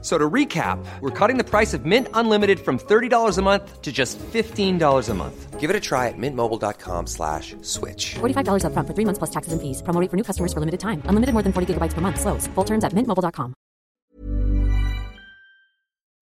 So 0.00 0.16
to 0.16 0.30
recap, 0.30 0.78
we're 1.00 1.10
cutting 1.10 1.38
the 1.38 1.44
price 1.44 1.74
of 1.74 1.84
Mint 1.84 2.06
Unlimited 2.14 2.60
from 2.60 2.78
$30 2.78 3.36
a 3.36 3.42
month 3.42 3.82
to 3.82 3.90
just 3.90 4.16
$15 4.18 5.08
a 5.08 5.14
month. 5.14 5.58
Give 5.58 5.70
it 5.70 5.74
a 5.74 5.80
try 5.80 6.06
at 6.06 6.14
mintmobile.com 6.16 7.08
slash 7.08 7.56
switch. 7.62 8.14
$45 8.20 8.62
upfront 8.62 8.86
for 8.86 8.94
three 8.94 9.04
months 9.04 9.18
plus 9.18 9.30
taxes 9.30 9.52
and 9.52 9.60
fees. 9.60 9.82
Promo 9.82 10.00
rate 10.00 10.08
for 10.08 10.16
new 10.16 10.22
customers 10.22 10.52
for 10.52 10.60
limited 10.60 10.78
time. 10.78 11.02
Unlimited 11.06 11.32
more 11.34 11.42
than 11.42 11.52
40 11.52 11.74
gigabytes 11.74 11.94
per 11.94 12.00
month. 12.00 12.20
Slows. 12.20 12.46
Full 12.54 12.64
terms 12.64 12.84
at 12.84 12.92
mintmobile.com. 12.94 13.54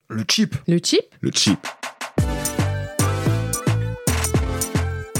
Le 0.09 0.25
chip. 0.25 0.57
Le 0.67 0.79
chip 0.79 1.15
Le 1.21 1.31
chip. 1.33 1.59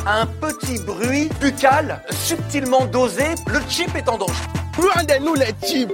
Un 0.07 0.25
petit 0.41 0.79
bruit 0.87 1.29
buccal 1.41 2.01
subtilement 2.11 2.87
dosé, 2.87 3.35
le 3.49 3.59
chip 3.69 3.95
est 3.97 4.09
en 4.09 4.17
danger. 4.17 4.45
Rendez-nous 4.79 5.35
les 5.35 5.53
chips 5.67 5.93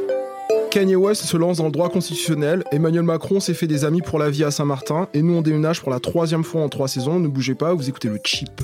Kanye 0.72 0.96
West 0.96 1.24
se 1.24 1.36
lance 1.36 1.58
dans 1.58 1.66
le 1.66 1.70
droit 1.70 1.90
constitutionnel, 1.90 2.64
Emmanuel 2.72 3.02
Macron 3.02 3.40
s'est 3.40 3.52
fait 3.52 3.66
des 3.66 3.84
amis 3.84 4.00
pour 4.00 4.18
la 4.18 4.30
vie 4.30 4.42
à 4.42 4.50
Saint-Martin, 4.50 5.06
et 5.12 5.20
nous 5.20 5.34
on 5.34 5.42
déménage 5.42 5.82
pour 5.82 5.90
la 5.90 6.00
troisième 6.00 6.44
fois 6.44 6.62
en 6.62 6.70
trois 6.70 6.88
saisons, 6.88 7.20
ne 7.20 7.28
bougez 7.28 7.54
pas, 7.54 7.74
vous 7.74 7.90
écoutez 7.90 8.08
le 8.08 8.18
chip. 8.24 8.62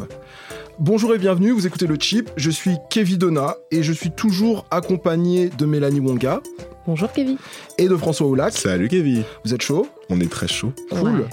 Bonjour 0.79 1.15
et 1.15 1.19
bienvenue, 1.19 1.51
vous 1.51 1.67
écoutez 1.67 1.87
le 1.87 1.97
chip, 1.97 2.31
je 2.39 2.51
suis 2.51 2.77
Kevin 2.89 3.19
Donna, 3.19 3.57
et 3.71 3.83
je 3.83 3.93
suis 3.93 4.11
toujours 4.11 4.65
accompagné 4.71 5.51
de 5.51 5.67
Mélanie 5.67 6.01
Wonga 6.01 6.41
Bonjour 6.87 7.13
Kevin. 7.13 7.37
et 7.77 7.89
de 7.89 7.97
François 7.97 8.27
Oulac. 8.27 8.55
Salut 8.55 8.89
Kevin. 8.89 9.23
Vous 9.45 9.53
êtes 9.53 9.61
chaud? 9.61 9.87
On 10.09 10.19
est 10.19 10.31
très 10.31 10.49
chaud. 10.49 10.73
Cool. 10.91 11.11
Ouais. 11.21 11.27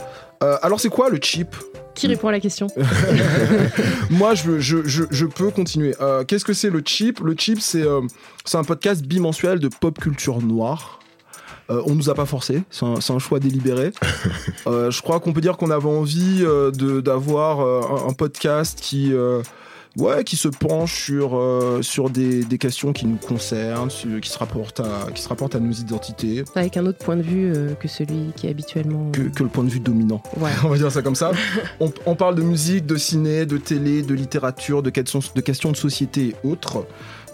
Euh, 0.43 0.57
alors 0.61 0.81
c'est 0.81 0.89
quoi 0.89 1.09
le 1.09 1.19
chip? 1.21 1.55
Qui 1.95 2.07
répond 2.07 2.27
à 2.27 2.31
la 2.31 2.39
question 2.39 2.67
Moi, 4.09 4.35
je, 4.35 4.59
je, 4.59 4.77
je, 4.85 5.03
je 5.09 5.25
peux 5.25 5.49
continuer. 5.49 5.95
Euh, 6.01 6.23
Qu'est-ce 6.23 6.45
que 6.45 6.53
c'est 6.53 6.69
le 6.69 6.81
chip? 6.85 7.19
Le 7.21 7.35
chip, 7.37 7.59
c'est 7.59 7.81
euh, 7.83 8.01
c'est 8.43 8.57
un 8.57 8.63
podcast 8.63 9.03
bimensuel 9.03 9.59
de 9.59 9.67
pop 9.69 9.99
culture 9.99 10.41
noire. 10.41 10.99
Euh, 11.71 11.81
on 11.87 11.95
nous 11.95 12.11
a 12.11 12.13
pas 12.13 12.25
forcé, 12.27 12.61
c'est 12.69 12.85
un, 12.85 13.19
choix 13.19 13.39
délibéré. 13.39 13.91
Euh, 14.67 14.89
je 14.89 14.99
crois 15.03 15.19
qu'on 15.19 15.31
peut 15.31 15.41
dire 15.41 15.57
qu'on 15.57 15.69
avait 15.69 15.87
envie 15.87 16.39
euh, 16.41 16.71
de- 16.71 16.99
d'avoir 16.99 17.59
euh, 17.61 17.81
un, 18.05 18.09
un 18.09 18.13
podcast 18.13 18.79
qui, 18.81 19.13
euh, 19.13 19.43
ouais, 19.97 20.23
qui 20.23 20.35
se 20.35 20.47
penche 20.47 21.03
sur, 21.05 21.35
euh, 21.37 21.81
sur 21.81 22.09
des, 22.09 22.43
des 22.43 22.57
questions 22.57 22.93
qui 22.93 23.05
nous 23.05 23.17
concernent, 23.17 23.89
sur- 23.89 24.19
qui, 24.21 24.29
se 24.29 24.37
rapportent 24.37 24.79
à, 24.79 25.11
qui 25.13 25.21
se 25.21 25.29
rapportent 25.29 25.55
à 25.55 25.59
nos 25.59 25.71
identités, 25.71 26.43
Avec 26.55 26.77
un 26.77 26.85
autre 26.85 26.99
point 26.99 27.15
de 27.15 27.21
vue 27.21 27.51
euh, 27.53 27.73
que 27.75 27.87
celui 27.87 28.31
qui 28.35 28.47
est 28.47 28.49
habituellement. 28.49 29.11
que, 29.11 29.21
que 29.21 29.43
le 29.43 29.49
point 29.49 29.63
de 29.63 29.69
vue 29.69 29.79
dominant. 29.79 30.21
Ouais. 30.37 30.51
on 30.63 30.69
va 30.69 30.77
dire 30.77 30.91
ça 30.91 31.01
comme 31.01 31.15
ça. 31.15 31.31
On, 31.79 31.91
on 32.05 32.15
parle 32.15 32.35
de 32.35 32.41
musique, 32.43 32.85
de 32.85 32.95
ciné, 32.97 33.45
de 33.45 33.57
télé, 33.57 34.01
de 34.01 34.13
littérature, 34.13 34.83
de 34.83 34.89
questions 34.89 35.19
de, 35.35 35.41
questions 35.41 35.71
de 35.71 35.77
société 35.77 36.27
et 36.27 36.35
autres. 36.47 36.85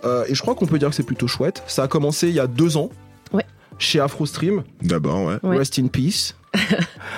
Euh, 0.03 0.25
et 0.27 0.35
je 0.35 0.41
crois 0.41 0.55
qu'on 0.55 0.65
peut 0.65 0.79
dire 0.79 0.89
que 0.89 0.95
c'est 0.95 1.03
plutôt 1.03 1.27
chouette. 1.27 1.63
Ça 1.67 1.83
a 1.83 1.87
commencé 1.87 2.27
il 2.29 2.33
y 2.35 2.39
a 2.39 2.47
deux 2.47 2.77
ans. 2.77 2.89
Ouais. 3.33 3.45
Chez 3.77 3.99
AfroStream, 3.99 4.63
D'abord, 4.81 5.25
ouais. 5.25 5.37
Ouais. 5.43 5.57
Rest 5.57 5.79
in 5.79 5.87
Peace. 5.87 6.35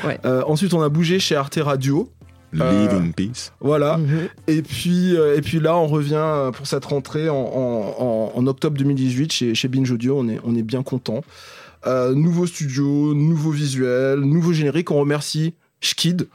Ouais. 0.05 0.19
Euh, 0.25 0.43
ensuite, 0.47 0.73
on 0.73 0.81
a 0.81 0.89
bougé 0.89 1.17
chez 1.19 1.35
Arte 1.35 1.57
Radio. 1.61 2.09
Live 2.53 2.89
Euh, 2.93 2.99
in 2.99 3.11
peace. 3.11 3.51
Voilà. 3.59 3.97
Mhm. 3.97 4.27
Et 4.47 4.61
puis, 4.61 5.15
euh, 5.17 5.35
et 5.35 5.41
puis 5.41 5.59
là, 5.59 5.75
on 5.75 5.87
revient 5.87 6.13
euh, 6.15 6.51
pour 6.51 6.67
cette 6.67 6.85
rentrée 6.85 7.29
en, 7.29 7.35
en- 7.35 7.95
en- 7.99 8.31
en 8.35 8.47
octobre 8.47 8.77
2018 8.77 9.31
chez, 9.33 9.55
chez 9.55 9.67
Binge 9.67 9.91
Audio. 9.91 10.17
On 10.19 10.27
est, 10.29 10.39
on 10.43 10.55
est 10.55 10.63
bien 10.63 10.83
content. 10.83 11.21
Euh, 11.87 12.13
nouveau 12.15 12.45
studio, 12.47 13.13
nouveau 13.13 13.51
visuel, 13.51 14.19
nouveau 14.19 14.53
générique. 14.53 14.91
On 14.91 14.99
remercie 14.99 15.53
Schkid. 15.81 16.27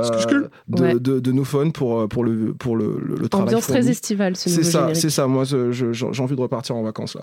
Euh, 0.00 0.48
de, 0.68 0.82
Ouais. 0.82 0.94
de, 0.94 1.20
de 1.20 1.32
No 1.32 1.44
Fun 1.44 1.70
pour, 1.70 2.00
euh, 2.00 2.06
pour 2.06 2.24
le, 2.24 2.54
pour 2.54 2.76
le, 2.76 2.98
le, 3.04 3.16
le 3.16 3.28
travail 3.28 3.46
Ambiance 3.48 3.66
très 3.66 3.88
estivale 3.88 4.36
ce 4.36 4.48
C'est 4.48 4.62
ça, 4.62 4.90
c'est 4.94 5.10
ça. 5.10 5.26
Moi, 5.26 5.44
je- 5.44 5.70
j'ai 5.72 6.22
envie 6.22 6.36
de 6.36 6.40
repartir 6.40 6.76
en 6.76 6.82
vacances 6.82 7.14
là. 7.14 7.22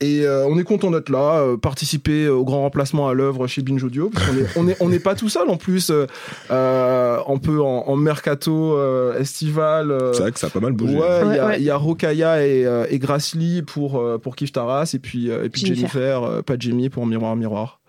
Et 0.00 0.22
euh, 0.26 0.46
on 0.48 0.58
est 0.58 0.64
content 0.64 0.90
d'être 0.90 1.08
là, 1.10 1.40
euh, 1.40 1.56
participer 1.56 2.28
au 2.28 2.44
grand 2.44 2.60
remplacement 2.62 3.08
à 3.08 3.14
l'œuvre 3.14 3.46
chez 3.46 3.62
Binge 3.62 3.82
Audio. 3.84 4.10
Parce 4.12 4.26
qu'on 4.26 4.36
est, 4.38 4.46
on 4.56 4.68
est, 4.68 4.76
on 4.80 4.88
n'est 4.88 4.98
pas 5.00 5.14
tout 5.14 5.28
seul 5.28 5.48
en 5.50 5.56
plus. 5.56 5.90
euh, 5.90 6.06
euh, 6.50 7.18
un 7.26 7.38
peu 7.38 7.60
en, 7.60 7.84
en 7.88 7.96
mercato 7.96 8.74
euh, 8.76 9.18
estival. 9.18 9.90
euh, 9.90 10.12
C'est 10.12 10.22
vrai 10.22 10.32
que 10.32 10.38
ça 10.38 10.46
a 10.48 10.50
pas 10.50 10.60
mal 10.60 10.72
bougé. 10.72 10.96
Ouais, 10.96 11.06
il 11.22 11.26
Ouais, 11.28 11.36
y 11.36 11.38
a, 11.38 11.46
ouais. 11.46 11.56
il 11.58 11.64
y 11.64 11.70
a 11.70 11.76
Rokaya 11.76 12.46
et, 12.46 12.64
euh, 12.66 12.86
et 12.90 12.98
Grassley 12.98 13.62
pour, 13.62 14.02
pour 14.22 14.36
Kif 14.36 14.52
Taras 14.52 14.90
et 14.94 14.98
puis, 14.98 15.30
euh, 15.30 15.44
et 15.44 15.48
puis 15.48 15.62
Jennifer. 15.62 15.90
Jennifer, 15.90 16.22
euh, 16.24 16.42
pas 16.42 16.54
Jamie 16.58 16.88
pour 16.90 17.06
Miroir 17.06 17.36
Miroir. 17.36 17.80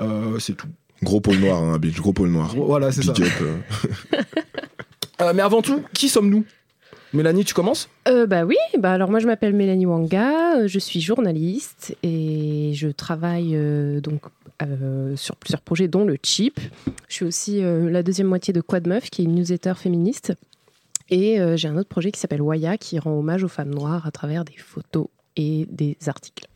Euh, 0.00 0.38
c'est 0.38 0.54
tout. 0.54 0.68
Gros 1.02 1.20
pôle 1.20 1.36
noir, 1.38 1.62
hein, 1.62 1.78
Bitch, 1.78 1.98
gros 2.00 2.12
pôle 2.12 2.28
noir. 2.30 2.54
Voilà, 2.56 2.92
c'est 2.92 3.02
ça. 3.02 3.12
Up. 3.12 3.18
euh. 3.42 3.56
Euh, 5.22 5.32
mais 5.34 5.42
avant 5.42 5.60
tout, 5.60 5.82
qui 5.92 6.08
sommes-nous? 6.08 6.46
Mélanie, 7.12 7.44
tu 7.44 7.52
commences? 7.52 7.90
Euh, 8.08 8.26
bah 8.26 8.44
oui, 8.44 8.56
bah 8.78 8.92
alors 8.92 9.10
moi 9.10 9.18
je 9.18 9.26
m'appelle 9.26 9.52
Mélanie 9.52 9.84
Wanga, 9.84 10.60
euh, 10.60 10.66
je 10.66 10.78
suis 10.78 11.02
journaliste 11.02 11.94
et 12.02 12.70
je 12.74 12.88
travaille 12.88 13.54
euh, 13.54 14.00
donc 14.00 14.22
euh, 14.62 15.14
sur 15.16 15.36
plusieurs 15.36 15.60
projets 15.60 15.88
dont 15.88 16.04
le 16.06 16.16
Chip. 16.22 16.58
Je 17.08 17.14
suis 17.14 17.24
aussi 17.26 17.62
euh, 17.62 17.90
la 17.90 18.02
deuxième 18.02 18.28
moitié 18.28 18.54
de 18.54 18.62
Quad 18.62 18.86
Meuf 18.86 19.10
qui 19.10 19.20
est 19.20 19.24
une 19.26 19.34
newsletter 19.34 19.74
féministe 19.76 20.32
et 21.10 21.38
euh, 21.40 21.54
j'ai 21.56 21.68
un 21.68 21.76
autre 21.76 21.88
projet 21.90 22.12
qui 22.12 22.20
s'appelle 22.20 22.40
Waya 22.40 22.78
qui 22.78 22.98
rend 22.98 23.10
hommage 23.18 23.44
aux 23.44 23.48
femmes 23.48 23.74
noires 23.74 24.06
à 24.06 24.10
travers 24.12 24.44
des 24.46 24.56
photos 24.56 25.08
et 25.36 25.66
des 25.70 25.98
articles. 26.06 26.46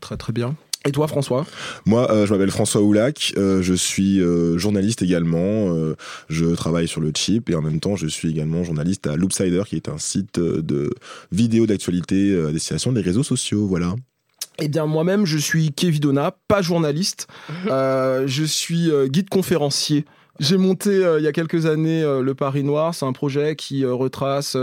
Très 0.00 0.16
très 0.16 0.32
bien. 0.32 0.54
Et 0.84 0.90
toi, 0.90 1.06
François 1.06 1.46
Moi, 1.86 2.10
euh, 2.10 2.26
je 2.26 2.32
m'appelle 2.32 2.50
François 2.50 2.82
Oulac. 2.82 3.32
euh, 3.36 3.62
je 3.62 3.74
suis 3.74 4.20
euh, 4.20 4.58
journaliste 4.58 5.02
également. 5.02 5.74
euh, 5.74 5.94
je 6.28 6.46
travaille 6.54 6.88
sur 6.88 7.00
le 7.00 7.12
chip 7.14 7.48
et 7.50 7.54
en 7.54 7.62
même 7.62 7.78
temps, 7.80 7.94
je 7.96 8.06
suis 8.08 8.30
également 8.30 8.64
journaliste 8.64 9.06
à 9.06 9.16
Loopsider, 9.16 9.62
qui 9.66 9.76
est 9.76 9.88
un 9.88 9.98
site 9.98 10.40
de 10.40 10.90
vidéos 11.30 11.66
d'actualité 11.66 12.36
à 12.48 12.50
destination 12.50 12.92
des 12.92 13.00
réseaux 13.00 13.22
sociaux. 13.22 13.66
Voilà. 13.66 13.94
Eh 14.58 14.68
bien, 14.68 14.86
moi-même, 14.86 15.24
je 15.24 15.38
suis 15.38 15.72
Kevin 15.72 16.00
Donna, 16.00 16.36
pas 16.48 16.62
journaliste. 16.62 17.26
Euh, 17.70 18.24
je 18.26 18.44
suis 18.44 18.90
euh, 18.90 19.06
guide 19.06 19.28
conférencier. 19.28 20.04
J'ai 20.40 20.56
monté 20.56 20.90
euh, 20.90 21.20
il 21.20 21.24
y 21.24 21.28
a 21.28 21.32
quelques 21.32 21.66
années 21.66 22.02
euh, 22.02 22.22
le 22.22 22.34
Paris 22.34 22.64
Noir. 22.64 22.94
C'est 22.94 23.04
un 23.04 23.12
projet 23.12 23.54
qui 23.54 23.84
euh, 23.84 23.92
retrace 23.92 24.56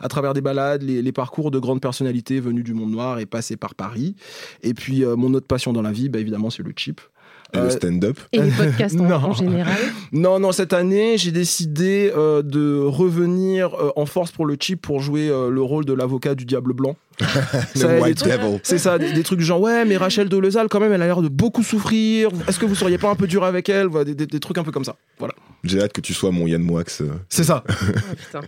à 0.00 0.08
travers 0.08 0.34
des 0.34 0.40
balades 0.40 0.82
les, 0.82 1.12
parcours 1.12 1.50
de 1.50 1.58
grandes 1.58 1.80
personnalités 1.80 2.40
venues 2.40 2.62
du 2.62 2.74
monde 2.74 2.90
noir 2.90 3.18
et 3.18 3.26
passées 3.26 3.56
par 3.56 3.74
Paris. 3.74 4.16
Et 4.62 4.74
puis, 4.74 5.04
mon 5.04 5.32
autre 5.34 5.46
passion 5.46 5.72
dans 5.72 5.82
la 5.82 5.92
vie, 5.92 6.08
bah, 6.08 6.18
évidemment, 6.18 6.50
c'est 6.50 6.62
le 6.62 6.72
chip. 6.76 7.00
Et 7.56 7.60
Euh, 7.60 7.64
le 7.64 7.70
stand-up. 7.70 8.18
Et 8.32 8.40
les 8.40 8.50
podcasts 8.56 9.00
en, 9.00 9.32
général. 9.32 9.74
Non, 10.12 10.38
non, 10.38 10.52
cette 10.52 10.72
année, 10.72 11.16
j'ai 11.18 11.32
décidé 11.32 12.12
euh, 12.16 12.42
de 12.42 12.78
revenir 12.78 13.74
euh, 13.74 13.90
en 13.96 14.06
force 14.06 14.30
pour 14.30 14.46
le 14.46 14.56
chip 14.60 14.80
pour 14.82 15.00
jouer 15.00 15.28
le 15.28 15.62
rôle 15.62 15.84
de 15.84 15.92
l'avocat 15.92 16.34
du 16.34 16.44
Diable 16.44 16.72
Blanc. 16.72 16.96
Le. 17.74 18.58
C'est 18.62 18.78
ça, 18.78 18.98
des, 18.98 19.12
des 19.12 19.22
trucs 19.22 19.38
du 19.38 19.44
genre, 19.44 19.60
ouais, 19.60 19.84
mais 19.86 19.96
Rachel 19.96 20.28
Dolezal, 20.28 20.68
quand 20.68 20.80
même, 20.80 20.92
elle 20.92 21.00
a 21.02 21.06
l'air 21.06 21.22
de 21.22 21.28
beaucoup 21.28 21.62
souffrir. 21.62 22.28
Est-ce 22.46 22.58
que 22.58 22.66
vous 22.66 22.74
seriez 22.74 22.98
pas 22.98 23.08
un 23.08 23.14
peu 23.14 23.26
dur 23.26 23.42
avec 23.44 23.68
elle? 23.70 23.86
Voilà, 23.86 24.04
des, 24.04 24.14
des- 24.14 24.26
des 24.26 24.40
trucs 24.40 24.58
un 24.58 24.62
peu 24.64 24.70
comme 24.72 24.84
ça. 24.84 24.96
Voilà. 25.18 25.34
J'ai 25.64 25.80
hâte 25.82 25.92
que 25.92 26.00
tu 26.00 26.14
sois 26.14 26.30
mon 26.30 26.46
Yann 26.46 26.62
Moix. 26.62 26.84
euh. 27.00 27.08
C'est 27.28 27.44
ça. 27.44 27.64
Oh, 27.68 27.72
putain. 28.16 28.40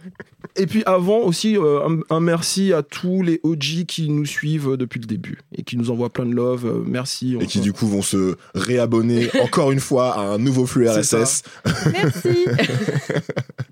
Et 0.56 0.66
puis 0.66 0.82
avant 0.86 1.18
aussi, 1.20 1.56
euh, 1.56 1.80
un, 1.86 2.00
un 2.16 2.20
merci 2.20 2.72
à 2.72 2.82
tous 2.82 3.22
les 3.22 3.40
OG 3.42 3.84
qui 3.86 4.08
nous 4.08 4.26
suivent 4.26 4.76
depuis 4.76 5.00
le 5.00 5.06
début 5.06 5.38
et 5.56 5.62
qui 5.62 5.76
nous 5.76 5.90
envoient 5.90 6.10
plein 6.12 6.26
de 6.26 6.34
love. 6.34 6.66
Euh, 6.66 6.82
merci. 6.86 7.36
Et 7.40 7.46
qui 7.46 7.60
du 7.60 7.72
coup 7.72 7.86
vont 7.88 8.02
se 8.02 8.36
réabonner 8.54 9.28
encore 9.42 9.72
une 9.72 9.80
fois 9.80 10.14
à 10.14 10.20
un 10.20 10.38
nouveau 10.38 10.66
flux 10.66 10.88
RSS. 10.88 11.42
Merci. 11.92 12.46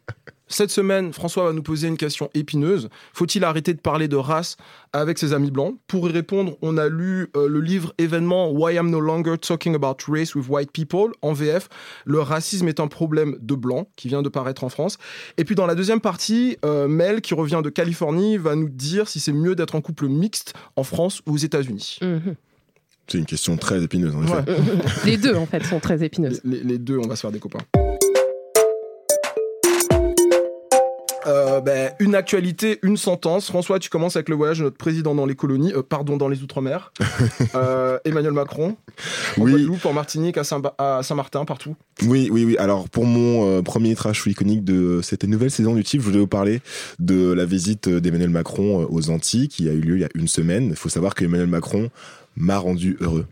Cette 0.49 0.71
semaine, 0.71 1.13
François 1.13 1.47
va 1.47 1.53
nous 1.53 1.63
poser 1.63 1.89
une 1.89 1.97
question 1.97 2.31
épineuse. 2.35 2.89
Faut-il 3.13 3.43
arrêter 3.43 3.75
de 3.75 3.81
parler 3.81 4.07
de 4.07 4.17
race 4.17 4.57
avec 4.93 5.19
ses 5.19 5.33
amis 5.33 5.51
blancs? 5.51 5.77
Pour 5.89 6.09
y 6.09 6.13
répondre, 6.13 6.57
on 6.63 6.77
a 6.77 6.89
lu 6.89 7.29
euh, 7.37 7.49
le 7.49 7.61
livre 7.61 7.93
événement 7.99 8.51
Why 8.53 8.75
I'm 8.77 8.91
No 8.91 9.01
Longer 9.01 9.39
Talking 9.39 9.75
About 9.75 9.97
Race 10.07 10.37
with 10.37 10.47
White 10.49 10.71
People 10.71 11.13
en 11.21 11.33
VF. 11.33 11.69
Le 12.05 12.21
racisme 12.21 12.69
est 12.69 12.79
un 12.79 12.87
problème 12.87 13.37
de 13.41 13.55
blanc 13.57 13.89
qui 13.97 14.07
vient 14.07 14.23
de 14.23 14.29
paraître 14.29 14.63
en 14.63 14.69
France. 14.69 14.99
Et 15.37 15.45
puis 15.45 15.57
dans 15.57 15.67
la 15.67 15.75
deuxième 15.75 16.01
partie, 16.01 16.59
euh, 16.65 16.87
Mel, 16.87 17.23
qui 17.23 17.35
revient 17.35 17.61
de 17.65 17.71
Californie, 17.71 18.37
va 18.37 18.55
nous 18.55 18.69
dire 18.69 19.09
si 19.09 19.19
c'est 19.19 19.33
mieux 19.33 19.57
d'être 19.57 19.75
en 19.75 19.81
couple 19.81 20.07
mixte 20.07 20.55
en 20.77 20.85
France 20.85 21.23
ou 21.27 21.35
aux 21.35 21.39
États-Unis. 21.39 21.99
Mhm. 22.03 22.37
C'est 23.09 23.19
une 23.19 23.27
question 23.27 23.57
très 23.57 23.83
épineuse 23.83 24.15
en 24.15 24.23
effet. 24.23 24.51
Ouais. 24.51 24.59
Les 25.05 25.17
deux 25.17 25.35
en 25.35 25.47
fait 25.47 25.65
sont 25.65 25.81
très 25.81 26.05
épineuses. 26.05 26.41
Les, 26.45 26.63
les 26.63 26.79
deux, 26.79 26.99
on 26.99 27.07
va 27.07 27.17
se 27.17 27.21
faire 27.21 27.33
des 27.33 27.39
copains. 27.39 27.61
Euh, 31.27 31.61
ben, 31.61 31.93
une 31.99 32.15
actualité, 32.15 32.79
une 32.83 32.97
sentence. 32.97 33.47
François, 33.49 33.79
tu 33.79 33.89
commences 33.91 34.17
avec 34.17 34.29
le 34.29 34.37
voyage 34.37 34.59
de 34.59 34.65
notre 34.65 34.77
président 34.77 35.15
dans 35.15 35.27
les 35.27 35.35
colonies, 35.35 35.73
euh, 35.75 35.83
pardon, 35.83 36.17
dans 36.17 36.29
les 36.29 36.43
Outre-mer. 36.43 36.93
Euh, 37.55 37.99
Emmanuel 38.05 38.33
Macron, 38.33 38.77
en 39.39 39.43
Oui. 39.43 39.53
Guadeloupe, 39.53 39.87
en 39.87 39.93
Martinique, 39.93 40.37
à 40.39 40.45
Saint- 40.45 40.63
à 40.79 41.01
Saint-Martin, 41.03 41.45
partout. 41.45 41.75
Oui, 42.07 42.29
oui, 42.31 42.45
oui. 42.45 42.57
Alors, 42.59 42.89
pour 42.89 43.07
mon 43.07 43.63
premier 43.63 43.95
trash 43.95 44.27
iconique 44.27 44.63
de 44.65 45.01
cette 45.03 45.25
nouvelle 45.25 45.51
saison 45.51 45.75
du 45.75 45.83
type, 45.85 46.01
je 46.01 46.07
voulais 46.07 46.19
vous 46.19 46.27
parler 46.27 46.61
de 46.99 47.33
la 47.33 47.45
visite 47.47 47.89
d'Emmanuel 47.89 48.31
Macron 48.31 48.87
aux 48.91 49.11
Antilles 49.11 49.49
qui 49.49 49.69
a 49.69 49.73
eu 49.73 49.81
lieu 49.81 49.97
il 49.97 50.01
y 50.01 50.05
a 50.05 50.09
une 50.15 50.29
semaine. 50.29 50.69
Il 50.71 50.77
faut 50.77 50.89
savoir 50.89 51.15
que 51.15 51.25
Emmanuel 51.25 51.49
Macron 51.49 51.91
m'a 52.37 52.59
rendu 52.59 52.97
heureux. 53.01 53.27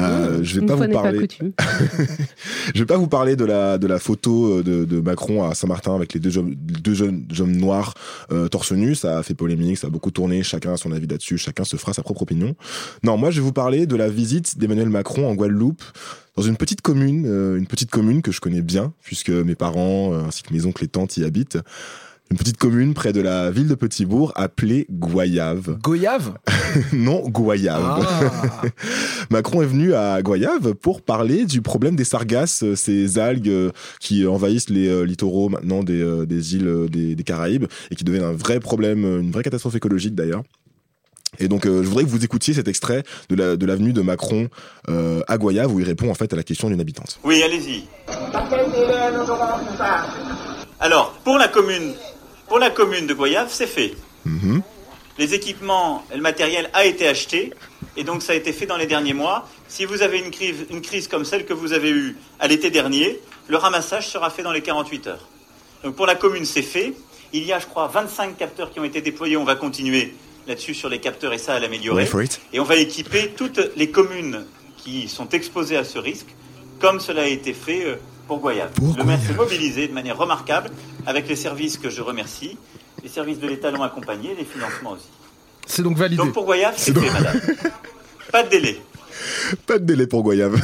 Euh, 0.00 0.40
je 0.42 0.58
vais 0.58 0.66
pas 0.66 0.74
vous 0.74 0.84
pas 0.84 1.02
parler. 1.02 1.28
Je 2.74 2.78
vais 2.78 2.86
pas 2.86 2.96
vous 2.96 3.08
parler 3.08 3.36
de 3.36 3.44
la 3.44 3.76
de 3.76 3.86
la 3.86 3.98
photo 3.98 4.58
euh, 4.58 4.62
de, 4.62 4.84
de 4.86 5.00
Macron 5.00 5.44
à 5.44 5.54
Saint-Martin 5.54 5.94
avec 5.94 6.14
les 6.14 6.20
deux 6.20 6.30
jeunes 6.30 6.54
deux 6.56 6.94
jeunes 6.94 7.26
hommes 7.38 7.56
noirs 7.56 7.94
euh, 8.30 8.48
torse 8.48 8.72
nu. 8.72 8.94
Ça 8.94 9.18
a 9.18 9.22
fait 9.22 9.34
polémique, 9.34 9.76
ça 9.76 9.88
a 9.88 9.90
beaucoup 9.90 10.10
tourné. 10.10 10.42
Chacun 10.42 10.72
a 10.72 10.76
son 10.78 10.92
avis 10.92 11.06
là-dessus. 11.06 11.36
Chacun 11.36 11.64
se 11.64 11.76
fera 11.76 11.92
sa 11.92 12.02
propre 12.02 12.22
opinion. 12.22 12.56
Non, 13.02 13.18
moi 13.18 13.30
je 13.30 13.40
vais 13.40 13.44
vous 13.44 13.52
parler 13.52 13.86
de 13.86 13.96
la 13.96 14.08
visite 14.08 14.58
d'Emmanuel 14.58 14.88
Macron 14.88 15.28
en 15.28 15.34
Guadeloupe 15.34 15.82
dans 16.36 16.42
une 16.42 16.56
petite 16.56 16.80
commune, 16.80 17.26
euh, 17.26 17.58
une 17.58 17.66
petite 17.66 17.90
commune 17.90 18.22
que 18.22 18.32
je 18.32 18.40
connais 18.40 18.62
bien 18.62 18.92
puisque 19.02 19.30
mes 19.30 19.54
parents 19.54 20.12
euh, 20.12 20.24
ainsi 20.26 20.42
que 20.42 20.52
mes 20.52 20.64
oncles 20.64 20.84
et 20.84 20.88
tantes 20.88 21.16
y 21.16 21.24
habitent. 21.24 21.58
Une 22.32 22.38
petite 22.38 22.56
commune 22.56 22.94
près 22.94 23.12
de 23.12 23.20
la 23.20 23.50
ville 23.50 23.68
de 23.68 23.74
Petitbourg 23.74 24.32
appelée 24.36 24.86
Goyave. 24.90 25.76
Goyave 25.82 26.32
non, 26.94 27.28
Goyave. 27.28 28.06
Ah. 28.08 28.62
Macron 29.30 29.60
est 29.60 29.66
venu 29.66 29.92
à 29.92 30.22
Goyave 30.22 30.72
pour 30.72 31.02
parler 31.02 31.44
du 31.44 31.60
problème 31.60 31.94
des 31.94 32.04
sargasses, 32.04 32.62
euh, 32.62 32.74
ces 32.74 33.18
algues 33.18 33.50
euh, 33.50 33.70
qui 34.00 34.26
envahissent 34.26 34.70
les 34.70 34.88
euh, 34.88 35.02
littoraux 35.02 35.50
maintenant 35.50 35.82
des, 35.82 36.24
des 36.24 36.54
îles 36.56 36.86
des, 36.90 37.14
des 37.14 37.22
Caraïbes 37.22 37.66
et 37.90 37.96
qui 37.96 38.04
deviennent 38.04 38.24
un 38.24 38.32
vrai 38.32 38.60
problème, 38.60 39.04
une 39.04 39.30
vraie 39.30 39.42
catastrophe 39.42 39.74
écologique 39.74 40.14
d'ailleurs. 40.14 40.42
Et 41.38 41.48
donc, 41.48 41.66
euh, 41.66 41.82
je 41.82 41.88
voudrais 41.88 42.04
que 42.04 42.08
vous 42.08 42.24
écoutiez 42.24 42.52
cet 42.54 42.68
extrait 42.68 43.04
de 43.30 43.34
la, 43.34 43.56
de 43.56 43.66
l'avenue 43.66 43.92
de 43.92 44.02
Macron 44.02 44.48
euh, 44.88 45.22
à 45.28 45.38
Goyave 45.38 45.72
où 45.72 45.80
il 45.80 45.86
répond 45.86 46.10
en 46.10 46.14
fait 46.14 46.32
à 46.32 46.36
la 46.36 46.42
question 46.42 46.68
d'une 46.68 46.80
habitante. 46.80 47.18
Oui, 47.24 47.42
allez-y. 47.42 47.84
Alors, 50.78 51.12
pour 51.24 51.38
la 51.38 51.48
commune, 51.48 51.94
pour 52.52 52.58
la 52.58 52.68
commune 52.68 53.06
de 53.06 53.14
Goyave, 53.14 53.48
c'est 53.50 53.66
fait. 53.66 53.94
Mhm. 54.26 54.60
Les 55.16 55.32
équipements 55.32 56.04
et 56.12 56.16
le 56.16 56.20
matériel 56.20 56.68
a 56.74 56.84
été 56.84 57.08
acheté 57.08 57.54
et 57.96 58.04
donc 58.04 58.20
ça 58.20 58.34
a 58.34 58.36
été 58.36 58.52
fait 58.52 58.66
dans 58.66 58.76
les 58.76 58.84
derniers 58.84 59.14
mois. 59.14 59.48
Si 59.68 59.86
vous 59.86 60.02
avez 60.02 60.18
une 60.18 60.30
crise, 60.30 60.66
une 60.68 60.82
crise 60.82 61.08
comme 61.08 61.24
celle 61.24 61.46
que 61.46 61.54
vous 61.54 61.72
avez 61.72 61.88
eue 61.88 62.14
à 62.40 62.48
l'été 62.48 62.68
dernier, 62.68 63.18
le 63.48 63.56
ramassage 63.56 64.06
sera 64.06 64.28
fait 64.28 64.42
dans 64.42 64.52
les 64.52 64.60
48 64.60 65.06
heures. 65.06 65.26
Donc 65.82 65.96
pour 65.96 66.04
la 66.04 66.14
commune, 66.14 66.44
c'est 66.44 66.60
fait. 66.60 66.92
Il 67.32 67.42
y 67.44 67.54
a, 67.54 67.58
je 67.58 67.64
crois, 67.64 67.86
25 67.86 68.36
capteurs 68.36 68.70
qui 68.70 68.80
ont 68.80 68.84
été 68.84 69.00
déployés. 69.00 69.38
On 69.38 69.44
va 69.44 69.54
continuer 69.54 70.12
là-dessus 70.46 70.74
sur 70.74 70.90
les 70.90 70.98
capteurs 70.98 71.32
et 71.32 71.38
ça 71.38 71.54
à 71.54 71.58
l'améliorer. 71.58 72.06
Et 72.52 72.60
on 72.60 72.64
va 72.64 72.76
équiper 72.76 73.32
toutes 73.34 73.62
les 73.76 73.88
communes 73.88 74.44
qui 74.76 75.08
sont 75.08 75.30
exposées 75.30 75.78
à 75.78 75.84
ce 75.84 75.98
risque, 75.98 76.28
comme 76.80 77.00
cela 77.00 77.22
a 77.22 77.28
été 77.28 77.54
fait 77.54 77.86
euh, 77.86 77.96
pour 78.28 78.40
Goyave. 78.40 78.72
Pour 78.72 78.94
le 78.94 79.04
maire 79.04 79.20
s'est 79.26 79.32
mobilisé 79.32 79.88
de 79.88 79.94
manière 79.94 80.18
remarquable 80.18 80.70
avec 81.06 81.28
les 81.28 81.36
services 81.36 81.78
que 81.78 81.90
je 81.90 82.02
remercie. 82.02 82.56
Les 83.02 83.08
services 83.08 83.38
de 83.38 83.48
l'État 83.48 83.70
l'ont 83.70 83.82
accompagné, 83.82 84.34
les 84.34 84.44
financements 84.44 84.92
aussi. 84.92 85.08
C'est 85.66 85.82
donc 85.82 85.96
validé. 85.96 86.16
Donc 86.16 86.32
pour 86.32 86.44
Goyave, 86.44 86.74
c'est 86.76 86.96
fait, 86.96 87.10
madame. 87.10 87.40
Pas 88.32 88.42
de 88.44 88.48
délai. 88.48 88.80
Pas 89.66 89.78
de 89.78 89.84
délai 89.84 90.06
pour 90.06 90.22
Goyave. 90.22 90.60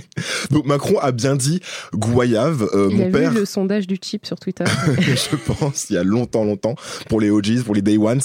donc 0.50 0.66
Macron 0.66 0.98
a 0.98 1.12
bien 1.12 1.36
dit 1.36 1.60
Goyave. 1.94 2.68
Euh, 2.74 2.88
Il 2.90 2.96
mon 2.96 3.08
a 3.08 3.10
père. 3.10 3.30
vu 3.30 3.38
le 3.40 3.44
sondage 3.44 3.86
du 3.86 3.98
chip 4.02 4.26
sur 4.26 4.38
Twitter. 4.38 4.64
je 4.98 5.36
pense, 5.36 5.86
il 5.90 5.94
y 5.94 5.96
a 5.98 6.04
longtemps, 6.04 6.44
longtemps, 6.44 6.74
pour 7.08 7.20
les 7.20 7.30
OGs, 7.30 7.62
pour 7.62 7.74
les 7.74 7.82
Day 7.82 7.96
Ones. 7.98 8.20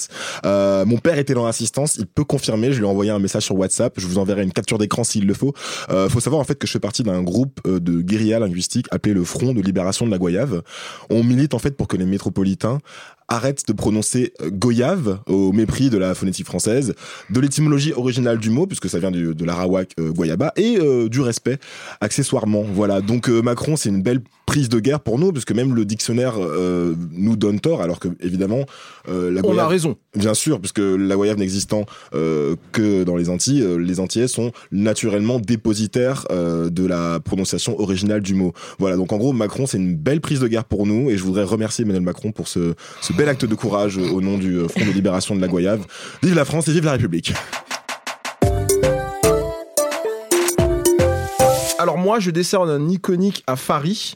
Euh, 0.45 0.85
mon 0.85 0.97
père 0.97 1.17
était 1.17 1.33
dans 1.33 1.45
l'assistance, 1.45 1.95
il 1.97 2.05
peut 2.05 2.23
confirmer, 2.23 2.71
je 2.73 2.79
lui 2.79 2.85
ai 2.85 2.89
envoyé 2.89 3.11
un 3.11 3.19
message 3.19 3.43
sur 3.43 3.55
WhatsApp, 3.55 3.93
je 3.97 4.07
vous 4.07 4.17
enverrai 4.17 4.43
une 4.43 4.51
capture 4.53 4.77
d'écran 4.77 5.03
s'il 5.03 5.25
le 5.27 5.33
faut. 5.33 5.53
Euh, 5.89 6.09
faut 6.09 6.19
savoir 6.19 6.41
en 6.41 6.45
fait 6.45 6.55
que 6.55 6.67
je 6.67 6.71
fais 6.73 6.79
partie 6.79 7.03
d'un 7.03 7.21
groupe 7.23 7.59
euh, 7.65 7.79
de 7.79 8.01
guérilla 8.01 8.39
linguistique 8.39 8.87
appelé 8.91 9.13
le 9.13 9.23
Front 9.23 9.53
de 9.53 9.61
Libération 9.61 10.05
de 10.05 10.11
la 10.11 10.17
Goyave. 10.17 10.61
On 11.09 11.23
milite 11.23 11.53
en 11.53 11.59
fait 11.59 11.75
pour 11.77 11.87
que 11.87 11.97
les 11.97 12.05
métropolitains 12.05 12.79
arrêtent 13.31 13.67
de 13.67 13.73
prononcer 13.73 14.33
euh, 14.41 14.49
goyave 14.49 15.19
au 15.27 15.51
mépris 15.53 15.89
de 15.89 15.97
la 15.97 16.13
phonétique 16.15 16.45
française, 16.45 16.93
de 17.29 17.39
l'étymologie 17.39 17.93
originale 17.93 18.37
du 18.37 18.49
mot, 18.49 18.67
puisque 18.67 18.89
ça 18.89 18.99
vient 18.99 19.11
du- 19.11 19.33
de 19.33 19.45
l'arawak 19.45 19.91
euh, 19.99 20.11
goyaba, 20.11 20.51
et 20.57 20.77
euh, 20.79 21.07
du 21.09 21.21
respect 21.21 21.57
accessoirement. 22.01 22.63
Voilà, 22.73 23.01
donc 23.01 23.29
euh, 23.29 23.41
Macron, 23.41 23.75
c'est 23.75 23.89
une 23.89 24.01
belle 24.01 24.21
prise 24.45 24.67
de 24.69 24.79
guerre 24.81 24.99
pour 24.99 25.17
nous, 25.17 25.31
parce 25.31 25.45
que 25.45 25.53
même 25.53 25.73
le 25.75 25.85
dictionnaire 25.85 26.33
nous 27.13 27.37
donne 27.37 27.61
tort, 27.61 27.81
alors 27.81 27.99
que 28.01 28.09
évidemment 28.19 28.65
la 29.07 29.13
On 29.13 29.37
a 29.37 29.41
goyave, 29.41 29.67
raison. 29.69 29.95
bien 30.13 30.33
sûr, 30.33 30.59
puisque 30.59 30.79
la 30.81 31.15
goyave 31.15 31.37
n'existant 31.37 31.85
que 32.11 33.03
dans 33.05 33.15
les 33.15 33.29
Antilles, 33.29 33.65
les 33.79 34.01
Antillais 34.01 34.27
sont 34.27 34.51
naturellement 34.73 35.39
dépositaires 35.39 36.25
de 36.29 36.85
la 36.85 37.21
prononciation 37.21 37.79
originale 37.79 38.19
du 38.21 38.33
mot. 38.33 38.51
Voilà, 38.77 38.97
donc 38.97 39.13
en 39.13 39.17
gros 39.17 39.31
Macron, 39.31 39.67
c'est 39.67 39.77
une 39.77 39.95
belle 39.95 40.19
prise 40.19 40.41
de 40.41 40.49
guerre 40.49 40.65
pour 40.65 40.85
nous, 40.85 41.09
et 41.09 41.15
je 41.17 41.23
voudrais 41.23 41.43
remercier 41.43 41.83
Emmanuel 41.85 42.03
Macron 42.03 42.33
pour 42.33 42.49
ce, 42.49 42.73
ce 42.99 43.13
bel 43.13 43.20
acte 43.29 43.45
de 43.45 43.55
courage 43.55 43.97
euh, 43.97 44.09
au 44.09 44.21
nom 44.21 44.37
du 44.37 44.55
euh, 44.55 44.67
Front 44.67 44.85
de 44.85 44.91
Libération 44.91 45.35
de 45.35 45.41
la 45.41 45.47
Goyave. 45.47 45.85
Vive 46.23 46.35
la 46.35 46.45
France 46.45 46.67
et 46.67 46.71
vive 46.71 46.85
la 46.85 46.93
République. 46.93 47.33
Alors 51.77 51.97
moi, 51.97 52.19
je 52.19 52.29
décerne 52.29 52.69
un 52.69 52.89
iconique 52.89 53.43
à 53.47 53.55
Fari 53.55 54.15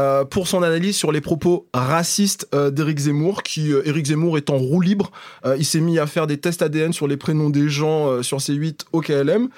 euh, 0.00 0.24
pour 0.24 0.48
son 0.48 0.64
analyse 0.64 0.96
sur 0.96 1.12
les 1.12 1.20
propos 1.20 1.68
racistes 1.72 2.48
euh, 2.54 2.70
d'Éric 2.72 2.98
Zemmour, 2.98 3.44
qui 3.44 3.70
Éric 3.70 4.06
Zemmour 4.06 4.36
est 4.36 4.50
en 4.50 4.58
roue 4.58 4.80
libre. 4.80 5.12
Il 5.56 5.64
s'est 5.64 5.80
mis 5.80 6.00
à 6.00 6.08
faire 6.08 6.26
des 6.26 6.38
tests 6.38 6.62
ADN 6.62 6.92
sur 6.92 7.06
les 7.06 7.16
prénoms 7.16 7.50
des 7.50 7.68
gens 7.68 8.22
sur 8.22 8.40
ses 8.40 8.54
8 8.54 8.86
au 8.92 9.00
KLM. 9.00 9.48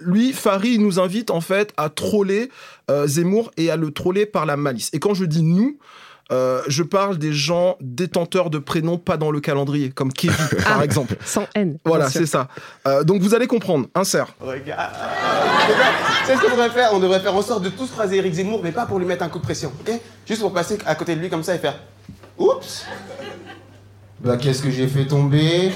Lui, 0.00 0.32
Fari, 0.32 0.78
nous 0.78 0.98
invite 0.98 1.30
en 1.30 1.40
fait 1.40 1.72
à 1.76 1.88
troller 1.88 2.50
Zemmour 3.06 3.52
et 3.56 3.70
à 3.70 3.76
le 3.76 3.92
troller 3.92 4.26
par 4.26 4.44
la 4.44 4.56
malice. 4.56 4.90
Et 4.92 4.98
quand 4.98 5.14
je 5.14 5.24
dis 5.24 5.44
nous, 5.44 5.78
euh, 6.30 6.62
je 6.68 6.82
parle 6.82 7.18
des 7.18 7.32
gens 7.32 7.76
détenteurs 7.80 8.48
de 8.50 8.58
prénoms 8.58 8.96
pas 8.98 9.16
dans 9.16 9.30
le 9.30 9.40
calendrier, 9.40 9.90
comme 9.90 10.12
Kevin 10.12 10.36
par 10.64 10.78
Ah. 10.80 10.84
exemple. 10.84 11.16
Sans 11.24 11.46
haine. 11.54 11.78
Voilà, 11.84 12.08
c'est 12.08 12.26
ça. 12.26 12.48
Euh, 12.86 13.02
donc 13.04 13.20
vous 13.20 13.34
allez 13.34 13.46
comprendre, 13.46 13.86
insert. 13.94 14.28
Regarde. 14.40 14.92
C'est 16.24 16.36
ce 16.36 16.40
qu'on 16.40 16.50
devrait 16.50 16.70
faire. 16.70 16.90
On 16.92 17.00
devrait 17.00 17.20
faire 17.20 17.34
en 17.34 17.42
sorte 17.42 17.62
de 17.62 17.68
tous 17.70 17.88
phraser 17.90 18.16
Eric 18.16 18.34
Zemmour, 18.34 18.60
mais 18.62 18.72
pas 18.72 18.86
pour 18.86 18.98
lui 18.98 19.06
mettre 19.06 19.24
un 19.24 19.28
coup 19.28 19.38
de 19.38 19.44
pression, 19.44 19.72
ok? 19.80 19.92
Juste 20.26 20.40
pour 20.40 20.52
passer 20.52 20.78
à 20.86 20.94
côté 20.94 21.14
de 21.16 21.20
lui 21.20 21.28
comme 21.28 21.42
ça 21.42 21.54
et 21.54 21.58
faire 21.58 21.74
Oups 22.38 22.86
Bah, 24.20 24.36
qu'est-ce 24.36 24.62
que 24.62 24.70
j'ai 24.70 24.86
fait 24.86 25.06
tomber? 25.06 25.72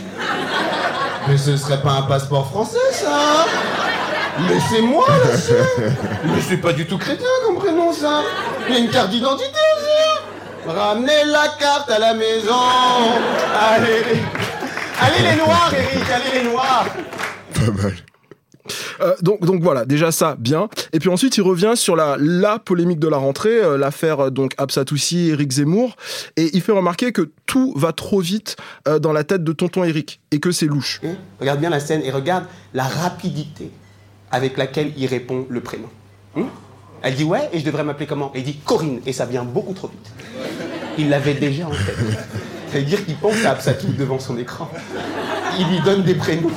Mais 1.28 1.36
ce 1.36 1.56
serait 1.56 1.82
pas 1.82 1.92
un 1.92 2.02
passeport 2.02 2.48
français, 2.48 2.78
ça 2.92 3.44
Mais 4.40 4.58
c'est 4.70 4.80
moi, 4.82 5.04
là-dessus 5.24 5.52
Mais 6.24 6.40
c'est 6.40 6.56
pas 6.58 6.72
du 6.72 6.86
tout 6.86 6.98
crétin 6.98 7.24
comme 7.44 7.56
prénom, 7.56 7.92
ça 7.92 8.22
Il 8.68 8.74
y 8.74 8.76
a 8.76 8.80
une 8.80 8.90
carte 8.90 9.10
d'identité 9.10 9.58
Ramenez 10.66 11.24
la 11.26 11.48
carte 11.58 11.90
à 11.90 11.98
la 11.98 12.14
maison 12.14 12.54
Allez, 13.54 14.02
les... 14.04 14.20
Allez 15.00 15.30
les 15.30 15.36
noirs, 15.36 15.72
Eric, 15.72 16.10
allez 16.10 16.42
les 16.42 16.50
noirs 16.50 16.86
Pas 17.54 17.70
mal. 17.82 17.94
Euh, 19.00 19.14
donc, 19.22 19.44
donc 19.44 19.62
voilà, 19.62 19.84
déjà 19.84 20.10
ça, 20.10 20.34
bien. 20.38 20.68
Et 20.92 20.98
puis 20.98 21.08
ensuite, 21.08 21.36
il 21.36 21.42
revient 21.42 21.74
sur 21.76 21.94
la, 21.94 22.16
la 22.18 22.58
polémique 22.58 22.98
de 22.98 23.08
la 23.08 23.16
rentrée, 23.16 23.62
euh, 23.62 23.78
l'affaire 23.78 24.20
euh, 24.20 24.30
donc 24.30 24.54
Absatoussi, 24.58 25.30
Éric 25.30 25.52
Zemmour, 25.52 25.94
et 26.36 26.50
il 26.52 26.62
fait 26.62 26.72
remarquer 26.72 27.12
que 27.12 27.30
tout 27.46 27.72
va 27.76 27.92
trop 27.92 28.20
vite 28.20 28.56
euh, 28.88 28.98
dans 28.98 29.12
la 29.12 29.22
tête 29.22 29.44
de 29.44 29.52
tonton 29.52 29.84
Éric, 29.84 30.20
et 30.30 30.40
que 30.40 30.50
c'est 30.50 30.66
louche. 30.66 31.00
Regarde 31.40 31.60
bien 31.60 31.70
la 31.70 31.80
scène 31.80 32.02
et 32.04 32.10
regarde 32.10 32.44
la 32.74 32.84
rapidité 32.84 33.70
avec 34.30 34.56
laquelle 34.56 34.92
il 34.96 35.06
répond 35.06 35.46
le 35.48 35.60
prénom. 35.60 35.88
Hein? 36.36 36.46
Elle 37.06 37.14
dit 37.14 37.22
ouais 37.22 37.48
et 37.52 37.60
je 37.60 37.64
devrais 37.64 37.84
m'appeler 37.84 38.06
comment? 38.06 38.32
Et 38.34 38.38
il 38.38 38.44
dit 38.44 38.56
Corinne 38.56 38.98
et 39.06 39.12
ça 39.12 39.26
vient 39.26 39.44
beaucoup 39.44 39.74
trop 39.74 39.86
vite. 39.86 40.10
Il 40.98 41.08
l'avait 41.08 41.34
déjà 41.34 41.68
en 41.68 41.70
tête. 41.70 41.96
C'est-à-dire 42.68 43.06
qu'il 43.06 43.14
pense 43.14 43.44
à 43.44 43.52
Absatou 43.52 43.92
devant 43.96 44.18
son 44.18 44.36
écran. 44.36 44.68
Il 45.56 45.68
lui 45.68 45.78
donne 45.84 46.02
des 46.02 46.16
prénoms. 46.16 46.50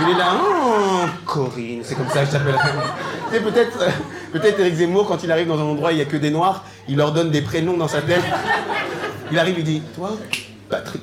Il 0.00 0.10
est 0.10 0.18
là, 0.18 0.32
oh, 0.42 1.04
Corinne, 1.24 1.78
c'est 1.84 1.94
comme 1.94 2.08
ça 2.08 2.22
que 2.22 2.26
je 2.26 2.32
t'appelle. 2.32 2.56
Et 3.32 3.38
peut-être, 3.38 3.78
peut-être 4.32 4.58
Eric 4.58 4.74
Zemmour, 4.74 5.06
quand 5.06 5.22
il 5.22 5.30
arrive 5.30 5.46
dans 5.46 5.60
un 5.60 5.62
endroit 5.62 5.90
où 5.90 5.92
il 5.92 5.96
n'y 5.98 6.02
a 6.02 6.06
que 6.06 6.16
des 6.16 6.30
noirs, 6.30 6.64
il 6.88 6.96
leur 6.96 7.12
donne 7.12 7.30
des 7.30 7.40
prénoms 7.40 7.76
dans 7.76 7.86
sa 7.86 8.02
tête. 8.02 8.24
Il 9.30 9.38
arrive, 9.38 9.60
il 9.60 9.64
dit, 9.64 9.80
toi, 9.94 10.10
Patrick. 10.68 11.02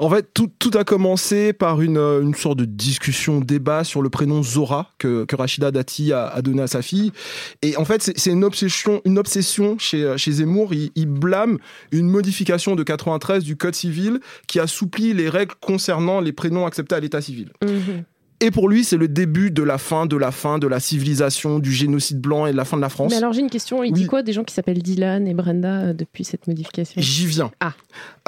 En 0.00 0.08
fait, 0.08 0.30
tout, 0.32 0.50
tout 0.58 0.70
a 0.78 0.84
commencé 0.84 1.52
par 1.52 1.82
une, 1.82 1.98
euh, 1.98 2.22
une 2.22 2.34
sorte 2.34 2.58
de 2.58 2.64
discussion, 2.64 3.40
débat 3.40 3.84
sur 3.84 4.00
le 4.00 4.08
prénom 4.08 4.42
Zora 4.42 4.90
que, 4.96 5.26
que 5.26 5.36
Rachida 5.36 5.70
Dati 5.70 6.10
a, 6.14 6.26
a 6.26 6.40
donné 6.40 6.62
à 6.62 6.66
sa 6.66 6.80
fille. 6.80 7.12
Et 7.60 7.76
en 7.76 7.84
fait, 7.84 8.10
c'est 8.16 8.30
une 8.30 8.42
obsession, 8.42 9.02
une 9.04 9.18
obsession 9.18 9.76
chez, 9.78 10.02
euh, 10.02 10.16
chez 10.16 10.32
Zemmour. 10.32 10.72
Il, 10.72 10.90
il 10.94 11.06
blâme 11.06 11.58
une 11.92 12.08
modification 12.08 12.76
de 12.76 12.82
93 12.82 13.44
du 13.44 13.56
Code 13.56 13.74
civil 13.74 14.20
qui 14.46 14.58
assouplit 14.58 15.12
les 15.12 15.28
règles 15.28 15.54
concernant 15.60 16.20
les 16.20 16.32
prénoms 16.32 16.64
acceptés 16.64 16.94
à 16.94 17.00
l'état 17.00 17.20
civil. 17.20 17.50
Mhm. 17.62 18.04
Et 18.42 18.50
pour 18.50 18.68
lui, 18.70 18.84
c'est 18.84 18.96
le 18.96 19.06
début 19.06 19.50
de 19.50 19.62
la 19.62 19.76
fin, 19.76 20.06
de 20.06 20.16
la 20.16 20.30
fin 20.30 20.58
de 20.58 20.66
la 20.66 20.80
civilisation, 20.80 21.58
du 21.58 21.72
génocide 21.72 22.20
blanc 22.20 22.46
et 22.46 22.52
de 22.52 22.56
la 22.56 22.64
fin 22.64 22.76
de 22.78 22.82
la 22.82 22.88
France. 22.88 23.10
Mais 23.10 23.18
alors 23.18 23.32
j'ai 23.34 23.40
une 23.42 23.50
question. 23.50 23.82
Il 23.84 23.92
Oui. 23.92 24.00
dit 24.00 24.06
quoi 24.06 24.22
des 24.22 24.32
gens 24.32 24.44
qui 24.44 24.54
s'appellent 24.54 24.82
Dylan 24.82 25.26
et 25.28 25.34
Brenda 25.34 25.80
euh, 25.80 25.92
depuis 25.92 26.24
cette 26.24 26.46
modification? 26.46 27.00
J'y 27.02 27.26
viens. 27.26 27.50
Ah. 27.60 27.72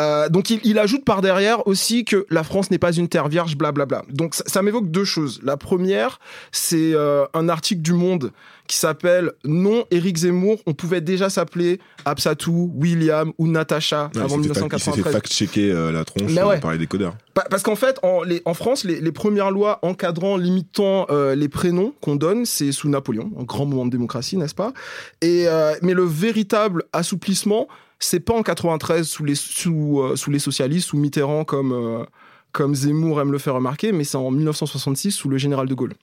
Euh, 0.01 0.29
donc 0.29 0.51
il, 0.51 0.61
il 0.65 0.79
ajoute 0.79 1.05
par 1.05 1.23
derrière 1.23 1.67
aussi 1.67 2.05
que 2.05 2.27
la 2.29 2.45
France 2.45 2.71
n'est 2.71 2.79
pas 2.79 2.93
une 2.93 3.09
terre 3.09 3.29
vierge, 3.29 3.57
blablabla. 3.57 4.03
Donc 4.11 4.35
ça, 4.35 4.45
ça 4.47 4.61
m'évoque 4.63 4.91
deux 4.91 5.05
choses. 5.05 5.41
La 5.43 5.57
première, 5.57 6.21
c'est 6.51 6.93
euh, 6.95 7.25
un 7.33 7.49
article 7.49 7.81
du 7.81 7.95
Monde 7.95 8.33
qui 8.67 8.77
s'appelle 8.77 9.33
Non, 9.45 9.85
Éric 9.91 10.17
Zemmour, 10.19 10.59
on 10.67 10.73
pouvait 10.73 11.01
déjà 11.01 11.29
s'appeler 11.29 11.79
Absatou, 12.05 12.73
William 12.77 13.33
ou 13.39 13.47
Natacha 13.49 14.11
Ouais, 14.15 14.21
avant 14.23 14.39
il 14.41 14.45
s'est 14.49 14.55
fait 14.55 14.61
fac- 14.61 14.73
il 14.75 14.79
s'est 14.79 14.91
fait 14.93 14.97
1993. 15.11 15.13
fact-checker 15.13 15.71
euh, 15.73 15.93
la 15.93 16.05
tronche 16.05 16.31
euh, 16.37 16.47
ouais. 16.47 16.61
par 16.61 16.73
les 16.73 16.79
décodeurs. 16.79 17.15
Pa- 17.35 17.45
Parce 17.51 17.63
qu'en 17.63 17.77
fait, 17.77 17.99
en, 18.03 18.23
les- 18.23 18.41
en 18.45 18.55
France, 18.55 18.85
les, 18.85 19.01
les 19.01 19.13
premières 19.13 19.51
lois 19.51 19.79
encadrant, 19.83 20.37
limitant 20.37 21.07
euh, 21.11 21.35
les 21.35 21.49
prénoms 21.49 21.95
qu'on 22.01 22.17
donne, 22.17 22.47
c'est 22.47 22.73
sous 22.73 22.89
Napoléon, 22.89 23.31
un 23.39 23.45
grand 23.45 23.67
moment 23.67 23.85
de 23.87 23.91
démocratie, 23.91 24.37
n'est-ce 24.37 24.55
pas? 24.55 24.73
Et 25.21 25.47
euh, 25.49 25.75
mais 25.83 25.93
le 25.95 26.05
véritable 26.05 26.85
assouplissement, 26.93 27.69
c'est 27.99 28.21
pas 28.21 28.35
en 28.35 28.43
93 28.43 29.07
sous 29.07 29.25
les 29.25 29.35
sous 29.35 30.03
sous 30.17 30.31
les 30.31 30.39
socialistes, 30.39 30.89
sous 30.89 30.97
Mitterrand 30.97 31.45
comme 31.45 32.07
comme 32.53 32.75
Zemmour 32.75 33.21
aime 33.21 33.33
le 33.33 33.39
faire 33.39 33.55
remarquer, 33.55 33.93
mais 33.93 34.05
c'est 34.05 34.17
en 34.17 34.31
1966 34.31 35.11
sous 35.13 35.29
le 35.29 35.39
général 35.39 35.67
de 35.69 35.75
Gaulle. 35.75 35.95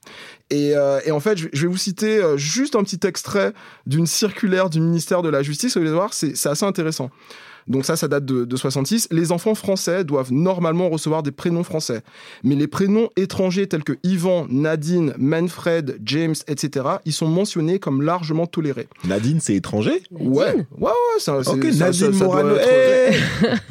Et, 0.49 0.73
euh, 0.75 0.99
et 1.05 1.11
en 1.11 1.19
fait, 1.19 1.37
je 1.37 1.47
vais- 1.61 1.67
vous 1.67 1.77
citer 1.77 2.17
euh, 2.17 2.37
juste 2.37 2.75
un 2.75 2.83
petit 2.83 3.05
extrait 3.05 3.53
d'une 3.85 4.07
circulaire 4.07 4.69
du 4.69 4.79
ministère 4.81 5.21
de 5.21 5.29
la 5.29 5.43
Justice. 5.43 5.77
Vous 5.77 5.81
allez 5.83 5.91
voir, 5.91 6.13
c'est 6.13 6.33
assez 6.47 6.65
intéressant. 6.65 7.11
Donc 7.67 7.85
ça, 7.85 7.95
ça 7.95 8.07
date 8.07 8.25
de, 8.25 8.45
de 8.45 8.55
66. 8.55 9.07
Les 9.11 9.31
enfants 9.31 9.55
français 9.55 10.03
doivent 10.03 10.31
normalement 10.33 10.89
recevoir 10.89 11.23
des 11.23 11.31
prénoms 11.31 11.63
français. 11.63 12.01
Mais 12.43 12.55
les 12.55 12.67
prénoms 12.67 13.09
étrangers 13.15 13.67
tels 13.67 13.83
que 13.83 13.93
Yvan, 14.03 14.47
Nadine, 14.49 15.13
Manfred, 15.17 15.99
James, 16.03 16.35
etc., 16.47 16.85
ils 17.05 17.13
sont 17.13 17.27
mentionnés 17.27 17.79
comme 17.79 18.01
largement 18.01 18.47
tolérés. 18.47 18.87
Nadine, 19.05 19.39
c'est 19.39 19.55
étranger? 19.55 20.01
Ouais, 20.11 20.55
ouais, 20.55 20.63
ouais. 20.81 20.89
Ça, 21.19 21.43
c'est- 21.43 21.49
Ok, 21.51 21.63
Nadine 21.63 21.77
ça- 22.13 22.13
ça 22.19 22.23
Morano. 22.25 22.55
être- 22.55 22.67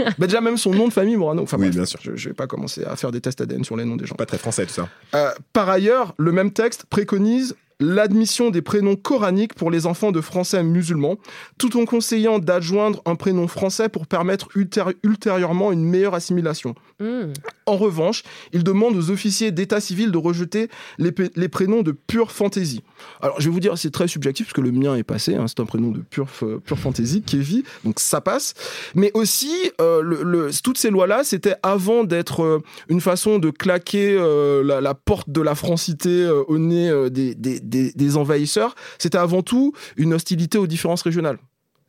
Eh 0.01 0.05
Bah, 0.19 0.27
déjà 0.27 0.41
même 0.41 0.57
son 0.57 0.73
nom 0.75 0.89
de 0.89 0.93
famille, 0.93 1.17
Morano. 1.17 1.43
Enfin, 1.43 1.57
Oui, 1.59 1.65
bref, 1.67 1.75
bien 1.77 1.85
sûr. 1.85 1.99
Je, 2.03 2.17
je 2.17 2.29
vais 2.29 2.35
pas 2.35 2.47
commencer 2.47 2.85
à 2.85 2.97
faire 2.97 3.13
des 3.13 3.21
tests 3.21 3.41
ADN 3.41 3.65
sur 3.65 3.77
les 3.77 3.85
noms 3.85 3.97
des 3.97 4.07
gens. 4.07 4.15
Pas 4.15 4.27
très 4.27 4.39
français 4.39 4.67
tout 4.67 4.73
ça. 4.75 4.89
Euh, 5.15 5.31
par 5.53 5.69
ailleurs, 5.69 6.15
le 6.19 6.33
même 6.33 6.51
texte 6.53 6.85
préconise 6.89 7.55
l'admission 7.81 8.51
des 8.51 8.63
prénoms 8.63 8.97
coraniques 8.97 9.55
pour 9.55 9.71
les 9.71 9.87
enfants 9.87 10.13
de 10.13 10.21
Français 10.21 10.63
musulmans, 10.63 11.17
tout 11.59 11.81
en 11.81 11.85
conseillant 11.85 12.39
d'adjoindre 12.39 13.03
un 13.05 13.15
prénom 13.15 13.47
français 13.49 13.89
pour 13.89 14.07
permettre 14.07 14.49
ultéri- 14.57 14.97
ultérieurement 15.03 15.73
une 15.73 15.85
meilleure 15.85 16.15
assimilation. 16.15 16.75
Hmm. 17.01 17.33
En 17.67 17.77
revanche, 17.77 18.25
il 18.53 18.65
demande 18.65 18.97
aux 18.97 19.11
officiers 19.11 19.53
d'état 19.53 19.81
civil 19.81 20.11
de 20.11 20.19
rejeter 20.19 20.69
les, 20.99 21.13
prénoms 21.49 21.83
de 21.83 21.93
pure 21.93 22.33
fantaisie. 22.33 22.83
Alors, 23.21 23.41
je 23.41 23.45
vais 23.49 23.53
vous 23.53 23.61
dire, 23.61 23.79
c'est 23.79 23.91
très 23.93 24.09
subjectif 24.09 24.47
parce 24.47 24.55
que 24.55 24.61
le 24.61 24.73
mien 24.73 24.97
est 24.97 25.05
passé. 25.05 25.37
hein, 25.37 25.45
c'est 25.47 25.61
un 25.61 25.65
prénom 25.67 25.93
de 25.93 26.01
pure, 26.01 26.27
pure 26.65 26.79
fantaisie, 26.79 27.23
Kevin, 27.23 27.63
donc 27.85 28.01
ça 28.01 28.21
passe. 28.21 28.55
Mais 28.97 29.13
aussi, 29.15 29.53
euh, 29.81 30.03
le- 30.03 30.25
le- 30.25 30.51
toutes 30.63 30.79
ces 30.79 30.91
lois-là, 30.91 31.23
c'était 31.23 31.55
avant 31.63 32.03
d'être 32.03 32.43
euh, 32.43 32.59
une 32.89 33.01
façon 33.01 33.39
de 33.39 33.51
claquer 33.51 34.17
euh, 34.19 34.65
la, 34.65 34.81
la 34.81 34.95
porte 34.95 35.31
de 35.31 35.41
la 35.41 35.55
francité 35.55 36.29
au 36.49 36.59
nez 36.59 36.91
des, 37.11 37.35
des- 37.37 37.61
des- 37.61 37.93
des 37.93 38.17
envahisseurs. 38.17 38.75
C'était 38.99 39.19
avant 39.19 39.43
tout 39.43 39.73
une 39.97 40.15
hostilité 40.15 40.59
aux 40.59 40.67
différences 40.67 41.03
régionales. 41.03 41.39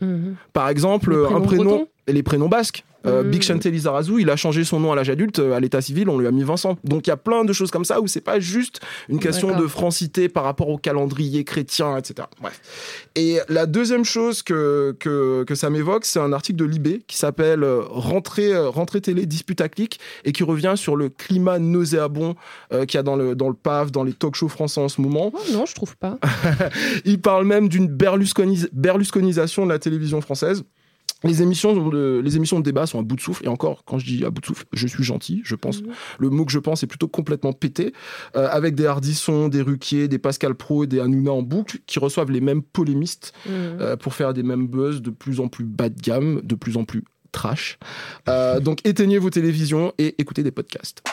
Mhm. 0.01 0.36
Par 0.54 0.70
exemple, 0.70 1.16
Les 1.16 1.34
un 1.36 1.42
prénom 1.42 1.63
bretons 1.63 1.88
et 2.08 2.13
les 2.13 2.24
prénoms 2.24 2.48
basques. 2.50 2.84
Euh, 3.06 3.24
Mm. 3.24 3.29
Big 3.32 3.41
Chanté 3.44 3.72
Lizarazu, 3.72 4.20
il 4.20 4.29
a 4.29 4.36
changé 4.36 4.63
son 4.63 4.79
nom 4.79 4.91
à 4.91 4.96
l'âge 4.96 5.10
adulte, 5.10 5.39
euh, 5.39 5.53
à 5.56 5.60
l'état 5.60 5.82
civil, 5.82 6.10
on 6.10 6.18
lui 6.20 6.27
a 6.27 6.32
mis 6.32 6.44
Vincent. 6.44 6.77
Donc 6.84 7.08
il 7.08 7.10
y 7.10 7.13
a 7.13 7.18
plein 7.18 7.46
de 7.46 7.53
choses 7.53 7.72
comme 7.72 7.86
ça 7.86 8.01
où 8.01 8.08
c'est 8.08 8.20
pas 8.22 8.39
juste 8.39 8.82
une 9.08 9.20
question 9.20 9.58
de 9.58 9.68
francité 9.68 10.27
par 10.27 10.44
rapport 10.44 10.68
au 10.70 10.77
calendrier 10.77 11.44
chrétien, 11.46 11.98
etc. 11.98 12.27
Bref. 12.41 12.60
Et 13.15 13.38
la 13.48 13.65
deuxième 13.65 14.03
chose 14.03 14.44
que, 14.44 14.96
que, 15.00 15.44
que 15.44 15.56
ça 15.56 15.70
m'évoque, 15.70 16.03
c'est 16.06 16.20
un 16.20 16.34
article 16.34 16.60
de 16.60 16.65
Libé 16.65 17.01
qui 17.08 17.18
s'appelle 17.18 17.63
euh, 17.63 17.82
Rentrée, 17.89 18.53
euh, 18.53 18.70
Rentrée 18.70 19.01
télé, 19.01 19.25
dispute 19.25 19.62
à 19.62 19.70
clic 19.70 20.00
et 20.25 20.32
qui 20.34 20.44
revient 20.44 20.74
sur 20.75 20.96
le 20.98 21.08
climat 21.10 21.58
nauséabond 21.60 22.36
euh, 22.74 22.86
qu'il 22.86 22.98
y 22.98 23.00
a 23.00 23.03
dans 23.03 23.15
le, 23.15 23.34
dans 23.36 23.48
le 23.48 23.56
PAF, 23.56 23.91
dans 23.91 24.03
les 24.03 24.13
talk 24.13 24.36
shows 24.36 24.50
français 24.50 24.82
en 24.82 24.89
ce 24.89 25.00
moment. 25.01 25.32
Oh, 25.34 25.39
non, 25.53 25.65
je 25.65 25.74
trouve 25.74 25.96
pas. 25.96 26.18
Il 27.06 27.22
parle 27.22 27.46
même 27.46 27.70
d'une 27.70 27.88
berlusconis- 27.88 28.68
berlusconisation 28.74 29.65
de 29.65 29.72
la 29.72 29.79
télévision 29.79 30.20
française. 30.22 30.63
Les 31.23 31.41
émissions, 31.41 31.89
de, 31.89 32.21
les 32.23 32.35
émissions 32.38 32.59
de 32.59 32.63
débat 32.63 32.85
sont 32.85 32.99
à 32.99 33.01
bout 33.01 33.15
de 33.17 33.21
souffle. 33.21 33.43
Et 33.45 33.49
encore, 33.49 33.83
quand 33.85 33.99
je 33.99 34.05
dis 34.05 34.23
à 34.25 34.29
bout 34.29 34.39
de 34.41 34.45
souffle, 34.45 34.65
je 34.73 34.88
suis 34.88 35.03
gentil, 35.03 35.41
je 35.43 35.55
pense. 35.55 35.81
Le 36.17 36.29
mot 36.29 36.45
que 36.45 36.51
je 36.51 36.59
pense 36.59 36.81
est 36.83 36.88
plutôt 36.88 37.07
complètement 37.09 37.51
pété. 37.53 37.93
euh, 38.35 38.47
avec 38.51 38.75
des 38.75 38.85
Hardisson, 38.85 39.47
des 39.49 39.61
Ruquier, 39.61 40.07
des 40.07 40.17
Pascal 40.19 40.55
Pro 40.55 40.83
et 40.83 40.88
des 40.88 40.99
Hanouna 40.99 41.31
en 41.31 41.41
boucle 41.41 41.79
qui 41.88 41.99
reçoivent 41.99 42.31
les 42.31 42.41
mêmes 42.41 42.61
polémistes 42.61 43.33
Mhm. 43.45 43.51
euh, 43.81 43.95
pour 43.97 44.13
faire 44.13 44.33
des 44.33 44.43
mêmes 44.43 44.67
buzz 44.67 45.01
de 45.01 45.09
plus 45.09 45.39
en 45.39 45.47
plus 45.47 45.65
bas 45.65 45.89
de 45.89 45.99
gamme, 45.99 46.41
de 46.43 46.55
plus 46.55 46.77
en 46.77 46.85
plus 46.85 47.03
trash. 47.31 47.77
Euh, 48.27 48.59
donc 48.59 48.79
éteignez 48.85 49.17
vos 49.19 49.29
télévisions 49.29 49.93
et 49.97 50.15
écoutez 50.19 50.43
des 50.43 50.51
podcasts. 50.51 51.03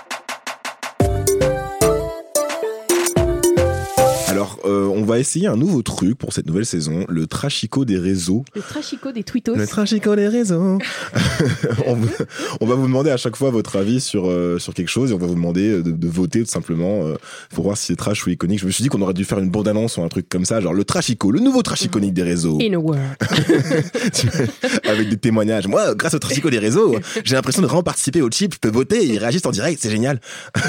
Alors, 4.37 4.59
euh, 4.67 4.85
on 4.85 5.03
va 5.03 5.19
essayer 5.19 5.47
un 5.47 5.57
nouveau 5.57 5.81
truc 5.81 6.19
pour 6.19 6.35
cette 6.35 6.47
nouvelle 6.47 6.67
saison, 6.67 7.07
le 7.09 7.27
trachico 7.27 7.87
des 7.87 7.97
réseaux. 7.97 8.45
Le 8.55 8.61
trachico 8.61 9.11
des 9.11 9.25
tweetos. 9.25 9.55
Le 9.55 9.67
trachico 9.67 10.15
des 10.15 10.29
réseaux. 10.29 10.77
on, 11.87 12.67
va 12.67 12.75
vous 12.75 12.87
demander 12.87 13.09
à 13.09 13.17
chaque 13.17 13.35
fois 13.35 13.49
votre 13.49 13.77
avis 13.77 13.99
sur, 13.99 14.29
euh, 14.29 14.59
sur 14.59 14.75
quelque 14.75 14.91
chose 14.91 15.11
et 15.11 15.15
on 15.15 15.19
va 15.19 15.27
vous 15.27 15.37
demander 15.37 15.83
de, 15.83 15.91
de 15.91 16.09
voter 16.09 16.41
tout 16.41 16.51
simplement 16.51 17.07
euh, 17.07 17.15
pour 17.55 17.65
voir 17.65 17.79
si 17.79 17.87
c'est 17.87 17.97
trash 17.97 18.27
ou 18.27 18.31
iconique. 18.31 18.61
Je 18.61 18.67
me 18.67 18.71
suis 18.71 18.83
dit 18.83 18.91
qu'on 18.91 19.01
aurait 19.01 19.15
dû 19.15 19.25
faire 19.25 19.39
une 19.39 19.49
bande-annonce 19.49 19.97
ou 19.97 20.03
un 20.03 20.09
truc 20.09 20.29
comme 20.29 20.45
ça, 20.45 20.61
genre 20.61 20.75
le 20.75 20.85
trachico, 20.85 21.31
le 21.31 21.41
nouveau 21.41 21.63
trash 21.63 21.85
iconique 21.85 22.13
des 22.13 22.23
réseaux. 22.23 22.59
In 22.61 22.75
a 22.75 22.77
word. 22.77 22.99
avec 24.85 25.09
des 25.09 25.17
témoignages. 25.17 25.67
Moi, 25.67 25.95
grâce 25.95 26.13
au 26.13 26.19
trafico 26.19 26.51
des 26.51 26.59
réseaux, 26.59 26.95
j'ai 27.25 27.37
l'impression 27.37 27.63
de 27.63 27.69
vraiment 27.69 27.83
participer 27.83 28.21
au 28.21 28.31
chip. 28.31 28.53
Je 28.53 28.59
peux 28.59 28.69
voter, 28.69 29.03
ils 29.03 29.17
réagissent 29.17 29.47
en 29.47 29.51
direct, 29.51 29.81
c'est 29.81 29.91
génial. 29.91 30.21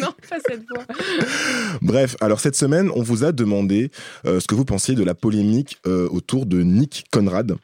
non, 0.00 0.08
pas 0.28 0.38
cette 0.48 0.64
voix. 0.68 0.84
Bref, 1.80 2.16
alors 2.20 2.40
cette 2.40 2.56
semaine, 2.56 2.90
on 2.96 3.03
vous 3.04 3.22
a 3.24 3.30
demandé 3.32 3.90
euh, 4.26 4.40
ce 4.40 4.46
que 4.48 4.54
vous 4.56 4.64
pensiez 4.64 4.94
de 4.96 5.04
la 5.04 5.14
polémique 5.14 5.78
euh, 5.86 6.08
autour 6.10 6.46
de 6.46 6.62
Nick 6.62 7.04
Conrad. 7.12 7.54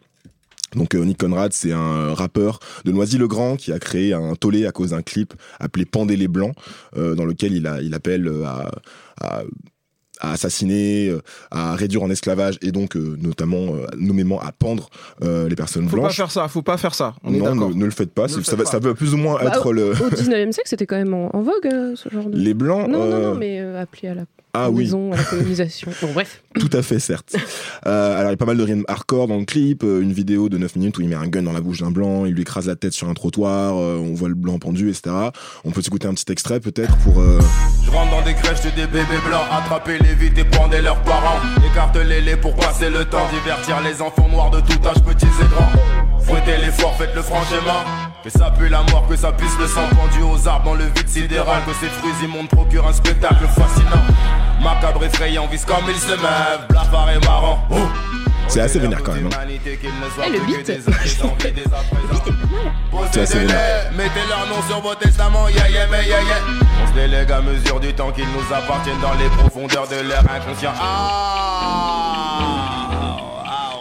Donc 0.76 0.94
euh, 0.94 1.04
Nick 1.04 1.18
Conrad, 1.18 1.52
c'est 1.52 1.72
un 1.72 2.14
rappeur 2.14 2.60
de 2.84 2.92
Noisy-le-Grand 2.92 3.56
qui 3.56 3.72
a 3.72 3.80
créé 3.80 4.12
un 4.12 4.34
tollé 4.36 4.66
à 4.66 4.70
cause 4.72 4.90
d'un 4.90 5.02
clip 5.02 5.34
appelé 5.58 5.84
Pendez 5.84 6.16
les 6.16 6.28
Blancs, 6.28 6.54
euh, 6.96 7.16
dans 7.16 7.24
lequel 7.24 7.52
il, 7.54 7.66
a, 7.66 7.80
il 7.82 7.92
appelle 7.94 8.30
à, 8.46 8.70
à 9.20 9.42
à 10.22 10.32
assassiner, 10.32 11.16
à 11.50 11.74
réduire 11.74 12.02
en 12.02 12.10
esclavage 12.10 12.58
et 12.60 12.72
donc 12.72 12.94
euh, 12.94 13.16
notamment 13.22 13.74
euh, 13.74 13.86
nommément 13.96 14.38
à 14.38 14.52
pendre 14.52 14.90
euh, 15.22 15.48
les 15.48 15.56
personnes 15.56 15.88
Faut 15.88 15.96
pas 15.96 16.02
blanches. 16.02 16.16
faire 16.16 16.30
ça, 16.30 16.46
faut 16.46 16.60
pas 16.60 16.76
faire 16.76 16.94
ça. 16.94 17.14
On 17.24 17.32
est 17.32 17.38
non, 17.38 17.44
d'accord. 17.54 17.70
ne, 17.70 17.74
ne 17.76 17.84
le 17.86 17.90
faites 17.90 18.10
pas. 18.12 18.24
Ne 18.24 18.28
c'est- 18.28 18.36
le 18.36 18.42
ça, 18.44 18.50
faites 18.50 18.58
va, 18.58 18.64
pas. 18.64 18.70
ça 18.70 18.78
va 18.80 18.94
plus 18.94 19.14
ou 19.14 19.16
moins 19.16 19.36
Bah, 19.42 19.46
être 19.48 19.72
le. 19.72 19.92
Au 19.92 20.10
19e 20.10 20.52
siècle, 20.52 20.68
c'était 20.68 20.84
quand 20.84 20.98
même 20.98 21.14
en, 21.14 21.34
en 21.34 21.40
vogue, 21.40 21.94
ce 21.94 22.10
genre 22.10 22.28
de. 22.28 22.36
Les 22.36 22.52
blancs. 22.52 22.86
Non, 22.86 23.08
non, 23.08 23.18
non, 23.18 23.34
mais 23.34 23.60
euh, 23.60 23.80
appelé 23.80 24.08
à 24.08 24.14
la 24.14 24.24
Ah 24.52 24.70
oui. 24.70 24.84
maison, 24.84 25.12
à 25.12 25.16
la 25.16 25.24
colonisation. 25.24 25.90
Bon, 26.02 26.12
bref. 26.12 26.42
Tout 26.58 26.70
à 26.72 26.82
fait, 26.82 26.98
certes. 26.98 27.36
Euh, 27.86 28.12
alors, 28.18 28.30
il 28.30 28.32
y 28.32 28.34
a 28.34 28.36
pas 28.36 28.46
mal 28.46 28.56
de 28.56 28.62
rimes 28.62 28.84
hardcore 28.88 29.28
dans 29.28 29.38
le 29.38 29.44
clip. 29.44 29.84
euh, 29.84 30.00
une 30.00 30.12
vidéo 30.12 30.48
de 30.48 30.58
9 30.58 30.76
minutes 30.76 30.98
où 30.98 31.02
il 31.02 31.08
met 31.08 31.14
un 31.14 31.26
gun 31.28 31.42
dans 31.42 31.52
la 31.52 31.60
bouche 31.60 31.80
d'un 31.80 31.90
blanc, 31.90 32.24
il 32.26 32.32
lui 32.34 32.42
écrase 32.42 32.66
la 32.66 32.76
tête 32.76 32.92
sur 32.92 33.08
un 33.08 33.14
trottoir, 33.14 33.76
euh, 33.76 33.96
on 33.98 34.14
voit 34.14 34.28
le 34.28 34.34
blanc 34.34 34.58
pendu, 34.58 34.88
etc. 34.90 35.10
On 35.64 35.70
peut 35.70 35.82
s'écouter 35.82 36.08
un 36.08 36.14
petit 36.14 36.30
extrait, 36.32 36.58
peut-être, 36.60 36.96
pour... 36.98 37.20
euh, 37.20 37.38
Je 37.84 37.90
rentre 37.90 38.10
dans 38.10 38.22
des 38.22 38.34
crèches 38.34 38.62
de 38.62 38.70
des 38.70 38.86
bébés 38.86 39.20
blancs, 39.28 39.42
attraper 39.50 39.98
les 39.98 40.14
vite 40.14 40.38
et 40.38 40.44
pendez 40.44 40.80
leurs 40.80 41.00
parents. 41.02 41.38
Écartelez-les 41.72 42.36
pour 42.36 42.54
passer 42.56 42.90
le 42.90 43.04
temps, 43.04 43.28
divertir 43.32 43.80
les 43.82 44.00
enfants 44.02 44.28
noirs 44.28 44.50
de 44.50 44.60
tout 44.60 44.78
âge, 44.88 45.02
petits 45.04 45.26
et 45.26 45.48
grands. 45.54 46.09
Fouettez 46.22 46.56
l'effort, 46.58 46.94
faites 46.96 47.14
le 47.14 47.22
franchement. 47.22 47.84
Que 48.22 48.30
ça 48.30 48.50
pue 48.50 48.68
la 48.68 48.82
mort, 48.90 49.06
que 49.08 49.16
ça 49.16 49.32
puisse 49.32 49.56
le 49.58 49.66
sang 49.66 49.88
pendu 49.96 50.22
aux 50.22 50.46
arbres 50.48 50.66
dans 50.66 50.74
le 50.74 50.84
vide 50.84 51.08
sidéral. 51.08 51.62
Que 51.66 51.72
ces 51.74 51.88
fruits 51.88 52.12
immondes 52.24 52.48
procurent 52.48 52.88
un 52.88 52.92
spectacle 52.92 53.46
fascinant. 53.46 54.04
Macabre 54.62 55.02
effrayant, 55.04 55.46
vise 55.46 55.64
comme 55.64 55.84
il 55.88 55.96
se 55.96 56.10
meuvent, 56.12 56.66
blafard 56.68 57.08
et 57.10 57.18
marrant. 57.26 57.64
Oh. 57.70 57.76
C'est 58.46 58.60
assez 58.60 58.78
vénère 58.80 59.02
quand 59.02 59.12
même. 59.12 59.26
hein. 59.26 59.30
Eh, 60.26 60.30
le 60.30 60.40
beat. 60.40 60.66
C'est 63.12 63.20
assez 63.20 63.38
vénère. 63.38 63.90
Mettez 63.96 64.20
leur 64.28 64.46
nom 64.48 64.60
sur 64.68 64.80
vos 64.80 64.94
testaments, 64.96 65.48
yeah 65.48 65.68
yeah 65.68 65.86
yeah 65.86 66.02
yeah. 66.02 66.20
On 66.82 66.88
se 66.88 66.92
délègue 66.92 67.30
à 67.30 67.40
mesure 67.40 67.78
du 67.80 67.92
temps 67.94 68.10
qu'ils 68.10 68.26
nous 68.26 68.54
appartiennent 68.54 69.00
dans 69.00 69.14
les 69.14 69.28
profondeurs 69.30 69.86
de 69.88 70.06
l'air 70.06 70.22
inconscient. 70.34 70.72
Ah, 70.80 71.89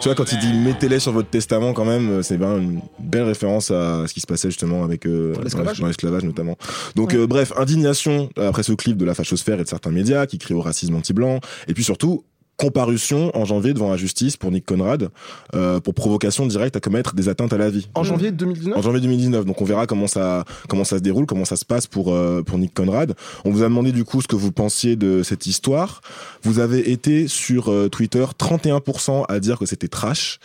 Tu 0.00 0.08
vois, 0.08 0.14
quand 0.14 0.32
il 0.32 0.38
dit 0.38 0.54
mettez-les 0.54 0.98
sur 0.98 1.12
votre 1.12 1.28
testament, 1.28 1.74
quand 1.74 1.84
même, 1.84 2.08
euh, 2.08 2.22
c'est 2.22 2.38
bien 2.38 2.56
une 2.56 2.80
belle 2.98 3.24
référence 3.24 3.70
à 3.70 4.06
ce 4.06 4.14
qui 4.14 4.20
se 4.20 4.26
passait 4.26 4.48
justement 4.48 4.82
avec 4.82 5.04
euh, 5.04 5.34
dans 5.34 5.42
l'esclavage. 5.42 6.24
notamment. 6.24 6.56
Donc, 6.96 7.12
euh, 7.12 7.26
bref, 7.26 7.52
indignation 7.58 8.30
euh, 8.38 8.48
après 8.48 8.62
ce 8.62 8.72
clip 8.72 8.96
de 8.96 9.04
la 9.04 9.14
fachosphère 9.14 9.60
et 9.60 9.64
de 9.64 9.68
certains 9.68 9.90
médias 9.90 10.24
qui 10.24 10.38
crient 10.38 10.54
au 10.54 10.62
racisme 10.62 10.94
anti-blanc, 10.94 11.40
et 11.68 11.74
puis 11.74 11.84
surtout 11.84 12.24
comparution 12.60 13.34
en 13.34 13.46
janvier 13.46 13.72
devant 13.72 13.90
la 13.90 13.96
justice 13.96 14.36
pour 14.36 14.50
Nick 14.50 14.66
Conrad 14.66 15.08
euh, 15.54 15.80
pour 15.80 15.94
provocation 15.94 16.46
directe 16.46 16.76
à 16.76 16.80
commettre 16.80 17.14
des 17.14 17.30
atteintes 17.30 17.54
à 17.54 17.58
la 17.58 17.70
vie. 17.70 17.88
En 17.94 18.04
janvier 18.04 18.32
2019 18.32 18.76
En 18.76 18.82
janvier 18.82 19.00
2019. 19.00 19.46
Donc 19.46 19.62
on 19.62 19.64
verra 19.64 19.86
comment 19.86 20.06
ça 20.06 20.44
comment 20.68 20.84
ça 20.84 20.98
se 20.98 21.02
déroule, 21.02 21.24
comment 21.24 21.46
ça 21.46 21.56
se 21.56 21.64
passe 21.64 21.86
pour 21.86 22.12
euh, 22.12 22.42
pour 22.42 22.58
Nick 22.58 22.74
Conrad. 22.74 23.14
On 23.46 23.50
vous 23.50 23.62
a 23.62 23.68
demandé 23.68 23.92
du 23.92 24.04
coup 24.04 24.20
ce 24.20 24.28
que 24.28 24.36
vous 24.36 24.52
pensiez 24.52 24.96
de 24.96 25.22
cette 25.22 25.46
histoire. 25.46 26.02
Vous 26.42 26.58
avez 26.58 26.92
été 26.92 27.28
sur 27.28 27.72
euh, 27.72 27.88
Twitter 27.88 28.24
31% 28.38 29.24
à 29.28 29.40
dire 29.40 29.58
que 29.58 29.64
c'était 29.64 29.88
trash. 29.88 30.38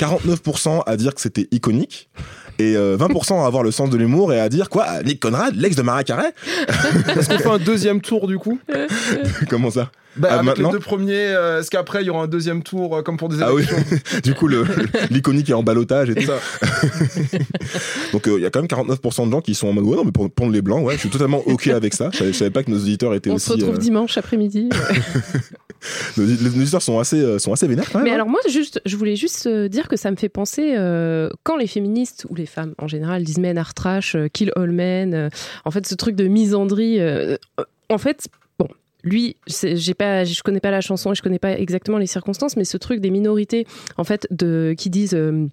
49% 0.00 0.82
à 0.84 0.96
dire 0.96 1.14
que 1.14 1.22
c'était 1.22 1.48
iconique 1.52 2.10
et 2.58 2.76
euh, 2.76 2.98
20% 2.98 3.42
à 3.42 3.46
avoir 3.46 3.62
le 3.62 3.70
sens 3.70 3.88
de 3.88 3.96
l'humour 3.96 4.32
et 4.32 4.40
à 4.40 4.48
dire 4.48 4.68
quoi 4.68 5.02
Nick 5.04 5.20
Conrad, 5.20 5.54
l'ex 5.54 5.76
de 5.76 5.82
Maria 5.82 6.04
Carré 6.04 6.28
Est-ce 7.16 7.28
qu'on 7.28 7.38
fait 7.38 7.48
un 7.48 7.58
deuxième 7.58 8.00
tour 8.00 8.26
du 8.26 8.36
coup? 8.38 8.58
Comment 9.48 9.70
ça? 9.70 9.90
Bah, 10.16 10.28
Ah, 10.30 10.34
Avec 10.34 10.44
maintenant 10.46 10.68
les 10.70 10.74
deux 10.74 10.80
premiers, 10.80 11.14
euh, 11.28 11.60
est-ce 11.60 11.70
qu'après 11.70 12.02
il 12.02 12.06
y 12.06 12.10
aura 12.10 12.24
un 12.24 12.26
deuxième 12.26 12.62
tour 12.62 12.96
euh, 12.96 13.02
comme 13.02 13.16
pour 13.16 13.28
des 13.28 13.42
Ah 13.42 13.52
oui, 13.54 13.62
élections 13.62 14.20
du 14.24 14.34
coup 14.34 14.48
le- 14.48 14.64
l'iconique 15.10 15.48
est 15.50 15.54
en 15.54 15.62
balotage 15.62 16.10
et 16.10 16.14
tout 16.14 16.22
Ça. 16.26 16.38
Donc 18.12 18.26
euh, 18.28 18.38
il 18.38 18.42
y 18.42 18.46
a 18.46 18.50
quand 18.50 18.60
même 18.60 18.68
49% 18.68 19.26
de 19.26 19.30
gens 19.32 19.40
qui 19.40 19.54
sont 19.54 19.68
en 19.68 19.72
mode 19.72 19.84
ouais 19.84 19.96
non 19.96 20.04
mais 20.04 20.12
pour 20.12 20.30
prendre 20.30 20.52
les 20.52 20.62
blancs 20.62 20.84
ouais 20.84 20.94
je 20.94 21.00
suis 21.00 21.10
totalement 21.10 21.42
ok 21.46 21.66
avec 21.68 21.94
ça. 21.94 22.10
Je 22.12 22.18
savais, 22.18 22.32
je 22.32 22.38
savais 22.38 22.50
pas 22.50 22.62
que 22.62 22.70
nos 22.70 22.78
auditeurs 22.78 23.14
étaient 23.14 23.30
On 23.30 23.34
aussi 23.34 23.46
se 23.46 23.52
retrouve 23.52 23.74
euh, 23.74 23.78
dimanche 23.78 24.16
après-midi. 24.18 24.68
nos, 26.16 26.24
nos 26.24 26.48
auditeurs 26.60 26.82
sont 26.82 26.98
assez 26.98 27.20
euh, 27.20 27.38
sont 27.38 27.52
assez 27.52 27.66
vénères 27.68 27.90
quand 27.90 27.98
même. 27.98 28.04
Mais 28.04 28.10
hein. 28.12 28.14
alors 28.14 28.28
moi, 28.28 28.40
juste, 28.48 28.80
je 28.84 28.96
voulais 28.96 29.16
juste 29.16 29.46
dire 29.48 29.88
que 29.88 29.96
ça 29.96 30.10
me 30.10 30.16
fait 30.16 30.28
penser 30.28 30.74
euh, 30.76 31.28
quand 31.42 31.56
les 31.56 31.66
féministes 31.66 32.26
ou 32.28 32.34
les 32.34 32.46
femmes 32.46 32.74
en 32.78 32.88
général 32.88 33.22
disent 33.24 33.38
men 33.38 33.58
are 33.58 33.74
trash, 33.74 34.16
kill 34.32 34.52
all 34.56 34.70
men, 34.70 35.14
euh, 35.14 35.28
en 35.64 35.70
fait 35.70 35.86
ce 35.86 35.94
truc 35.94 36.16
de 36.16 36.26
misandrie, 36.26 37.00
euh, 37.00 37.36
euh, 37.60 37.64
en 37.88 37.98
fait. 37.98 38.28
Bon, 38.58 38.68
Lui, 39.06 39.36
j'ai 39.46 39.94
pas, 39.94 40.24
je 40.24 40.42
connais 40.42 40.60
pas 40.60 40.72
la 40.72 40.80
chanson 40.80 41.12
et 41.12 41.14
je 41.14 41.22
connais 41.22 41.38
pas 41.38 41.52
exactement 41.52 41.96
les 41.96 42.08
circonstances, 42.08 42.56
mais 42.56 42.64
ce 42.64 42.76
truc 42.76 43.00
des 43.00 43.10
minorités, 43.10 43.64
en 43.96 44.04
fait, 44.04 44.26
de 44.32 44.74
qui 44.76 44.90
disent 44.90 45.14
euh, 45.14 45.46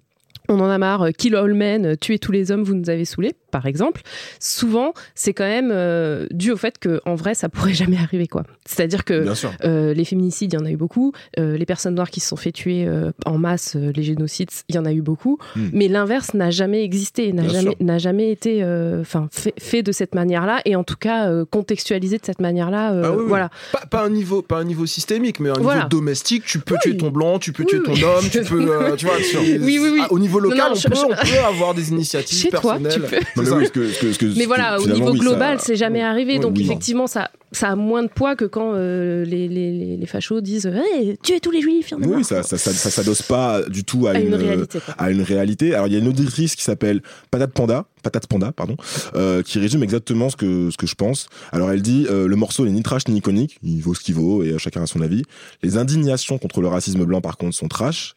on 0.48 0.60
en 0.60 0.68
a 0.68 0.78
marre, 0.78 1.02
euh, 1.02 1.10
kill 1.10 1.34
all 1.36 1.54
men, 1.54 1.86
euh, 1.86 1.96
tuez 1.96 2.18
tous 2.18 2.32
les 2.32 2.50
hommes, 2.50 2.62
vous 2.62 2.74
nous 2.74 2.90
avez 2.90 3.04
saoulés, 3.04 3.34
par 3.50 3.66
exemple. 3.66 4.02
Souvent, 4.40 4.92
c'est 5.14 5.32
quand 5.32 5.44
même 5.46 5.70
euh, 5.72 6.26
dû 6.30 6.52
au 6.52 6.56
fait 6.56 6.78
que 6.78 7.00
en 7.06 7.14
vrai, 7.14 7.34
ça 7.34 7.48
pourrait 7.48 7.72
jamais 7.74 7.96
arriver, 7.96 8.26
quoi. 8.26 8.44
C'est-à-dire 8.66 9.04
que 9.04 9.24
euh, 9.64 9.94
les 9.94 10.04
féminicides, 10.04 10.52
il 10.52 10.56
y 10.56 10.58
en 10.58 10.66
a 10.66 10.70
eu 10.70 10.76
beaucoup. 10.76 11.12
Euh, 11.38 11.56
les 11.56 11.66
personnes 11.66 11.94
noires 11.94 12.10
qui 12.10 12.20
se 12.20 12.28
sont 12.28 12.36
fait 12.36 12.52
tuer 12.52 12.86
en 13.24 13.38
masse, 13.38 13.74
les 13.76 14.02
génocides, 14.02 14.50
il 14.68 14.74
y 14.74 14.78
en 14.78 14.84
a 14.84 14.92
eu 14.92 15.02
beaucoup. 15.02 15.38
Hmm. 15.56 15.68
Mais 15.72 15.88
l'inverse 15.88 16.34
n'a 16.34 16.50
jamais 16.50 16.82
existé, 16.82 17.32
n'a 17.32 17.48
jamais, 17.48 17.76
n'a 17.80 17.98
jamais 17.98 18.30
été, 18.30 18.62
enfin, 19.00 19.28
fait, 19.32 19.54
fait 19.58 19.82
de 19.82 19.92
cette 19.92 20.14
manière-là, 20.14 20.60
et 20.64 20.76
en 20.76 20.84
tout 20.84 20.96
cas 20.96 21.30
contextualisé 21.50 22.18
de 22.18 22.24
cette 22.24 22.40
manière-là. 22.40 22.88
Ah 23.04 23.10
oui, 23.12 23.16
oui. 23.20 23.24
Voilà. 23.28 23.50
Pas, 23.72 23.86
pas 23.86 24.04
un 24.04 24.10
niveau, 24.10 24.42
pas 24.42 24.58
un 24.58 24.64
niveau 24.64 24.86
systémique, 24.86 25.40
mais 25.40 25.50
un 25.50 25.58
niveau 25.58 25.70
domestique. 25.88 26.44
Tu 26.44 26.58
peux 26.58 26.74
Oui. 26.74 26.80
tuer 26.82 26.96
ton 26.96 27.10
blanc, 27.10 27.38
tu 27.38 27.52
peux 27.52 27.64
tuer 27.64 27.82
ton 27.82 27.92
homme, 27.92 28.24
tu 28.30 28.42
peux, 28.42 28.58
tu 28.96 29.06
vois. 29.06 29.16
Oui, 29.40 29.78
oui, 29.80 29.90
oui. 29.92 30.00
Ah, 30.02 30.12
au 30.12 30.18
niveau 30.18 30.33
Non, 30.40 30.50
local, 30.50 30.58
non, 30.58 30.72
on, 30.72 30.74
je- 30.74 30.88
peut, 30.88 30.94
je- 30.94 31.04
on 31.04 31.08
peut 31.08 31.44
avoir 31.46 31.74
des 31.74 31.88
initiatives 31.90 32.38
Chez 32.42 32.48
toi, 32.50 32.60
personnelles. 32.78 32.92
tu 32.92 33.00
peux. 33.00 33.16
Non, 33.16 33.22
mais 33.42 33.44
ça. 33.46 33.56
oui, 33.56 33.66
ce 33.66 33.70
que, 33.70 33.88
ce 33.90 34.00
que- 34.00 34.12
ce 34.12 34.18
que- 34.18 34.38
Mais 34.38 34.46
voilà, 34.46 34.80
au 34.80 34.86
niveau 34.86 35.10
oui, 35.12 35.18
ça- 35.18 35.24
global, 35.24 35.58
c'est 35.60 35.76
jamais 35.76 36.02
arrivé. 36.02 36.34
Oui, 36.34 36.40
donc 36.40 36.54
oui. 36.56 36.64
effectivement, 36.64 37.06
ça, 37.06 37.30
ça 37.54 37.70
a 37.70 37.76
moins 37.76 38.02
de 38.02 38.08
poids 38.08 38.36
que 38.36 38.44
quand 38.44 38.72
euh, 38.74 39.24
les, 39.24 39.48
les, 39.48 39.72
les, 39.72 39.96
les 39.96 40.06
fachos 40.06 40.40
disent 40.40 40.66
hey, 40.66 41.16
tuez 41.22 41.40
tous 41.40 41.50
les 41.50 41.60
juifs. 41.62 41.90
il 41.90 41.92
y 41.92 41.94
en 41.94 42.02
a 42.02 42.06
Oui, 42.06 42.12
marre. 42.16 42.24
ça, 42.24 42.42
ça, 42.42 42.58
ça, 42.58 42.72
ça 42.72 42.90
s'adosse 42.90 43.22
pas 43.22 43.62
du 43.68 43.84
tout 43.84 44.06
à, 44.06 44.12
À 44.12 44.20
une 44.20 44.28
une, 44.28 44.34
réalité, 44.34 44.78
quoi. 44.84 44.94
à 44.98 45.10
une 45.10 45.22
réalité. 45.22 45.74
Alors 45.74 45.86
il 45.86 45.92
y 45.92 45.96
a 45.96 45.98
une 45.98 46.08
auditrice 46.08 46.56
qui 46.56 46.62
s'appelle 46.64 47.02
Patate 47.30 47.52
Panda, 47.52 47.86
Patate 48.02 48.26
Panda, 48.26 48.52
pardon, 48.52 48.76
euh, 49.14 49.42
qui 49.42 49.58
résume 49.58 49.82
exactement 49.82 50.28
ce 50.30 50.36
que 50.36 50.70
ce 50.70 50.76
que 50.76 50.86
je 50.86 50.94
pense. 50.94 51.28
Alors 51.52 51.70
elle 51.70 51.82
dit 51.82 52.06
euh, 52.10 52.28
le 52.28 52.36
morceau 52.36 52.64
n'est 52.66 52.72
ni 52.72 52.82
trash 52.82 53.08
ni 53.08 53.18
iconique, 53.18 53.58
il 53.62 53.80
vaut 53.80 53.94
ce 53.94 54.00
qu'il 54.00 54.14
vaut 54.14 54.42
et 54.42 54.58
chacun 54.58 54.82
a 54.82 54.86
son 54.86 55.00
avis. 55.00 55.22
Les 55.62 55.76
indignations 55.76 56.38
contre 56.38 56.60
le 56.60 56.68
racisme 56.68 57.04
blanc 57.04 57.20
par 57.20 57.36
contre 57.36 57.54
sont 57.56 57.68
trash 57.68 58.14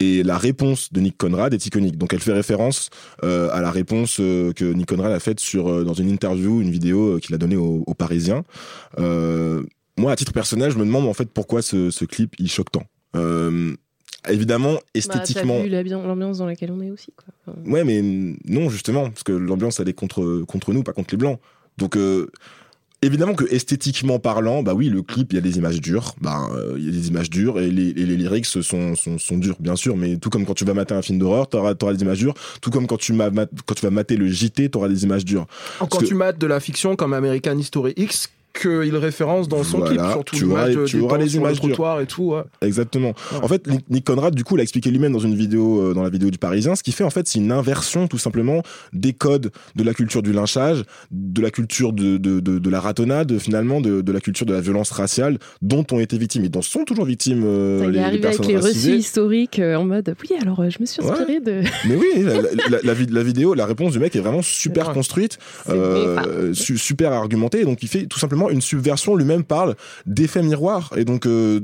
et 0.00 0.22
la 0.24 0.36
réponse 0.36 0.92
de 0.92 1.00
Nick 1.00 1.16
Conrad 1.16 1.54
est 1.54 1.64
iconique. 1.66 1.96
Donc 1.96 2.12
elle 2.12 2.20
fait 2.20 2.32
référence 2.32 2.90
euh, 3.22 3.48
à 3.52 3.60
la 3.60 3.70
réponse 3.70 4.18
euh, 4.20 4.52
que 4.52 4.64
Nick 4.64 4.88
Conrad 4.88 5.12
a 5.12 5.20
faite 5.20 5.40
sur 5.40 5.68
euh, 5.70 5.84
dans 5.84 5.94
une 5.94 6.10
interview, 6.10 6.60
une 6.60 6.70
vidéo 6.70 7.18
qu'il 7.22 7.34
a 7.34 7.38
donnée 7.38 7.56
aux, 7.56 7.84
aux 7.86 7.94
Parisiens. 7.94 8.44
Euh, 8.98 9.62
moi, 9.96 10.12
à 10.12 10.16
titre 10.16 10.32
personnel, 10.32 10.70
je 10.70 10.78
me 10.78 10.84
demande 10.84 11.06
en 11.06 11.14
fait 11.14 11.30
pourquoi 11.30 11.62
ce, 11.62 11.90
ce 11.90 12.04
clip 12.04 12.34
il 12.38 12.50
choque 12.50 12.70
tant. 12.72 12.84
Euh, 13.16 13.74
évidemment, 14.28 14.74
Bah, 14.74 14.80
esthétiquement. 14.94 15.56
T'as 15.58 15.62
vu 15.62 15.68
l'ambiance 15.70 16.04
l'ambiance 16.06 16.38
dans 16.38 16.46
laquelle 16.46 16.72
on 16.72 16.80
est 16.80 16.90
aussi. 16.90 17.12
Quoi. 17.12 17.26
Enfin, 17.46 17.58
Ouais, 17.70 17.84
mais 17.84 18.02
non, 18.02 18.68
justement, 18.70 19.10
parce 19.10 19.22
que 19.22 19.32
l'ambiance, 19.32 19.80
elle 19.80 19.88
est 19.88 19.92
contre, 19.94 20.42
contre 20.48 20.72
nous, 20.72 20.82
pas 20.82 20.92
contre 20.92 21.14
les 21.14 21.18
blancs. 21.18 21.38
Donc, 21.78 21.96
euh, 21.96 22.26
évidemment 23.02 23.34
que 23.34 23.44
esthétiquement 23.52 24.18
parlant, 24.18 24.62
bah 24.62 24.72
oui, 24.74 24.88
le 24.88 25.02
clip, 25.02 25.32
il 25.32 25.36
y 25.36 25.38
a 25.38 25.42
des 25.42 25.58
images 25.58 25.80
dures. 25.80 26.14
Bah, 26.20 26.48
euh, 26.54 26.74
il 26.78 26.84
y 26.86 26.88
a 26.88 26.90
des 26.92 27.08
images 27.08 27.30
dures 27.30 27.60
et 27.60 27.70
les, 27.70 27.88
et 27.90 28.06
les 28.06 28.16
lyrics 28.16 28.46
sont, 28.46 28.62
sont, 28.62 29.18
sont 29.18 29.38
durs, 29.38 29.56
bien 29.60 29.76
sûr. 29.76 29.96
Mais 29.96 30.16
tout 30.16 30.30
comme 30.30 30.44
quand 30.46 30.54
tu 30.54 30.64
vas 30.64 30.74
mater 30.74 30.94
un 30.94 31.02
film 31.02 31.18
d'horreur, 31.18 31.48
t'auras, 31.48 31.74
t'auras 31.74 31.92
des 31.94 32.02
images 32.02 32.18
dures. 32.18 32.34
Tout 32.62 32.70
comme 32.70 32.86
quand 32.86 32.96
tu, 32.96 33.12
ma- 33.12 33.30
mat- 33.30 33.50
quand 33.66 33.74
tu 33.74 33.82
vas 33.82 33.90
mater 33.90 34.16
le 34.16 34.26
JT, 34.28 34.70
t'auras 34.70 34.88
des 34.88 35.04
images 35.04 35.24
dures. 35.24 35.46
Quand 35.78 35.86
que- 35.86 36.04
tu 36.04 36.14
mates 36.14 36.38
de 36.38 36.46
la 36.46 36.58
fiction 36.60 36.96
comme 36.96 37.12
American 37.12 37.56
History 37.58 37.92
X, 37.96 38.30
qu'il 38.60 38.96
référence 38.96 39.48
dans 39.48 39.62
son 39.64 39.78
Voilà, 39.78 39.94
clip, 39.96 40.10
surtout 40.12 40.36
tu 40.36 40.44
de- 40.44 40.84
tu 40.86 40.96
les 41.18 41.28
sur 41.28 41.40
images 41.40 41.56
le 41.56 41.60
dures. 41.60 41.68
trottoir 41.76 42.00
et 42.00 42.06
tout. 42.06 42.30
ouais. 42.34 42.42
Exactement. 42.62 43.12
En 43.42 43.48
fait, 43.48 43.66
Nick- 43.90 44.04
Conrad, 44.04 44.34
du 44.34 44.44
coup, 44.44 44.56
l'a 44.56 44.62
expliqué 44.62 44.90
lui-même 44.90 45.12
dans 45.12 45.18
une 45.18 45.34
vidéo, 45.34 45.80
euh, 45.90 45.94
dans 45.94 46.02
la 46.02 46.08
vidéo 46.10 46.30
du 46.30 46.38
Parisien. 46.38 46.74
Ce 46.76 46.82
qui 46.82 46.92
fait, 46.92 47.04
en 47.04 47.10
fait, 47.10 47.26
c'est 47.26 47.38
une 47.38 47.52
inversion, 47.52 48.06
tout 48.08 48.18
simplement, 48.18 48.62
des 48.92 49.12
codes 49.12 49.50
de 49.76 49.82
la 49.82 49.92
culture 49.94 50.22
du 50.22 50.32
lynchage, 50.32 50.82
de 51.10 51.42
la 51.42 51.50
culture 51.50 51.92
de, 51.92 52.16
de, 52.16 52.40
de, 52.40 52.58
de 52.58 52.70
la 52.70 52.80
ratonnade, 52.80 53.38
finalement, 53.38 53.80
de, 53.80 54.00
de 54.02 54.12
la 54.12 54.20
culture 54.20 54.46
de 54.46 54.52
la 54.54 54.60
violence 54.60 54.90
raciale, 54.90 55.38
dont 55.62 55.84
ont 55.92 56.00
été 56.00 56.16
victimes 56.18 56.44
et 56.44 56.48
dont 56.48 56.62
sont 56.62 56.84
toujours 56.84 57.04
victimes 57.06 57.42
euh, 57.44 57.80
il 57.84 57.86
les, 57.90 57.92
les 57.92 57.98
arrivé 58.00 58.26
avec 58.26 58.36
personnes 58.38 58.46
les 58.48 58.56
racisées. 58.60 58.90
récits 58.92 59.00
historiques 59.00 59.58
euh, 59.58 59.74
en 59.76 59.84
mode 59.84 60.14
oui, 60.22 60.36
alors 60.40 60.60
euh, 60.60 60.70
je 60.70 60.78
me 60.80 60.86
suis 60.86 61.02
Ouais. 61.02 61.10
inspiré 61.10 61.40
de. 61.40 61.62
Mais 61.88 61.96
oui, 61.96 62.22
la, 62.22 62.40
la- 62.70 62.82
la 62.82 62.94
vid- 62.94 63.10
la 63.12 63.22
vidéo, 63.22 63.54
la 63.54 63.66
réponse 63.66 63.92
du 63.92 63.98
mec 63.98 64.14
est 64.16 64.20
vraiment 64.20 64.42
super 64.42 64.88
Ouais. 64.88 64.94
construite, 64.94 65.38
euh, 65.68 66.52
su- 66.54 66.78
super 66.78 67.12
argumentée. 67.12 67.64
Donc, 67.64 67.82
il 67.82 67.88
fait 67.88 68.06
tout 68.06 68.18
simplement 68.18 68.43
une 68.50 68.60
subversion. 68.60 69.14
Lui-même 69.16 69.44
parle 69.44 69.74
d'effet 70.06 70.42
miroir. 70.42 70.92
Et 70.96 71.04
donc, 71.04 71.26
euh, 71.26 71.60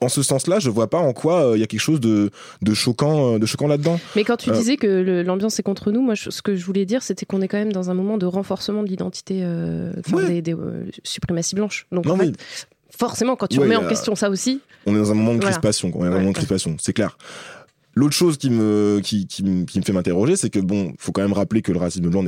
en 0.00 0.08
ce 0.08 0.22
sens-là, 0.22 0.58
je 0.58 0.70
vois 0.70 0.88
pas 0.88 0.98
en 0.98 1.12
quoi 1.12 1.44
euh, 1.50 1.56
il 1.56 1.60
y 1.60 1.62
a 1.62 1.66
quelque 1.66 1.80
chose 1.80 2.00
de, 2.00 2.30
de 2.62 2.74
choquant, 2.74 3.34
euh, 3.34 3.38
de 3.38 3.46
choquant 3.46 3.66
là-dedans. 3.66 4.00
Mais 4.16 4.24
quand 4.24 4.36
tu 4.36 4.50
disais 4.50 4.76
que 4.76 5.22
l'ambiance 5.24 5.58
est 5.58 5.62
contre 5.62 5.90
nous, 5.92 6.00
moi, 6.02 6.14
je- 6.14 6.30
ce 6.30 6.40
que 6.42 6.56
je 6.56 6.64
voulais 6.64 6.86
dire, 6.86 7.02
c'était 7.02 7.26
qu'on 7.26 7.40
est 7.42 7.48
quand 7.48 7.58
même 7.58 7.72
dans 7.72 7.90
un 7.90 7.94
moment 7.94 8.16
de 8.18 8.26
renforcement 8.26 8.82
de 8.82 8.88
l'identité, 8.88 9.44
Ouais. 10.12 10.26
des, 10.28 10.42
des, 10.42 10.56
suprématies 11.04 11.54
blanches. 11.54 11.86
Donc, 11.92 12.06
Non, 12.06 12.14
en 12.14 12.16
mais 12.16 12.26
fait, 12.26 12.66
forcément, 12.96 13.36
quand 13.36 13.46
tu 13.48 13.58
Ouais, 13.58 13.64
remets 13.64 13.76
en 13.76 13.86
question 13.86 14.14
ça 14.14 14.30
aussi, 14.30 14.60
on 14.86 14.94
est 14.94 14.98
dans 14.98 15.10
un 15.12 15.14
moment 15.14 15.32
de 15.34 15.36
Voilà. 15.40 15.50
crispation. 15.52 15.90
quoi. 15.90 16.00
On 16.02 16.04
est 16.04 16.08
dans 16.08 16.12
un 16.12 16.16
Ouais, 16.16 16.20
moment 16.20 16.32
de 16.32 16.36
ouais. 16.36 16.40
crispation, 16.40 16.76
c'est 16.80 16.92
clair. 16.92 17.16
L'autre 17.94 18.14
chose 18.14 18.38
qui 18.38 18.48
me, 18.50 19.00
qui, 19.02 19.26
qui, 19.26 19.42
me- 19.42 19.64
qui 19.64 19.78
me 19.78 19.84
fait 19.84 19.92
m'interroger, 19.92 20.36
c'est 20.36 20.48
que 20.50 20.58
bon, 20.58 20.92
faut 20.98 21.12
quand 21.12 21.20
même 21.22 21.32
rappeler 21.34 21.60
que 21.60 21.72
le 21.72 21.78
racisme 21.78 22.08
blanc, 22.08 22.24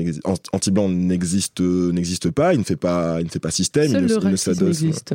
anti-blanc 0.52 0.88
n'existe, 0.90 1.60
n'existe 1.60 2.30
pas. 2.30 2.52
Il 2.52 2.58
ne 2.58 2.64
fait 2.64 2.76
pas, 2.76 3.20
il 3.20 3.24
ne 3.24 3.30
fait 3.30 3.38
pas 3.38 3.50
système. 3.50 3.90
seul 3.90 4.02
il 4.02 4.08
le 4.08 4.14
ne, 4.26 4.30
il 4.32 4.38
s'adosse- 4.38 4.68
existe. 4.68 5.14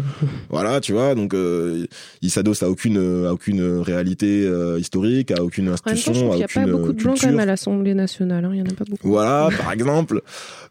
Voilà, 0.49 0.81
tu 0.81 0.93
vois, 0.93 1.13
donc 1.15 1.33
euh, 1.33 1.85
il 2.21 2.31
s'adosse 2.31 2.63
à 2.63 2.69
aucune, 2.69 2.97
à 3.27 3.33
aucune 3.33 3.61
réalité 3.79 4.43
euh, 4.45 4.79
historique, 4.79 5.31
à 5.31 5.43
aucune 5.43 5.65
même 5.65 5.75
temps, 5.75 5.81
je 5.85 5.91
institution, 5.91 6.13
trouve 6.29 6.29
à 6.29 6.31
qu'il 6.31 6.37
n'y 6.39 6.43
a 6.43 6.47
pas 6.47 6.61
aucune 6.61 6.71
beaucoup 6.71 6.93
de 6.93 7.03
blancs 7.03 7.17
quand 7.21 7.27
même 7.27 7.39
à 7.39 7.45
l'Assemblée 7.45 7.93
nationale. 7.93 8.45
hein. 8.45 8.49
Il 8.53 8.61
n'y 8.63 8.67
en 8.67 8.71
a 8.71 8.75
pas 8.75 8.85
beaucoup. 8.89 9.07
Voilà, 9.07 9.49
par 9.57 9.71
exemple. 9.71 10.21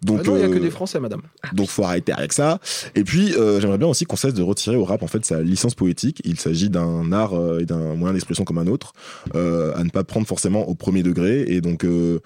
Donc, 0.03 0.21
Ah 0.25 0.29
non, 0.29 0.37
il 0.37 0.38
n'y 0.41 0.45
a 0.45 0.49
que 0.49 0.55
euh, 0.57 0.61
des 0.61 0.71
Français, 0.71 0.99
madame. 1.01 1.23
donc 1.53 1.69
faut 1.69 1.85
arrêter 1.85 2.12
avec 2.12 2.33
ça. 2.33 2.59
Et 2.95 3.05
puis 3.05 3.35
euh, 3.35 3.61
j'aimerais 3.61 3.79
bien 3.79 3.88
aussi 3.88 4.05
qu'on 4.07 4.17
cesse 4.17 4.35
de 4.35 4.43
retirer 4.43 4.77
au 4.77 4.85
rap 4.85 5.03
en 5.03 5.07
fait 5.09 5.25
sa 5.25 5.41
licence 5.41 5.75
poétique. 5.75 6.21
Il 6.25 6.38
s'agit 6.38 6.69
d'un 6.71 7.12
art 7.12 7.35
euh, 7.35 7.61
et 7.61 7.64
d'un 7.64 7.95
moyen 7.95 8.12
d'expression 8.14 8.45
comme 8.45 8.59
un 8.59 8.67
autre, 8.67 8.93
euh, 9.35 9.67
à 9.74 9.85
ne 9.85 9.90
pas 9.90 10.04
prendre 10.04 10.26
forcément 10.26 10.68
au 10.68 10.74
premier 10.74 11.02
degré. 11.02 11.44
Et 11.48 11.61
donc 11.61 11.85
euh, 11.85 12.20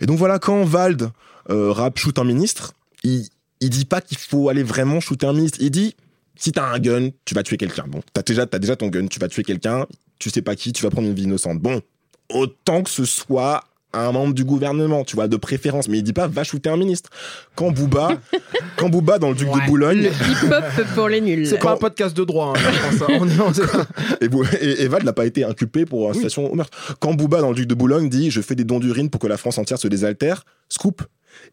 et 0.00 0.06
donc 0.06 0.18
voilà 0.18 0.38
quand 0.38 0.64
Vald 0.64 1.10
euh, 1.50 1.72
rap 1.72 1.98
shoot 1.98 2.18
un 2.18 2.24
ministre, 2.24 2.74
il 3.02 3.28
il 3.60 3.70
dit 3.70 3.84
pas 3.84 4.00
qu'il 4.00 4.18
faut 4.18 4.48
aller 4.48 4.62
vraiment 4.62 5.00
shooter 5.00 5.26
un 5.26 5.32
ministre. 5.32 5.58
Il 5.60 5.70
dit 5.70 5.96
si 6.36 6.52
t'as 6.52 6.66
un 6.66 6.78
gun, 6.78 7.10
tu 7.24 7.34
vas 7.34 7.42
tuer 7.42 7.56
quelqu'un. 7.56 7.84
Bon, 7.88 8.00
t'as 8.12 8.22
déjà 8.22 8.46
t'as 8.46 8.58
déjà 8.58 8.76
ton 8.76 8.88
gun, 8.88 9.06
tu 9.06 9.18
vas 9.18 9.28
tuer 9.28 9.42
quelqu'un. 9.42 9.86
Tu 10.18 10.30
sais 10.30 10.42
pas 10.42 10.56
qui, 10.56 10.72
tu 10.72 10.82
vas 10.82 10.90
prendre 10.90 11.08
une 11.08 11.14
vie 11.14 11.24
innocente. 11.24 11.60
Bon, 11.60 11.80
autant 12.28 12.82
que 12.82 12.90
ce 12.90 13.04
soit 13.04 13.64
un 13.92 14.12
membre 14.12 14.34
du 14.34 14.44
gouvernement, 14.44 15.04
tu 15.04 15.16
vois, 15.16 15.28
de 15.28 15.36
préférence. 15.36 15.88
Mais 15.88 15.98
il 15.98 16.02
dit 16.02 16.12
pas 16.12 16.26
va 16.26 16.44
shooter 16.44 16.68
un 16.70 16.76
ministre. 16.76 17.10
Quand 17.54 17.70
Booba, 17.70 18.18
quand 18.76 18.88
Booba 18.88 19.18
dans 19.18 19.30
le 19.30 19.34
Duc 19.34 19.48
de 19.48 19.66
Boulogne, 19.66 20.10
Hip-hop 20.42 20.64
pour 20.94 21.08
les 21.08 21.20
nuls. 21.20 21.46
C'est 21.46 21.58
pas 21.58 21.72
un 21.72 21.76
podcast 21.76 22.16
de 22.16 22.24
droit, 22.24 22.52
hein, 22.56 22.60
je 22.60 22.98
pense, 22.98 23.08
hein. 23.10 23.14
On 23.20 23.28
est 23.28 23.40
en- 23.40 23.52
et, 24.60 24.82
et 24.82 24.88
Vald 24.88 25.04
n'a 25.04 25.12
pas 25.12 25.26
été 25.26 25.44
inculpé 25.44 25.86
pour 25.86 26.10
incitation 26.10 26.50
au 26.52 26.54
meurtre. 26.54 26.96
Quand 27.00 27.14
Booba 27.14 27.40
dans 27.40 27.48
le 27.50 27.54
Duc 27.54 27.66
de 27.66 27.74
Boulogne 27.74 28.08
dit 28.08 28.30
je 28.30 28.40
fais 28.40 28.54
des 28.54 28.64
dons 28.64 28.78
d'urine 28.80 29.10
pour 29.10 29.20
que 29.20 29.26
la 29.26 29.36
France 29.36 29.58
entière 29.58 29.78
se 29.78 29.88
désaltère, 29.88 30.44
scoop. 30.68 31.02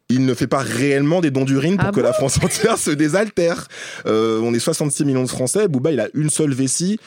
Il 0.10 0.26
ne 0.26 0.34
fait 0.34 0.48
pas 0.48 0.60
réellement 0.60 1.22
des 1.22 1.30
dons 1.32 1.46
d'urine 1.46 1.78
pour 1.78 1.88
Ah 1.88 1.92
que 1.92 1.98
bon 2.00 2.04
la 2.08 2.14
France 2.14 2.38
entière 2.44 2.78
se 2.78 2.90
désaltère. 2.92 3.68
Euh, 4.08 4.40
on 4.42 4.54
est 4.54 4.60
66 4.60 5.06
millions 5.06 5.24
de 5.24 5.30
Français. 5.30 5.68
Booba, 5.68 5.92
il 5.92 6.00
a 6.00 6.08
une 6.16 6.30
seule 6.30 6.54
vessie. 6.54 7.00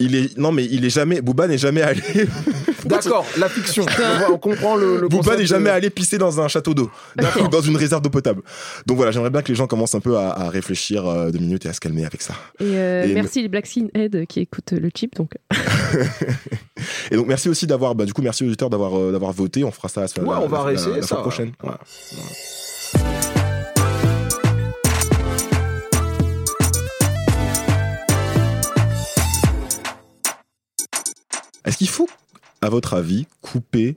Il 0.00 0.14
est 0.14 0.36
non 0.38 0.52
mais 0.52 0.64
il 0.64 0.84
est 0.84 0.90
jamais. 0.90 1.20
Booba 1.20 1.46
n'est 1.46 1.58
jamais 1.58 1.82
allé. 1.82 2.00
D'accord, 2.84 3.24
la 3.38 3.48
fiction. 3.48 3.84
On, 3.88 4.18
voit- 4.18 4.32
on 4.32 4.38
comprend 4.38 4.76
le, 4.76 4.98
le 5.00 5.08
Booba 5.08 5.36
n'est 5.36 5.46
jamais 5.46 5.70
de- 5.70 5.74
allé 5.74 5.90
pisser 5.90 6.18
dans 6.18 6.40
un 6.40 6.48
château 6.48 6.74
d'eau, 6.74 6.90
dans 7.50 7.60
une 7.62 7.76
réserve 7.76 8.02
d'eau 8.02 8.10
potable. 8.10 8.42
Donc 8.86 8.96
voilà, 8.98 9.10
j'aimerais 9.12 9.30
bien 9.30 9.40
que 9.42 9.48
les 9.48 9.54
gens 9.54 9.66
commencent 9.66 9.94
un 9.94 10.00
peu 10.00 10.16
à, 10.18 10.30
à 10.32 10.50
réfléchir 10.50 11.06
euh, 11.06 11.30
deux 11.30 11.38
minutes 11.38 11.64
et 11.64 11.68
à 11.70 11.72
se 11.72 11.80
calmer 11.80 12.04
avec 12.04 12.20
ça. 12.20 12.34
Et, 12.60 12.64
euh, 12.76 13.04
Et- 13.06 13.14
merci 13.14 13.40
les 13.42 13.48
Black 13.48 13.66
Head 13.94 14.26
qui 14.26 14.40
écoutent 14.40 14.72
le 14.72 14.90
chip. 14.94 15.14
Donc, 15.16 15.32
Et 17.10 17.16
donc 17.16 17.26
merci 17.26 17.48
aussi 17.48 17.66
d'avoir, 17.66 17.94
bah, 17.94 18.04
du 18.04 18.12
coup 18.12 18.20
merci 18.22 18.44
aux 18.44 18.48
auditeurs 18.48 18.68
d'avoir 18.70 18.98
euh, 18.98 19.12
d'avoir 19.12 19.32
voté. 19.32 19.64
On 19.64 19.70
fera 19.70 19.88
ça 19.88 20.02
la, 20.02 20.22
Ouais, 20.22 20.28
la- 20.34 20.40
on 20.42 20.48
va 20.48 20.70
la- 20.72 20.96
la 20.96 21.02
ça. 21.02 21.16
prochaine. 21.16 21.52
Ouais. 21.62 21.70
Est-ce 31.64 31.78
qu'il 31.78 31.88
faut 31.88 32.08
à 32.60 32.70
votre 32.70 32.94
avis, 32.94 33.26
couper 33.42 33.96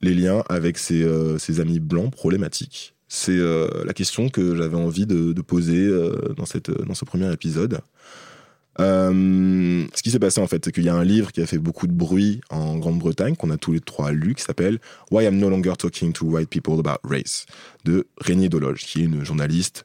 les 0.00 0.14
liens 0.14 0.42
avec 0.48 0.76
ses, 0.76 1.04
euh, 1.04 1.38
ses 1.38 1.60
amis 1.60 1.78
blancs 1.78 2.10
problématiques? 2.10 2.94
C'est 3.14 3.36
euh, 3.36 3.68
la 3.84 3.92
question 3.92 4.30
que 4.30 4.56
j'avais 4.56 4.76
envie 4.76 5.04
de, 5.04 5.40
poser 5.42 5.86
euh, 5.86 6.32
dans, 6.34 6.46
cette, 6.46 6.70
dans 6.70 6.94
ce 6.94 7.04
premier 7.04 7.30
épisode. 7.30 7.80
Euh, 8.80 9.84
ce 9.94 10.02
qui 10.02 10.10
s'est 10.10 10.18
passé 10.18 10.40
en 10.40 10.46
fait, 10.46 10.64
c'est 10.64 10.72
qu'il 10.72 10.84
y 10.84 10.88
a 10.88 10.94
un 10.94 11.04
livre 11.04 11.30
qui 11.30 11.42
a 11.42 11.46
fait 11.46 11.58
beaucoup 11.58 11.86
de 11.86 11.92
bruit 11.92 12.40
en 12.48 12.78
Grande-Bretagne, 12.78 13.36
qu'on 13.36 13.50
a 13.50 13.58
tous 13.58 13.72
les 13.72 13.80
trois 13.80 14.12
lu, 14.12 14.34
qui 14.34 14.42
s'appelle 14.42 14.78
Why 15.10 15.26
I'm 15.26 15.36
No 15.36 15.50
Longer 15.50 15.74
Talking 15.78 16.14
to 16.14 16.24
White 16.24 16.48
People 16.48 16.80
About 16.80 17.00
Race, 17.04 17.44
de 17.84 18.06
Régnier 18.18 18.48
Dologe, 18.48 18.84
qui 18.84 19.02
est 19.02 19.04
une 19.04 19.24
journaliste, 19.24 19.84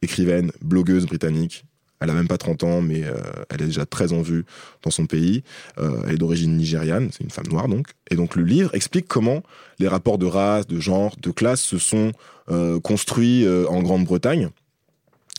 écrivaine, 0.00 0.52
blogueuse 0.62 1.06
britannique. 1.06 1.64
Elle 2.00 2.10
a 2.10 2.14
même 2.14 2.28
pas 2.28 2.38
30 2.38 2.64
ans, 2.64 2.80
mais 2.80 3.04
euh, 3.04 3.20
elle 3.50 3.62
est 3.62 3.66
déjà 3.66 3.84
très 3.84 4.12
en 4.12 4.22
vue 4.22 4.44
dans 4.82 4.90
son 4.90 5.06
pays. 5.06 5.42
Euh, 5.78 6.02
elle 6.06 6.14
est 6.14 6.18
d'origine 6.18 6.56
nigériane, 6.56 7.10
c'est 7.12 7.24
une 7.24 7.30
femme 7.30 7.48
noire 7.50 7.68
donc. 7.68 7.88
Et 8.10 8.16
donc 8.16 8.36
le 8.36 8.42
livre 8.42 8.74
explique 8.74 9.06
comment 9.06 9.42
les 9.78 9.88
rapports 9.88 10.18
de 10.18 10.26
race, 10.26 10.66
de 10.66 10.80
genre, 10.80 11.14
de 11.20 11.30
classe 11.30 11.60
se 11.60 11.78
sont 11.78 12.12
euh, 12.50 12.80
construits 12.80 13.46
en 13.68 13.82
Grande-Bretagne. 13.82 14.50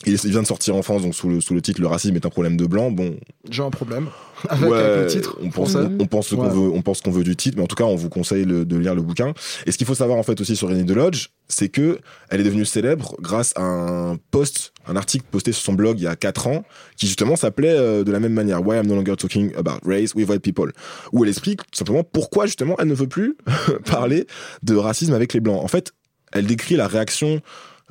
Il 0.04 0.16
vient 0.16 0.42
de 0.42 0.46
sortir 0.46 0.74
en 0.74 0.82
France, 0.82 1.02
donc 1.02 1.14
sous 1.14 1.28
le, 1.28 1.40
sous 1.40 1.54
le 1.54 1.62
titre 1.62 1.80
Le 1.80 1.86
racisme 1.86 2.16
est 2.16 2.26
un 2.26 2.30
problème 2.30 2.56
de 2.56 2.66
blanc. 2.66 2.90
Bon, 2.90 3.14
J'ai 3.48 3.62
un 3.62 3.70
problème 3.70 4.08
avec, 4.48 4.68
Ouais, 4.70 4.78
avec 4.78 5.00
le 5.02 5.06
titre. 5.06 5.38
On 5.42 5.50
pense, 5.50 5.74
Ouais. 5.74 5.86
on 6.00 6.06
pense 6.06 6.26
ce 6.28 6.34
qu'on 6.34 6.42
Ouais. 6.42 6.48
veut, 6.50 6.70
on 6.74 6.82
pense 6.82 7.00
qu'on 7.00 7.12
veut 7.12 7.22
du 7.22 7.36
titre, 7.36 7.56
mais 7.56 7.62
en 7.62 7.68
tout 7.68 7.76
cas, 7.76 7.84
on 7.84 7.94
vous 7.94 8.08
conseille 8.08 8.44
le- 8.44 8.64
de 8.64 8.76
lire 8.76 8.94
le 8.96 9.02
bouquin. 9.02 9.32
Et 9.66 9.70
ce 9.72 9.78
qu'il 9.78 9.86
faut 9.86 9.94
savoir 9.94 10.18
en 10.18 10.22
fait 10.24 10.40
aussi 10.40 10.56
sur 10.56 10.68
Renée 10.68 10.82
Delodge, 10.82 11.28
c'est 11.48 11.68
que 11.68 11.98
elle 12.30 12.40
est 12.40 12.44
devenue 12.44 12.64
célèbre 12.64 13.14
grâce 13.20 13.52
à 13.56 13.62
un 13.62 14.16
post, 14.32 14.72
un 14.88 14.96
article 14.96 15.24
posté 15.30 15.52
sur 15.52 15.62
son 15.62 15.74
blog 15.74 16.00
il 16.00 16.04
y 16.04 16.06
a 16.08 16.16
4 16.16 16.46
ans, 16.48 16.64
qui 16.96 17.06
justement 17.06 17.36
s'appelait 17.36 17.68
euh, 17.70 18.02
de 18.04 18.10
la 18.10 18.18
même 18.20 18.32
manière 18.32 18.66
Why 18.66 18.78
I'm 18.78 18.86
no 18.86 18.94
longer 18.96 19.14
talking 19.16 19.54
about 19.56 19.78
race 19.84 20.14
with 20.14 20.28
white 20.28 20.42
people, 20.42 20.72
où 21.12 21.22
elle 21.22 21.30
explique 21.30 21.58
tout 21.70 21.78
simplement 21.78 22.02
pourquoi 22.02 22.46
justement 22.46 22.74
elle 22.80 22.88
ne 22.88 22.94
veut 22.94 23.06
plus 23.08 23.36
parler 23.86 24.26
de 24.64 24.74
racisme 24.74 25.12
avec 25.14 25.32
les 25.34 25.40
blancs. 25.40 25.62
En 25.62 25.68
fait, 25.68 25.92
elle 26.32 26.46
décrit 26.46 26.76
la 26.76 26.88
réaction 26.88 27.40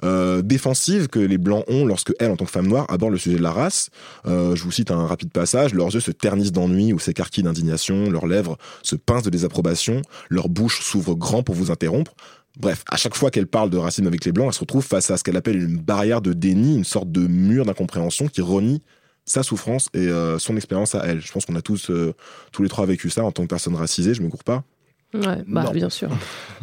euh, 0.03 0.41
défensive 0.41 1.07
que 1.07 1.19
les 1.19 1.37
blancs 1.37 1.63
ont 1.67 1.85
lorsque 1.85 2.13
elle, 2.19 2.31
en 2.31 2.37
tant 2.37 2.45
que 2.45 2.51
femme 2.51 2.67
noire, 2.67 2.85
aborde 2.89 3.13
le 3.13 3.17
sujet 3.17 3.37
de 3.37 3.43
la 3.43 3.51
race. 3.51 3.89
Euh, 4.25 4.55
je 4.55 4.63
vous 4.63 4.71
cite 4.71 4.91
un 4.91 5.05
rapide 5.05 5.31
passage. 5.31 5.73
Leurs 5.73 5.93
yeux 5.93 5.99
se 5.99 6.11
ternissent 6.11 6.51
d'ennui 6.51 6.93
ou 6.93 6.99
s'écarquillent 6.99 7.43
d'indignation, 7.43 8.09
leurs 8.09 8.27
lèvres 8.27 8.57
se 8.83 8.95
pincent 8.95 9.25
de 9.25 9.29
désapprobation, 9.29 10.01
leur 10.29 10.49
bouche 10.49 10.81
s'ouvre 10.81 11.15
grand 11.15 11.43
pour 11.43 11.55
vous 11.55 11.71
interrompre. 11.71 12.13
Bref, 12.59 12.83
à 12.89 12.97
chaque 12.97 13.15
fois 13.15 13.31
qu'elle 13.31 13.47
parle 13.47 13.69
de 13.69 13.77
racisme 13.77 14.07
avec 14.07 14.25
les 14.25 14.31
blancs, 14.31 14.47
elle 14.47 14.53
se 14.53 14.59
retrouve 14.59 14.85
face 14.85 15.09
à 15.09 15.17
ce 15.17 15.23
qu'elle 15.23 15.37
appelle 15.37 15.61
une 15.61 15.77
barrière 15.77 16.21
de 16.21 16.33
déni, 16.33 16.75
une 16.75 16.83
sorte 16.83 17.11
de 17.11 17.25
mur 17.25 17.65
d'incompréhension 17.65 18.27
qui 18.27 18.41
renie 18.41 18.81
sa 19.25 19.43
souffrance 19.43 19.87
et 19.93 20.07
euh, 20.07 20.39
son 20.39 20.57
expérience 20.57 20.95
à 20.95 21.05
elle. 21.05 21.21
Je 21.21 21.31
pense 21.31 21.45
qu'on 21.45 21.55
a 21.55 21.61
tous, 21.61 21.89
euh, 21.89 22.13
tous 22.51 22.63
les 22.63 22.69
trois 22.69 22.85
vécu 22.85 23.09
ça 23.09 23.23
en 23.23 23.31
tant 23.31 23.43
que 23.43 23.47
personne 23.47 23.75
racisée, 23.75 24.13
je 24.13 24.21
me 24.21 24.29
cours 24.29 24.43
pas. 24.43 24.63
Ouais, 25.13 25.43
bah, 25.47 25.63
Non. 25.63 25.71
bien 25.71 25.89
sûr. 25.89 26.09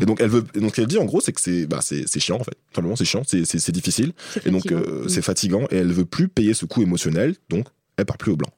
Et 0.01 0.07
donc 0.07 0.21
elle 0.21 0.31
veut, 0.31 0.45
et 0.55 0.61
donc 0.61 0.71
ce 0.71 0.77
qu'elle 0.77 0.87
dit 0.87 0.99
en 0.99 1.05
gros, 1.05 1.21
c'est 1.21 1.33
que 1.33 1.41
c'est, 1.41 1.67
bah, 1.67 1.81
c'est, 1.83 2.05
c'est 2.09 2.21
chiant 2.21 2.37
en 2.37 2.45
fait. 2.45 2.53
Tout 2.53 2.77
Simplement, 2.77 2.97
c'est 2.97 3.05
chiant, 3.05 3.23
c'est, 3.27 3.45
c'est, 3.45 3.59
c'est 3.59 3.73
difficile, 3.73 4.13
C'est 4.33 4.47
et 4.47 4.51
donc 4.51 4.63
fatigant. 4.63 4.81
euh, 4.81 5.05
Mm. 5.05 5.09
c'est 5.09 5.23
fatigant, 5.23 5.67
et 5.71 5.77
elle 5.77 5.93
veut 5.93 6.05
plus 6.07 6.29
payer 6.29 6.55
ce 6.55 6.65
coût 6.65 6.83
émotionnel, 6.83 7.35
donc 7.51 7.67
elle 7.99 8.07
part 8.07 8.17
plus 8.19 8.33
au 8.33 8.37
blanc. 8.37 8.51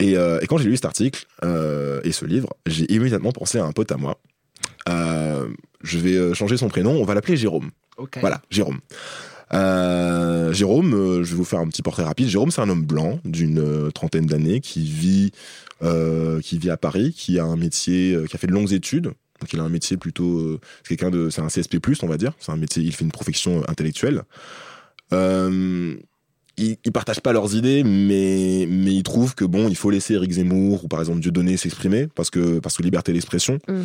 Et, 0.00 0.16
euh, 0.16 0.40
et 0.40 0.46
quand 0.46 0.58
j'ai 0.58 0.68
lu 0.68 0.76
cet 0.76 0.84
article 0.86 1.26
euh, 1.44 2.00
et 2.04 2.12
ce 2.12 2.24
livre, 2.24 2.48
j'ai 2.66 2.92
immédiatement 2.92 3.32
pensé 3.32 3.58
à 3.58 3.64
un 3.64 3.72
pote 3.72 3.90
à 3.92 3.96
moi. 3.96 4.20
Euh, 4.88 5.48
je 5.82 5.98
vais 5.98 6.34
changer 6.34 6.56
son 6.56 6.68
prénom, 6.68 6.92
on 6.92 7.04
va 7.04 7.14
l'appeler 7.14 7.36
Jérôme. 7.36 7.70
Ok. 7.96 8.18
Voilà, 8.20 8.40
Jérôme. 8.50 8.78
Euh, 9.54 10.52
Jérôme, 10.52 10.94
euh, 10.94 11.24
je 11.24 11.30
vais 11.30 11.36
vous 11.36 11.44
faire 11.44 11.60
un 11.60 11.68
petit 11.68 11.82
portrait 11.82 12.04
rapide. 12.04 12.28
Jérôme, 12.28 12.50
c'est 12.50 12.60
un 12.60 12.68
homme 12.68 12.84
blanc 12.84 13.20
d'une 13.24 13.58
euh, 13.58 13.90
trentaine 13.90 14.26
d'années 14.26 14.60
qui 14.60 14.84
vit, 14.84 15.32
euh, 15.82 16.40
qui 16.40 16.58
vit 16.58 16.70
à 16.70 16.76
Paris, 16.76 17.14
qui 17.16 17.38
a 17.38 17.44
un 17.44 17.56
métier, 17.56 18.16
qui 18.28 18.36
a 18.36 18.38
fait 18.38 18.46
de 18.46 18.52
longues 18.52 18.72
études. 18.72 19.12
Donc 19.40 19.52
il 19.52 19.60
a 19.60 19.62
un 19.62 19.68
métier 19.68 19.96
plutôt, 19.96 20.58
c'est 20.82 20.96
quelqu'un 20.96 21.10
de, 21.10 21.30
c'est 21.30 21.40
un 21.40 21.46
CSP+, 21.46 21.78
on 22.02 22.06
va 22.08 22.16
dire. 22.16 22.32
C'est 22.40 22.50
un 22.50 22.56
métier, 22.56 22.82
il 22.82 22.92
fait 22.92 23.04
une 23.04 23.12
profession 23.12 23.62
intellectuelle. 23.68 24.22
Euh, 25.12 25.94
ils, 26.56 26.76
ils 26.84 26.92
partagent 26.92 27.20
pas 27.20 27.32
leurs 27.32 27.54
idées, 27.54 27.84
mais 27.84 28.66
mais 28.68 28.92
ils 28.92 29.04
trouvent 29.04 29.34
que 29.34 29.44
bon, 29.44 29.68
il 29.68 29.76
faut 29.76 29.90
laisser 29.90 30.14
Eric 30.14 30.32
Zemmour 30.32 30.84
ou 30.84 30.88
par 30.88 30.98
exemple 31.00 31.20
Dieudonné 31.20 31.56
s'exprimer 31.56 32.08
parce 32.14 32.30
que 32.30 32.58
parce 32.58 32.76
que 32.76 32.82
liberté 32.82 33.12
d'expression. 33.12 33.58
Mhm. 33.68 33.84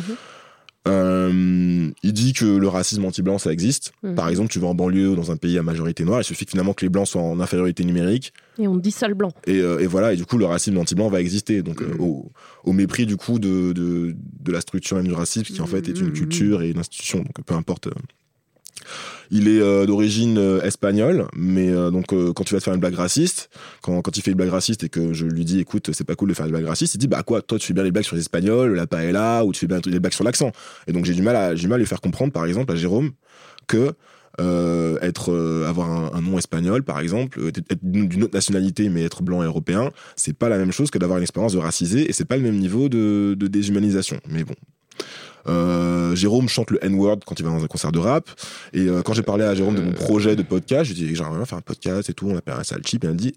Euh, 1.32 1.90
il 2.02 2.12
dit 2.12 2.32
que 2.32 2.44
le 2.44 2.68
racisme 2.68 3.04
anti-blanc, 3.04 3.38
ça 3.38 3.52
existe. 3.52 3.92
Mhm. 4.02 4.14
Par 4.14 4.28
exemple, 4.28 4.50
tu 4.50 4.58
vas 4.58 4.68
en 4.68 4.74
banlieue 4.74 5.10
ou 5.10 5.16
dans 5.16 5.30
un 5.30 5.36
pays 5.36 5.58
à 5.58 5.62
majorité 5.62 6.04
noire, 6.04 6.20
il 6.20 6.24
suffit 6.24 6.44
que 6.44 6.50
finalement 6.52 6.72
que 6.74 6.84
les 6.84 6.88
blancs 6.88 7.06
soient 7.08 7.22
en 7.22 7.40
infériorité 7.40 7.84
numérique, 7.84 8.32
Et 8.58 8.68
on 8.68 8.76
dit 8.76 8.90
ça 8.90 9.08
le 9.08 9.14
blanc. 9.14 9.32
et, 9.46 9.58
euh, 9.60 9.78
et 9.80 9.86
voilà, 9.86 10.12
et 10.12 10.16
du 10.16 10.24
coup, 10.26 10.38
le 10.38 10.46
racisme 10.46 10.78
anti-blanc 10.78 11.08
va 11.08 11.20
exister. 11.20 11.62
Donc, 11.62 11.82
euh, 11.82 11.94
au, 11.98 12.30
au 12.64 12.72
mépris 12.72 13.06
du 13.06 13.16
coup 13.16 13.38
de, 13.38 13.72
de, 13.72 14.14
de 14.40 14.52
la 14.52 14.60
structure 14.60 14.96
même 14.96 15.06
du 15.08 15.12
racisme, 15.14 15.44
qui 15.54 15.60
en 15.60 15.66
fait 15.66 15.88
est 15.88 15.98
une 16.00 16.12
culture 16.12 16.62
et 16.62 16.70
une 16.70 16.78
institution, 16.78 17.18
donc 17.18 17.42
peu 17.44 17.54
importe. 17.54 17.88
Il 19.30 19.48
est 19.48 19.60
euh, 19.60 19.86
d'origine 19.86 20.38
euh, 20.38 20.62
espagnole, 20.62 21.26
mais 21.34 21.70
euh, 21.70 21.90
donc 21.90 22.12
euh, 22.12 22.32
quand 22.32 22.44
tu 22.44 22.54
vas 22.54 22.60
te 22.60 22.64
faire 22.64 22.74
une 22.74 22.80
blague 22.80 22.94
raciste, 22.94 23.50
quand, 23.82 24.00
quand 24.02 24.16
il 24.16 24.22
fait 24.22 24.30
une 24.30 24.36
blague 24.36 24.50
raciste 24.50 24.84
et 24.84 24.88
que 24.88 25.12
je 25.12 25.26
lui 25.26 25.44
dis 25.44 25.60
écoute 25.60 25.90
c'est 25.92 26.04
pas 26.04 26.14
cool 26.14 26.28
de 26.28 26.34
faire 26.34 26.46
des 26.46 26.52
blagues 26.52 26.66
racistes, 26.66 26.94
il 26.94 26.98
dit 26.98 27.08
bah 27.08 27.22
quoi 27.22 27.42
toi 27.42 27.58
tu 27.58 27.66
fais 27.66 27.74
bien 27.74 27.82
les 27.82 27.90
blagues 27.90 28.04
sur 28.04 28.16
les 28.16 28.22
espagnols, 28.22 28.74
la 28.74 28.86
paella 28.86 29.44
ou 29.44 29.52
tu 29.52 29.60
fais 29.60 29.66
bien 29.66 29.80
les 29.86 30.00
blagues 30.00 30.12
sur 30.12 30.24
l'accent. 30.24 30.52
Et 30.86 30.92
donc 30.92 31.04
j'ai 31.04 31.14
du 31.14 31.22
mal 31.22 31.36
à 31.36 31.54
j'ai 31.54 31.68
mal 31.68 31.80
lui 31.80 31.86
faire 31.86 32.00
comprendre 32.00 32.32
par 32.32 32.44
exemple 32.44 32.72
à 32.72 32.76
Jérôme 32.76 33.12
que 33.66 33.92
être 34.38 35.32
avoir 35.68 36.14
un, 36.14 36.20
nom 36.20 36.38
espagnol 36.38 36.82
par 36.82 36.98
exemple, 36.98 37.40
être 37.46 37.78
d'une 37.82 38.08
d'une 38.08 38.24
autre 38.24 38.34
nationalité 38.34 38.88
mais 38.88 39.04
être 39.04 39.22
blanc 39.22 39.42
et 39.42 39.46
européen, 39.46 39.90
c'est 40.16 40.36
pas 40.36 40.48
la 40.48 40.58
même 40.58 40.72
chose 40.72 40.90
que 40.90 40.98
d'avoir 40.98 41.18
une 41.18 41.22
expérience 41.22 41.52
de 41.52 41.58
racisé 41.58 42.08
et 42.08 42.12
c'est 42.12 42.24
pas 42.24 42.36
le 42.36 42.42
même 42.42 42.58
niveau 42.58 42.88
de, 42.88 43.36
de 43.38 43.46
déshumanisation. 43.46 44.18
Mais 44.28 44.44
bon. 44.44 44.54
Euh, 45.46 46.14
Jérôme 46.14 46.48
chante 46.48 46.70
le 46.70 46.84
N-word 46.84 47.20
quand 47.26 47.38
il 47.38 47.44
va 47.44 47.50
dans 47.50 47.62
un 47.62 47.66
concert 47.66 47.92
de 47.92 47.98
rap. 47.98 48.28
Et 48.72 48.80
euh, 48.80 49.02
quand 49.02 49.12
j'ai 49.12 49.22
parlé 49.22 49.44
à 49.44 49.54
Jérôme 49.54 49.74
de 49.74 49.82
mon 49.82 49.92
projet 49.92 50.36
de 50.36 50.42
podcast, 50.42 50.84
je 50.84 50.94
lui 50.94 51.02
ai 51.02 51.06
dit 51.08 51.14
j'aimerais 51.14 51.36
bien 51.36 51.44
faire 51.44 51.58
un 51.58 51.62
podcast 51.62 52.08
et 52.08 52.14
tout, 52.14 52.28
on 52.28 52.36
appelle 52.36 52.54
ça 52.64 52.76
le 52.76 52.82
chip. 52.84 53.04
Et 53.04 53.06
il 53.06 53.10
m'a 53.10 53.16
dit 53.16 53.34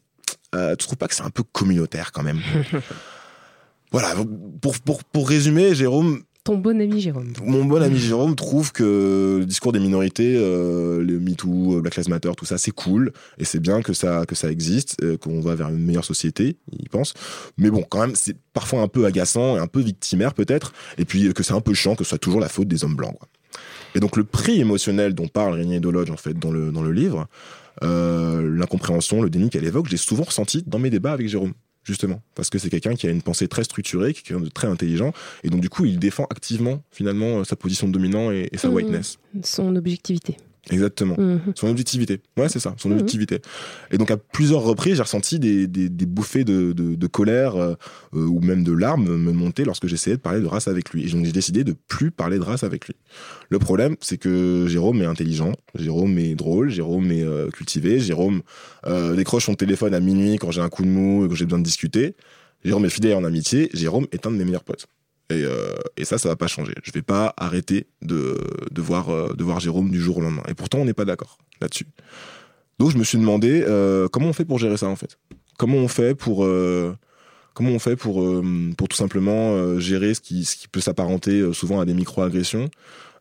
euh, 0.55 0.75
Tu 0.75 0.85
trouves 0.85 0.97
pas 0.97 1.07
que 1.07 1.15
c'est 1.15 1.23
un 1.23 1.29
peu 1.29 1.43
communautaire 1.43 2.11
quand 2.11 2.23
même? 2.23 2.39
Voilà, 3.93 4.13
pour, 4.61 4.77
pour, 4.79 5.01
pour 5.05 5.29
résumer, 5.29 5.73
Jérôme, 5.73 6.21
Ton 6.47 6.57
bon 6.57 6.79
ami 6.79 7.01
Jérôme. 7.01 7.33
mon 7.43 7.65
bon 7.65 7.81
ami 7.81 7.97
Jérôme 7.97 8.33
trouve 8.33 8.71
que 8.71 9.39
le 9.39 9.45
discours 9.45 9.73
des 9.73 9.81
minorités, 9.81 10.33
euh, 10.37 11.03
le 11.03 11.19
MeToo, 11.19 11.81
Black 11.81 11.97
Lives 11.97 12.07
Matter, 12.07 12.31
tout 12.37 12.45
ça, 12.45 12.57
c'est 12.57 12.71
cool 12.71 13.11
et 13.37 13.43
c'est 13.43 13.59
bien 13.59 13.81
que 13.81 13.91
ça 13.91 14.25
que 14.25 14.33
ça 14.33 14.49
existe, 14.49 14.95
euh, 15.03 15.17
qu'on 15.17 15.41
va 15.41 15.55
vers 15.55 15.67
une 15.67 15.83
meilleure 15.83 16.05
société, 16.05 16.55
il 16.71 16.87
pense. 16.87 17.13
Mais 17.57 17.69
bon, 17.69 17.83
quand 17.83 17.99
même, 17.99 18.15
c'est 18.15 18.37
parfois 18.53 18.81
un 18.81 18.87
peu 18.87 19.05
agaçant 19.05 19.57
et 19.57 19.59
un 19.59 19.67
peu 19.67 19.81
victimaire 19.81 20.33
peut-être, 20.33 20.71
et 20.97 21.03
puis 21.03 21.27
euh, 21.27 21.33
que 21.33 21.43
c'est 21.43 21.53
un 21.53 21.59
peu 21.59 21.73
chiant 21.73 21.95
que 21.95 22.05
ce 22.05 22.11
soit 22.11 22.17
toujours 22.17 22.39
la 22.39 22.47
faute 22.47 22.69
des 22.69 22.85
hommes 22.85 22.95
blancs. 22.95 23.17
Et 23.93 23.99
donc 23.99 24.15
le 24.15 24.23
prix 24.23 24.61
émotionnel 24.61 25.13
dont 25.13 25.27
parle 25.27 25.55
Régnier 25.55 25.81
Dolodge 25.81 26.11
en 26.11 26.17
fait 26.17 26.39
dans 26.39 26.51
le 26.51 26.71
dans 26.71 26.81
le 26.81 26.93
livre, 26.93 27.27
euh, 27.83 28.55
l'incompréhension, 28.55 29.21
le 29.21 29.29
déni 29.29 29.49
qu'elle 29.49 29.65
évoque, 29.65 29.89
j'ai 29.89 29.97
souvent 29.97 30.23
ressenti 30.23 30.63
dans 30.65 30.79
mes 30.79 30.89
débats 30.89 31.11
avec 31.11 31.27
Jérôme 31.27 31.53
justement, 31.87 32.21
parce 32.35 32.49
que 32.49 32.59
c'est 32.59 32.69
quelqu'un 32.69 32.95
qui 32.95 33.07
a 33.07 33.09
une 33.09 33.21
pensée 33.21 33.47
très 33.47 33.63
structurée, 33.63 34.13
qui 34.13 34.19
est 34.19 34.23
quelqu'un 34.23 34.43
de 34.43 34.49
très 34.49 34.67
intelligent, 34.67 35.13
et 35.43 35.49
donc 35.49 35.61
du 35.61 35.69
coup, 35.69 35.85
il 35.85 35.97
défend 35.97 36.25
activement 36.29 36.83
finalement 36.91 37.39
euh, 37.39 37.43
sa 37.43 37.55
position 37.55 37.87
de 37.87 37.93
dominant 37.93 38.31
et, 38.31 38.49
et 38.51 38.57
sa 38.57 38.69
whiteness. 38.69 39.17
Son 39.43 39.75
objectivité. 39.75 40.37
Exactement. 40.71 41.15
Mhm. 41.17 41.53
Son 41.55 41.67
objectivité. 41.69 42.19
Ouais, 42.37 42.49
c'est 42.49 42.59
ça, 42.59 42.75
son 42.77 42.89
Mhm. 42.89 42.95
objectivité. 42.95 43.39
Et 43.91 43.97
donc, 43.97 44.11
à 44.11 44.17
plusieurs 44.17 44.61
reprises, 44.61 44.95
j'ai 44.97 45.01
ressenti 45.01 45.39
des, 45.39 45.65
des, 45.67 45.89
des 45.89 46.05
bouffées 46.05 46.43
de, 46.43 46.73
de, 46.73 46.95
de 46.95 47.07
colère 47.07 47.55
euh, 47.55 47.75
euh, 48.15 48.25
ou 48.25 48.39
même 48.41 48.63
de 48.63 48.73
larmes 48.73 49.15
me 49.17 49.31
monter 49.31 49.63
lorsque 49.63 49.87
j'essayais 49.87 50.17
de 50.17 50.21
parler 50.21 50.41
de 50.41 50.45
race 50.45 50.67
avec 50.67 50.91
lui. 50.91 51.07
Et 51.07 51.11
donc, 51.11 51.25
j'ai 51.25 51.31
décidé 51.31 51.63
de 51.63 51.73
plus 51.87 52.11
parler 52.11 52.37
de 52.37 52.43
race 52.43 52.63
avec 52.63 52.87
lui. 52.87 52.95
Le 53.49 53.59
problème, 53.59 53.95
c'est 54.01 54.17
que 54.17 54.65
Jérôme 54.67 55.01
est 55.01 55.05
intelligent, 55.05 55.53
Jérôme 55.75 56.17
est 56.17 56.35
drôle, 56.35 56.69
Jérôme 56.69 57.11
est 57.11 57.23
euh, 57.23 57.49
cultivé, 57.49 57.99
Jérôme 57.99 58.41
euh, 58.85 59.15
décroche 59.15 59.45
son 59.45 59.55
téléphone 59.55 59.93
à 59.93 59.99
minuit 59.99 60.35
quand 60.37 60.51
j'ai 60.51 60.61
un 60.61 60.69
coup 60.69 60.83
de 60.83 60.89
mou 60.89 61.25
et 61.25 61.29
que 61.29 61.35
j'ai 61.35 61.45
besoin 61.45 61.59
de 61.59 61.63
discuter. 61.63 62.15
Jérôme 62.65 62.85
est 62.85 62.89
fidèle 62.89 63.15
en 63.15 63.23
amitié, 63.23 63.69
Jérôme 63.73 64.07
est 64.11 64.25
un 64.25 64.31
de 64.31 64.35
mes 64.35 64.43
meilleurs 64.43 64.63
potes. 64.63 64.87
Et, 65.29 65.43
euh, 65.43 65.75
et 65.97 66.05
ça, 66.05 66.17
ça 66.17 66.29
va 66.29 66.35
pas 66.35 66.47
changer. 66.47 66.73
Je 66.83 66.91
vais 66.91 67.01
pas 67.01 67.33
arrêter 67.37 67.87
de, 68.01 68.37
de, 68.71 68.81
voir, 68.81 69.09
euh, 69.09 69.33
de 69.33 69.43
voir 69.43 69.59
Jérôme 69.59 69.91
du 69.91 69.99
jour 69.99 70.17
au 70.17 70.21
lendemain. 70.21 70.43
Et 70.47 70.53
pourtant, 70.53 70.79
on 70.79 70.85
n'est 70.85 70.93
pas 70.93 71.05
d'accord 71.05 71.37
là-dessus. 71.59 71.87
Donc, 72.79 72.91
je 72.91 72.97
me 72.97 73.03
suis 73.03 73.17
demandé 73.17 73.63
euh, 73.67 74.07
comment 74.07 74.27
on 74.27 74.33
fait 74.33 74.45
pour 74.45 74.59
gérer 74.59 74.77
ça, 74.77 74.87
en 74.87 74.95
fait? 74.95 75.17
Comment 75.57 75.77
on 75.77 75.87
fait 75.87 76.15
pour, 76.15 76.45
euh, 76.45 76.95
comment 77.53 77.71
on 77.71 77.79
fait 77.79 77.95
pour, 77.95 78.23
euh, 78.23 78.71
pour 78.77 78.87
tout 78.87 78.95
simplement 78.95 79.53
euh, 79.53 79.79
gérer 79.79 80.13
ce 80.13 80.21
qui, 80.21 80.45
ce 80.45 80.55
qui 80.55 80.67
peut 80.67 80.79
s'apparenter 80.79 81.51
souvent 81.53 81.79
à 81.81 81.85
des 81.85 81.93
micro-agressions? 81.93 82.69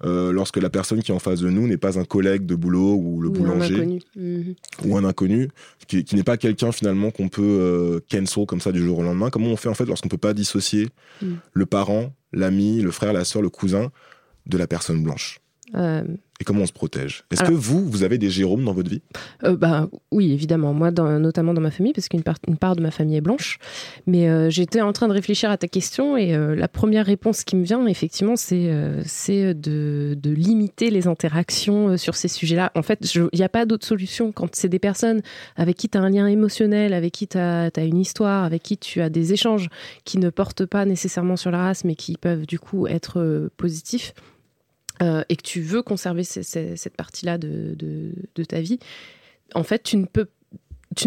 Euh, 0.05 0.33
lorsque 0.33 0.59
la 0.59 0.71
personne 0.71 1.03
qui 1.03 1.11
est 1.11 1.15
en 1.15 1.19
face 1.19 1.41
de 1.41 1.49
nous 1.49 1.67
n'est 1.67 1.77
pas 1.79 1.99
un 1.99 2.05
collègue 2.05 2.45
de 2.47 2.55
boulot 2.55 2.95
ou 2.95 3.21
le 3.21 3.29
Ou 3.29 3.33
boulanger 3.33 3.99
ou 4.85 4.97
un 4.97 5.05
inconnu, 5.05 5.49
qui, 5.87 6.05
qui 6.05 6.17
n'est 6.17 6.23
pas 6.25 6.37
quelqu'un 6.37 6.73
finalement 6.73 7.11
qu'on 7.11 7.29
peut 7.29 7.43
euh, 7.43 8.01
cancel 8.11 8.47
comme 8.47 8.61
ça 8.61 8.73
du 8.73 8.83
jour 8.83 8.99
au 8.99 9.03
lendemain. 9.03 9.31
Comment 9.31 9.49
on 9.49 9.57
fait 9.57 9.69
en 9.69 9.75
fait 9.75 9.87
lorsqu'on 9.87 10.09
peut 10.09 10.19
pas 10.19 10.35
dissocier 10.35 10.89
Mm. 11.23 11.35
le 11.53 11.67
parent, 11.67 12.13
l'ami, 12.33 12.83
le 12.83 12.91
frère, 12.91 13.13
la 13.13 13.25
sœur, 13.25 13.41
le 13.41 13.49
cousin 13.49 13.91
de 14.47 14.59
la 14.59 14.67
personne 14.67 15.03
blanche? 15.03 15.41
Euh, 15.75 16.05
Et 16.41 16.45
comment 16.45 16.61
on 16.63 16.67
se 16.67 16.73
protège? 16.73 17.25
Est-ce 17.31 17.41
Alors- 17.41 17.53
que 17.53 17.57
vous, 17.57 17.85
vous 17.91 18.03
avez 18.05 18.19
des 18.19 18.31
Jérômes 18.31 18.65
dans 18.65 18.73
votre 18.73 18.89
vie? 18.91 19.03
Euh, 19.43 19.57
bah, 19.57 19.89
oui, 20.13 20.31
évidemment. 20.33 20.73
Moi, 20.75 20.91
dans- 20.93 21.19
notamment 21.19 21.55
dans 21.55 21.61
ma 21.61 21.71
famille, 21.73 21.93
parce 21.93 22.09
qu'une 22.09 22.23
part, 22.23 22.37
une 22.47 22.57
part 22.57 22.77
de 22.77 22.83
ma 22.83 22.91
famille 22.93 23.17
est 23.17 23.21
blanche. 23.23 23.59
Mais 24.07 24.29
euh, 24.29 24.49
j'étais 24.49 24.81
en 24.81 24.93
train 24.93 25.09
de 25.09 25.13
réfléchir 25.13 25.51
à 25.51 25.57
ta 25.57 25.67
question 25.67 26.17
et 26.17 26.37
la 26.37 26.69
première 26.69 27.05
réponse 27.07 27.43
qui 27.43 27.57
me 27.57 27.65
vient, 27.65 27.85
effectivement, 27.87 28.37
c'est 28.37 28.71
c'est 29.05 29.55
de, 29.55 30.17
de 30.21 30.31
limiter 30.31 30.91
les 30.91 31.07
interactions 31.09 31.97
sur 31.97 32.15
ces 32.15 32.29
sujets-là. 32.29 32.71
En 32.77 32.83
fait, 32.83 33.15
il 33.15 33.29
n'y 33.35 33.43
a 33.43 33.49
pas 33.49 33.67
d'autre 33.67 33.87
solution 33.87 34.31
quand 34.31 34.55
c'est 34.55 34.69
des 34.69 34.79
personnes 34.79 35.23
avec 35.57 35.77
qui 35.77 35.89
tu 35.89 35.99
as 35.99 36.03
un 36.03 36.11
lien 36.11 36.27
émotionnel, 36.29 36.93
avec 36.93 37.13
qui 37.13 37.27
tu 37.27 37.39
as, 37.39 37.71
une 37.79 37.99
histoire, 37.99 38.45
avec 38.45 38.63
qui 38.63 38.77
tu 38.79 39.01
as 39.01 39.09
des 39.09 39.33
échanges 39.33 39.69
qui 40.05 40.19
ne 40.19 40.31
portent 40.31 40.67
pas 40.67 40.85
nécessairement 40.85 41.37
sur 41.37 41.51
la 41.51 41.59
race, 41.59 41.83
mais 41.85 41.97
qui 41.97 42.17
peuvent 42.17 42.47
du 42.47 42.59
coup 42.61 42.87
être 42.87 43.49
positifs. 43.57 44.13
Euh, 45.03 45.23
et 45.29 45.37
que 45.37 45.43
tu 45.43 45.61
veux 45.61 45.83
conserver 45.83 46.25
cette 46.25 46.97
partie-là 46.97 47.39
de, 47.39 47.75
de- 47.75 48.45
ta 48.45 48.61
vie, 48.61 48.79
en 49.55 49.63
fait, 49.63 49.83
tu 49.83 49.97
ne 49.97 50.05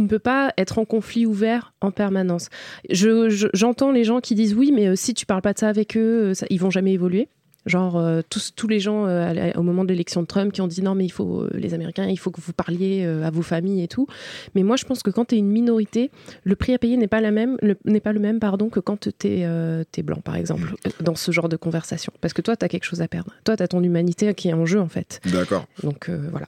peux 0.07 0.19
pas 0.19 0.53
être 0.57 0.77
en 0.79 0.85
conflit 0.85 1.25
ouvert 1.25 1.73
en 1.81 1.91
permanence. 1.91 2.49
Je- 2.89 3.29
je- 3.29 3.47
J'entends 3.53 3.91
les 3.91 4.03
gens 4.03 4.19
qui 4.19 4.35
disent 4.35 4.53
oui, 4.55 4.71
mais 4.73 4.87
euh, 4.87 4.95
si 4.95 5.13
tu 5.13 5.25
parles 5.25 5.41
pas 5.41 5.53
de 5.53 5.59
ça 5.59 5.69
avec 5.69 5.97
eux, 5.97 6.29
euh, 6.29 6.33
ça, 6.33 6.45
ils 6.49 6.59
vont 6.59 6.69
jamais 6.69 6.93
évoluer. 6.93 7.27
Genre 7.65 7.97
euh, 7.97 8.21
tous, 8.29 8.53
tous 8.55 8.67
les 8.67 8.79
gens 8.79 9.05
euh, 9.05 9.33
la- 9.33 9.59
au 9.59 9.63
moment 9.63 9.83
de 9.83 9.89
l'élection 9.89 10.21
de 10.21 10.27
Trump 10.27 10.51
qui 10.53 10.61
ont 10.61 10.67
dit 10.67 10.81
non 10.81 10.95
mais 10.95 11.05
il 11.05 11.09
faut 11.11 11.41
euh, 11.41 11.49
les 11.53 11.73
Américains 11.73 12.05
il 12.07 12.17
faut 12.17 12.31
que 12.31 12.39
vous 12.39 12.53
parliez 12.53 13.03
à 13.05 13.29
vos 13.31 13.41
familles 13.41 13.83
et 13.83 13.87
tout. 13.87 14.07
Mais 14.55 14.63
moi 14.63 14.75
je 14.77 14.85
pense 14.85 15.03
que 15.03 15.09
quand 15.11 15.25
tu 15.25 15.35
es 15.35 15.37
une 15.37 15.49
minorité, 15.49 16.09
le 16.43 16.55
prix 16.55 16.73
à 16.73 16.77
payer 16.79 16.95
n'est 16.97 17.07
pas 17.09 17.19
la 17.21 17.31
même 17.31 17.57
le- 17.61 17.77
n'est 17.85 17.99
pas 17.99 18.13
le 18.13 18.19
même 18.19 18.39
pardon 18.39 18.69
que 18.69 18.79
quand 18.79 19.09
tu 19.09 19.27
es, 19.27 20.03
blanc 20.03 20.21
par 20.23 20.35
exemple 20.37 20.73
euh, 20.87 20.89
dans 21.01 21.15
ce 21.15 21.31
genre 21.31 21.49
de 21.49 21.57
conversation 21.57 22.13
parce 22.21 22.33
que 22.33 22.41
toi 22.41 22.55
tu 22.55 22.63
as 22.65 22.69
quelque 22.69 22.85
chose 22.85 23.01
à 23.01 23.07
perdre. 23.07 23.33
Toi 23.43 23.57
tu 23.57 23.63
as 23.63 23.67
ton 23.67 23.83
humanité 23.83 24.33
qui 24.33 24.47
est 24.49 24.53
en 24.53 24.65
jeu 24.65 24.79
en 24.79 24.87
fait. 24.89 25.19
D'accord. 25.25 25.65
Donc 25.83 26.09
voilà. 26.09 26.47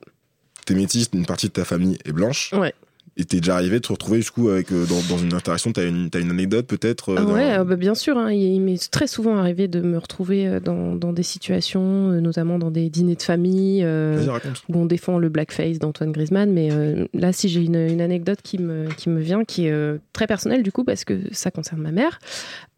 T'es 0.65 0.76
métisse, 0.76 1.10
une 1.13 1.26
partie 1.26 1.47
de 1.47 1.54
ta 1.54 1.65
famille 1.65 1.97
est 2.06 2.12
blanche. 2.13 2.54
Ouais. 2.54 2.74
Et 3.17 3.26
t'es 3.26 3.38
déjà 3.41 3.56
arrivé 3.56 3.76
de 3.76 3.82
te 3.86 3.91
retrouver 3.91 4.19
du 4.19 4.32
coup 4.32 4.47
avec, 4.47 4.71
euh, 4.71 4.86
dans, 4.86 5.02
dans 5.13 5.21
une 5.21 5.34
interaction, 5.34 5.74
t'as 5.74 5.86
une, 5.86 6.10
une 6.15 6.30
anecdote 6.32 6.65
peut-être 6.65 7.10
euh, 7.10 7.15
Ah 7.19 7.26
ouais, 7.26 7.58
euh, 7.60 7.63
bah, 7.65 7.76
bien 7.76 7.93
sûr. 7.93 8.17
hein, 8.17 8.32
il 8.32 8.41
il 8.41 8.62
m'est 8.62 8.89
très 8.89 9.06
souvent 9.06 9.36
arrivé 9.38 9.67
de 9.67 9.82
me 9.82 9.97
retrouver 9.97 10.47
euh, 10.47 10.60
dans, 10.62 10.95
dans 10.95 11.12
des 11.12 11.21
situations, 11.24 12.08
notamment 12.21 12.58
dans 12.58 12.71
des 12.71 12.89
dîners 12.89 13.15
de 13.15 13.21
famille, 13.21 13.84
où 13.86 14.74
on 14.78 14.86
défend 14.86 15.19
le 15.19 15.28
blackface 15.28 15.78
d'Antoine 15.78 16.13
Griezmann. 16.13 16.52
Mais 16.54 16.69
là, 17.13 17.34
si 17.34 17.50
j'ai 17.50 17.62
une, 17.62 17.76
une 17.76 18.00
anecdote 18.02 18.39
qui 18.43 18.58
me, 18.60 18.88
qui 18.95 19.10
me 19.10 19.19
vient, 19.19 19.43
qui 19.43 19.67
est 19.67 20.00
très 20.13 20.26
personnelle 20.26 20.63
du 20.63 20.71
coup, 20.71 20.86
parce 20.86 21.04
que 21.04 21.19
ça 21.32 21.52
concerne 21.52 21.82
ma 21.82 21.91
mère. 21.91 22.17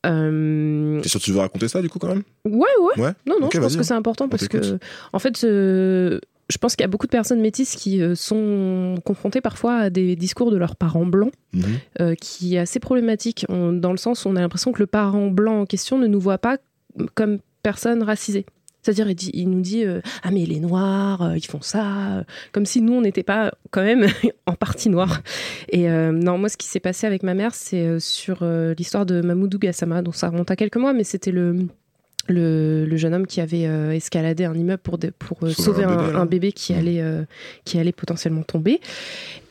Euh, 0.05 0.99
T'es 1.01 1.09
sûr 1.09 1.19
que 1.19 1.25
tu 1.25 1.31
veux 1.31 1.39
raconter 1.39 1.67
ça 1.67 1.81
du 1.81 1.89
coup 1.89 1.99
quand 1.99 2.09
même? 2.09 2.23
Ouais, 2.45 2.67
ouais. 2.81 3.03
Ouais? 3.03 3.11
Non, 3.25 3.35
non, 3.39 3.49
je 3.53 3.59
pense 3.59 3.77
que 3.77 3.83
c'est 3.83 3.93
important 3.93 4.27
parce 4.27 4.47
que, 4.47 4.79
en 5.13 5.19
fait, 5.19 5.45
je 6.49 6.57
pense 6.57 6.75
qu'il 6.75 6.83
y 6.83 6.85
a 6.85 6.89
beaucoup 6.89 7.05
de 7.07 7.11
personnes 7.11 7.39
métisses 7.41 7.75
qui 7.75 8.01
euh, 8.01 8.15
sont 8.15 8.95
confrontées 9.05 9.41
parfois 9.41 9.75
à 9.75 9.89
des 9.89 10.15
discours 10.15 10.51
de 10.51 10.57
leurs 10.57 10.75
parents 10.75 11.05
blancs, 11.05 11.31
Mhm. 11.53 11.63
euh, 12.01 12.15
qui 12.15 12.55
est 12.55 12.59
assez 12.59 12.79
problématique, 12.79 13.45
on- 13.49 13.71
dans 13.73 13.91
le 13.91 13.97
sens 13.97 14.25
où 14.25 14.29
on 14.29 14.35
a 14.35 14.41
l'impression 14.41 14.71
que 14.71 14.79
le 14.79 14.87
parent 14.87 15.27
blanc 15.27 15.61
en 15.61 15.65
question 15.65 15.97
ne 15.97 16.07
nous 16.07 16.19
voit 16.19 16.37
pas 16.39 16.57
comme 17.15 17.39
personne 17.63 18.03
racisée. 18.03 18.45
C'est-à-dire, 18.81 19.07
il, 19.33 19.49
nous 19.49 19.61
dit 19.61 19.85
euh, 19.85 20.01
Ah, 20.23 20.31
mais 20.31 20.45
les 20.45 20.59
Noirs, 20.59 21.21
euh, 21.21 21.37
ils 21.37 21.45
font 21.45 21.61
ça. 21.61 22.17
euh, 22.17 22.23
Comme 22.51 22.65
si 22.65 22.81
nous, 22.81 22.91
on 22.93 22.99
n'était 23.01 23.23
pas 23.23 23.53
quand 23.71 23.81
même 23.81 24.05
en 24.45 24.55
partie 24.55 24.89
noirs. 24.89 25.21
Et 25.71 25.87
non, 25.87 26.37
moi, 26.37 26.49
ce 26.49 26.57
qui 26.57 26.67
s'est 26.67 26.81
passé 26.81 27.07
avec 27.07 27.23
ma 27.23 27.33
mère, 27.33 27.55
c'est 27.55 27.99
sur 28.01 28.43
l'histoire 28.77 29.05
de 29.05 29.21
Mamoudou 29.21 29.57
Gassama, 29.57 30.01
dont 30.01 30.11
ça 30.11 30.27
remonte 30.29 30.51
à 30.51 30.57
quelques 30.57 30.75
mois, 30.75 30.91
mais 30.91 31.05
c'était 31.05 31.31
le. 31.31 31.67
Le, 32.29 32.85
le 32.85 32.95
jeune 32.97 33.13
homme 33.13 33.27
qui 33.27 33.41
avait 33.41 33.65
euh, 33.67 33.91
escaladé 33.91 34.45
un 34.45 34.53
immeuble 34.55 34.81
pour, 34.81 34.97
de- 34.97 35.09
pour 35.09 35.37
euh, 35.43 35.49
Sauver 35.51 35.83
un 35.83 35.97
bébé, 35.97 36.13
là. 36.13 36.19
un 36.19 36.25
bébé 36.25 36.51
qui, 36.53 36.73
allait, 36.73 37.01
euh, 37.01 37.23
qui 37.65 37.77
allait 37.79 37.91
potentiellement 37.91 38.43
tomber. 38.43 38.79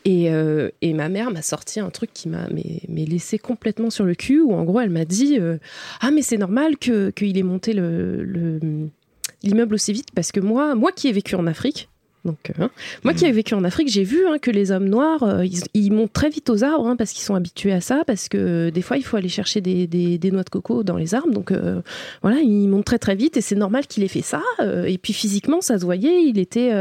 Et, 0.05 0.29
et 0.81 0.95
ma 0.95 1.09
mère 1.09 1.31
m'a 1.31 1.43
sorti 1.43 1.79
un 1.79 1.91
truc 1.91 2.11
qui 2.13 2.29
m'a 2.29 2.49
mais, 2.53 2.81
laissé 3.05 3.39
complètement 3.39 3.89
sur 3.91 4.05
le 4.05 4.15
cul, 4.17 4.41
où 4.41 4.53
en 4.53 4.65
gros 4.65 4.81
elle 4.81 4.91
m'a 4.91 5.05
dit 5.05 5.39
Ah, 6.01 6.11
mais 6.11 6.23
c'est 6.23 6.39
normal 6.39 6.77
que- 6.79 7.11
qu'il 7.11 7.39
ait 7.39 7.43
monté 7.45 7.73
le- 7.73 8.25
le- 8.25 8.59
l'immeuble 9.45 9.75
aussi 9.75 9.93
vite, 9.93 10.09
parce 10.15 10.33
que 10.33 10.41
moi, 10.41 10.75
moi 10.75 10.91
qui 10.93 11.07
ai 11.09 11.13
vécu 11.13 11.37
en 11.37 11.47
Afrique, 11.47 11.89
donc, 12.25 12.39
euh, 12.51 12.65
hein, 12.65 12.71
moi 13.05 13.15
qui 13.15 13.25
ai 13.25 13.33
vécu 13.33 13.55
en 13.55 13.65
Afrique, 13.65 13.89
j'ai 13.89 14.05
vu 14.05 14.27
hein, 14.27 14.39
que 14.41 14.51
les 14.51 14.71
hommes 14.71 14.89
noirs, 14.89 15.23
euh, 15.25 15.45
ils, 15.45 15.61
ils 15.75 15.91
montent 15.93 16.13
très 16.13 16.29
vite 16.31 16.49
aux 16.51 16.63
arbres, 16.63 16.87
hein, 16.87 16.97
parce 16.97 17.11
qu'ils 17.13 17.25
sont 17.25 17.35
habitués 17.35 17.73
à 17.73 17.81
ça, 17.81 18.03
parce 18.07 18.29
que 18.29 18.39
euh, 18.39 18.71
des 18.71 18.83
fois 18.83 18.97
il 18.97 19.05
faut 19.05 19.17
aller 19.17 19.29
chercher 19.29 19.61
des, 19.61 19.87
des- 19.87 20.19
des 20.19 20.31
noix 20.31 20.45
de 20.45 20.51
coco 20.51 20.83
dans 20.85 20.97
les 20.97 21.15
arbres, 21.15 21.33
donc 21.33 21.53
voilà, 22.23 22.39
ils 22.41 22.69
montent 22.69 22.85
très 22.85 22.99
très 22.99 23.15
vite, 23.15 23.37
et 23.37 23.41
c'est 23.41 23.57
normal 23.57 23.87
qu'il 23.87 24.03
ait 24.05 24.09
fait 24.09 24.23
ça. 24.23 24.43
et 24.87 24.99
puis 24.99 25.13
physiquement, 25.13 25.61
ça 25.61 25.79
se 25.79 25.85
voyait, 25.85 26.23
il 26.25 26.39
était, 26.39 26.73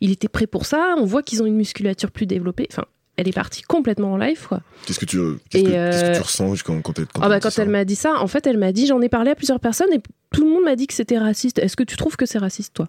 il 0.00 0.10
était 0.10 0.28
prêt 0.28 0.46
pour 0.46 0.66
ça. 0.66 0.94
On 0.98 1.04
voit 1.04 1.22
qu'ils 1.22 1.42
ont 1.42 1.46
une 1.46 1.56
musculature 1.56 2.10
plus 2.10 2.26
développée. 2.26 2.66
Enfin, 2.72 2.84
elle 3.16 3.28
est 3.28 3.32
partie 3.32 3.62
complètement 3.62 4.12
en 4.12 4.16
live, 4.16 4.46
quoi. 4.48 4.60
Qu'est-ce 4.86 4.98
que 4.98 5.04
tu, 5.04 5.18
qu'est-ce 5.50 5.64
Et, 5.64 5.66
que, 5.66 5.90
qu'est-ce 5.90 6.10
que 6.10 6.16
tu 6.16 6.22
ressens 6.22 6.54
quand, 6.64 6.80
quand, 6.80 6.92
t'es- 6.94 7.02
quand 7.12 7.20
Ah 7.22 7.28
bah 7.28 7.38
quand 7.40 7.56
elle 7.58 7.68
m'a 7.68 7.84
dit 7.84 7.96
ça, 7.96 8.14
en 8.20 8.26
fait, 8.26 8.46
elle 8.46 8.56
m'a 8.58 8.72
dit, 8.72 8.86
j'en 8.86 9.00
ai 9.02 9.08
parlé 9.08 9.30
à 9.30 9.34
plusieurs 9.34 9.60
personnes 9.60 9.92
et 9.92 10.00
tout 10.32 10.42
le 10.44 10.48
monde 10.50 10.64
m'a 10.64 10.74
dit 10.76 10.86
que 10.86 10.94
c'était 10.94 11.18
raciste. 11.18 11.58
Est-ce 11.58 11.76
que 11.76 11.82
tu 11.82 11.96
trouves 11.96 12.16
que 12.16 12.24
c'est 12.26 12.38
raciste, 12.38 12.74
toi? 12.74 12.88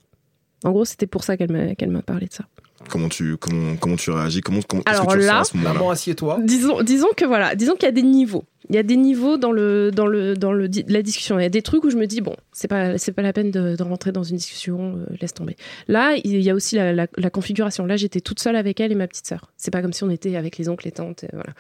En 0.63 0.71
gros, 0.71 0.85
c'était 0.85 1.07
pour 1.07 1.23
ça 1.23 1.37
qu'elle 1.37 1.51
m'a 1.51 1.75
qu'elle 1.75 1.89
m'a 1.91 2.01
parlé 2.01 2.27
de 2.27 2.33
ça. 2.33 2.45
Comment 2.89 3.09
tu, 3.09 3.37
comment, 3.37 3.75
comment 3.77 3.95
tu 3.95 4.09
réagis 4.11 4.41
Comment, 4.41 4.59
comment 4.67 4.81
Alors 4.85 5.05
que 5.07 5.13
tu 5.13 5.25
là- 5.25 5.39
à 5.39 5.43
ce 5.43 5.55
moment-là? 5.57 5.73
Maman, 5.75 5.91
assieds-toi. 5.91 6.39
Disons, 6.43 6.81
disons 6.81 7.09
que 7.15 7.25
voilà, 7.25 7.55
disons 7.55 7.73
qu'il 7.73 7.83
y 7.83 7.87
a 7.87 7.91
des 7.91 8.01
niveaux. 8.03 8.43
Il 8.69 8.75
y 8.75 8.77
a 8.77 8.83
des 8.83 8.95
niveaux 8.95 9.37
dans 9.37 9.51
le 9.51 9.91
dans 9.91 10.05
le 10.05 10.35
dans 10.35 10.53
le 10.53 10.69
la 10.87 11.01
discussion. 11.01 11.39
Il 11.39 11.43
y 11.43 11.45
a 11.45 11.49
des 11.49 11.61
trucs 11.61 11.83
où 11.83 11.89
je 11.89 11.97
me 11.97 12.05
dis 12.05 12.21
bon, 12.21 12.35
c'est 12.51 12.67
pas 12.67 12.97
c'est 12.97 13.11
pas 13.11 13.21
la 13.21 13.33
peine 13.33 13.51
de, 13.51 13.81
rentrer 13.81 14.11
dans 14.11 14.23
une 14.23 14.37
discussion, 14.37 14.97
euh, 14.97 15.15
laisse 15.19 15.33
tomber. 15.33 15.55
Là, 15.87 16.15
il 16.23 16.41
y 16.41 16.49
a 16.49 16.53
aussi 16.53 16.75
la, 16.75 17.07
configuration. 17.31 17.85
Là, 17.85 17.97
j'étais 17.97 18.21
toute 18.21 18.39
seule 18.39 18.55
avec 18.55 18.79
elle 18.79 18.91
et 18.91 18.95
ma 18.95 19.07
petite 19.07 19.25
sœur. 19.27 19.51
C'est 19.57 19.71
pas 19.71 19.81
comme 19.81 19.93
si 19.93 20.03
on 20.03 20.09
était 20.09 20.35
avec 20.35 20.57
les 20.57 20.69
oncles 20.69 20.87
et 20.87 20.91
tantes, 20.91 21.23
et 21.23 21.29
voilà. 21.33 21.53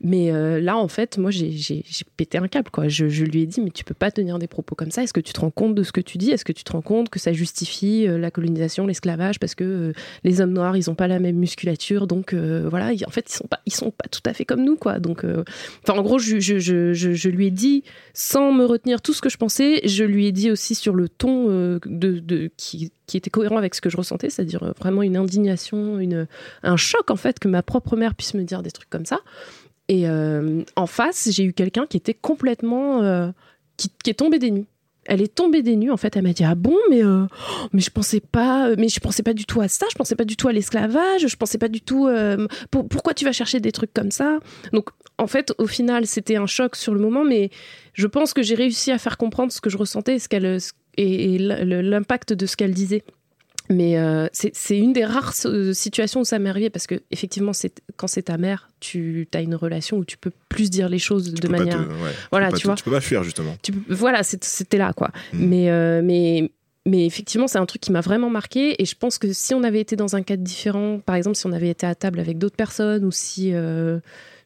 Mais 0.00 0.32
euh, 0.32 0.60
là, 0.60 0.76
en 0.78 0.88
fait, 0.88 1.18
moi, 1.18 1.30
j'ai 1.30 1.50
j'ai- 1.52 1.84
j'ai 1.86 2.04
pété 2.16 2.38
un 2.38 2.48
câble 2.48 2.70
quoi. 2.70 2.88
Je, 2.88 3.08
je 3.08 3.24
lui 3.24 3.42
ai 3.42 3.46
dit 3.46 3.60
mais 3.60 3.70
tu 3.70 3.84
peux 3.84 3.94
pas 3.94 4.10
tenir 4.10 4.38
des 4.38 4.48
propos 4.48 4.74
comme 4.74 4.90
ça. 4.90 5.02
Est-ce 5.02 5.12
que 5.12 5.20
tu 5.20 5.32
te 5.32 5.40
rends 5.40 5.50
compte 5.50 5.74
de 5.74 5.82
ce 5.82 5.92
que 5.92 6.00
tu 6.00 6.18
dis? 6.18 6.30
Est-ce 6.30 6.44
que 6.44 6.52
tu 6.52 6.64
te 6.64 6.72
rends 6.72 6.82
compte 6.82 7.10
que 7.10 7.18
ça 7.18 7.32
justifie 7.32 8.06
euh, 8.08 8.18
la 8.18 8.30
colonisation, 8.30 8.86
l'esclavage? 8.86 9.38
Parce 9.38 9.54
que 9.54 9.64
euh, 9.64 9.92
les 10.24 10.40
hommes 10.40 10.52
noirs, 10.52 10.76
ils 10.76 10.90
ont 10.90 10.94
pas 10.94 11.08
la 11.08 11.18
même 11.18 11.36
musculature, 11.36 12.06
donc 12.06 12.32
euh, 12.32 12.66
voilà, 12.68 12.92
en 13.06 13.10
fait, 13.10 13.26
ils 13.30 13.34
sont 13.34 13.46
pas 13.46 13.60
ils 13.66 13.74
sont 13.74 13.90
pas 13.90 14.08
tout 14.10 14.22
à 14.24 14.32
fait 14.32 14.44
comme 14.44 14.64
nous 14.64 14.76
quoi. 14.76 14.98
Donc 14.98 15.24
euh, 15.24 15.44
Enfin, 15.82 15.98
en 15.98 16.02
gros, 16.02 16.18
je, 16.18 16.38
je, 16.46 17.28
lui 17.28 17.46
ai 17.46 17.50
dit, 17.50 17.84
sans 18.14 18.52
me 18.52 18.64
retenir 18.64 19.00
tout 19.02 19.12
ce 19.12 19.20
que 19.20 19.28
je 19.28 19.36
pensais, 19.36 19.80
je 19.84 20.04
lui 20.04 20.26
ai 20.26 20.32
dit 20.32 20.50
aussi 20.50 20.74
sur 20.74 20.94
le 20.94 21.08
ton 21.08 21.50
euh, 21.50 21.78
qui, 22.56 22.92
était 23.14 23.30
cohérent 23.30 23.56
avec 23.56 23.74
ce 23.74 23.80
que 23.80 23.90
je 23.90 23.96
ressentais, 23.96 24.30
c'est-à-dire 24.30 24.62
euh, 24.62 24.72
vraiment 24.78 25.02
une 25.02 25.16
indignation, 25.16 25.98
un 26.62 26.76
choc 26.76 27.10
en 27.10 27.16
fait 27.16 27.38
que 27.38 27.48
ma 27.48 27.62
propre 27.62 27.96
mère 27.96 28.14
puisse 28.14 28.34
me 28.34 28.44
dire 28.44 28.62
des 28.62 28.70
trucs 28.70 28.90
comme 28.90 29.06
ça. 29.06 29.20
Et 29.88 30.08
euh, 30.08 30.62
en 30.74 30.86
face, 30.86 31.28
j'ai 31.30 31.44
eu 31.44 31.52
quelqu'un 31.52 31.86
qui 31.86 31.96
était 31.96 32.14
complètement. 32.14 33.32
qui, 33.76 33.90
est 34.06 34.14
tombé 34.14 34.38
des 34.38 34.50
nues. 34.50 34.66
Elle 35.08 35.22
est 35.22 35.32
tombée 35.32 35.62
des 35.62 35.76
nues, 35.76 35.92
en 35.92 35.96
fait. 35.96 36.16
Elle 36.16 36.24
m'a 36.24 36.32
dit 36.32 36.42
Ah 36.42 36.56
bon, 36.56 36.76
mais, 36.90 37.02
mais 37.72 37.80
je 37.80 37.90
pensais 37.90 38.20
pas 38.20 38.74
mais 38.76 38.88
je 38.88 38.98
pensais 38.98 39.22
pas 39.22 39.34
du 39.34 39.44
tout 39.44 39.60
à 39.60 39.68
ça, 39.68 39.86
je 39.90 39.94
pensais 39.94 40.16
pas 40.16 40.24
du 40.24 40.36
tout 40.36 40.48
à 40.48 40.52
l'esclavage, 40.52 41.26
je 41.28 41.36
pensais 41.36 41.58
pas 41.58 41.68
du 41.68 41.80
tout. 41.80 42.08
pour- 42.72 42.88
pourquoi 42.88 43.14
tu 43.14 43.24
vas 43.24 43.32
chercher 43.32 43.60
des 43.60 43.70
trucs 43.70 43.94
comme 43.94 44.10
ça? 44.10 44.40
Donc, 44.72 44.90
en 45.18 45.26
fait, 45.26 45.52
au 45.58 45.66
final, 45.66 46.06
c'était 46.06 46.36
un 46.36 46.46
choc 46.46 46.76
sur 46.76 46.92
le 46.94 47.00
moment, 47.00 47.24
mais 47.24 47.50
je 47.94 48.06
pense 48.06 48.34
que 48.34 48.42
j'ai 48.42 48.54
réussi 48.54 48.92
à 48.92 48.98
faire 48.98 49.16
comprendre 49.16 49.50
ce 49.52 49.60
que 49.60 49.70
je 49.70 49.76
ressentais 49.78 50.18
ce 50.18 50.28
qu'elle, 50.28 50.60
ce- 50.60 50.72
et, 50.98 51.38
l'impact 51.38 52.32
de 52.32 52.46
ce 52.46 52.56
qu'elle 52.56 52.74
disait. 52.74 53.02
Mais 53.68 53.98
euh, 53.98 54.28
c'est 54.32 54.78
une 54.78 54.92
des 54.92 55.04
rares 55.04 55.34
euh, 55.44 55.72
situations 55.72 56.20
où 56.20 56.24
ça 56.24 56.38
m'est 56.38 56.48
arrivé 56.50 56.70
parce 56.70 56.86
que 56.86 57.02
effectivement, 57.10 57.50
quand 57.96 58.06
c'est 58.06 58.22
ta 58.22 58.36
mère, 58.38 58.70
tu 58.78 59.26
as 59.34 59.40
une 59.40 59.56
relation 59.56 59.96
où 59.96 60.04
tu 60.04 60.16
peux 60.16 60.30
plus 60.48 60.70
dire 60.70 60.88
les 60.88 61.00
choses 61.00 61.34
de 61.34 61.48
manière. 61.48 61.84
te- 61.84 61.92
ouais, 61.92 62.10
voilà, 62.30 62.52
tu 62.52 62.60
te- 62.60 62.66
vois. 62.68 62.76
tu 62.76 62.84
peux 62.84 62.92
pas 62.92 63.00
fuir 63.00 63.24
justement. 63.24 63.56
Tu 63.64 63.72
voilà, 63.88 64.22
c'était 64.22 64.78
là, 64.78 64.92
quoi. 64.92 65.10
Mm. 65.32 65.46
Mais, 65.46 65.70
euh, 65.70 66.00
mais, 66.04 66.52
mais 66.86 67.06
effectivement, 67.06 67.48
c'est 67.48 67.58
un 67.58 67.66
truc 67.66 67.82
qui 67.82 67.90
m'a 67.90 68.02
vraiment 68.02 68.30
marqué. 68.30 68.80
Et 68.80 68.84
je 68.84 68.94
pense 68.94 69.18
que 69.18 69.32
si 69.32 69.52
on 69.52 69.64
avait 69.64 69.80
été 69.80 69.96
dans 69.96 70.14
un 70.14 70.22
cadre 70.22 70.44
différent, 70.44 71.00
par 71.04 71.16
exemple, 71.16 71.36
si 71.36 71.46
on 71.46 71.52
avait 71.52 71.70
été 71.70 71.86
à 71.88 71.96
table 71.96 72.20
avec 72.20 72.38
d'autres 72.38 72.54
personnes 72.56 73.04
ou 73.04 73.10
si. 73.10 73.50
euh, 73.52 73.98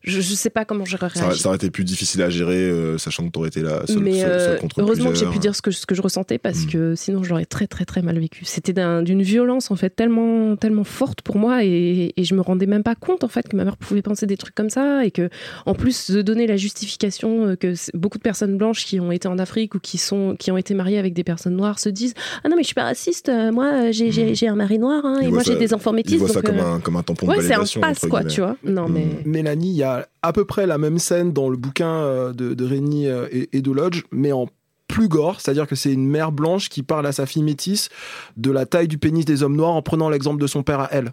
je, 0.03 0.21
je 0.21 0.35
sais 0.35 0.51
pas 0.51 0.65
comment 0.65 0.85
j'aurais 0.85 1.11
Ça, 1.11 1.25
réagi. 1.27 1.41
ça 1.41 1.49
aurait 1.49 1.57
été 1.57 1.71
plus 1.71 1.85
difficile 1.85 2.23
à 2.23 2.31
gérer, 2.31 2.57
euh, 2.57 2.97
sachant 2.99 3.27
que 3.27 3.31
t'aurais 3.33 3.49
été 3.49 3.61
là 3.61 3.83
seul, 3.87 3.99
mais 4.01 4.21
seul- 4.21 4.31
euh, 4.31 4.39
seul 4.47 4.59
contre 4.59 4.81
heureusement 4.81 5.11
que 5.11 5.17
j'ai 5.17 5.27
pu 5.27 5.39
dire 5.39 5.55
ce 5.55 5.63
que, 5.63 5.71
ce 5.71 5.85
que 5.87 5.95
je 5.95 6.03
ressentais 6.03 6.39
parce 6.39 6.65
Mm. 6.65 6.69
que 6.71 6.95
sinon 6.95 7.23
je 7.23 7.29
l'aurais 7.31 7.45
très 7.45 7.67
très 7.67 7.85
très 7.85 8.01
mal 8.03 8.19
vécu. 8.19 8.45
C'était 8.45 8.73
d'un- 8.73 9.03
d'une 9.03 9.23
violence 9.23 9.71
en 9.71 9.77
fait 9.77 9.91
tellement 9.91 10.57
tellement 10.57 10.85
forte 10.85 11.21
pour 11.23 11.37
moi 11.37 11.65
et, 11.65 12.13
et 12.17 12.25
je 12.25 12.35
me 12.35 12.41
rendais 12.41 12.67
même 12.67 12.83
pas 12.83 12.95
compte 12.95 13.25
en 13.25 13.29
fait 13.29 13.47
que 13.49 13.57
ma 13.57 13.65
mère 13.65 13.77
pouvait 13.77 14.03
penser 14.03 14.27
des 14.27 14.37
trucs 14.37 14.55
comme 14.55 14.71
ça 14.71 15.05
et 15.05 15.11
que 15.11 15.29
en 15.67 15.75
plus 15.75 16.11
de 16.11 16.23
donner 16.23 16.47
la 16.47 16.57
justification 16.57 17.47
euh, 17.49 17.57
que 17.57 17.75
beaucoup 17.97 18.19
de 18.19 18.23
personnes 18.23 18.57
blanches 18.57 18.85
qui 18.87 19.01
ont 19.01 19.13
été 19.13 19.29
en 19.29 19.39
Afrique 19.39 19.75
ou 19.75 19.81
qui 19.81 19.99
sont 19.99 20.35
qui 20.39 20.51
ont 20.51 20.57
été 20.57 20.75
mariées 20.75 20.99
avec 20.99 21.13
des 21.15 21.25
personnes 21.25 21.57
noires 21.57 21.79
se 21.79 21.89
disent 21.91 22.15
ah 22.43 22.49
non 22.49 22.57
mais 22.57 22.63
je 22.63 22.67
suis 22.69 22.75
pas 22.75 22.85
raciste 22.85 23.29
euh, 23.29 23.53
moi 23.53 23.67
euh, 23.67 23.93
j'ai 23.93 24.49
un 24.49 24.55
mari 24.55 24.79
noir 24.79 25.05
hein, 25.05 25.19
Ils 25.21 25.29
et 25.29 25.31
moi 25.31 25.43
j'ai 25.45 25.57
des 25.57 25.75
enfants 25.75 25.93
Ils 25.93 25.97
métis 25.97 26.17
voient 26.19 26.29
ça 26.29 26.43
comme 26.43 26.59
euh, 26.59 26.75
un, 26.75 26.81
comme 26.81 26.97
un 26.97 27.03
tampon 27.03 27.27
de 27.27 27.31
ouais 27.33 27.37
c'est 27.41 27.49
un 27.53 27.59
validation. 27.59 27.81
passe 27.83 28.01
quoi 28.07 28.21
guillemets. 28.21 28.35
tu 28.35 28.41
vois 28.41 28.57
non 28.65 28.89
mais 28.89 29.07
Mélanie, 29.25 29.71
il 29.71 29.77
y 29.77 29.83
a 29.83 29.90
à 30.23 30.33
peu 30.33 30.45
près 30.45 30.67
la 30.67 30.79
même 30.79 30.99
scène 30.99 31.33
dans 31.33 31.49
le 31.49 31.57
bouquin 31.57 31.91
euh, 31.91 32.33
de, 32.33 32.55
de 32.55 32.67
euh, 32.67 33.29
et, 33.31 33.49
et 33.57 33.63
de 33.63 33.71
Lodge, 33.71 34.03
mais 34.11 34.33
en 34.33 34.49
plus 34.89 35.09
gore, 35.09 35.41
c'est-à-dire 35.41 35.67
que 35.67 35.77
c'est 35.77 35.93
une 35.93 36.09
mère 36.09 36.33
blanche 36.33 36.69
qui 36.69 36.83
parle 36.83 37.07
à 37.07 37.13
sa 37.13 37.25
fille 37.25 37.45
métisse 37.45 37.89
de 38.37 38.51
la 38.51 38.67
taille 38.67 38.89
du 38.89 38.99
pénis 38.99 39.25
des 39.25 39.43
hommes 39.43 39.57
noirs 39.57 39.75
en 39.75 39.83
prenant 39.83 40.09
l'exemple 40.09 40.41
de 40.41 40.47
son 40.47 40.63
père 40.63 40.81
à 40.81 40.89
elle. 40.91 41.13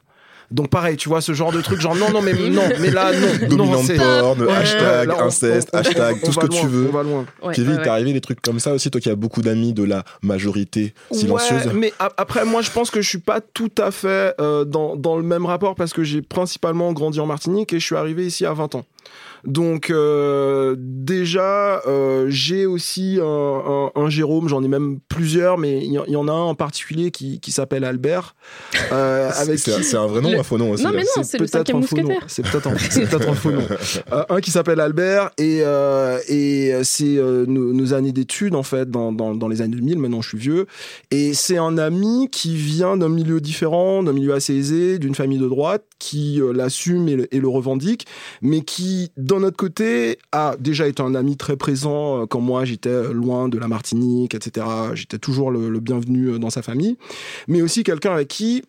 Donc 0.49 0.69
pareil, 0.69 0.95
tu 0.95 1.09
vois 1.09 1.19
ce 1.19 1.33
genre 1.33 1.51
de 1.51 1.59
truc, 1.61 1.81
genre 1.81 1.95
non 1.95 2.09
non 2.11 2.21
mais 2.21 2.33
non, 2.49 2.63
mais 2.79 2.89
là 2.89 3.11
non, 3.11 3.47
Dominant 3.49 3.73
non, 3.73 3.81
de 3.81 3.85
c'est- 3.87 3.97
porn, 3.97 4.41
Ouais, 4.41 4.51
hashtag, 4.53 5.07
là, 5.09 5.15
on- 5.19 5.23
inceste, 5.25 5.69
on- 5.73 5.77
hashtag, 5.77 6.15
on 6.21 6.25
tout 6.25 6.31
ce 6.31 6.39
que 6.39 6.45
loin, 6.45 6.61
tu 6.61 6.67
veux. 6.67 6.87
On 6.87 6.91
va 6.93 7.03
loin. 7.03 7.25
Ouais, 7.43 7.53
Kevin, 7.53 7.75
ouais, 7.75 7.81
t'es 7.83 7.89
arrivé 7.89 8.13
des 8.13 8.21
trucs 8.21 8.41
comme 8.41 8.59
ça 8.59 8.71
aussi, 8.73 8.89
toi 8.89 9.01
qui 9.01 9.09
as 9.09 9.15
beaucoup 9.15 9.41
d'amis 9.41 9.73
de 9.73 9.83
la 9.83 10.03
majorité 10.21 10.93
silencieuse. 11.11 11.67
Ouais, 11.67 11.73
mais 11.73 11.93
après, 12.17 12.45
moi, 12.45 12.61
je 12.61 12.71
pense 12.71 12.91
que 12.91 13.01
je 13.01 13.09
suis 13.09 13.17
pas 13.19 13.41
tout 13.41 13.71
à 13.77 13.91
fait 13.91 14.33
euh, 14.39 14.63
dans, 14.63 14.95
dans 14.95 15.17
le 15.17 15.23
même 15.23 15.45
rapport 15.45 15.75
parce 15.75 15.91
que 15.91 16.03
j'ai 16.03 16.21
principalement 16.21 16.93
grandi 16.93 17.19
en 17.19 17.25
Martinique 17.25 17.73
et 17.73 17.79
je 17.79 17.85
suis 17.85 17.95
arrivé 17.95 18.25
ici 18.25 18.45
à 18.45 18.53
20 18.53 18.75
ans. 18.75 18.85
Donc 19.47 19.89
euh, 19.89 20.75
déjà, 20.77 21.81
euh, 21.87 22.25
j'ai 22.29 22.65
aussi 22.65 23.17
un, 23.21 23.25
un- 23.25 23.91
un 23.95 24.09
Jérôme, 24.09 24.49
j'en 24.49 24.61
ai 24.61 24.67
même 24.67 24.99
plusieurs, 25.07 25.57
mais 25.57 25.79
il 25.83 25.91
y, 25.93 26.15
en 26.17 26.27
a 26.27 26.31
un 26.31 26.35
en 26.35 26.53
particulier 26.55 27.11
qui, 27.11 27.39
qui 27.39 27.51
s'appelle 27.51 27.85
Albert. 27.85 28.35
euh, 28.91 29.29
avec 29.37 29.57
C'est 29.59 29.79
qui- 29.81 29.95
un 29.95 30.05
vrai 30.05 30.19
nom 30.21 30.35
ou 30.35 30.39
un 30.39 30.43
faux 30.43 30.57
nom 30.57 30.71
aussi 30.71 30.83
Non, 30.83 30.91
mais 30.93 31.03
non, 31.15 31.23
c'est 31.23 31.37
le 31.39 31.45
peut-être 31.45 31.51
cinquième 31.67 31.77
un 31.77 31.81
faux 31.83 31.95
nom. 31.95 32.01
mousquetaire. 32.03 32.25
C'est 32.29 32.43
peut-être 32.43 32.67
un, 33.29 33.33
faux 33.35 33.51
nom. 33.51 33.61
Euh, 34.11 34.23
un 34.29 34.41
qui 34.41 34.51
s'appelle 34.51 34.81
Albert 34.81 35.31
et, 35.37 35.61
euh, 35.63 36.19
et 36.27 36.73
c'est 36.83 37.17
euh, 37.17 37.45
nos, 37.47 37.71
nos 37.73 37.93
années 37.93 38.11
d'études 38.11 38.53
en 38.55 38.63
fait 38.63 38.91
dans, 38.91 39.11
dans, 39.13 39.33
dans 39.33 39.47
les 39.47 39.61
années 39.61 39.75
2000. 39.77 39.97
Maintenant, 39.97 40.21
je 40.21 40.29
suis 40.29 40.37
vieux 40.37 40.65
et 41.09 41.33
c'est 41.33 41.57
un 41.57 41.77
ami 41.77 42.27
qui 42.31 42.55
vient 42.57 42.97
d'un 42.97 43.09
milieu 43.09 43.39
différent, 43.39 44.03
d'un 44.03 44.11
milieu 44.13 44.33
assez 44.33 44.53
aisé, 44.55 44.99
d'une 44.99 45.15
famille 45.15 45.39
de 45.39 45.47
droite 45.47 45.85
qui 45.99 46.41
euh, 46.41 46.51
l'assume 46.53 47.07
et, 47.07 47.15
le- 47.15 47.33
et 47.33 47.39
le 47.39 47.47
revendique, 47.47 48.05
mais 48.41 48.61
qui 48.61 49.11
d'un 49.39 49.51
côté 49.51 50.19
a 50.31 50.55
déjà 50.59 50.87
été 50.87 51.01
un 51.01 51.15
ami 51.15 51.37
très 51.37 51.57
présent 51.57 52.21
euh, 52.21 52.25
quand 52.25 52.41
moi 52.41 52.65
j'étais 52.65 53.13
loin 53.13 53.49
de 53.49 53.57
la 53.57 53.67
Martinique, 53.67 54.35
etc. 54.35 54.65
J'étais 54.93 55.17
toujours 55.17 55.51
le, 55.51 55.79
bienvenu 55.79 56.29
euh, 56.29 56.39
dans 56.39 56.49
sa 56.49 56.61
famille, 56.61 56.97
mais 57.47 57.61
aussi 57.61 57.83
quelqu'un 57.83 58.13
avec 58.13 58.27
qui 58.27 58.63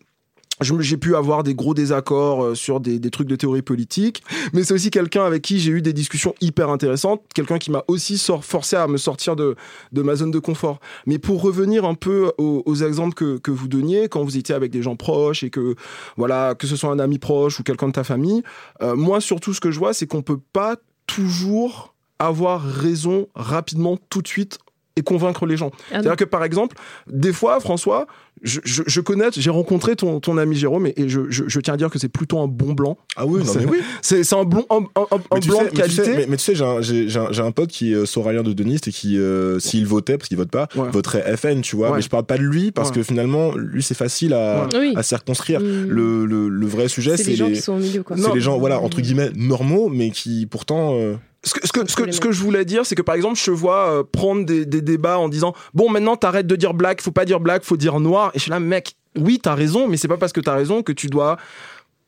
j'ai 0.61 0.97
pu 0.97 1.15
avoir 1.15 1.43
des 1.43 1.55
gros 1.55 1.73
désaccords 1.73 2.43
euh, 2.43 2.55
sur 2.55 2.79
des, 2.79 2.99
trucs 3.09 3.27
de 3.27 3.35
théorie 3.35 3.61
politique, 3.61 4.23
mais 4.53 4.63
c'est 4.63 4.73
aussi 4.73 4.91
quelqu'un 4.91 5.25
avec 5.25 5.41
qui 5.41 5.59
j'ai 5.59 5.71
eu 5.71 5.81
des 5.81 5.93
discussions 5.93 6.35
hyper 6.41 6.69
intéressantes, 6.69 7.21
quelqu'un 7.33 7.57
qui 7.57 7.71
m'a 7.71 7.83
aussi 7.87 8.17
sor- 8.17 8.43
forcé 8.43 8.75
à 8.75 8.87
me 8.87 8.97
sortir 8.97 9.35
de, 9.35 9.55
ma 9.93 10.15
zone 10.15 10.31
de 10.31 10.39
confort. 10.39 10.79
Mais 11.05 11.17
pour 11.17 11.41
revenir 11.41 11.85
un 11.85 11.95
peu 11.95 12.31
aux, 12.37 12.75
exemples 12.75 13.39
que, 13.39 13.51
vous 13.51 13.67
donniez, 13.67 14.09
quand 14.09 14.23
vous 14.23 14.37
étiez 14.37 14.55
avec 14.55 14.71
des 14.71 14.81
gens 14.81 14.95
proches 14.95 15.43
et 15.43 15.49
que, 15.49 15.75
voilà, 16.17 16.55
que 16.55 16.67
ce 16.67 16.75
soit 16.75 16.91
un 16.91 16.99
ami 16.99 17.19
proche 17.19 17.59
ou 17.59 17.63
quelqu'un 17.63 17.87
de 17.87 17.93
ta 17.93 18.03
famille, 18.03 18.43
euh, 18.81 18.95
moi 18.95 19.21
surtout 19.21 19.53
ce 19.53 19.59
que 19.59 19.71
je 19.71 19.79
vois, 19.79 19.93
c'est 19.93 20.07
qu'on 20.07 20.21
peut 20.21 20.39
pas 20.53 20.77
toujours 21.07 21.95
avoir 22.19 22.61
raison 22.61 23.27
rapidement 23.33 23.97
tout 24.09 24.21
de 24.21 24.27
suite 24.27 24.59
et 24.95 25.01
convaincre 25.01 25.45
les 25.45 25.55
gens. 25.57 25.71
Ah. 25.75 25.79
C'est-à-dire 25.91 26.15
que 26.17 26.25
par 26.25 26.43
exemple, 26.43 26.75
des 27.07 27.31
fois, 27.33 27.59
François, 27.59 28.05
je, 28.41 28.59
je, 28.63 28.83
je 28.87 29.01
connais, 29.01 29.25
j'ai 29.35 29.49
rencontré 29.49 29.95
ton, 29.97 30.19
ton 30.21 30.37
ami 30.37 30.55
Jérôme 30.55 30.87
et, 30.87 30.93
et 30.97 31.09
je, 31.09 31.21
je, 31.29 31.43
je 31.47 31.59
tiens 31.59 31.73
à 31.73 31.77
dire 31.77 31.89
que 31.89 31.99
c'est 31.99 32.07
plutôt 32.09 32.39
un 32.39 32.47
bon 32.47 32.71
blanc. 32.73 32.97
Ah 33.17 33.25
oui, 33.25 33.39
non 33.39 33.45
C'est- 33.45 33.59
mais 33.59 33.65
oui. 33.65 33.79
C'est 34.01 34.23
c'est 34.23 34.35
un, 34.35 34.45
blond, 34.45 34.65
un, 34.69 34.77
un- 34.95 35.05
Mais 35.33 35.39
blanc 35.41 35.59
sais- 35.59 35.69
de 35.71 35.77
mais 35.77 35.83
tu 35.83 35.89
sais- 35.91 35.95
qualité. 36.03 36.17
mais, 36.17 36.25
mais 36.29 36.37
tu 36.37 36.43
sais, 36.43 36.55
j'ai 36.55 36.63
un, 36.63 36.81
j'ai- 36.81 37.41
un- 37.41 37.51
pote 37.51 37.69
qui 37.69 37.91
est 37.91 37.95
euh, 37.95 38.05
sauralien 38.05 38.43
de 38.43 38.53
Deniste 38.53 38.87
et 38.87 38.91
qui, 38.91 39.17
euh, 39.17 39.59
s'il 39.59 39.85
votait, 39.85 40.17
parce 40.17 40.27
qu'il 40.29 40.37
vote 40.37 40.51
pas, 40.51 40.67
Ouais. 40.75 40.89
voterait 40.89 41.35
FN, 41.37 41.61
tu 41.61 41.75
vois. 41.75 41.89
Ouais. 41.91 41.97
Mais 41.97 42.01
je 42.01 42.09
parle 42.09 42.25
pas 42.25 42.37
de 42.37 42.43
lui 42.43 42.71
parce 42.71 42.89
Ouais. 42.89 42.95
que 42.95 43.03
finalement, 43.03 43.53
lui, 43.55 43.83
c'est 43.83 43.95
facile 43.97 44.33
à, 44.33 44.67
Ouais. 44.73 44.79
Oui. 44.79 44.93
à 44.95 45.03
circonscrire. 45.03 45.59
Mm. 45.59 45.85
Le, 45.89 46.25
le, 46.25 46.47
le 46.49 46.67
vrai 46.67 46.87
sujet, 46.87 47.17
C'est 47.17 47.23
c'est 47.25 47.29
les 47.31 47.35
gens 47.37 47.47
les, 47.47 47.53
qui 47.53 47.61
sont 47.61 47.73
au 47.73 47.79
milieu, 47.79 48.03
quoi. 48.03 48.15
c'est 48.17 48.33
les 48.33 48.41
gens, 48.41 48.57
voilà, 48.57 48.79
entre 48.79 49.01
guillemets, 49.01 49.29
normaux, 49.35 49.89
mais 49.89 50.11
qui 50.11 50.45
pourtant. 50.45 50.95
euh, 50.95 51.15
Ce 51.43 51.53
que, 51.53 51.65
ce, 51.65 51.71
que, 51.71 51.89
ce, 51.89 51.95
que, 51.95 52.11
ce 52.11 52.19
que 52.19 52.31
je 52.31 52.41
voulais 52.43 52.65
dire, 52.65 52.85
c'est 52.85 52.95
que 52.95 53.01
par 53.01 53.15
exemple, 53.15 53.39
je 53.41 53.51
vois 53.51 53.91
euh, 53.91 54.03
prendre 54.03 54.45
des, 54.45 54.65
des 54.65 54.81
débats 54.81 55.17
en 55.17 55.29
disant 55.29 55.53
Bon, 55.73 55.89
maintenant, 55.89 56.17
t'arrêtes 56.17 56.47
de 56.47 56.55
dire 56.55 56.73
black, 56.73 57.01
faut 57.01 57.11
pas 57.11 57.25
dire 57.25 57.39
black, 57.39 57.63
faut 57.63 57.77
dire 57.77 57.99
noir. 57.99 58.31
Et 58.33 58.39
je 58.39 58.43
suis 58.43 58.51
là, 58.51 58.59
mec, 58.59 58.95
oui, 59.17 59.39
t'as 59.41 59.55
raison, 59.55 59.87
mais 59.87 59.97
c'est 59.97 60.07
pas 60.07 60.17
parce 60.17 60.33
que 60.33 60.41
t'as 60.41 60.55
raison 60.55 60.83
que 60.83 60.91
tu 60.91 61.07
dois 61.07 61.37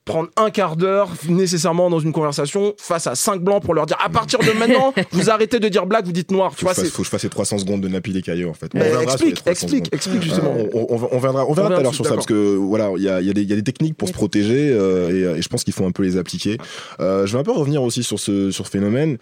prendre 0.03 0.29
un 0.35 0.49
quart 0.49 0.75
d'heure 0.77 1.09
nécessairement 1.29 1.89
dans 1.89 1.99
une 1.99 2.11
conversation 2.11 2.73
face 2.77 3.05
à 3.05 3.13
cinq 3.15 3.41
blancs 3.41 3.61
pour 3.63 3.73
leur 3.75 3.85
dire 3.85 3.97
à 4.03 4.09
partir 4.09 4.39
de 4.39 4.51
maintenant 4.57 4.93
vous 5.11 5.29
arrêtez 5.29 5.59
de 5.59 5.67
dire 5.67 5.85
black 5.85 6.05
vous 6.05 6.11
dites 6.11 6.31
noir 6.31 6.51
tu 6.55 6.61
faut, 6.61 6.65
vois 6.65 6.73
que 6.73 6.77
je 6.77 6.81
fasse, 6.81 6.89
c'est 6.89 6.95
faut 6.95 7.01
que 7.03 7.05
je 7.05 7.09
fasse 7.11 7.23
les 7.23 7.29
300 7.29 7.59
secondes 7.59 7.81
de 7.81 7.87
Napi 7.87 8.11
les 8.11 8.21
cailloux 8.23 8.49
en 8.49 8.53
fait. 8.55 8.73
Mais 8.73 8.91
On 8.95 9.01
explique 9.01 9.35
300 9.35 9.51
explique 9.51 9.85
secondes. 9.85 9.93
explique 9.93 10.23
justement 10.23 10.55
Euh, 10.57 10.67
on, 10.73 10.87
on- 10.89 11.09
on 11.11 11.19
verra, 11.19 11.45
on 11.47 11.53
verra 11.53 11.67
On 11.67 11.71
tout 11.73 11.79
à 11.79 11.83
l'heure 11.83 11.93
sur 11.93 12.05
ça 12.05 12.15
parce 12.15 12.25
que 12.25 12.55
voilà, 12.55 12.91
il 12.97 13.03
y 13.03 13.09
a, 13.09 13.21
il 13.21 13.27
y, 13.27 13.29
a 13.29 13.33
des- 13.33 13.43
il 13.43 13.49
y 13.49 13.53
a 13.53 13.55
des 13.55 13.63
techniques 13.63 13.95
pour 13.95 14.07
se 14.07 14.13
protéger 14.13 14.71
euh, 14.73 15.35
et, 15.35 15.39
et 15.39 15.41
je 15.41 15.47
pense 15.49 15.63
qu'il 15.63 15.73
faut 15.73 15.85
un 15.85 15.91
peu 15.91 16.01
les 16.03 16.17
appliquer. 16.17 16.57
Euh, 16.99 17.25
je 17.27 17.33
vais 17.33 17.39
un 17.39 17.43
peu 17.43 17.51
revenir 17.51 17.83
aussi 17.83 18.01
sur 18.03 18.19
ce 18.19 18.49
sur 18.51 18.65
ce 18.65 18.71
phénomène. 18.71 19.17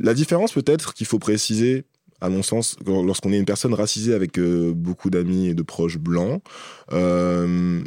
La 0.00 0.14
différence 0.14 0.52
peut-être 0.52 0.94
qu'il 0.94 1.06
faut 1.06 1.18
préciser. 1.18 1.84
À 2.22 2.28
mon 2.28 2.44
sens, 2.44 2.76
lorsqu'on 2.86 3.32
est 3.32 3.36
une 3.36 3.44
personne 3.44 3.74
racisée 3.74 4.14
avec 4.14 4.38
euh, 4.38 4.72
beaucoup 4.72 5.10
d'amis 5.10 5.48
et 5.48 5.54
de 5.54 5.62
proches 5.62 5.98
blancs, 5.98 6.40
euh, 6.92 7.82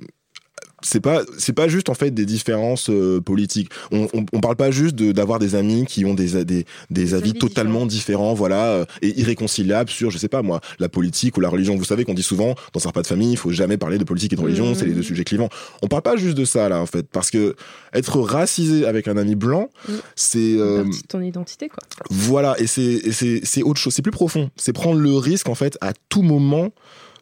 c'est 0.85 0.99
pas 1.01 1.21
c'est 1.37 1.53
pas 1.53 1.67
juste 1.67 1.89
en 1.89 1.93
fait 1.95 2.11
des 2.11 2.25
différences 2.25 2.89
euh, 2.89 3.19
politiques. 3.21 3.69
On, 3.91 4.07
on 4.13 4.25
on 4.33 4.39
parle 4.39 4.55
pas 4.55 4.71
juste 4.71 4.95
de- 4.95 5.11
d'avoir 5.11 5.39
des 5.39 5.55
amis 5.55 5.85
qui 5.85 6.05
ont 6.05 6.13
des 6.13 6.45
des, 6.45 6.65
des 6.89 7.13
avis 7.13 7.33
totalement 7.33 7.85
différents, 7.85 8.33
voilà, 8.33 8.65
euh, 8.67 8.85
et 9.01 9.19
irréconciliables 9.19 9.89
sur 9.89 10.11
je 10.11 10.17
sais 10.17 10.27
pas 10.29 10.41
moi 10.43 10.61
la 10.79 10.89
politique 10.89 11.37
ou 11.37 11.41
la 11.41 11.49
religion. 11.49 11.75
Vous 11.75 11.83
savez 11.85 12.05
qu'on 12.05 12.13
dit 12.13 12.23
souvent 12.23 12.55
dans 12.73 12.85
un 12.85 12.89
repas 12.89 13.01
de 13.01 13.07
famille, 13.07 13.31
il 13.31 13.37
faut 13.37 13.51
jamais 13.51 13.77
parler 13.77 13.97
de 13.97 14.03
politique 14.03 14.33
et 14.33 14.35
de 14.35 14.41
religion, 14.41 14.67
Mhm. 14.69 14.75
c'est 14.75 14.85
les 14.85 14.93
deux 14.93 15.03
sujets 15.03 15.23
clivants. 15.23 15.49
On 15.81 15.87
parle 15.87 16.03
pas 16.03 16.15
juste 16.17 16.37
de 16.37 16.45
ça 16.45 16.69
là 16.69 16.79
en 16.79 16.85
fait, 16.85 17.07
parce 17.11 17.31
que 17.31 17.55
être 17.93 18.19
racisé 18.21 18.85
avec 18.85 19.07
un 19.07 19.17
ami 19.17 19.35
blanc, 19.35 19.69
Mhm. 19.89 19.95
c'est 20.15 20.55
euh, 20.57 20.83
ton 21.09 21.21
identité, 21.21 21.67
quoi. 21.67 21.79
voilà, 22.09 22.55
et 22.59 22.67
c'est 22.67 22.81
et 22.83 23.11
c'est 23.11 23.41
c'est 23.43 23.63
autre 23.63 23.79
chose, 23.79 23.93
c'est 23.93 24.01
plus 24.01 24.11
profond. 24.11 24.49
C'est 24.55 24.73
prendre 24.73 24.99
le 24.99 25.15
risque 25.17 25.49
en 25.49 25.55
fait 25.55 25.77
à 25.81 25.93
tout 26.09 26.21
moment 26.21 26.69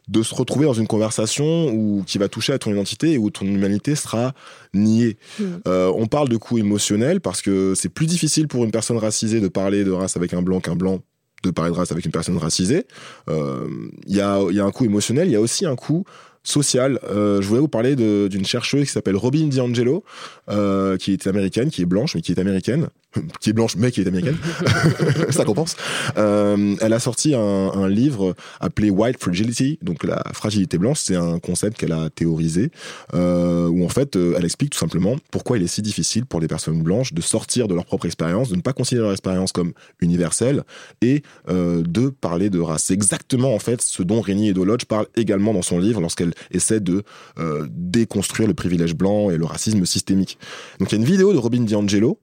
de 0.08 0.22
se 0.22 0.34
retrouver 0.34 0.66
dans 0.66 0.74
une 0.74 0.86
conversation 0.86 1.68
où 1.72 2.02
qui 2.06 2.18
va 2.18 2.28
toucher 2.28 2.52
à 2.52 2.58
ton 2.58 2.70
identité 2.70 3.12
et 3.12 3.18
où 3.18 3.30
ton 3.30 3.46
humanité 3.46 3.94
sera 3.94 4.32
niée. 4.74 5.16
Mm. 5.38 5.44
Euh, 5.66 5.92
on 5.94 6.06
parle 6.06 6.28
de 6.28 6.36
coût 6.36 6.58
émotionnel 6.58 7.20
parce 7.20 7.40
que 7.40 7.74
c'est 7.74 7.88
plus 7.88 8.06
difficile 8.06 8.48
pour 8.48 8.64
une 8.64 8.70
personne 8.70 8.98
racisée 8.98 9.40
de 9.40 9.48
parler 9.48 9.84
de 9.84 9.90
race 9.90 10.16
avec 10.16 10.34
un 10.34 10.42
blanc 10.42 10.60
qu'un 10.60 10.76
blanc 10.76 11.00
de 11.42 11.50
parler 11.50 11.70
de 11.70 11.76
race 11.76 11.92
avec 11.92 12.04
une 12.04 12.12
personne 12.12 12.36
racisée. 12.38 12.86
Euh, 13.28 13.66
Il 14.06 14.16
y, 14.16 14.20
a, 14.20 14.40
il 14.48 14.56
y 14.56 14.60
a 14.60 14.64
un 14.64 14.70
coût 14.70 14.84
émotionnel, 14.84 15.28
il 15.28 15.32
y 15.32 15.36
a 15.36 15.40
aussi 15.40 15.66
un 15.66 15.76
coût 15.76 16.04
social. 16.44 17.00
Euh, 17.04 17.40
je 17.40 17.48
voulais 17.48 17.60
vous 17.60 17.68
parler 17.68 17.96
d'une 17.96 18.44
chercheuse 18.44 18.86
qui 18.86 18.92
s'appelle 18.92 19.16
Robin 19.16 19.46
DiAngelo, 19.46 20.04
euh, 20.50 20.96
qui 20.96 21.12
est 21.12 21.26
américaine, 21.26 21.70
qui 21.70 21.82
est 21.82 21.86
blanche, 21.86 22.14
mais 22.14 22.20
qui 22.20 22.32
est 22.32 22.38
américaine. 22.38 22.88
qui 23.40 23.50
est 23.50 23.52
blanche, 23.52 23.76
mais 23.76 23.90
qui 23.90 24.00
est 24.00 24.06
américaine. 24.08 24.36
Ça 25.30 25.44
compense. 25.44 25.76
Euh, 26.16 26.76
elle 26.80 26.92
a 26.92 27.00
sorti 27.00 27.34
un, 27.34 27.40
un 27.40 27.88
livre 27.88 28.34
appelé 28.60 28.90
White 28.90 29.20
Fragility, 29.20 29.78
donc 29.82 30.04
la 30.04 30.22
fragilité 30.32 30.78
blanche. 30.78 31.00
C'est 31.00 31.16
un 31.16 31.38
concept 31.38 31.78
qu'elle 31.78 31.92
a 31.92 32.10
théorisé, 32.10 32.70
euh, 33.14 33.68
où 33.68 33.84
en 33.84 33.88
fait, 33.88 34.16
euh, 34.16 34.34
elle 34.36 34.44
explique 34.44 34.70
tout 34.70 34.78
simplement 34.78 35.16
pourquoi 35.30 35.56
il 35.56 35.62
est 35.62 35.68
si 35.68 35.82
difficile 35.82 36.26
pour 36.26 36.40
les 36.40 36.48
personnes 36.48 36.82
blanches 36.82 37.12
de 37.12 37.20
sortir 37.20 37.68
de 37.68 37.74
leur 37.74 37.84
propre 37.84 38.06
expérience, 38.06 38.50
de 38.50 38.56
ne 38.56 38.60
pas 38.60 38.72
considérer 38.72 39.04
leur 39.04 39.12
expérience 39.12 39.52
comme 39.52 39.72
universelle 40.00 40.62
et 41.02 41.22
euh, 41.48 41.82
de 41.82 42.08
parler 42.08 42.50
de 42.50 42.60
race. 42.60 42.84
C'est 42.84 42.94
exactement 42.94 43.54
en 43.54 43.58
fait 43.58 43.82
ce 43.82 44.02
dont 44.02 44.20
Rénie 44.20 44.48
Edolodge 44.48 44.84
parle 44.84 45.06
également 45.16 45.52
dans 45.52 45.62
son 45.62 45.78
livre 45.78 46.00
lorsqu'elle 46.00 46.34
essaie 46.50 46.80
de 46.80 47.02
euh, 47.38 47.66
déconstruire 47.70 48.48
le 48.48 48.54
privilège 48.54 48.94
blanc 48.94 49.30
et 49.30 49.36
le 49.36 49.44
racisme 49.44 49.84
systémique. 49.84 50.38
Donc 50.78 50.90
il 50.90 50.96
y 50.96 50.98
a 50.98 51.00
une 51.00 51.10
vidéo 51.10 51.32
de 51.32 51.38
Robin 51.38 51.62
DiAngelo 51.62 52.18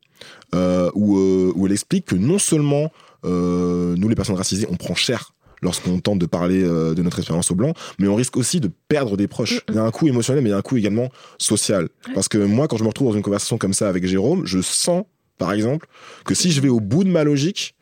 où, 0.53 1.17
euh, 1.17 1.51
où 1.55 1.65
elle 1.65 1.71
explique 1.71 2.05
que 2.05 2.15
non 2.15 2.39
seulement 2.39 2.91
euh, 3.25 3.95
nous 3.97 4.09
les 4.09 4.15
personnes 4.15 4.35
racisées 4.35 4.67
on 4.69 4.75
prend 4.75 4.95
cher 4.95 5.33
lorsqu'on 5.61 5.99
tente 5.99 6.19
de 6.19 6.25
parler 6.25 6.63
euh, 6.63 6.93
de 6.93 7.03
notre 7.03 7.19
expérience 7.19 7.51
au 7.51 7.55
blanc, 7.55 7.73
mais 7.99 8.07
on 8.07 8.15
risque 8.15 8.35
aussi 8.35 8.59
de 8.59 8.69
perdre 8.87 9.15
des 9.15 9.27
proches. 9.27 9.61
Il 9.69 9.75
y 9.75 9.77
a 9.77 9.83
un 9.83 9.91
coût 9.91 10.07
émotionnel, 10.07 10.43
mais 10.43 10.49
il 10.49 10.53
y 10.53 10.55
a 10.55 10.57
un 10.57 10.63
coût 10.63 10.77
également 10.77 11.09
social. 11.37 11.89
Parce 12.15 12.27
que 12.27 12.39
moi, 12.39 12.67
quand 12.67 12.77
je 12.77 12.83
me 12.83 12.87
retrouve 12.87 13.09
dans 13.09 13.15
une 13.15 13.21
conversation 13.21 13.57
comme 13.57 13.73
ça 13.73 13.87
avec 13.87 14.05
Jérôme, 14.07 14.45
je 14.45 14.59
sens, 14.59 15.03
par 15.37 15.53
exemple, 15.53 15.87
que 16.25 16.33
si 16.33 16.51
je 16.51 16.61
vais 16.61 16.69
au 16.69 16.79
bout 16.79 17.03
de 17.03 17.09
ma 17.09 17.23
logique, 17.23 17.75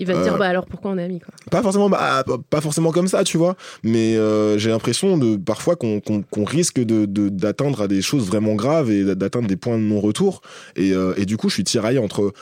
Il 0.00 0.06
va 0.06 0.14
te 0.14 0.22
dire, 0.22 0.34
Euh, 0.34 0.38
bah 0.38 0.46
alors 0.46 0.64
pourquoi 0.66 0.92
on 0.92 0.98
est 0.98 1.02
amis, 1.04 1.18
quoi. 1.20 1.34
pas 1.50 1.60
forcément 1.62 1.90
bah, 1.90 2.22
pas- 2.24 2.38
pas 2.48 2.60
forcément 2.60 2.92
comme 2.92 3.08
ça 3.08 3.24
tu 3.24 3.36
vois 3.36 3.56
mais 3.82 4.16
euh, 4.16 4.56
j'ai 4.56 4.70
l'impression 4.70 5.18
de 5.18 5.36
parfois 5.36 5.74
qu'on 5.76 6.00
risque 6.44 6.78
de 6.80 7.04
de- 7.04 7.28
d'atteindre 7.28 7.82
à 7.82 7.88
des 7.88 8.00
choses 8.00 8.26
vraiment 8.26 8.54
graves 8.54 8.90
et 8.90 9.14
d'atteindre 9.16 9.48
des 9.48 9.56
points 9.56 9.76
de 9.76 9.82
non 9.82 10.00
retour 10.00 10.40
et, 10.76 10.92
euh, 10.92 11.14
et 11.16 11.26
du 11.26 11.36
coup 11.36 11.48
je 11.48 11.54
suis 11.54 11.64
tiraillé 11.64 11.98
entre 11.98 12.32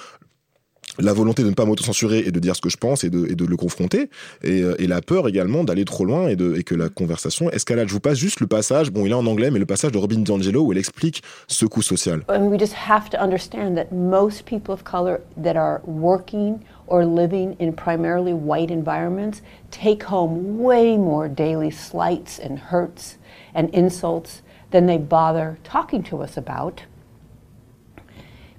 la 0.99 1.13
volonté 1.13 1.43
de 1.43 1.49
ne 1.51 1.55
pas 1.55 1.67
m'auto-censurer 1.67 2.21
et 2.21 2.31
de 2.31 2.41
dire 2.41 2.57
ce 2.57 2.63
que 2.63 2.71
je 2.71 2.79
pense 2.79 3.05
et 3.05 3.11
de, 3.11 3.27
et 3.31 3.35
de 3.35 3.45
le 3.45 3.57
confronter 3.57 4.09
et, 4.43 4.63
et 4.79 4.87
la 4.87 5.03
peur 5.03 5.29
également 5.29 5.63
d'aller 5.63 5.85
trop 5.85 6.07
loin 6.07 6.29
et, 6.29 6.37
de, 6.37 6.55
et 6.57 6.63
que 6.63 6.75
la 6.75 6.89
conversation 6.89 7.51
escalade. 7.51 7.89
Je 7.89 7.93
vous 7.93 8.01
passe 8.01 8.17
juste 8.17 8.41
le 8.41 8.47
passage, 8.47 8.91
bon 8.91 9.05
il 9.05 9.11
est 9.11 9.15
en 9.15 9.27
anglais, 9.27 9.51
mais 9.51 9.59
le 9.59 9.67
passage 9.67 9.93
de 9.93 9.99
Robin 9.99 10.21
DiAngelo 10.21 10.63
où 10.63 10.73
elle 10.73 10.79
explique 10.79 11.23
ce 11.49 11.67
coût 11.67 11.83
social. 11.83 12.23
And 12.29 12.47
we 12.49 12.59
just 12.59 12.73
have 12.89 13.11
to 13.11 13.19
understand 13.19 13.75
that 13.75 13.95
most 13.95 14.45
people 14.47 14.73
of 14.73 14.85
color 14.85 15.19
that 15.43 15.57
are 15.57 15.81
working 15.87 16.55
or 16.87 17.05
living 17.05 17.55
in 17.59 17.73
primarily 17.73 18.33
white 18.33 18.71
environments 18.71 19.43
take 19.71 20.05
home 20.05 20.59
way 20.59 20.97
more 20.97 21.29
daily 21.29 21.71
slights 21.71 22.39
and 22.39 22.59
hurts 22.59 23.19
and 23.55 23.71
insults 23.71 24.43
than 24.71 24.87
they 24.87 24.99
bother 24.99 25.59
talking 25.65 26.03
to 26.03 26.23
us 26.23 26.37
about 26.37 26.83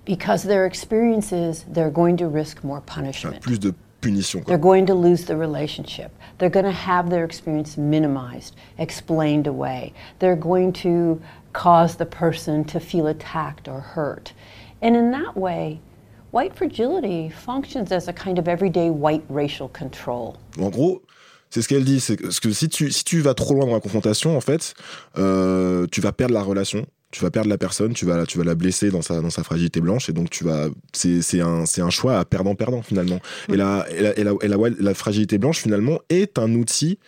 because 0.06 0.44
their 0.44 0.66
experiences 0.66 1.66
they're 1.68 1.92
going 1.92 2.18
to 2.18 2.28
risk 2.28 2.64
more 2.64 2.82
punishment. 2.82 3.44
plus 3.44 3.58
de 3.58 3.74
punition. 4.02 4.46
They're 4.46 4.58
going 4.58 4.86
to 4.88 4.94
lose 4.94 5.26
the 5.26 5.36
relationship. 5.36 6.12
They're 6.38 6.50
going 6.50 6.66
to 6.66 6.72
have 6.72 7.10
their 7.10 7.26
experience 7.26 7.78
minimized, 7.78 8.56
explained 8.78 9.48
away. 9.48 9.94
They're 10.20 10.36
going 10.36 10.74
to 10.74 11.22
cause 11.54 11.96
the 11.96 12.06
person 12.06 12.64
to 12.66 12.80
feel 12.80 13.08
attacked 13.08 13.68
or 13.68 13.80
hurt. 13.80 14.34
And 14.82 14.96
in 14.96 15.12
that 15.12 15.36
way, 15.36 15.82
white 16.38 16.54
fragility 16.56 17.30
functions 17.32 17.92
as 17.92 18.08
a 18.08 18.14
kind 18.14 18.38
of 18.38 18.48
everyday 18.48 18.90
white 18.92 19.24
racial 19.28 19.68
control. 19.68 20.34
En 20.60 20.70
gros, 20.70 21.02
c'est 21.50 21.64
ce 21.64 21.68
qu'elle 21.68 21.84
dit, 21.84 22.00
c'est 22.00 22.16
que, 22.16 22.52
si 22.52 22.70
tu, 22.70 22.92
si 22.92 23.04
tu 23.04 23.22
vas 23.22 23.34
trop 23.34 23.56
loin 23.56 23.66
dans 23.66 23.74
la 23.74 23.80
confrontation, 23.80 24.38
en 24.38 24.42
fait, 24.42 24.76
euh, 25.18 25.88
tu 25.92 26.00
vas 26.00 26.12
perdre 26.12 26.36
la 26.36 26.44
relation, 26.44 26.86
tu 27.10 27.24
vas 27.24 27.32
perdre 27.32 27.50
la 27.50 27.58
personne, 27.58 27.94
tu 27.94 28.06
vas, 28.06 28.24
tu 28.28 28.38
vas 28.38 28.44
la 28.44 28.54
blesser 28.54 28.92
dans 28.92 29.02
sa, 29.02 29.20
dans 29.22 29.32
sa 29.32 29.44
fragilité 29.44 29.82
blanche, 29.82 30.10
et 30.10 30.14
donc 30.14 30.30
tu 30.30 30.44
vas, 30.44 30.68
c'est, 30.94 31.24
c'est 31.24 31.42
un, 31.42 31.66
c'est 31.66 31.82
un 31.82 31.90
choix 31.90 32.20
à 32.20 32.26
perdant-perdant 32.26 32.84
finalement. 32.84 33.20
Et, 33.52 33.56
la, 33.56 33.88
et, 33.90 34.02
la, 34.04 34.20
et, 34.20 34.24
la, 34.24 34.34
et 34.42 34.48
la- 34.48 34.58
la 34.80 34.94
fragilité 34.94 35.40
blanche 35.40 35.58
finalement 35.60 36.00
est 36.10 36.38
un 36.38 36.54
outil 36.54 37.00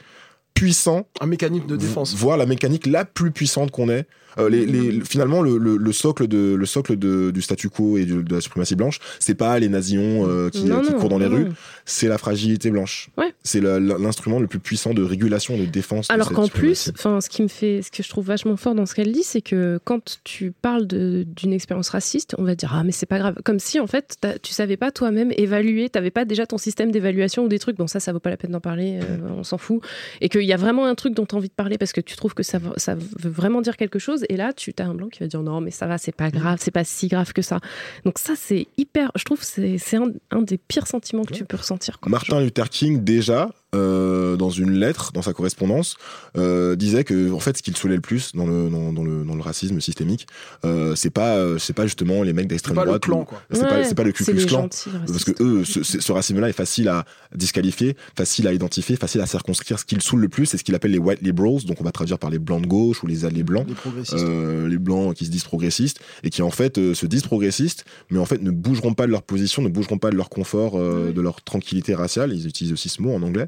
puissant, 0.56 1.08
un 1.22 1.28
mécanisme 1.28 1.68
de 1.68 1.76
défense, 1.76 2.16
voire 2.16 2.38
la 2.38 2.48
mécanique 2.48 2.88
la 2.88 3.06
plus 3.06 3.32
puissante 3.32 3.70
qu'on 3.70 3.90
ait. 3.90 4.08
Euh, 4.38 4.50
les, 4.50 4.66
les, 4.66 5.02
finalement, 5.02 5.42
le, 5.42 5.58
le, 5.58 5.78
le 5.78 5.92
socle 5.92 6.28
de 6.28 6.54
le 6.54 6.66
socle 6.66 6.98
de, 6.98 7.32
du 7.32 7.42
statu 7.42 7.70
quo 7.70 7.98
et 7.98 8.06
de, 8.06 8.22
de 8.22 8.34
la 8.34 8.42
suprématie 8.42 8.76
blanche, 8.76 9.00
c'est 9.20 9.36
pas 9.36 9.58
les 9.60 9.70
nazillons 9.70 10.28
euh, 10.28 10.50
qui, 10.50 10.64
Non, 10.64 10.82
qui 10.82 10.92
non, 10.92 11.00
courent 11.00 11.10
dans 11.10 11.18
les 11.18 11.26
rues, 11.26 11.48
c'est 11.86 12.08
la 12.08 12.18
fragilité 12.18 12.70
blanche. 12.70 13.10
Ouais. 13.18 13.34
C'est 13.44 13.62
l'instrument 13.62 14.40
le 14.40 14.48
plus 14.48 14.60
puissant 14.60 14.94
de 14.94 15.04
régulation 15.04 15.58
de 15.58 15.66
défense. 15.66 16.10
Alors 16.10 16.32
qu'en 16.32 16.48
plus, 16.48 16.92
enfin, 16.94 17.22
ce 17.22 17.30
qui 17.30 17.42
me 17.42 17.48
fait, 17.48 17.82
ce 17.82 17.92
que 17.92 18.04
je 18.04 18.10
trouve 18.10 18.26
vachement 18.26 18.58
fort 18.58 18.76
dans 18.76 18.86
ce 18.86 18.94
qu'elle 18.94 19.12
dit, 19.12 19.24
c'est 19.24 19.42
que 19.42 19.80
quand 19.84 20.20
tu 20.24 20.52
parles 20.52 20.86
d'une 20.86 21.54
expérience 21.54 21.90
raciste, 21.90 22.36
on 22.38 22.44
va 22.44 22.56
dire 22.56 22.72
ah 22.74 22.84
mais 22.84 22.92
c'est 22.92 23.06
pas 23.06 23.20
grave, 23.20 23.36
comme 23.44 23.60
si 23.60 23.80
en 23.80 23.88
fait 23.88 24.18
tu 24.42 24.54
savais 24.54 24.78
pas 24.78 24.92
toi-même 24.92 25.32
évaluer, 25.38 25.90
t'avais 25.90 26.12
pas 26.12 26.26
déjà 26.26 26.46
ton 26.46 26.58
système 26.58 26.92
d'évaluation 26.92 27.46
ou 27.46 27.48
des 27.48 27.60
trucs. 27.60 27.78
Bon 27.78 27.88
ça, 27.88 28.00
ça 28.00 28.12
vaut 28.14 28.20
pas 28.20 28.30
la 28.30 28.38
peine 28.38 28.52
d'en 28.52 28.60
parler, 28.60 29.00
euh, 29.02 29.18
on 29.38 29.44
s'en 29.44 29.58
fout. 29.58 29.82
Et 30.22 30.30
qu'il 30.30 30.44
y 30.44 30.54
a 30.54 30.58
vraiment 30.58 30.86
un 30.86 30.96
truc 30.96 31.14
dont 31.14 31.26
tu 31.26 31.36
as 31.36 31.38
envie 31.38 31.50
de 31.50 31.54
parler 31.54 31.78
parce 31.78 31.94
que 31.94 32.02
tu 32.02 32.16
trouves 32.16 32.34
que 32.34 32.44
ça, 32.44 32.60
ça 32.78 32.96
veut 32.96 33.30
vraiment 33.30 33.62
dire 33.62 33.78
quelque 33.78 34.00
chose. 34.00 34.19
Et 34.30 34.38
là, 34.38 34.54
tu 34.54 34.74
as 34.80 34.86
un 34.86 34.94
blanc 34.94 35.08
qui 35.08 35.20
va 35.20 35.28
dire 35.28 35.42
non 35.42 35.62
mais 35.62 35.72
ça 35.72 35.88
va, 35.88 35.98
c'est 35.98 36.16
pas 36.16 36.30
grave, 36.32 36.58
c'est 36.62 36.72
pas 36.72 36.84
si 36.84 37.08
grave 37.08 37.34
que 37.34 37.42
ça. 37.42 37.60
Donc 38.06 38.20
ça 38.20 38.34
c'est 38.36 38.68
hyper, 38.78 39.12
je 39.16 39.24
trouve 39.24 39.44
c'est 39.44 39.78
c'est 39.78 39.98
un, 39.98 40.12
un 40.32 40.42
des 40.42 40.58
pires 40.58 40.88
sentiments 40.88 41.24
que 41.24 41.34
tu 41.34 41.46
peux 41.46 41.58
ressentir. 41.58 42.00
quoi. 42.00 42.10
Martin 42.12 42.42
Luther 42.42 42.70
King 42.70 43.04
déjà 43.04 43.50
euh, 43.76 44.36
dans 44.36 44.50
une 44.50 44.72
lettre 44.72 45.12
dans 45.14 45.22
sa 45.22 45.34
correspondance 45.34 45.96
euh, 46.38 46.76
disait 46.76 47.04
que 47.04 47.32
en 47.32 47.40
fait 47.40 47.58
ce 47.58 47.62
qu'il 47.64 47.78
saoulait 47.78 47.96
le 47.96 48.02
plus 48.02 48.32
dans 48.36 48.48
le 48.48 48.70
dans, 48.70 48.92
dans 48.94 49.04
le 49.04 49.24
dans 49.24 49.36
le 49.36 49.42
racisme 49.42 49.80
systémique 49.80 50.26
euh, 50.66 50.96
c'est 50.96 51.10
pas 51.12 51.36
euh, 51.38 51.58
c'est 51.60 51.74
pas 51.74 51.84
justement 51.86 52.24
les 52.24 52.34
mecs 52.34 52.48
d'extrême 52.48 52.74
C'est 52.76 52.80
pas 52.80 52.86
le 52.86 52.88
droite 52.90 53.02
clan, 53.04 53.22
ou- 53.22 53.26
quoi. 53.26 53.42
c'est 53.52 53.62
pas 53.68 53.78
Ouais, 53.80 53.84
c'est 53.84 53.96
pas 53.96 54.04
le 54.04 54.12
Ku 54.12 54.24
Klux 54.24 54.34
les 54.34 54.46
Klan. 54.46 54.68
parce 55.08 55.24
que 55.24 55.44
eux 55.44 55.64
ce, 55.66 55.84
ce- 55.84 56.00
ce 56.02 56.12
racisme 56.12 56.40
là 56.40 56.50
est 56.50 56.54
facile 56.54 56.88
à 56.88 57.06
disqualifier 57.36 57.96
facile 58.18 58.48
à 58.48 58.54
identifier 58.54 58.96
facile 58.96 59.22
à 59.22 59.26
circonscrire. 59.28 59.78
Ce 59.80 59.86
qu'ils 59.86 60.02
saoule 60.02 60.22
le 60.22 60.30
plus 60.30 60.46
c'est 60.48 60.58
ce 60.58 60.64
qu'il 60.64 60.76
appelle 60.76 60.92
les 60.92 60.98
white 60.98 61.22
liberals 61.22 61.64
donc 61.66 61.80
on 61.80 61.84
va 61.84 61.92
traduire 61.92 62.18
par 62.20 62.30
les 62.32 62.40
blancs 62.40 62.62
de 62.64 62.68
gauche 62.68 63.04
ou 63.04 63.08
les 63.08 63.26
alliés 63.26 63.44
blancs 63.44 63.66
les 63.68 63.76
progressistes. 63.76 64.18
euh, 64.18 64.68
les 64.68 64.78
blancs 64.78 65.14
qui 65.16 65.26
se 65.26 65.32
disent 65.32 65.44
progressistes 65.44 66.00
et 66.24 66.30
qui 66.30 66.42
en 66.42 66.52
fait 66.52 66.78
euh, 66.78 66.94
se 66.96 67.06
disent 67.06 67.24
progressistes 67.24 67.86
mais 68.10 68.18
en 68.20 68.26
fait 68.26 68.42
ne 68.42 68.52
bougeront 68.52 68.94
pas 68.96 69.06
de 69.06 69.12
leur 69.12 69.22
position 69.22 69.62
ne 69.62 69.70
bougeront 69.70 69.98
pas 70.00 70.10
de 70.10 70.16
leur 70.16 70.30
confort 70.30 70.74
euh, 70.80 71.12
de 71.12 71.22
leur 71.22 71.42
tranquillité 71.44 71.94
raciale. 71.96 72.34
Ils 72.34 72.48
utilisent 72.48 72.74
aussi 72.74 72.90
ce 72.90 73.02
mot 73.02 73.14
en 73.14 73.22
anglais 73.22 73.48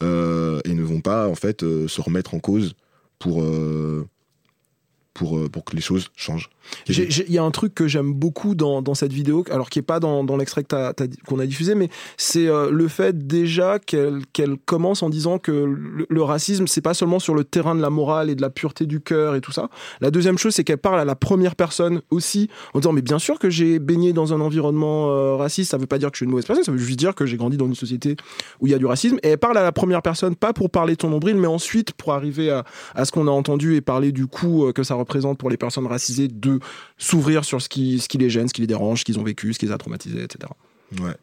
et 0.00 0.74
ne 0.74 0.82
vont 0.82 1.00
pas 1.00 1.28
en 1.28 1.34
fait 1.34 1.62
euh, 1.62 1.88
se 1.88 2.00
remettre 2.00 2.34
en 2.34 2.40
cause 2.40 2.74
pour 3.18 3.42
euh, 3.42 4.08
pour 5.14 5.38
euh, 5.38 5.48
que 5.64 5.76
les 5.76 5.82
choses 5.82 6.10
changent 6.16 6.50
Il 6.88 7.30
y 7.32 7.38
a 7.38 7.42
un 7.42 7.50
truc 7.50 7.74
que 7.74 7.88
j'aime 7.88 8.12
beaucoup 8.12 8.54
dans, 8.54 8.82
dans 8.82 8.94
cette 8.94 9.12
vidéo, 9.12 9.44
alors 9.50 9.70
qui 9.70 9.78
est 9.78 9.82
pas 9.82 10.00
dans, 10.00 10.24
dans 10.24 10.36
l'extrait 10.36 10.64
qu'on 10.64 11.38
a 11.38 11.46
diffusé, 11.46 11.74
mais 11.74 11.88
c'est 12.16 12.46
euh, 12.46 12.70
le 12.70 12.88
fait 12.88 13.26
déjà 13.26 13.78
qu'elle 13.78 14.56
commence 14.64 15.02
en 15.02 15.10
disant 15.10 15.38
que 15.38 15.52
le, 15.52 16.06
le 16.08 16.22
racisme, 16.22 16.66
c'est 16.66 16.80
pas 16.80 16.94
seulement 16.94 17.18
sur 17.18 17.34
le 17.34 17.44
terrain 17.44 17.74
de 17.74 17.80
la 17.80 17.90
morale 17.90 18.30
et 18.30 18.34
de 18.34 18.42
la 18.42 18.50
pureté 18.50 18.86
du 18.86 19.00
cœur 19.00 19.34
et 19.34 19.40
tout 19.40 19.52
ça. 19.52 19.68
La 20.00 20.10
deuxième 20.10 20.38
chose, 20.38 20.54
c'est 20.54 20.64
qu'elle 20.64 20.78
parle 20.78 21.00
à 21.00 21.04
la 21.04 21.16
première 21.16 21.56
personne 21.56 22.02
aussi, 22.10 22.48
en 22.74 22.80
disant 22.80 22.92
mais 22.92 23.02
bien 23.02 23.18
sûr 23.18 23.38
que 23.38 23.50
j'ai 23.50 23.78
baigné 23.78 24.12
dans 24.12 24.32
un 24.32 24.40
environnement 24.40 25.10
euh, 25.10 25.36
raciste, 25.36 25.70
ça 25.70 25.78
veut 25.78 25.86
pas 25.86 25.98
dire 25.98 26.10
que 26.10 26.16
je 26.16 26.18
suis 26.18 26.24
une 26.24 26.30
mauvaise 26.30 26.46
personne, 26.46 26.64
ça 26.64 26.72
veut 26.72 26.78
juste 26.78 26.98
dire 26.98 27.14
que 27.14 27.26
j'ai 27.26 27.36
grandi 27.36 27.56
dans 27.56 27.66
une 27.66 27.74
société 27.74 28.16
où 28.60 28.66
il 28.66 28.70
y 28.70 28.74
a 28.74 28.78
du 28.78 28.86
racisme. 28.86 29.18
Et 29.22 29.28
elle 29.30 29.38
parle 29.38 29.58
à 29.58 29.62
la 29.62 29.72
première 29.72 30.02
personne, 30.02 30.36
pas 30.36 30.52
pour 30.52 30.70
parler 30.70 30.94
de 30.94 30.98
ton 30.98 31.10
nombril, 31.10 31.36
mais 31.36 31.46
ensuite 31.46 31.92
pour 31.92 32.12
arriver 32.12 32.50
à, 32.50 32.64
à 32.94 33.04
ce 33.04 33.12
qu'on 33.12 33.26
a 33.26 33.30
entendu 33.30 33.76
et 33.76 33.80
parler 33.80 34.12
du 34.12 34.26
coût 34.26 34.66
euh, 34.66 34.72
que 34.72 34.82
ça 34.82 34.94
représente 34.94 35.38
pour 35.38 35.50
les 35.50 35.56
personnes 35.56 35.86
racisées 35.86 36.28
de 36.28 36.51
s'ouvrir 36.98 37.44
sur 37.44 37.60
ce 37.62 37.68
qui, 37.68 38.00
ce 38.00 38.08
qui 38.08 38.18
les 38.18 38.30
gêne, 38.30 38.48
ce 38.48 38.54
qui 38.54 38.60
les 38.60 38.66
dérange, 38.66 39.00
ce 39.00 39.04
qu'ils 39.04 39.18
ont 39.18 39.24
vécu, 39.24 39.52
ce 39.52 39.58
qui 39.58 39.66
les 39.66 39.72
a 39.72 39.78
traumatisés, 39.78 40.22
etc. 40.22 40.50
Ouais. 41.00 41.16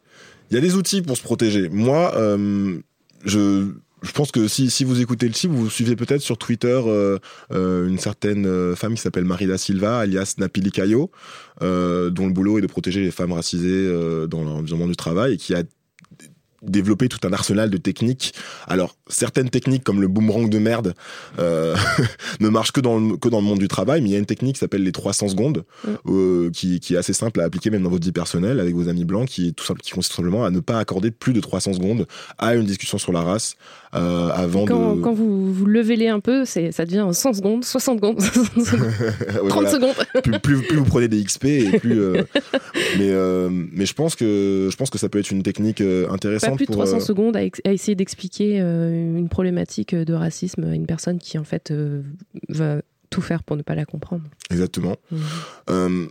Il 0.50 0.54
y 0.54 0.58
a 0.58 0.60
des 0.60 0.74
outils 0.74 1.02
pour 1.02 1.16
se 1.16 1.22
protéger. 1.22 1.68
Moi, 1.68 2.12
euh, 2.16 2.78
je, 3.24 3.72
je 4.02 4.12
pense 4.12 4.32
que 4.32 4.48
si, 4.48 4.70
si 4.70 4.84
vous 4.84 5.00
écoutez 5.00 5.26
le 5.26 5.32
type, 5.32 5.50
vous 5.50 5.68
suivez 5.68 5.96
peut-être 5.96 6.22
sur 6.22 6.38
Twitter 6.38 6.80
euh, 6.86 7.18
euh, 7.52 7.88
une 7.88 7.98
certaine 7.98 8.74
femme 8.74 8.94
qui 8.94 9.00
s'appelle 9.00 9.24
Marie 9.24 9.46
da 9.46 9.58
Silva, 9.58 9.98
alias 9.98 10.36
Napili 10.38 10.70
Cayo, 10.70 11.10
euh, 11.62 12.10
dont 12.10 12.26
le 12.26 12.32
boulot 12.32 12.58
est 12.58 12.62
de 12.62 12.66
protéger 12.66 13.00
les 13.00 13.10
femmes 13.10 13.32
racisées 13.32 13.88
dans 14.28 14.42
l'environnement 14.42 14.88
du 14.88 14.96
travail 14.96 15.34
et 15.34 15.36
qui 15.36 15.54
a 15.54 15.62
développé 16.62 17.08
tout 17.08 17.26
un 17.26 17.32
arsenal 17.32 17.70
de 17.70 17.76
techniques. 17.76 18.34
Alors, 18.66 18.96
certaines 19.08 19.50
techniques 19.50 19.84
comme 19.84 20.00
le 20.00 20.08
boomerang 20.08 20.48
de 20.48 20.58
merde 20.58 20.94
euh, 21.38 21.76
ne 22.40 22.48
marchent 22.48 22.72
que 22.72 22.80
dans, 22.80 22.98
le, 22.98 23.16
que 23.16 23.28
dans 23.28 23.40
le 23.40 23.46
monde 23.46 23.58
du 23.58 23.68
travail, 23.68 24.00
mais 24.00 24.10
il 24.10 24.12
y 24.12 24.16
a 24.16 24.18
une 24.18 24.26
technique 24.26 24.54
qui 24.54 24.60
s'appelle 24.60 24.82
les 24.82 24.92
300 24.92 25.28
secondes, 25.28 25.64
euh, 26.06 26.50
qui, 26.50 26.80
qui 26.80 26.94
est 26.94 26.98
assez 26.98 27.12
simple 27.12 27.40
à 27.40 27.44
appliquer 27.44 27.70
même 27.70 27.82
dans 27.82 27.90
votre 27.90 28.04
vie 28.04 28.12
personnelle 28.12 28.60
avec 28.60 28.74
vos 28.74 28.88
amis 28.88 29.04
blancs, 29.04 29.28
qui, 29.28 29.48
est 29.48 29.52
tout 29.52 29.64
simple, 29.64 29.80
qui 29.80 29.90
consiste 29.90 30.12
tout 30.12 30.16
simplement 30.16 30.44
à 30.44 30.50
ne 30.50 30.60
pas 30.60 30.78
accorder 30.78 31.10
plus 31.10 31.32
de 31.32 31.40
300 31.40 31.74
secondes 31.74 32.06
à 32.38 32.54
une 32.54 32.64
discussion 32.64 32.98
sur 32.98 33.12
la 33.12 33.22
race 33.22 33.56
euh, 33.94 34.28
avant 34.32 34.66
Quand, 34.66 34.94
de... 34.96 35.00
quand 35.00 35.12
vous, 35.12 35.52
vous 35.52 35.66
levez-les 35.66 36.08
un 36.08 36.20
peu, 36.20 36.44
ça 36.44 36.60
devient 36.84 37.08
100 37.12 37.32
secondes, 37.34 37.64
60 37.64 37.98
secondes, 37.98 38.20
60 38.22 38.64
secondes, 38.64 38.90
30 38.92 39.20
Ouais, 39.42 39.48
voilà. 39.50 39.70
secondes. 39.70 39.94
plus, 40.22 40.38
plus, 40.38 40.62
plus 40.62 40.76
vous 40.76 40.84
prenez 40.84 41.08
des 41.08 41.22
XP 41.24 41.44
et 41.46 41.78
plus 41.78 42.00
euh, 42.00 42.22
mais 42.98 43.10
euh, 43.10 43.48
mais 43.50 43.86
je 43.86 43.94
pense 43.94 44.14
que 44.14 44.68
je 44.70 44.76
pense 44.76 44.90
que 44.90 44.98
ça 44.98 45.08
peut 45.08 45.18
être 45.18 45.30
une 45.30 45.42
technique 45.42 45.80
euh, 45.80 46.08
intéressante 46.10 46.50
Pas 46.50 46.56
plus 46.56 46.66
de 46.66 46.72
pour 46.72 46.76
300 46.76 46.96
euh, 46.96 47.00
secondes 47.00 47.36
à, 47.36 47.40
à 47.40 47.72
essayer 47.72 47.94
d'expliquer 47.96 48.60
euh, 48.60 49.18
une 49.18 49.28
problématique 49.28 49.94
de 49.94 50.14
racisme 50.14 50.64
à 50.64 50.74
une 50.74 50.86
personne 50.86 51.18
qui 51.18 51.38
en 51.38 51.44
fait 51.44 51.72
va 52.48 52.82
tout 53.10 53.22
faire 53.22 53.42
pour 53.42 53.56
ne 53.56 53.62
pas 53.62 53.74
la 53.74 53.84
comprendre. 53.84 54.22
Exactement. 54.50 54.96
Mhm. 55.68 56.08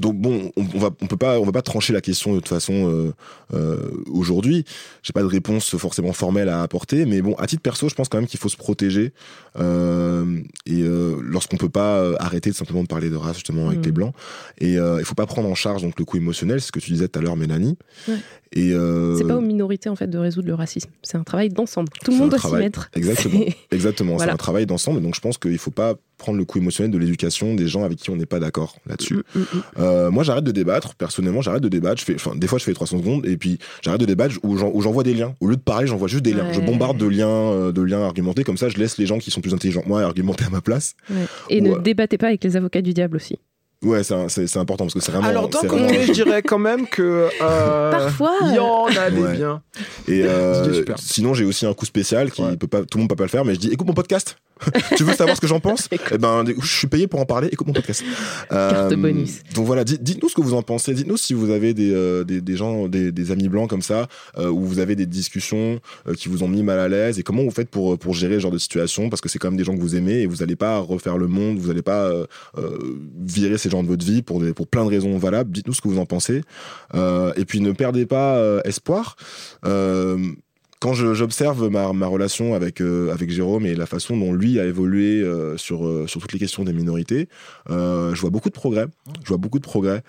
Donc 0.00 0.16
bon, 0.16 0.52
on, 0.56 0.64
on 0.74 0.78
va, 0.78 0.90
on 1.00 1.06
peut 1.06 1.16
pas, 1.16 1.40
on 1.40 1.44
va 1.44 1.52
pas 1.52 1.62
trancher 1.62 1.92
la 1.92 2.00
question 2.00 2.32
de 2.34 2.40
toute 2.40 2.48
façon 2.48 2.90
euh, 2.90 3.12
euh, 3.54 3.90
aujourd'hui. 4.10 4.64
J'ai 5.02 5.12
pas 5.12 5.22
de 5.22 5.26
réponse 5.26 5.74
forcément 5.76 6.12
formelle 6.12 6.48
à 6.48 6.62
apporter, 6.62 7.06
mais 7.06 7.22
bon, 7.22 7.34
à 7.36 7.46
titre 7.46 7.62
perso, 7.62 7.88
je 7.88 7.94
pense 7.94 8.08
quand 8.08 8.18
même 8.18 8.26
qu'il 8.26 8.38
faut 8.40 8.48
se 8.50 8.56
protéger 8.58 9.12
euh, 9.58 10.38
et 10.66 10.82
euh, 10.82 11.16
lorsqu'on 11.22 11.56
peut 11.56 11.68
pas 11.68 11.98
euh, 12.00 12.14
arrêter 12.18 12.50
de 12.50 12.54
simplement 12.54 12.82
de 12.82 12.88
parler 12.88 13.10
de 13.10 13.16
race 13.16 13.36
justement 13.36 13.66
avec 13.68 13.78
Mhm. 13.78 13.84
les 13.86 13.92
blancs. 13.92 14.14
Et 14.58 14.78
euh, 14.78 14.96
il 14.98 15.04
faut 15.04 15.14
pas 15.14 15.26
prendre 15.26 15.48
en 15.48 15.54
charge 15.54 15.82
donc 15.82 15.98
le 15.98 16.04
coup 16.04 16.16
émotionnel, 16.16 16.60
c'est 16.60 16.66
ce 16.68 16.72
que 16.72 16.80
tu 16.80 16.90
disais 16.90 17.08
tout 17.08 17.18
à 17.18 17.22
l'heure, 17.22 17.36
Mélanie. 17.36 17.76
Ouais. 18.08 18.16
Et 18.56 18.72
euh, 18.72 19.16
C'est 19.16 19.24
pas 19.26 19.36
aux 19.36 19.40
minorités 19.42 19.88
en 19.88 19.96
fait 19.96 20.06
de 20.08 20.18
résoudre 20.18 20.48
le 20.48 20.54
racisme. 20.54 20.90
C'est 21.02 21.16
un 21.18 21.22
travail 21.24 21.50
d'ensemble. 21.50 21.88
Tout 22.04 22.10
le 22.10 22.16
monde 22.16 22.30
doit 22.30 22.38
s'y 22.38 22.52
mettre. 22.52 22.90
Exactement. 22.94 23.40
Voilà. 24.16 24.32
C'est 24.32 24.34
un 24.34 24.36
travail 24.36 24.66
d'ensemble. 24.66 25.00
Donc 25.02 25.14
je 25.14 25.20
pense 25.20 25.36
qu'il 25.38 25.58
faut 25.58 25.70
pas 25.70 25.94
prendre 26.16 26.38
le 26.38 26.44
coup 26.46 26.58
émotionnel 26.58 26.90
de 26.90 26.96
l'éducation 26.98 27.54
des 27.54 27.68
gens 27.68 27.84
avec 27.84 27.98
qui 27.98 28.08
on 28.10 28.16
n'est 28.16 28.24
pas 28.26 28.40
d'accord 28.40 28.76
là-dessus. 28.86 29.14
Mm, 29.16 29.20
mm, 29.34 29.40
mm. 29.40 29.62
Euh, 29.78 30.10
moi, 30.10 30.22
j'arrête 30.24 30.44
de 30.44 30.50
débattre. 30.52 30.94
Personnellement, 30.94 31.42
j'arrête 31.42 31.62
de 31.62 31.68
débattre. 31.68 32.00
Je 32.00 32.04
fais, 32.06 32.14
enfin, 32.14 32.34
des 32.34 32.46
fois, 32.46 32.58
je 32.58 32.64
fais 32.64 32.70
les 32.70 32.74
300 32.76 32.98
secondes 32.98 33.26
et 33.26 33.36
puis 33.36 33.58
j'arrête 33.82 34.00
de 34.00 34.06
débattre 34.06 34.36
où 34.42 34.56
j'en- 34.56 34.70
où 34.72 34.80
j'envoie 34.80 35.02
des 35.02 35.12
liens. 35.14 35.34
Au 35.40 35.46
lieu 35.48 35.56
de 35.56 35.60
parler, 35.60 35.86
j'envoie 35.86 36.08
juste 36.08 36.24
des 36.24 36.32
liens. 36.32 36.50
Je 36.52 36.60
bombarde 36.60 36.96
de 36.96 37.06
liens, 37.06 37.28
euh, 37.28 37.72
de 37.72 37.82
liens 37.82 38.00
argumentés. 38.02 38.44
Comme 38.44 38.56
ça, 38.56 38.68
je 38.70 38.78
laisse 38.78 38.96
les 38.96 39.04
gens 39.06 39.18
qui 39.18 39.30
sont 39.30 39.40
plus 39.42 39.52
intelligents 39.52 39.82
que 39.82 39.88
moi 39.88 40.02
argumenter 40.02 40.44
à 40.46 40.50
ma 40.50 40.60
place. 40.62 40.94
Ouais. 41.10 41.16
Et 41.50 41.60
ne 41.60 41.76
débattez 41.78 42.16
pas 42.16 42.28
avec 42.28 42.42
les 42.42 42.56
avocats 42.56 42.80
du 42.82 42.94
diable 42.94 43.16
aussi. 43.16 43.38
Ouais, 43.84 44.02
c'est 44.02 44.14
un- 44.14 44.28
c'est 44.28 44.46
c'est 44.46 44.58
important 44.58 44.84
parce 44.84 44.94
que 44.94 45.00
c'est 45.00 45.12
vraiment. 45.12 45.28
Alors, 45.28 45.50
c'est 45.52 45.66
côté, 45.68 45.82
vraiment- 45.84 46.02
je 46.06 46.12
dirais 46.12 46.42
quand 46.42 46.58
même 46.58 46.86
que. 46.88 47.28
euh, 47.42 47.90
Parfois, 47.90 48.32
Il 48.42 48.54
y 48.54 48.58
en 48.58 48.86
a 48.86 49.10
des 49.10 49.20
Ouais. 49.20 49.36
biens. 49.36 49.62
Et 50.08 50.22
euh, 50.24 50.82
sinon, 50.96 51.34
j'ai 51.34 51.44
aussi 51.44 51.66
un 51.66 51.74
coup 51.74 51.84
spécial 51.84 52.30
qui 52.30 52.42
peut 52.58 52.66
pas, 52.66 52.80
tout 52.84 52.96
le 52.98 53.02
monde 53.02 53.10
peut 53.10 53.16
pas 53.16 53.24
le 53.24 53.28
faire, 53.30 53.44
mais 53.44 53.54
je 53.54 53.60
dis 53.60 53.68
écoute 53.68 53.86
mon 53.86 53.92
podcast. 53.94 54.38
tu 54.96 55.04
veux 55.04 55.12
savoir 55.12 55.36
ce 55.36 55.40
que 55.42 55.46
j'en 55.46 55.60
pense? 55.60 55.86
Eh 56.12 56.16
ben, 56.16 56.42
je 56.58 56.66
suis 56.78 56.86
payé 56.86 57.06
pour 57.06 57.20
en 57.20 57.26
parler. 57.26 57.48
Écoute 57.52 57.66
mon 57.66 57.74
podcast. 57.74 58.02
Euh, 58.52 58.70
Carte 58.70 58.94
bonus. 58.94 59.40
Donc 59.54 59.66
voilà, 59.66 59.84
dites- 59.84 60.02
dites-nous 60.02 60.30
ce 60.30 60.34
que 60.34 60.40
vous 60.40 60.54
en 60.54 60.62
pensez. 60.62 60.94
Dites-nous 60.94 61.18
si 61.18 61.34
vous 61.34 61.50
avez 61.50 61.74
des, 61.74 61.92
euh, 61.92 62.24
des, 62.24 62.40
des 62.40 62.56
gens, 62.56 62.88
des, 62.88 63.12
des 63.12 63.30
amis 63.32 63.50
blancs 63.50 63.68
comme 63.68 63.82
ça, 63.82 64.08
euh, 64.38 64.48
où 64.48 64.64
vous 64.64 64.78
avez 64.78 64.96
des 64.96 65.04
discussions 65.04 65.78
euh, 66.08 66.14
qui 66.14 66.30
vous 66.30 66.42
ont 66.42 66.48
mis 66.48 66.62
mal 66.62 66.78
à 66.78 66.88
l'aise, 66.88 67.18
et 67.18 67.22
comment 67.22 67.42
vous 67.42 67.50
faites 67.50 67.68
pour 67.68 67.98
pour 67.98 68.14
gérer 68.14 68.36
ce 68.36 68.40
genre 68.40 68.50
de 68.50 68.56
situation, 68.56 69.10
parce 69.10 69.20
que 69.20 69.28
c'est 69.28 69.38
quand 69.38 69.48
même 69.48 69.58
des 69.58 69.64
gens 69.64 69.76
que 69.76 69.80
vous 69.82 69.94
aimez 69.94 70.22
et 70.22 70.26
vous 70.26 70.42
allez 70.42 70.56
pas 70.56 70.78
refaire 70.78 71.18
le 71.18 71.26
monde, 71.26 71.58
vous 71.58 71.68
allez 71.68 71.82
pas 71.82 72.04
euh, 72.06 72.24
euh, 72.56 72.78
virer 73.26 73.58
ces 73.58 73.65
gens 73.70 73.82
de 73.82 73.88
votre 73.88 74.04
vie 74.04 74.22
pour 74.22 74.40
des, 74.40 74.52
pour 74.52 74.66
plein 74.66 74.84
de 74.84 74.90
raisons 74.90 75.16
valables. 75.18 75.50
Dites-nous 75.50 75.74
ce 75.74 75.80
que 75.80 75.88
vous 75.88 75.98
en 75.98 76.06
pensez. 76.06 76.42
Euh, 76.94 77.32
et 77.36 77.44
puis 77.44 77.60
ne 77.60 77.72
perdez 77.72 78.06
pas 78.06 78.36
euh, 78.36 78.60
espoir. 78.64 79.16
Euh, 79.64 80.18
quand 80.80 80.92
j'observe 80.92 81.68
ma, 81.70 81.92
ma 81.94 82.06
relation 82.06 82.54
avec, 82.54 82.80
avec 82.82 83.30
Jérôme 83.30 83.64
et 83.64 83.74
la 83.74 83.86
façon 83.86 84.16
dont 84.16 84.32
lui 84.34 84.60
a 84.60 84.66
évolué 84.66 85.24
sur, 85.56 86.04
sur 86.06 86.20
toutes 86.20 86.34
les 86.34 86.38
questions 86.38 86.64
des 86.64 86.74
minorités, 86.74 87.28
je 87.70 88.20
vois 88.20 88.28
beaucoup 88.28 88.50
de 88.50 88.54
progrès. 88.54 88.84
Je 89.24 89.28
vois 89.28 89.38
beaucoup 89.38 89.58
de 89.58 89.64
progrès. 89.64 90.02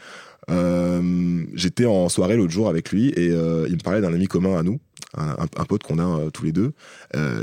J'étais 1.55 1.85
en 1.85 2.09
soirée 2.09 2.35
l'autre 2.35 2.51
jour 2.51 2.67
avec 2.67 2.91
lui 2.91 3.09
et 3.09 3.27
il 3.27 3.31
me 3.73 3.81
parlait 3.83 4.01
d'un 4.01 4.13
ami 4.13 4.27
commun 4.27 4.57
à 4.57 4.63
nous. 4.63 4.77
un, 5.15 5.29
un- 5.29 5.61
un 5.61 5.65
pote 5.65 5.83
qu'on 5.83 5.99
a 5.99 6.29
tous 6.31 6.43
les 6.43 6.51
deux, 6.51 6.73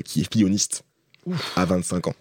qui 0.04 0.20
est 0.20 0.28
pianiste 0.28 0.84
à 1.56 1.64
25 1.64 2.08
ans. 2.08 2.14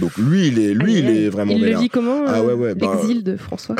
Donc 0.00 0.16
lui, 0.16 0.48
il 0.48 0.58
est, 0.58 0.74
lui, 0.74 0.98
il 0.98 1.08
est 1.08 1.28
vraiment 1.28 1.52
Il 1.52 1.64
le 1.64 1.78
vit 1.78 1.88
comment 1.88 2.24
Ah 2.26 2.38
euh, 2.38 2.42
ouais, 2.42 2.52
ouais, 2.52 2.74
bah, 2.74 2.92
L'exil 2.94 3.22
de 3.22 3.36
François? 3.36 3.76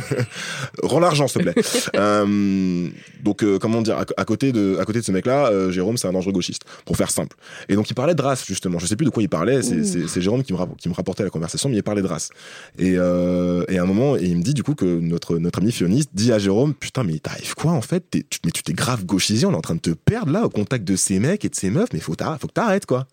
Rends 0.82 1.00
l'argent, 1.00 1.28
s'il 1.28 1.44
te 1.44 1.50
plaît. 1.50 1.62
Euh, 1.96 2.88
donc, 3.22 3.42
euh, 3.42 3.58
comment 3.58 3.82
dire, 3.82 3.96
à, 3.96 4.04
à 4.16 4.24
côté 4.24 4.52
de, 4.52 4.78
à 4.78 4.84
côté 4.84 5.00
de 5.00 5.04
ce 5.04 5.12
mec-là, 5.12 5.48
euh, 5.48 5.70
Jérôme, 5.70 5.96
c'est 5.96 6.08
un 6.08 6.12
dangereux 6.12 6.32
gauchiste, 6.32 6.62
pour 6.84 6.96
faire 6.96 7.10
simple. 7.10 7.36
Et 7.68 7.74
donc, 7.74 7.90
il 7.90 7.94
parlait 7.94 8.14
de 8.14 8.22
race, 8.22 8.44
justement. 8.46 8.78
Je 8.78 8.86
sais 8.86 8.96
plus 8.96 9.04
de 9.04 9.10
quoi 9.10 9.22
il 9.22 9.28
parlait. 9.28 9.62
C'est, 9.62 10.20
Jérôme 10.20 10.42
qui 10.42 10.52
me, 10.52 10.58
qui 10.76 10.88
me 10.88 10.94
rapportait 10.94 11.24
la 11.24 11.30
conversation, 11.30 11.68
mais 11.68 11.76
il 11.76 11.82
parlait 11.82 12.02
de 12.02 12.06
race. 12.06 12.30
Et, 12.78 12.92
et 12.92 12.98
à 12.98 13.82
un 13.82 13.86
moment, 13.86 14.16
et 14.16 14.24
il 14.24 14.36
me 14.36 14.42
dit, 14.42 14.54
du 14.54 14.62
coup, 14.62 14.74
que 14.74 14.84
notre, 14.84 15.38
notre 15.38 15.58
ami 15.58 15.72
fioniste 15.72 16.10
dit 16.14 16.32
à 16.32 16.38
Jérôme, 16.38 16.74
putain, 16.74 17.02
mais 17.02 17.18
t'arrives 17.18 17.54
quoi, 17.54 17.72
en 17.72 17.82
fait? 17.82 18.04
Tu, 18.10 18.38
mais 18.44 18.50
tu 18.50 18.62
t'es 18.62 18.72
grave 18.72 19.04
gauchisé, 19.04 19.46
on 19.46 19.52
est 19.52 19.56
en 19.56 19.62
train 19.62 19.74
de 19.74 19.80
te 19.80 19.90
perdre, 19.90 20.32
là, 20.32 20.44
au 20.44 20.50
contact 20.50 20.84
de 20.84 20.96
ces 20.96 21.18
mecs 21.18 21.44
et 21.44 21.48
de 21.48 21.54
ces 21.54 21.70
meufs, 21.70 21.88
mais 21.92 22.00
faut, 22.00 22.14
faut 22.14 22.46
que 22.46 22.52
t'arrêtes, 22.52 22.86
quoi. 22.86 23.06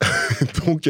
donc, 0.66 0.88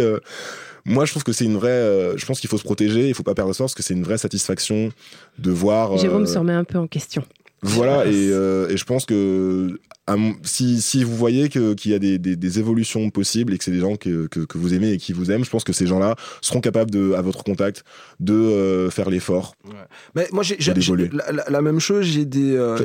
moi, 0.86 1.04
je 1.04 1.10
trouve 1.10 1.24
que 1.24 1.32
c'est 1.32 1.44
une 1.44 1.56
vraie. 1.56 1.68
euh, 1.68 2.16
je 2.16 2.24
pense 2.24 2.40
qu'il 2.40 2.48
faut 2.48 2.58
se 2.58 2.64
protéger, 2.64 3.08
il 3.08 3.14
faut 3.14 3.22
pas 3.22 3.34
perdre 3.34 3.52
ça 3.52 3.64
parce 3.64 3.74
que 3.74 3.82
c'est 3.82 3.94
une 3.94 4.04
vraie 4.04 4.18
satisfaction 4.18 4.90
de 5.38 5.50
voir. 5.50 5.98
Jérôme 5.98 6.22
euh, 6.22 6.26
se 6.26 6.38
remet 6.38 6.52
un 6.52 6.64
peu 6.64 6.78
en 6.78 6.86
question. 6.86 7.22
Voilà, 7.66 8.06
et, 8.06 8.30
euh, 8.30 8.68
et 8.68 8.76
je 8.76 8.84
pense 8.84 9.04
que 9.06 9.78
mon- 10.08 10.34
si, 10.44 10.80
si 10.80 11.02
vous 11.02 11.16
voyez 11.16 11.48
qu'il 11.48 11.90
y 11.90 11.94
a 11.94 11.98
des, 11.98 12.18
des, 12.18 12.36
des 12.36 12.58
évolutions 12.60 13.10
possibles 13.10 13.52
et 13.54 13.58
que 13.58 13.64
c'est 13.64 13.72
des 13.72 13.80
gens 13.80 13.96
que, 13.96 14.28
que, 14.28 14.38
que 14.40 14.56
vous 14.56 14.72
aimez 14.72 14.92
et 14.92 14.98
qui 14.98 15.12
vous 15.12 15.30
aiment, 15.32 15.44
je 15.44 15.50
pense 15.50 15.64
que 15.64 15.72
ces 15.72 15.86
gens-là 15.86 16.14
seront 16.40 16.60
capables, 16.60 16.92
de, 16.92 17.12
à 17.14 17.22
votre 17.22 17.42
contact, 17.42 17.82
de 18.20 18.32
euh, 18.34 18.88
faire 18.90 19.10
l'effort. 19.10 19.54
Mais 20.14 20.28
moi, 20.32 20.44
j'ai 20.44 20.56
la, 21.12 21.32
la- 21.32 21.44
la 21.50 21.60
même 21.62 21.80
chose. 21.80 22.04
J'ai 22.04 22.24
des, 22.24 22.54
euh, 22.56 22.76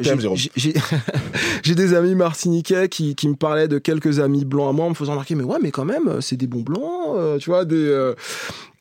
j'ai- 1.63 1.75
des 1.75 1.93
amis 1.93 2.15
martiniquais 2.15 2.89
qui, 2.89 3.13
qui 3.15 3.27
me 3.29 3.35
parlaient 3.35 3.67
de 3.67 3.77
quelques 3.77 4.19
amis 4.19 4.43
blancs 4.45 4.69
à 4.69 4.73
moi, 4.73 4.85
en 4.85 4.89
me 4.89 4.95
faisant 4.95 5.11
remarquer, 5.11 5.35
mais 5.35 5.43
ouais, 5.43 5.59
mais 5.61 5.69
quand 5.71 5.85
même, 5.85 6.21
c'est 6.21 6.37
des 6.37 6.47
bons 6.47 6.61
blancs, 6.61 7.37
tu 7.39 7.49
vois, 7.51 7.65
des. 7.65 8.13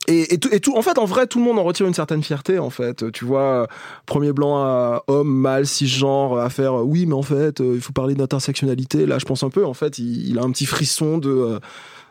Et, 0.08 0.38
tout, 0.38 0.76
en 0.76 0.82
fait, 0.82 0.98
en 0.98 1.04
vrai, 1.04 1.26
tout 1.26 1.38
le 1.38 1.44
monde 1.44 1.58
en 1.58 1.62
retire 1.62 1.86
une 1.86 1.94
certaine 1.94 2.22
fierté, 2.22 2.58
en 2.58 2.70
fait. 2.70 3.10
Tu 3.12 3.24
vois, 3.24 3.68
premier 4.06 4.32
blanc 4.32 4.56
à 4.56 5.04
homme, 5.06 5.28
mâle, 5.28 5.66
cisgenre, 5.66 6.38
à 6.38 6.50
faire, 6.50 6.80
euh, 6.80 6.82
oui, 6.82 7.06
mais 7.06 7.14
en 7.14 7.22
fait, 7.22 7.60
euh, 7.60 7.74
il 7.74 7.80
faut 7.80 7.92
parler 7.92 8.14
d'intersectionnalité. 8.14 9.06
Là, 9.06 9.18
je 9.18 9.24
pense 9.24 9.42
un 9.42 9.50
peu, 9.50 9.64
en 9.64 9.74
fait, 9.74 9.98
il, 9.98 10.28
il 10.28 10.38
a 10.38 10.42
un 10.42 10.50
petit 10.50 10.66
frisson 10.66 11.18
de, 11.18 11.30
euh, 11.30 11.58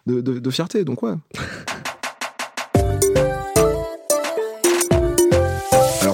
de, 0.06 0.22
de, 0.22 0.40
de 0.40 0.50
fierté, 0.50 0.84
donc 0.86 1.04
ouais. 1.04 1.14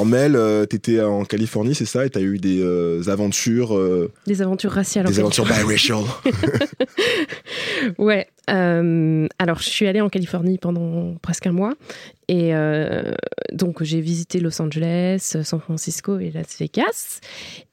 Alors 0.05 0.21
Mel, 0.21 0.35
euh, 0.35 0.65
t'étais 0.65 1.01
en 1.01 1.25
Californie, 1.25 1.73
c'est 1.73 1.85
ça, 1.85 2.05
et 2.05 2.09
t'as 2.11 2.21
eu 2.21 2.37
des 2.37 2.61
euh, 2.61 3.01
aventures, 3.09 3.75
euh, 3.75 4.11
Des 4.27 4.43
aventures 4.43 4.71
raciales. 4.71 5.07
en 5.07 5.09
des 5.09 5.19
aventures 5.19 5.45
biracial. 5.45 6.03
Ouais. 7.97 8.27
euh, 8.49 9.27
alors, 9.39 9.59
je 9.59 9.69
suis 9.69 9.87
allée 9.87 10.01
en 10.01 10.09
Californie 10.09 10.57
pendant 10.59 11.15
presque 11.21 11.47
un 11.47 11.51
mois. 11.51 11.73
Et 12.27 12.53
donc, 13.51 13.83
j'ai 13.83 14.01
visité 14.01 14.39
Los 14.39 14.61
Angeles, 14.61 15.37
San 15.43 15.59
Francisco 15.59 16.19
et 16.19 16.31
Las 16.31 16.57
Vegas. 16.59 17.19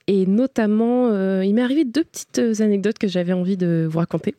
Et 0.07 0.25
notamment, 0.25 1.09
il 1.41 1.53
m'est 1.53 1.61
arrivé 1.63 1.85
deux 1.85 2.03
petites 2.03 2.61
anecdotes 2.61 2.97
que 2.99 3.07
j'avais 3.07 3.33
envie 3.33 3.57
de 3.57 3.87
vous 3.89 3.99
raconter. 3.99 4.35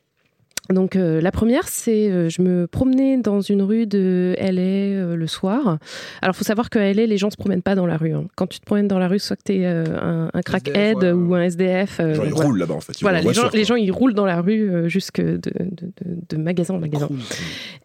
Donc 0.71 0.97
euh, 0.97 1.21
la 1.21 1.31
première, 1.31 1.69
c'est 1.69 2.11
euh, 2.11 2.31
je 2.31 2.41
me 2.41 2.67
promenais 2.67 3.19
dans 3.19 3.43
une 3.43 3.61
rue 3.61 3.87
de 3.87 4.35
LA 4.39 4.63
euh, 4.63 5.15
le 5.15 5.27
soir. 5.27 5.79
Alors 6.23 6.35
faut 6.35 6.45
savoir 6.45 6.71
que 6.71 6.79
LA, 6.79 7.05
les 7.05 7.19
gens 7.19 7.29
se 7.29 7.37
promènent 7.37 7.61
pas 7.61 7.75
dans 7.75 7.85
la 7.87 7.99
rue. 7.99 8.15
hein. 8.15 8.25
Quand 8.35 8.47
tu 8.47 8.61
te 8.61 8.65
promènes 8.65 8.89
dans 8.89 8.99
la 8.99 9.07
rue, 9.09 9.19
soit 9.19 9.37
que 9.37 9.43
tu 9.45 9.57
es 9.61 9.67
un, 9.67 10.31
un 10.33 10.43
crackhead 10.43 10.97
ouais, 11.03 11.13
ou 11.13 11.35
un 11.35 11.43
SDF. 11.43 12.01
euh, 12.01 12.15
Genre, 12.15 12.25
ils 12.25 12.31
voilà. 12.33 12.47
roulent 12.49 12.59
là-bas, 12.59 12.75
en 12.75 12.81
fait. 12.81 12.99
Ils 12.99 13.03
Voilà, 13.03 13.21
les 13.21 13.35
gens, 13.35 13.51
les 13.53 13.83
ils 13.85 13.91
roulent 13.93 14.15
dans 14.15 14.25
la 14.25 14.41
rue 14.41 14.71
euh, 14.71 14.89
jusque 14.89 15.21
de, 15.21 15.37
de, 15.37 15.43
de- 15.53 16.19
de 16.31 16.37
magasin 16.39 16.75
en 16.75 16.79
magasin. 16.79 17.09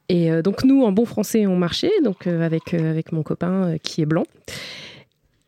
Et 0.07 0.32
euh, 0.32 0.41
donc 0.41 0.63
nous, 0.63 0.84
en 0.84 0.93
bon 0.93 1.03
français, 1.05 1.47
on 1.47 1.57
marchait 1.57 1.91
donc 2.03 2.27
euh, 2.27 2.41
avec 2.45 2.73
euh, 2.73 2.89
avec 2.91 3.11
mon 3.11 3.23
copain 3.23 3.71
euh, 3.73 3.77
qui 3.84 4.01
est 4.01 4.05
blanc. 4.05 4.23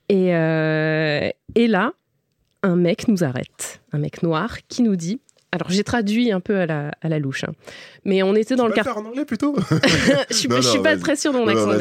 Et 0.09 0.35
euh, 0.35 1.29
et 1.55 1.67
là, 1.67 1.93
un 2.63 2.75
mec 2.75 3.07
nous 3.07 3.23
arrête, 3.23 3.81
un 3.93 3.99
mec 3.99 4.21
noir 4.21 4.57
qui 4.67 4.83
nous 4.83 4.95
dit. 4.97 5.21
Alors 5.53 5.69
j'ai 5.69 5.83
traduit 5.83 6.31
un 6.31 6.39
peu 6.39 6.55
à 6.59 6.65
la, 6.65 6.91
à 7.01 7.09
la 7.09 7.19
louche, 7.19 7.43
hein. 7.43 7.51
mais 8.05 8.23
on 8.23 8.35
était 8.35 8.55
dans 8.55 8.67
le 8.67 8.73
Tu 8.73 8.79
peux 8.79 8.87
le 8.87 8.93
quartier. 8.93 9.03
en 9.03 9.09
anglais 9.09 9.25
plutôt 9.25 9.55
je 10.29 10.33
suis, 10.35 10.47
Non, 10.49 10.55
pas- 10.55 10.61
je 10.61 10.67
suis 10.69 10.79
pas 10.79 10.95
très 10.97 11.15
sûre 11.17 11.33
de 11.33 11.39
mon 11.39 11.45
non, 11.45 11.51
accent, 11.51 11.77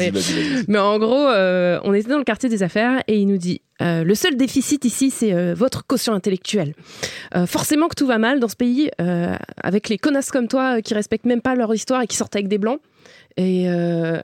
mais, 0.67 0.77
en 0.77 0.99
gros, 0.99 1.27
euh, 1.29 1.79
on 1.85 1.93
était 1.93 2.09
dans 2.09 2.17
le 2.17 2.25
quartier 2.25 2.49
des 2.49 2.63
affaires 2.63 3.01
et 3.07 3.17
il 3.17 3.27
nous 3.27 3.37
dit 3.37 3.61
euh, 3.81 4.03
le 4.03 4.13
seul 4.13 4.35
déficit 4.35 4.83
ici, 4.83 5.09
c'est 5.09 5.33
euh, 5.33 5.53
votre 5.55 5.85
quotient 5.87 6.13
intellectuel. 6.13 6.75
Euh, 7.35 7.45
forcément 7.45 7.87
que 7.87 7.95
tout 7.95 8.05
va 8.05 8.17
mal 8.17 8.39
dans 8.41 8.49
ce 8.49 8.57
pays, 8.57 8.91
avec 9.63 9.87
les 9.89 9.97
connasses 9.97 10.31
comme 10.31 10.47
toi 10.49 10.81
qui 10.81 10.93
respectent 10.93 11.25
même 11.25 11.41
pas 11.41 11.55
leur 11.55 11.73
histoire 11.73 12.01
et 12.01 12.07
qui 12.07 12.17
sortent 12.17 12.35
avec 12.35 12.47
des 12.49 12.57
blancs. 12.57 12.79
Et 13.37 13.67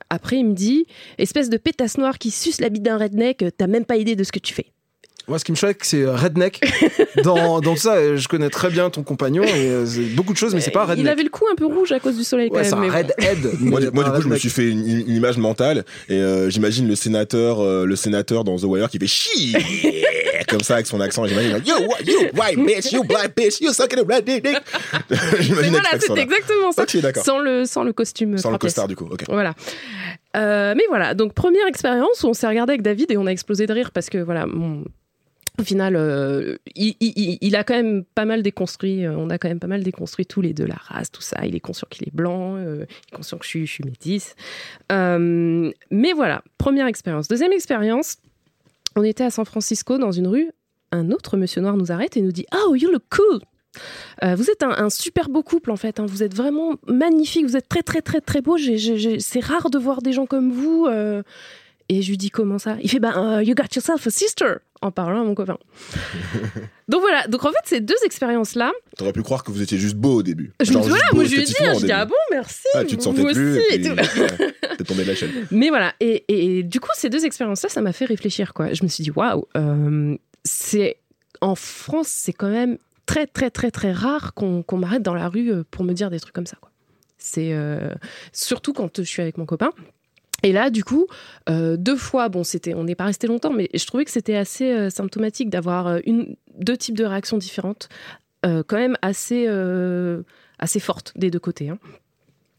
après, 0.09 0.35
il 0.39 0.45
me 0.45 0.53
dit 0.53 0.85
espèce 1.17 1.49
de 1.49 1.55
pétasse 1.57 1.97
noire 1.97 2.17
qui 2.17 2.31
suce 2.31 2.59
la 2.59 2.67
bite 2.69 2.83
d'un 2.83 2.97
redneck, 2.97 3.45
t'as 3.57 3.67
même 3.67 3.85
pas 3.85 3.95
idée 3.95 4.17
de 4.17 4.23
ce 4.25 4.31
que 4.33 4.39
tu 4.39 4.53
fais. 4.53 4.65
Moi, 5.27 5.39
ce 5.39 5.43
qui 5.45 5.51
me 5.51 5.57
choque, 5.57 5.77
c'est 5.81 6.03
euh, 6.03 6.15
Redneck. 6.15 6.61
dans, 7.23 7.59
dans 7.59 7.75
ça, 7.75 7.95
euh, 7.95 8.15
je 8.15 8.27
connais 8.29 8.49
très 8.49 8.69
bien 8.69 8.89
ton 8.89 9.03
compagnon 9.03 9.43
et 9.43 9.49
euh, 9.71 9.85
c'est 9.85 10.01
beaucoup 10.15 10.31
de 10.31 10.37
choses, 10.37 10.55
mais 10.55 10.61
c'est 10.61 10.71
pas 10.71 10.85
Il 10.87 10.91
Redneck. 10.91 11.07
avait 11.07 11.23
le 11.23 11.29
cou 11.29 11.45
un 11.51 11.55
peu 11.55 11.65
rouge 11.65 11.91
à 11.91 11.99
cause 11.99 12.15
du 12.15 12.23
soleil 12.23 12.49
Ouais, 12.49 12.61
quand 12.63 12.69
c'est 12.69 12.75
même. 12.77 12.89
un 12.89 13.01
bon. 13.03 13.09
Redhead. 13.19 13.53
moi, 13.59 13.79
moi, 13.93 14.03
du 14.05 14.11
coup, 14.11 14.21
je 14.21 14.27
me 14.29 14.37
suis 14.37 14.49
fait 14.49 14.69
une, 14.69 14.87
une 14.87 15.09
image 15.15 15.37
mentale 15.37 15.83
et 16.07 16.13
euh, 16.15 16.49
j'imagine 16.49 16.87
le 16.87 16.95
sénateur, 16.95 17.59
euh, 17.59 17.85
le 17.85 17.95
sénateur 17.97 18.43
dans 18.45 18.57
The 18.57 18.63
Wire 18.63 18.89
qui 18.89 18.99
fait 18.99 19.07
chi 19.07 19.53
comme 20.47 20.61
ça 20.61 20.75
avec 20.75 20.87
son 20.87 21.01
accent. 21.01 21.25
et 21.25 21.29
J'imagine 21.29 21.51
like, 21.53 21.67
you, 21.67 21.75
you 22.05 22.19
white 22.33 22.57
bitch, 22.65 22.91
you 22.93 23.03
black 23.03 23.35
bitch, 23.35 23.59
you 23.59 23.73
sucking 23.73 23.99
a 23.99 24.03
red 24.15 24.23
dick. 24.23 24.47
J'imagine 25.41 25.71
voilà, 25.71 25.89
accent-là. 25.91 26.21
exactement 26.21 26.71
ça. 26.71 26.83
Ok, 26.83 26.97
d'accord. 27.01 27.25
Sans 27.25 27.39
le, 27.39 27.65
sans 27.65 27.83
le 27.83 27.91
costume. 27.91 28.37
Sans 28.37 28.51
le 28.51 28.57
costard 28.57 28.87
du 28.87 28.95
coup. 28.95 29.07
Ok. 29.11 29.23
Voilà. 29.27 29.53
Euh, 30.37 30.73
mais 30.77 30.83
voilà, 30.87 31.13
donc 31.15 31.33
première 31.33 31.67
expérience 31.67 32.23
où 32.23 32.27
on 32.27 32.33
s'est 32.33 32.47
regardé 32.47 32.71
avec 32.71 32.81
David 32.81 33.11
et 33.11 33.17
on 33.17 33.25
a 33.25 33.31
explosé 33.31 33.65
de 33.65 33.73
rire 33.73 33.91
parce 33.91 34.09
que 34.09 34.19
voilà, 34.19 34.45
mon- 34.45 34.83
au 35.59 35.63
final, 35.63 35.95
euh, 35.95 36.57
il, 36.75 37.55
a 37.55 37.63
quand 37.63 37.73
même 37.73 38.03
pas 38.03 38.25
mal 38.25 38.43
déconstruit, 38.43 39.05
euh, 39.05 39.15
on 39.17 39.29
a 39.31 39.39
quand 39.39 39.47
même 39.47 39.59
pas 39.59 39.67
mal 39.67 39.83
déconstruit 39.83 40.25
tous 40.25 40.41
les 40.41 40.53
deux 40.53 40.65
la 40.65 40.75
race, 40.75 41.11
tout 41.11 41.21
ça. 41.21 41.45
Il 41.45 41.55
est 41.55 41.59
conscient 41.59 41.87
qu'il 41.89 42.07
est 42.07 42.13
blanc, 42.13 42.57
euh, 42.57 42.85
il 42.87 43.13
est 43.13 43.15
conscient 43.15 43.37
que 43.37 43.45
je 43.45 43.65
suis, 43.65 43.83
métisse. 43.83 44.35
Mais 44.89 46.13
voilà, 46.13 46.43
première 46.59 46.85
expérience. 46.85 47.27
Deuxième 47.27 47.53
expérience, 47.53 48.17
on 48.95 49.03
était 49.03 49.23
à 49.23 49.31
San 49.31 49.45
Francisco 49.45 49.97
dans 49.97 50.11
une 50.11 50.27
rue, 50.27 50.51
un 50.91 51.09
autre 51.09 51.37
monsieur 51.37 51.61
noir 51.61 51.75
nous 51.75 51.91
arrête 51.91 52.17
et 52.17 52.21
nous 52.21 52.31
dit 52.31 52.45
Oh, 52.53 52.75
you 52.75 52.91
look 52.91 53.03
cool! 53.09 53.39
Vous 54.23 54.49
êtes 54.49 54.63
un, 54.63 54.89
super 54.89 55.29
beau 55.29 55.43
couple 55.43 55.69
en 55.69 55.75
fait. 55.75 55.99
hein. 55.99 56.07
Vous 56.07 56.23
êtes 56.23 56.33
vraiment 56.33 56.77
magnifique. 56.87 57.45
Vous 57.45 57.55
êtes 57.55 57.69
très 57.69 57.83
très 57.83 58.01
très 58.01 58.21
très 58.21 58.41
beau. 58.41 58.57
C'est 58.57 59.39
rare 59.39 59.69
de 59.69 59.77
voir 59.77 60.01
des 60.01 60.13
gens 60.13 60.25
comme 60.25 60.51
vous. 60.51 60.87
Et 61.89 62.01
je 62.01 62.09
lui 62.09 62.17
dis 62.17 62.29
comment 62.29 62.59
ça? 62.59 62.77
Il 62.81 62.89
fait 62.89 62.99
bah 62.99 63.41
you 63.43 63.55
got 63.55 63.63
yourself 63.75 64.05
a 64.07 64.09
sister 64.09 64.55
en 64.81 64.91
parlant 64.91 65.21
à 65.21 65.23
mon 65.23 65.35
copain. 65.35 65.57
donc 66.89 67.01
voilà. 67.01 67.27
Donc 67.27 67.45
en 67.45 67.49
fait 67.49 67.63
ces 67.65 67.79
deux 67.79 67.95
expériences 68.03 68.55
là. 68.55 68.71
T'aurais 68.97 69.13
pu 69.13 69.23
croire 69.23 69.43
que 69.43 69.51
vous 69.51 69.61
étiez 69.61 69.77
juste 69.77 69.95
beau 69.95 70.15
au 70.15 70.23
début. 70.23 70.51
Je 70.61 70.69
me 70.69 70.73
Genre 70.73 70.81
dis 70.83 70.89
juste 70.89 71.01
voilà. 71.01 71.13
Moi 71.13 71.23
je 71.23 71.29
lui 71.29 71.41
ai 71.41 71.45
dit. 71.45 71.51
esthétiquement 71.51 71.73
Je 71.79 71.83
au 71.83 71.85
dis 71.85 71.91
ah 71.93 72.05
bon 72.05 72.15
merci. 72.31 72.67
Ah, 72.73 72.83
tu 72.83 72.97
te 72.97 73.03
sentais 73.03 73.21
vous 73.21 73.33
plus 73.33 73.57
aussi, 73.57 73.75
et 73.75 73.79
puis, 73.79 73.95
t'es 74.77 74.83
tombé 74.83 75.03
de 75.03 75.07
la 75.07 75.15
chaîne. 75.15 75.31
Mais 75.51 75.69
voilà, 75.69 75.93
et, 75.99 76.25
et 76.27 76.63
du 76.63 76.79
coup, 76.79 76.89
ces 76.95 77.09
deux 77.09 77.25
expériences-là, 77.25 77.69
ça 77.69 77.81
m'a 77.81 77.93
fait 77.93 78.05
réfléchir. 78.05 78.53
Quoi. 78.53 78.73
Je 78.73 78.83
me 78.83 78.89
suis 78.89 79.03
dit, 79.03 79.11
waouh, 79.11 79.45
euh, 79.55 80.15
c'est 80.43 80.97
en 81.41 81.55
France, 81.55 82.07
c'est 82.09 82.33
quand 82.33 82.49
même 82.49 82.77
très, 83.05 83.27
très, 83.27 83.49
très, 83.49 83.71
très 83.71 83.91
rare 83.91 84.33
qu'on 84.33 84.61
qu'on 84.63 84.77
m'arrête 84.77 85.03
dans 85.03 85.15
la 85.15 85.29
rue 85.29 85.51
euh, 85.51 85.63
pour 85.69 85.83
me 85.83 85.93
dire 85.93 86.09
des 86.09 86.19
trucs 86.19 86.35
comme 86.35 86.45
ça. 86.45 86.57
quoi. 86.59 86.71
C'est 87.17 87.53
euh, 87.53 87.93
surtout 88.33 88.73
quand 88.73 88.97
je 88.97 89.03
suis 89.07 89.21
avec 89.21 89.37
mon 89.37 89.45
copain. 89.45 89.71
Et 90.43 90.51
là, 90.51 90.69
du 90.69 90.83
coup, 90.83 91.07
euh, 91.49 91.77
deux 91.77 91.95
fois, 91.95 92.29
bon, 92.29 92.43
c'était, 92.43 92.73
on 92.73 92.83
n'est 92.83 92.95
pas 92.95 93.05
resté 93.05 93.27
longtemps, 93.27 93.51
mais 93.51 93.69
je 93.73 93.85
trouvais 93.85 94.05
que 94.05 94.11
c'était 94.11 94.35
assez 94.35 94.71
euh, 94.71 94.89
symptomatique 94.89 95.49
d'avoir 95.49 95.87
euh, 95.87 95.99
deux 96.59 96.77
types 96.77 96.97
de 96.97 97.05
réactions 97.05 97.37
différentes, 97.37 97.89
quand 98.43 98.77
même 98.77 98.95
assez, 99.01 99.45
assez 100.57 100.79
fortes 100.79 101.11
des 101.17 101.29
deux 101.29 101.39
côtés. 101.39 101.67
hein. 101.67 101.79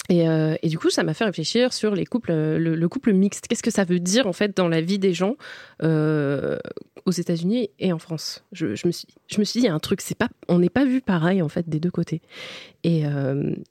Et, 0.08 0.26
euh, 0.26 0.54
et 0.62 0.68
du 0.68 0.78
coup, 0.78 0.88
ça 0.88 1.02
m'a 1.02 1.12
fait 1.12 1.24
réfléchir 1.24 1.72
sur 1.72 1.94
les 1.94 2.06
couples, 2.06 2.32
euh, 2.32 2.58
le, 2.58 2.74
le 2.74 2.88
couple 2.88 3.12
mixte. 3.12 3.46
Qu'est-ce 3.46 3.62
que 3.62 3.70
ça 3.70 3.84
veut 3.84 4.00
dire 4.00 4.26
en 4.26 4.32
fait 4.32 4.56
dans 4.56 4.68
la 4.68 4.80
vie 4.80 4.98
des 4.98 5.12
gens 5.12 5.36
euh, 5.82 6.56
aux 7.04 7.10
États-Unis 7.10 7.68
et 7.78 7.92
en 7.92 7.98
France? 7.98 8.42
Je, 8.52 8.68
me 8.86 8.90
suis, 8.90 9.06
je 9.26 9.38
me 9.38 9.44
suis 9.44 9.60
dit, 9.60 9.66
il 9.66 9.68
y 9.68 9.70
a 9.70 9.74
un 9.74 9.78
truc, 9.78 10.00
c'est 10.00 10.16
pas, 10.16 10.28
on 10.48 10.60
n'est 10.60 10.70
pas 10.70 10.86
vu 10.86 11.02
pareil 11.02 11.42
en 11.42 11.48
fait 11.48 11.68
des 11.68 11.78
deux 11.78 11.90
côtés. 11.90 12.22
Et, 12.84 13.02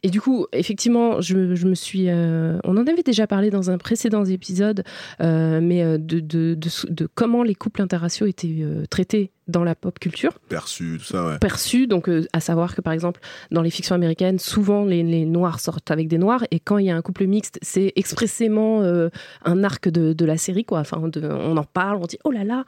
et 0.03 0.09
du 0.09 0.19
coup, 0.21 0.47
effectivement, 0.51 1.21
je, 1.21 1.55
je 1.55 1.65
me 1.65 1.73
suis, 1.75 2.09
on 2.09 2.77
en 2.77 2.85
avait 2.85 3.03
déjà 3.03 3.25
parlé 3.25 3.49
dans 3.49 3.71
un 3.71 3.77
précédent 3.77 4.25
épisode, 4.25 4.83
mais 5.19 5.97
de, 5.97 6.19
de, 6.19 6.53
de, 6.55 6.69
de 6.89 7.07
comment 7.15 7.41
les 7.41 7.55
couples 7.55 7.81
interraciaux 7.81 8.27
étaient 8.27 8.65
traités 8.89 9.31
dans 9.47 9.63
la 9.63 9.75
pop 9.75 9.97
culture 9.99 10.39
Perçu, 10.49 10.97
tout 10.99 11.05
ça, 11.05 11.25
ouais. 11.25 11.37
perçu, 11.39 11.87
donc 11.87 12.09
euh, 12.09 12.25
à 12.33 12.39
savoir 12.39 12.75
que 12.75 12.81
par 12.81 12.93
exemple 12.93 13.19
dans 13.51 13.61
les 13.61 13.69
fictions 13.69 13.95
américaines, 13.95 14.39
souvent 14.39 14.83
les, 14.85 15.03
les 15.03 15.25
noirs 15.25 15.59
sortent 15.59 15.89
avec 15.91 16.07
des 16.07 16.17
noirs 16.17 16.43
et 16.51 16.59
quand 16.59 16.77
il 16.77 16.85
y 16.87 16.89
a 16.89 16.95
un 16.95 17.01
couple 17.01 17.25
mixte, 17.27 17.59
c'est 17.61 17.93
expressément 17.95 18.81
euh, 18.81 19.09
un 19.45 19.63
arc 19.63 19.87
de, 19.89 20.13
de 20.13 20.25
la 20.25 20.37
série 20.37 20.65
quoi. 20.65 20.79
Enfin, 20.79 21.07
de- 21.07 21.21
on 21.27 21.55
en 21.57 21.63
parle, 21.63 21.97
on 22.01 22.05
dit 22.05 22.17
oh 22.23 22.31
là 22.31 22.43
là. 22.43 22.65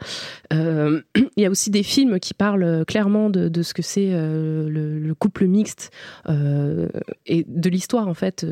Euh, 0.54 1.02
Il 1.38 1.44
y 1.44 1.46
a 1.46 1.50
aussi 1.50 1.70
des 1.70 1.84
films 1.84 2.20
qui 2.20 2.34
parlent 2.34 2.84
clairement 2.86 3.30
de, 3.30 3.48
de 3.50 3.62
ce 3.64 3.74
que 3.74 3.82
c'est 3.82 4.10
le, 4.12 5.00
le 5.00 5.14
couple 5.16 5.46
mixte 5.48 5.92
et 6.28 7.46
de 7.48 7.70
l'histoire 7.70 8.08
en 8.08 8.14
fait 8.14 8.46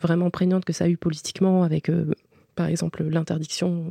vraiment 0.00 0.30
prégnante 0.30 0.64
que 0.64 0.72
ça 0.72 0.84
a 0.84 0.88
eu 0.88 0.96
politiquement 0.96 1.62
avec 1.62 1.90
par 2.54 2.66
exemple 2.66 3.02
l'interdiction. 3.04 3.90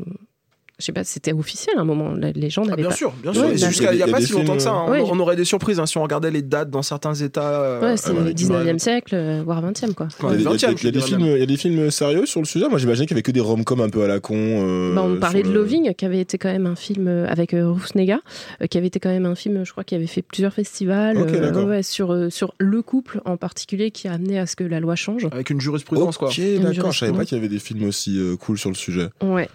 Je 0.84 0.88
sais 0.88 0.91
pas, 0.91 1.05
c'était 1.05 1.31
officiel 1.31 1.77
à 1.77 1.81
un 1.81 1.86
moment. 1.86 2.11
la- 2.11 2.31
Les 2.34 2.49
gens 2.49 2.63
Ah, 2.65 2.71
n'avaient 2.71 2.81
bien 2.81 2.89
pas. 2.89 2.95
sûr, 2.97 3.13
bien 3.23 3.31
sûr. 3.31 3.43
Ouais, 3.45 3.57
jusqu'à 3.57 3.93
il 3.93 3.95
n'y 3.95 4.03
a 4.03 4.05
Il 4.05 4.09
y 4.09 4.13
a 4.13 4.17
pas 4.17 4.19
si 4.21 4.34
longtemps 4.34 4.57
que 4.57 4.61
ça. 4.61 4.71
hein. 4.73 4.91
ouais. 4.91 4.99
On, 4.99 5.13
on 5.13 5.19
aurait 5.21 5.38
des 5.38 5.45
surprises 5.45 5.79
hein, 5.79 5.86
si 5.86 5.97
on 5.97 6.03
regardait 6.03 6.29
les 6.29 6.41
dates 6.41 6.69
dans 6.69 6.81
certains 6.81 7.13
États. 7.13 7.61
euh, 7.61 7.81
Ouais, 7.81 7.95
c'est 7.95 8.09
euh, 8.11 8.21
le 8.25 8.34
19e 8.34 8.79
siècle, 8.79 9.15
euh, 9.15 9.41
voire 9.45 9.61
20e, 9.61 9.93
quoi. 9.93 10.09
Il 10.34 10.41
y 10.41 10.45
a, 10.45 10.49
20e, 10.51 10.75
il 10.81 10.84
y 10.84 10.88
a- 10.88 10.89
y 10.89 10.91
des 10.91 10.99
films, 11.01 11.21
même. 11.21 11.36
il 11.38 11.39
y 11.39 11.43
a 11.43 11.45
des 11.45 11.55
films 11.55 11.89
sérieux 11.89 12.25
sur 12.25 12.41
le 12.41 12.45
sujet. 12.45 12.67
Moi, 12.67 12.79
j'imaginais 12.79 13.05
qu'il 13.05 13.13
y 13.15 13.17
avait 13.17 13.21
que 13.21 13.31
des 13.31 13.39
rom-coms 13.39 13.79
un 13.81 13.88
peu 13.89 14.03
à 14.03 14.07
la 14.07 14.19
con. 14.19 14.36
euh, 14.36 14.93
Bah, 14.93 15.03
on 15.05 15.15
parlait 15.19 15.41
de 15.43 15.47
le- 15.47 15.53
Loving, 15.53 15.93
qui 15.93 16.03
avait 16.03 16.19
été 16.19 16.38
quand 16.38 16.51
même 16.51 16.65
un 16.65 16.75
film 16.75 17.07
avec 17.07 17.53
euh, 17.53 17.73
euh, 17.73 18.67
qui 18.67 18.77
avait 18.77 18.88
été 18.88 18.99
quand 18.99 19.09
même 19.09 19.25
un 19.25 19.36
film, 19.36 19.63
je 19.63 19.71
crois, 19.71 19.86
qui 19.86 19.95
avait 19.95 20.05
fait 20.07 20.21
plusieurs 20.21 20.51
festivals 20.53 21.17
Ok, 21.17 21.31
d'accord. 21.39 21.65
ouais, 21.65 21.81
sur, 21.84 22.11
euh, 22.11 22.29
sur 22.29 22.53
le 22.57 22.81
couple 22.81 23.21
en 23.23 23.38
particulier 23.38 23.91
qui 23.91 24.09
a 24.09 24.13
amené 24.13 24.38
à 24.38 24.45
ce 24.47 24.57
que 24.57 24.65
la 24.65 24.81
loi 24.81 24.95
change. 24.95 25.27
Avec 25.31 25.49
une 25.49 25.61
jurisprudence, 25.61 26.17
quoi. 26.17 26.27
Ok, 26.27 26.41
d'accord. 26.61 26.91
Je 26.91 26.99
savais 26.99 27.13
pas 27.13 27.23
qu'il 27.23 27.38
y 27.38 27.39
avait 27.39 27.47
des 27.49 27.59
films 27.59 27.88
aussi 27.88 28.19
cool 28.41 28.57
sur 28.57 28.69
le 28.69 28.75
sujet. 28.75 29.07
Ouais. 29.23 29.47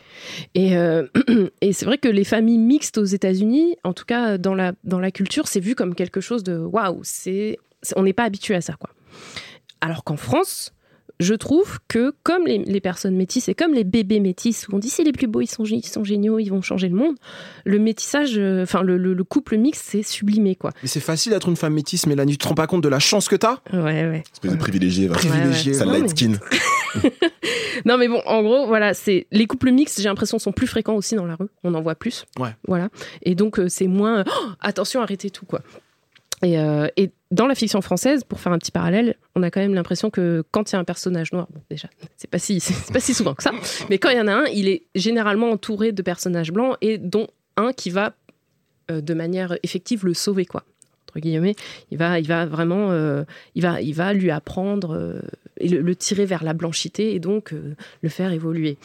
Et, 0.54 0.76
euh, 0.76 1.06
et 1.60 1.72
c'est 1.72 1.84
vrai 1.84 1.98
que 1.98 2.08
les 2.08 2.24
familles 2.24 2.58
mixtes 2.58 2.98
aux 2.98 3.04
États-Unis, 3.04 3.76
en 3.84 3.92
tout 3.92 4.04
cas 4.04 4.38
dans 4.38 4.54
la, 4.54 4.72
dans 4.84 5.00
la 5.00 5.10
culture, 5.10 5.48
c'est 5.48 5.60
vu 5.60 5.74
comme 5.74 5.94
quelque 5.94 6.20
chose 6.20 6.42
de 6.42 6.58
waouh, 6.58 7.02
on 7.96 8.02
n'est 8.02 8.12
pas 8.12 8.24
habitué 8.24 8.54
à 8.54 8.60
ça, 8.60 8.74
quoi. 8.74 8.90
Alors 9.80 10.02
qu'en 10.04 10.16
France, 10.16 10.72
je 11.20 11.34
trouve 11.34 11.78
que 11.88 12.12
comme 12.22 12.46
les, 12.46 12.58
les 12.58 12.80
personnes 12.80 13.16
métisses 13.16 13.48
et 13.48 13.54
comme 13.54 13.74
les 13.74 13.84
bébés 13.84 14.20
métis, 14.20 14.68
où 14.68 14.76
on 14.76 14.78
dit 14.78 14.88
c'est 14.88 15.02
les 15.04 15.12
plus 15.12 15.26
beaux, 15.26 15.40
ils 15.40 15.46
sont, 15.48 15.64
gé- 15.64 15.80
ils 15.82 15.86
sont 15.86 16.04
géniaux, 16.04 16.38
ils 16.38 16.48
vont 16.50 16.62
changer 16.62 16.88
le 16.88 16.94
monde, 16.96 17.16
le 17.64 17.78
métissage, 17.78 18.38
euh, 18.38 18.62
enfin 18.62 18.82
le, 18.82 18.96
le- 18.96 19.14
le 19.14 19.24
couple 19.24 19.56
mixte, 19.56 19.84
c'est 19.88 20.02
sublimé, 20.02 20.54
quoi. 20.54 20.70
Mais 20.82 20.88
c'est 20.88 21.00
facile 21.00 21.32
d'être 21.32 21.48
une 21.48 21.56
femme 21.56 21.74
métisse, 21.74 22.06
Mélanie. 22.06 22.32
Tu 22.32 22.38
te 22.38 22.48
rends 22.48 22.54
pas 22.54 22.66
compte 22.66 22.82
de 22.84 22.88
la 22.88 22.98
chance 23.00 23.28
que 23.28 23.36
t'as 23.36 23.58
Ouais, 23.72 23.80
ouais. 23.82 24.22
Espèce 24.32 24.52
de 24.52 24.56
privilégié. 24.56 25.08
va. 25.08 25.14
Privilégié. 25.14 25.74
Ça 25.74 25.84
Non, 25.84 25.92
light 25.92 26.02
mais- 26.02 26.08
skin. 26.08 26.32
Non, 27.84 27.96
mais 27.96 28.08
bon, 28.08 28.20
en 28.26 28.42
gros, 28.42 28.66
voilà, 28.66 28.92
c'est 28.92 29.26
les 29.30 29.46
couples 29.46 29.70
mixtes, 29.70 29.98
j'ai 30.00 30.08
l'impression, 30.08 30.38
sont 30.38 30.52
plus 30.52 30.66
fréquents 30.66 30.94
aussi 30.96 31.14
dans 31.14 31.26
la 31.26 31.36
rue. 31.36 31.46
On 31.62 31.74
en 31.74 31.80
voit 31.80 31.94
plus. 31.94 32.24
Ouais. 32.38 32.50
Voilà. 32.66 32.88
Et 33.22 33.34
donc, 33.34 33.58
euh, 33.60 33.68
c'est 33.68 33.86
moins. 33.86 34.24
Oh, 34.26 34.46
attention, 34.60 35.00
arrêtez 35.00 35.30
tout, 35.30 35.46
quoi. 35.46 35.60
Et, 36.42 36.58
euh, 36.58 36.86
et 36.96 37.10
dans 37.30 37.46
la 37.46 37.54
fiction 37.54 37.80
française, 37.80 38.24
pour 38.24 38.40
faire 38.40 38.52
un 38.52 38.58
petit 38.58 38.70
parallèle, 38.70 39.16
on 39.34 39.42
a 39.42 39.50
quand 39.50 39.60
même 39.60 39.74
l'impression 39.74 40.10
que 40.10 40.44
quand 40.50 40.70
il 40.70 40.74
y 40.74 40.76
a 40.76 40.78
un 40.78 40.84
personnage 40.84 41.32
noir, 41.32 41.48
bon, 41.50 41.60
déjà, 41.70 41.88
c'est 42.16 42.30
pas 42.30 42.38
si, 42.38 42.62
pas 42.92 43.00
si 43.00 43.14
souvent 43.14 43.34
que 43.34 43.42
ça, 43.42 43.52
mais 43.90 43.98
quand 43.98 44.10
il 44.10 44.16
y 44.16 44.20
en 44.20 44.28
a 44.28 44.32
un, 44.32 44.44
il 44.46 44.68
est 44.68 44.84
généralement 44.94 45.50
entouré 45.50 45.92
de 45.92 46.02
personnages 46.02 46.52
blancs 46.52 46.76
et 46.80 46.98
dont 46.98 47.26
un 47.56 47.72
qui 47.72 47.90
va 47.90 48.14
euh, 48.90 49.00
de 49.00 49.14
manière 49.14 49.56
effective 49.62 50.04
le 50.06 50.14
sauver, 50.14 50.46
quoi. 50.46 50.64
Entre 51.08 51.20
guillemets, 51.20 51.56
il 51.90 51.98
va, 51.98 52.20
il 52.20 52.26
va 52.26 52.44
vraiment, 52.44 52.90
euh, 52.90 53.24
il 53.54 53.62
va, 53.62 53.80
il 53.80 53.94
va 53.94 54.12
lui 54.12 54.30
apprendre 54.30 55.22
et 55.60 55.68
le, 55.68 55.96
tirer 55.96 56.24
vers 56.24 56.44
la 56.44 56.52
blanchité 56.52 57.14
et 57.14 57.20
donc 57.20 57.52
euh, 57.52 57.74
le 58.02 58.08
faire 58.08 58.32
évoluer. 58.32 58.78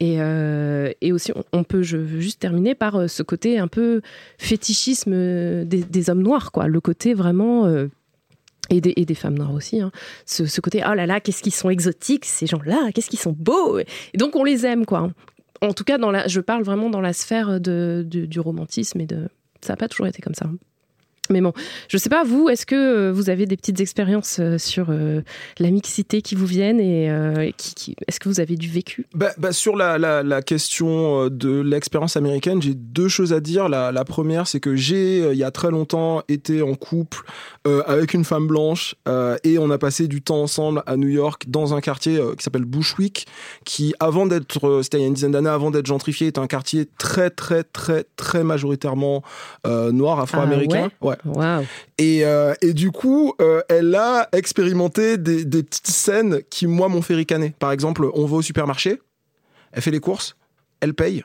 Et, 0.00 0.20
euh, 0.20 0.92
et 1.00 1.12
aussi, 1.12 1.32
on, 1.52 1.64
peut, 1.64 1.82
je 1.82 1.96
veux 1.96 2.20
juste 2.20 2.40
terminer 2.40 2.74
par 2.74 2.96
euh, 2.96 3.08
ce 3.08 3.22
côté 3.22 3.58
un 3.58 3.68
peu 3.68 4.00
fétichisme 4.38 5.64
des, 5.64 6.10
hommes 6.10 6.22
noirs, 6.22 6.52
quoi. 6.52 6.66
Le 6.66 6.80
côté 6.80 7.14
vraiment. 7.14 7.68
et 8.70 8.80
des, 8.80 8.92
et 8.96 9.04
des 9.04 9.14
femmes 9.14 9.36
noires 9.38 9.54
aussi, 9.54 9.80
hein. 9.80 9.90
ce, 10.26 10.60
côté 10.60 10.82
oh 10.86 10.94
là 10.94 11.06
là, 11.06 11.20
qu'est-ce 11.20 11.42
qu'ils 11.42 11.54
sont 11.54 11.70
exotiques 11.70 12.24
ces 12.24 12.46
gens-là, 12.46 12.90
qu'est-ce 12.92 13.08
qu'ils 13.08 13.18
sont 13.18 13.36
beaux, 13.38 13.78
et 13.78 13.86
donc 14.16 14.36
on 14.36 14.44
les 14.44 14.66
aime 14.66 14.84
quoi. 14.86 15.10
En 15.62 15.72
tout 15.72 15.84
cas, 15.84 15.96
dans 15.98 16.10
la, 16.10 16.26
je 16.26 16.40
parle 16.40 16.62
vraiment 16.62 16.90
dans 16.90 17.00
la 17.00 17.12
sphère 17.12 17.60
de- 17.60 18.04
du 18.06 18.40
romantisme 18.40 19.00
et 19.00 19.06
de, 19.06 19.28
ça 19.60 19.72
n'a 19.72 19.76
pas 19.76 19.88
toujours 19.88 20.06
été 20.06 20.20
comme 20.20 20.34
ça. 20.34 20.50
Mais 21.30 21.40
bon, 21.40 21.52
je 21.88 21.96
sais 21.96 22.10
pas, 22.10 22.22
vous, 22.22 22.48
est-ce 22.50 22.66
que 22.66 22.74
euh, 22.74 23.12
vous 23.12 23.30
avez 23.30 23.46
des 23.46 23.56
petites 23.56 23.80
expériences 23.80 24.38
euh, 24.40 24.58
sur 24.58 24.86
euh, 24.90 25.22
la 25.58 25.70
mixité 25.70 26.20
qui 26.22 26.34
vous 26.34 26.44
viennent 26.46 26.80
et 26.80 27.10
euh, 27.10 27.50
qui, 27.56 27.74
qui- 27.74 27.96
est-ce 28.06 28.20
que 28.20 28.28
vous 28.28 28.40
avez 28.40 28.56
du 28.56 28.68
vécu? 28.68 29.06
Bah, 29.14 29.30
bah, 29.38 29.52
sur 29.52 29.74
la, 29.76 29.96
la, 29.96 30.22
la 30.22 30.42
question 30.42 31.28
de 31.28 31.60
l'expérience 31.60 32.16
américaine, 32.16 32.60
j'ai 32.60 32.74
deux 32.74 33.08
choses 33.08 33.32
à 33.32 33.40
dire. 33.40 33.68
La, 33.70 33.90
la 33.90 34.04
première, 34.04 34.46
c'est 34.46 34.60
que 34.60 34.76
j'ai, 34.76 35.32
il 35.32 35.38
y 35.38 35.44
a 35.44 35.50
très 35.50 35.70
longtemps, 35.70 36.22
été 36.28 36.60
en 36.62 36.74
couple 36.74 37.22
euh, 37.66 37.82
avec 37.86 38.12
une 38.14 38.24
femme 38.24 38.46
blanche 38.46 38.94
et 39.44 39.58
on 39.58 39.70
a 39.70 39.78
passé 39.78 40.08
du 40.08 40.20
temps 40.20 40.42
ensemble 40.42 40.82
à 40.86 40.96
New 40.96 41.08
York 41.08 41.44
dans 41.48 41.74
un 41.74 41.80
quartier 41.80 42.20
qui 42.36 42.44
s'appelle 42.44 42.64
Bushwick, 42.64 43.26
qui, 43.64 43.94
avant 44.00 44.26
d'être, 44.26 44.80
c'était 44.82 44.98
il 44.98 45.00
y 45.00 45.04
a 45.04 45.06
une 45.08 45.14
dizaine 45.14 45.32
d'années, 45.32 45.48
avant 45.48 45.70
d'être 45.70 45.86
gentrifié, 45.86 46.26
est 46.26 46.38
un 46.38 46.46
quartier 46.46 46.86
très, 46.98 47.30
très, 47.30 47.64
très, 47.64 48.04
très 48.16 48.44
majoritairement 48.44 49.22
noir, 49.64 50.20
afro-américain. 50.20 50.88
Ah 51.00 51.06
ouais. 51.06 51.13
Et, 51.98 52.24
euh, 52.24 52.54
et 52.60 52.72
du 52.72 52.90
coup, 52.90 53.34
euh, 53.40 53.62
elle 53.68 53.94
a 53.94 54.28
expérimenté 54.32 55.18
des, 55.18 55.44
des 55.44 55.62
petites 55.62 55.88
scènes 55.88 56.42
qui, 56.50 56.66
moi, 56.66 56.88
m'ont 56.88 57.02
fait 57.02 57.14
ricaner. 57.14 57.54
Par 57.58 57.72
exemple, 57.72 58.08
on 58.14 58.26
va 58.26 58.36
au 58.36 58.42
supermarché, 58.42 59.00
elle 59.72 59.82
fait 59.82 59.90
les 59.90 60.00
courses, 60.00 60.36
elle 60.80 60.94
paye, 60.94 61.24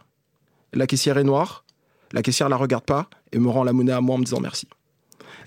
la 0.74 0.88
caissière 0.88 1.18
est 1.18 1.24
noire, 1.24 1.66
la 2.12 2.22
caissière 2.22 2.50
la 2.50 2.58
regarde 2.58 2.86
pas 2.86 3.10
et 3.32 3.40
me 3.40 3.50
rend 3.50 3.64
la 3.64 3.74
monnaie 3.74 3.92
à 3.92 4.02
moi 4.02 4.16
en 4.16 4.20
me 4.20 4.24
disant 4.24 4.40
merci. 4.40 4.68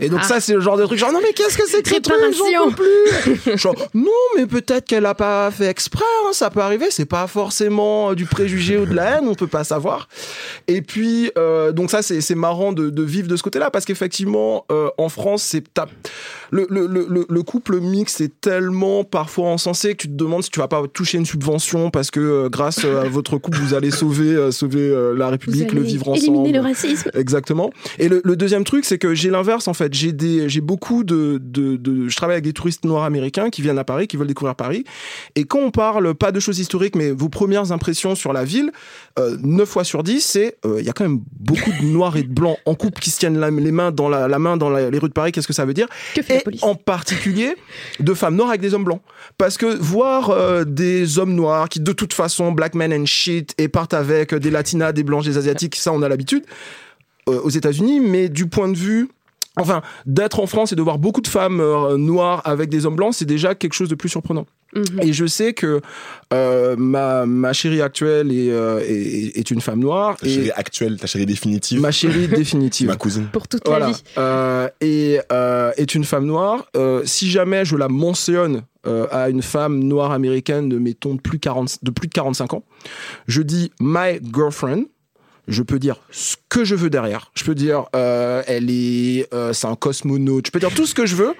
Et 0.00 0.08
donc 0.08 0.20
Ah. 0.22 0.26
ça, 0.26 0.40
c'est 0.40 0.54
le 0.54 0.60
genre 0.60 0.76
de 0.76 0.84
truc 0.86 0.98
genre, 0.98 1.12
non 1.12 1.20
mais 1.22 1.32
qu'est-ce 1.32 1.56
que 1.56 1.66
c'est 1.68 1.82
que 1.82 1.88
ce 1.90 2.00
truc. 2.00 2.16
J'en 2.56 2.70
peux 2.70 2.84
plus 3.44 3.56
Genre, 3.58 3.74
non 3.94 4.10
mais 4.36 4.46
peut-être 4.46 4.86
qu'elle 4.86 5.06
a 5.06 5.14
pas 5.14 5.50
fait 5.50 5.66
exprès, 5.66 6.04
hein, 6.26 6.30
ça 6.32 6.50
peut 6.50 6.60
arriver, 6.60 6.86
c'est 6.90 7.04
pas 7.04 7.26
forcément 7.26 8.10
euh, 8.10 8.14
du 8.14 8.24
préjugé 8.26 8.78
ou 8.78 8.86
de 8.86 8.94
la 8.94 9.18
haine, 9.18 9.28
on 9.28 9.34
peut 9.34 9.46
pas 9.46 9.64
savoir. 9.64 10.08
Et 10.68 10.82
puis, 10.82 11.30
euh, 11.38 11.72
donc 11.72 11.90
ça, 11.90 12.02
c'est 12.02 12.34
marrant 12.34 12.72
de, 12.72 12.90
de 12.90 13.02
vivre 13.02 13.28
de 13.28 13.36
ce 13.36 13.42
côté-là, 13.42 13.70
parce 13.70 13.84
qu'effectivement, 13.84 14.64
euh, 14.72 14.88
en 14.98 15.08
France, 15.08 15.42
c'est 15.42 15.62
le, 16.52 16.66
le, 16.70 16.86
le, 16.86 17.06
le- 17.08 17.26
le 17.28 17.42
couple 17.42 17.80
mixte 17.80 18.20
est 18.20 18.40
tellement 18.40 19.02
parfois 19.04 19.48
encensé 19.48 19.92
que 19.94 20.02
tu 20.02 20.08
te 20.08 20.12
demandes 20.14 20.42
si 20.44 20.50
tu 20.50 20.60
vas 20.60 20.68
pas 20.68 20.82
toucher 20.86 21.16
une 21.18 21.24
subvention 21.26 21.90
parce 21.90 22.10
que 22.10 22.20
euh, 22.20 22.48
grâce 22.48 22.84
euh, 22.84 23.02
à 23.02 23.08
votre 23.08 23.38
couple, 23.38 23.58
vous 23.58 23.72
allez 23.74 23.90
sauver, 23.90 24.34
euh, 24.36 24.50
sauver 24.50 24.94
la 25.16 25.28
République, 25.30 25.72
le 25.72 25.80
vivre 25.82 26.08
ensemble. 26.10 26.24
Éliminer 26.26 26.52
le 26.52 26.60
racisme. 26.60 27.10
Exactement. 27.14 27.70
Et 27.98 28.08
le, 28.08 28.20
deuxième 28.36 28.64
truc, 28.64 28.84
c'est 28.84 28.98
que 28.98 29.14
j'ai 29.14 29.30
l'inverse 29.30 29.66
en 29.66 29.72
fait. 29.74 29.92
J'ai 29.94 30.12
des, 30.12 30.48
j'ai 30.48 30.60
beaucoup 30.60 31.04
de, 31.04 31.40
de, 31.42 31.76
de, 31.76 32.08
je 32.08 32.16
travaille 32.16 32.34
avec 32.34 32.44
des 32.44 32.52
touristes 32.52 32.84
noirs 32.84 33.04
américains 33.04 33.48
qui 33.50 33.62
viennent 33.62 33.78
à 33.78 33.84
Paris, 33.84 34.06
qui 34.06 34.16
veulent 34.18 34.26
découvrir 34.26 34.54
Paris. 34.54 34.84
Et 35.36 35.44
quand 35.44 35.60
on 35.60 35.70
parle 35.70 36.14
pas 36.14 36.32
de 36.32 36.40
choses 36.40 36.58
historiques, 36.58 36.96
mais 36.96 37.10
vos 37.12 37.28
premières 37.30 37.72
impressions 37.72 38.14
sur 38.14 38.32
la 38.34 38.44
ville, 38.44 38.72
euh, 39.18 39.36
9 39.42 39.68
fois 39.68 39.84
sur 39.84 40.02
10, 40.02 40.20
c'est, 40.20 40.58
il 40.78 40.84
y 40.84 40.90
a 40.90 40.92
quand 40.92 41.04
même 41.04 41.20
beaucoup 41.40 41.70
de 41.80 41.86
noirs 41.86 42.16
et 42.18 42.22
de 42.22 42.32
blancs 42.32 42.58
en 42.66 42.74
couple 42.74 43.00
qui 43.00 43.08
se 43.10 43.18
tiennent 43.18 43.38
la- 43.38 43.50
les 43.50 43.72
mains 43.72 43.90
dans 43.90 44.08
la, 44.10 44.28
la 44.28 44.38
main 44.38 44.56
dans 44.58 44.68
la- 44.68 44.90
les 44.90 44.98
rues 44.98 45.08
de 45.08 45.14
Paris. 45.14 45.32
Qu'est-ce 45.32 45.46
que 45.48 45.52
ça 45.54 45.64
veut 45.64 45.74
dire? 45.74 45.86
Que 46.14 46.20
Et 46.20 46.41
police 46.44 46.62
en 46.62 46.74
particulier 46.74 47.54
de 48.00 48.14
femmes 48.14 48.36
noires 48.36 48.50
avec 48.50 48.60
des 48.60 48.74
hommes 48.74 48.84
blancs. 48.84 49.02
Parce 49.38 49.56
que 49.56 49.66
voir 49.66 50.30
euh, 50.30 50.64
des 50.64 51.18
hommes 51.18 51.34
noirs 51.34 51.68
qui 51.68 51.80
de 51.80 51.92
toute 51.92 52.12
façon 52.12 52.52
black 52.52 52.74
men 52.74 52.92
and 52.92 53.06
shit 53.06 53.54
et 53.58 53.68
partent 53.68 53.94
avec 53.94 54.34
des 54.34 54.50
latinas, 54.50 54.92
des 54.92 55.02
blanches, 55.02 55.24
des 55.24 55.38
asiatiques, 55.38 55.76
ça 55.76 55.92
on 55.92 56.02
a 56.02 56.08
l'habitude 56.08 56.44
euh, 57.28 57.40
aux 57.40 57.50
États-Unis, 57.50 58.00
mais 58.00 58.28
du 58.28 58.48
point 58.48 58.68
de 58.68 58.76
vue 58.76 59.08
Enfin, 59.58 59.82
d'être 60.06 60.40
en 60.40 60.46
France 60.46 60.72
et 60.72 60.76
de 60.76 60.82
voir 60.82 60.98
beaucoup 60.98 61.20
de 61.20 61.28
femmes 61.28 61.60
euh, 61.60 61.98
noires 61.98 62.40
avec 62.46 62.70
des 62.70 62.86
hommes 62.86 62.96
blancs, 62.96 63.12
c'est 63.14 63.26
déjà 63.26 63.54
quelque 63.54 63.74
chose 63.74 63.90
de 63.90 63.94
plus 63.94 64.08
surprenant. 64.08 64.46
Mhm. 64.74 65.00
Et 65.02 65.12
je 65.12 65.26
sais 65.26 65.52
que 65.52 65.82
euh, 66.32 66.74
ma, 66.78 67.26
ma 67.26 67.52
chérie 67.52 67.82
actuelle 67.82 68.32
est, 68.32 68.50
euh, 68.50 68.80
est, 68.80 69.36
est 69.38 69.50
une 69.50 69.60
femme 69.60 69.80
noire. 69.80 70.16
Ta 70.16 70.26
et 70.26 70.30
chérie 70.34 70.50
actuelle, 70.52 70.98
ta 70.98 71.06
chérie 71.06 71.26
définitive. 71.26 71.80
Ma 71.82 71.90
chérie 71.90 72.28
définitive. 72.42 72.88
Ma 72.88 72.96
cousine. 72.96 73.26
Pour 73.30 73.46
toute 73.46 73.66
Voilà. 73.66 73.88
la 73.88 73.92
vie. 73.92 74.02
Euh, 74.16 74.68
et 74.80 75.20
euh, 75.30 75.72
est 75.76 75.94
une 75.94 76.04
femme 76.04 76.24
noire. 76.24 76.64
Euh, 76.74 77.02
si 77.04 77.30
jamais 77.30 77.66
je 77.66 77.76
la 77.76 77.88
mentionne 77.88 78.62
euh, 78.86 79.06
à 79.10 79.28
une 79.28 79.42
femme 79.42 79.80
noire 79.84 80.12
américaine 80.12 80.70
de 80.70 80.78
mettons 80.78 81.14
de 81.16 81.20
plus, 81.20 81.38
40, 81.38 81.80
de 81.84 81.90
plus 81.90 82.08
de 82.08 82.14
45 82.14 82.54
ans, 82.54 82.64
je 83.26 83.42
dis 83.42 83.70
my 83.80 84.18
girlfriend. 84.34 84.84
Je 85.48 85.62
peux 85.62 85.80
dire 85.80 85.96
ce 86.12 86.36
que 86.48 86.64
je 86.64 86.74
veux 86.76 86.88
derrière. 86.88 87.32
Je 87.34 87.42
peux 87.42 87.54
dire 87.56 87.86
euh, 87.96 88.42
elle 88.46 88.70
est, 88.70 89.26
euh, 89.34 89.52
c'est 89.52 89.66
un 89.66 89.74
cosmonaute. 89.74 90.46
Je 90.46 90.50
peux 90.52 90.60
dire 90.60 90.72
tout 90.72 90.86
ce 90.86 90.94
que 90.94 91.04
je 91.04 91.16
veux. 91.16 91.34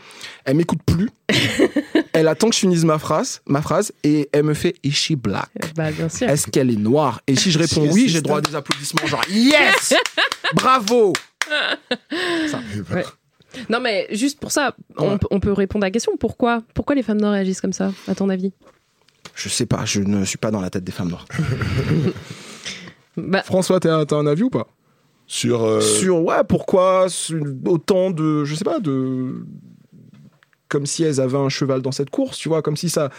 Elle 0.45 0.57
m'écoute 0.57 0.81
plus. 0.85 1.09
elle 2.13 2.27
attend 2.27 2.49
que 2.49 2.55
je 2.55 2.61
finisse 2.61 2.83
ma 2.85 2.99
phrase, 2.99 3.43
ma 3.47 3.63
phrase, 3.63 3.93
et 4.03 4.29
elle 4.33 4.43
me 4.43 4.55
fait 4.55 4.75
is 4.83 4.91
she 4.91 5.13
black? 5.13 5.51
Bah, 5.77 5.93
bien 5.93 6.09
sûr. 6.09 6.29
Est-ce 6.29 6.49
qu'elle 6.51 6.71
est 6.71 6.77
noire? 6.77 7.21
Et 7.29 7.37
si 7.37 7.53
je 7.53 7.59
réponds 7.61 7.89
oui, 7.93 8.03
yes, 8.03 8.11
j'ai 8.11 8.23
droit 8.23 8.39
à 8.39 8.41
des 8.41 8.55
applaudissements 8.57 9.07
genre 9.07 9.23
yes, 9.31 9.95
bravo. 10.55 11.13
Ouais. 12.93 13.05
Non, 13.69 13.81
mais 13.81 14.09
juste 14.11 14.41
pour 14.41 14.51
ça, 14.51 14.75
on, 14.97 15.19
peut- 15.19 15.29
on 15.31 15.39
peut 15.39 15.53
répondre 15.53 15.85
à 15.85 15.89
la 15.89 15.91
question. 15.93 16.17
Pourquoi, 16.19 16.63
pourquoi 16.75 16.95
les 16.97 17.03
femmes 17.05 17.21
noires 17.21 17.33
réagissent 17.35 17.61
comme 17.61 17.73
ça, 17.73 17.93
à 18.09 18.15
ton 18.17 18.29
avis? 18.31 18.53
Je 19.37 19.49
sais 19.49 19.67
pas, 19.67 19.85
je 19.85 20.01
ne 20.01 20.25
suis 20.25 20.39
pas 20.39 20.51
dans 20.51 20.61
la 20.61 20.71
tête 20.71 20.83
des 20.85 20.93
femmes 20.93 21.09
noires. 21.11 21.27
bah, 23.17 23.43
François, 23.43 23.81
t'as 23.81 24.05
un 24.11 24.27
avis 24.27 24.43
ou 24.43 24.51
pas? 24.51 24.67
Sur, 25.27 25.63
euh, 25.65 25.81
sur 25.81 26.23
ouais 26.25 26.43
pourquoi 26.47 27.07
autant 27.67 28.11
de 28.11 28.45
je 28.45 28.55
sais 28.55 28.65
pas 28.65 28.81
de 28.81 29.47
comme 30.69 30.87
si 30.87 31.03
elles 31.05 31.21
avaient 31.21 31.37
un 31.39 31.51
cheval 31.51 31.83
dans 31.83 31.93
cette 31.93 32.09
course, 32.09 32.39
tu 32.39 32.49
vois, 32.49 32.63
comme 32.63 32.79
si 32.79 32.89
ça, 32.89 33.11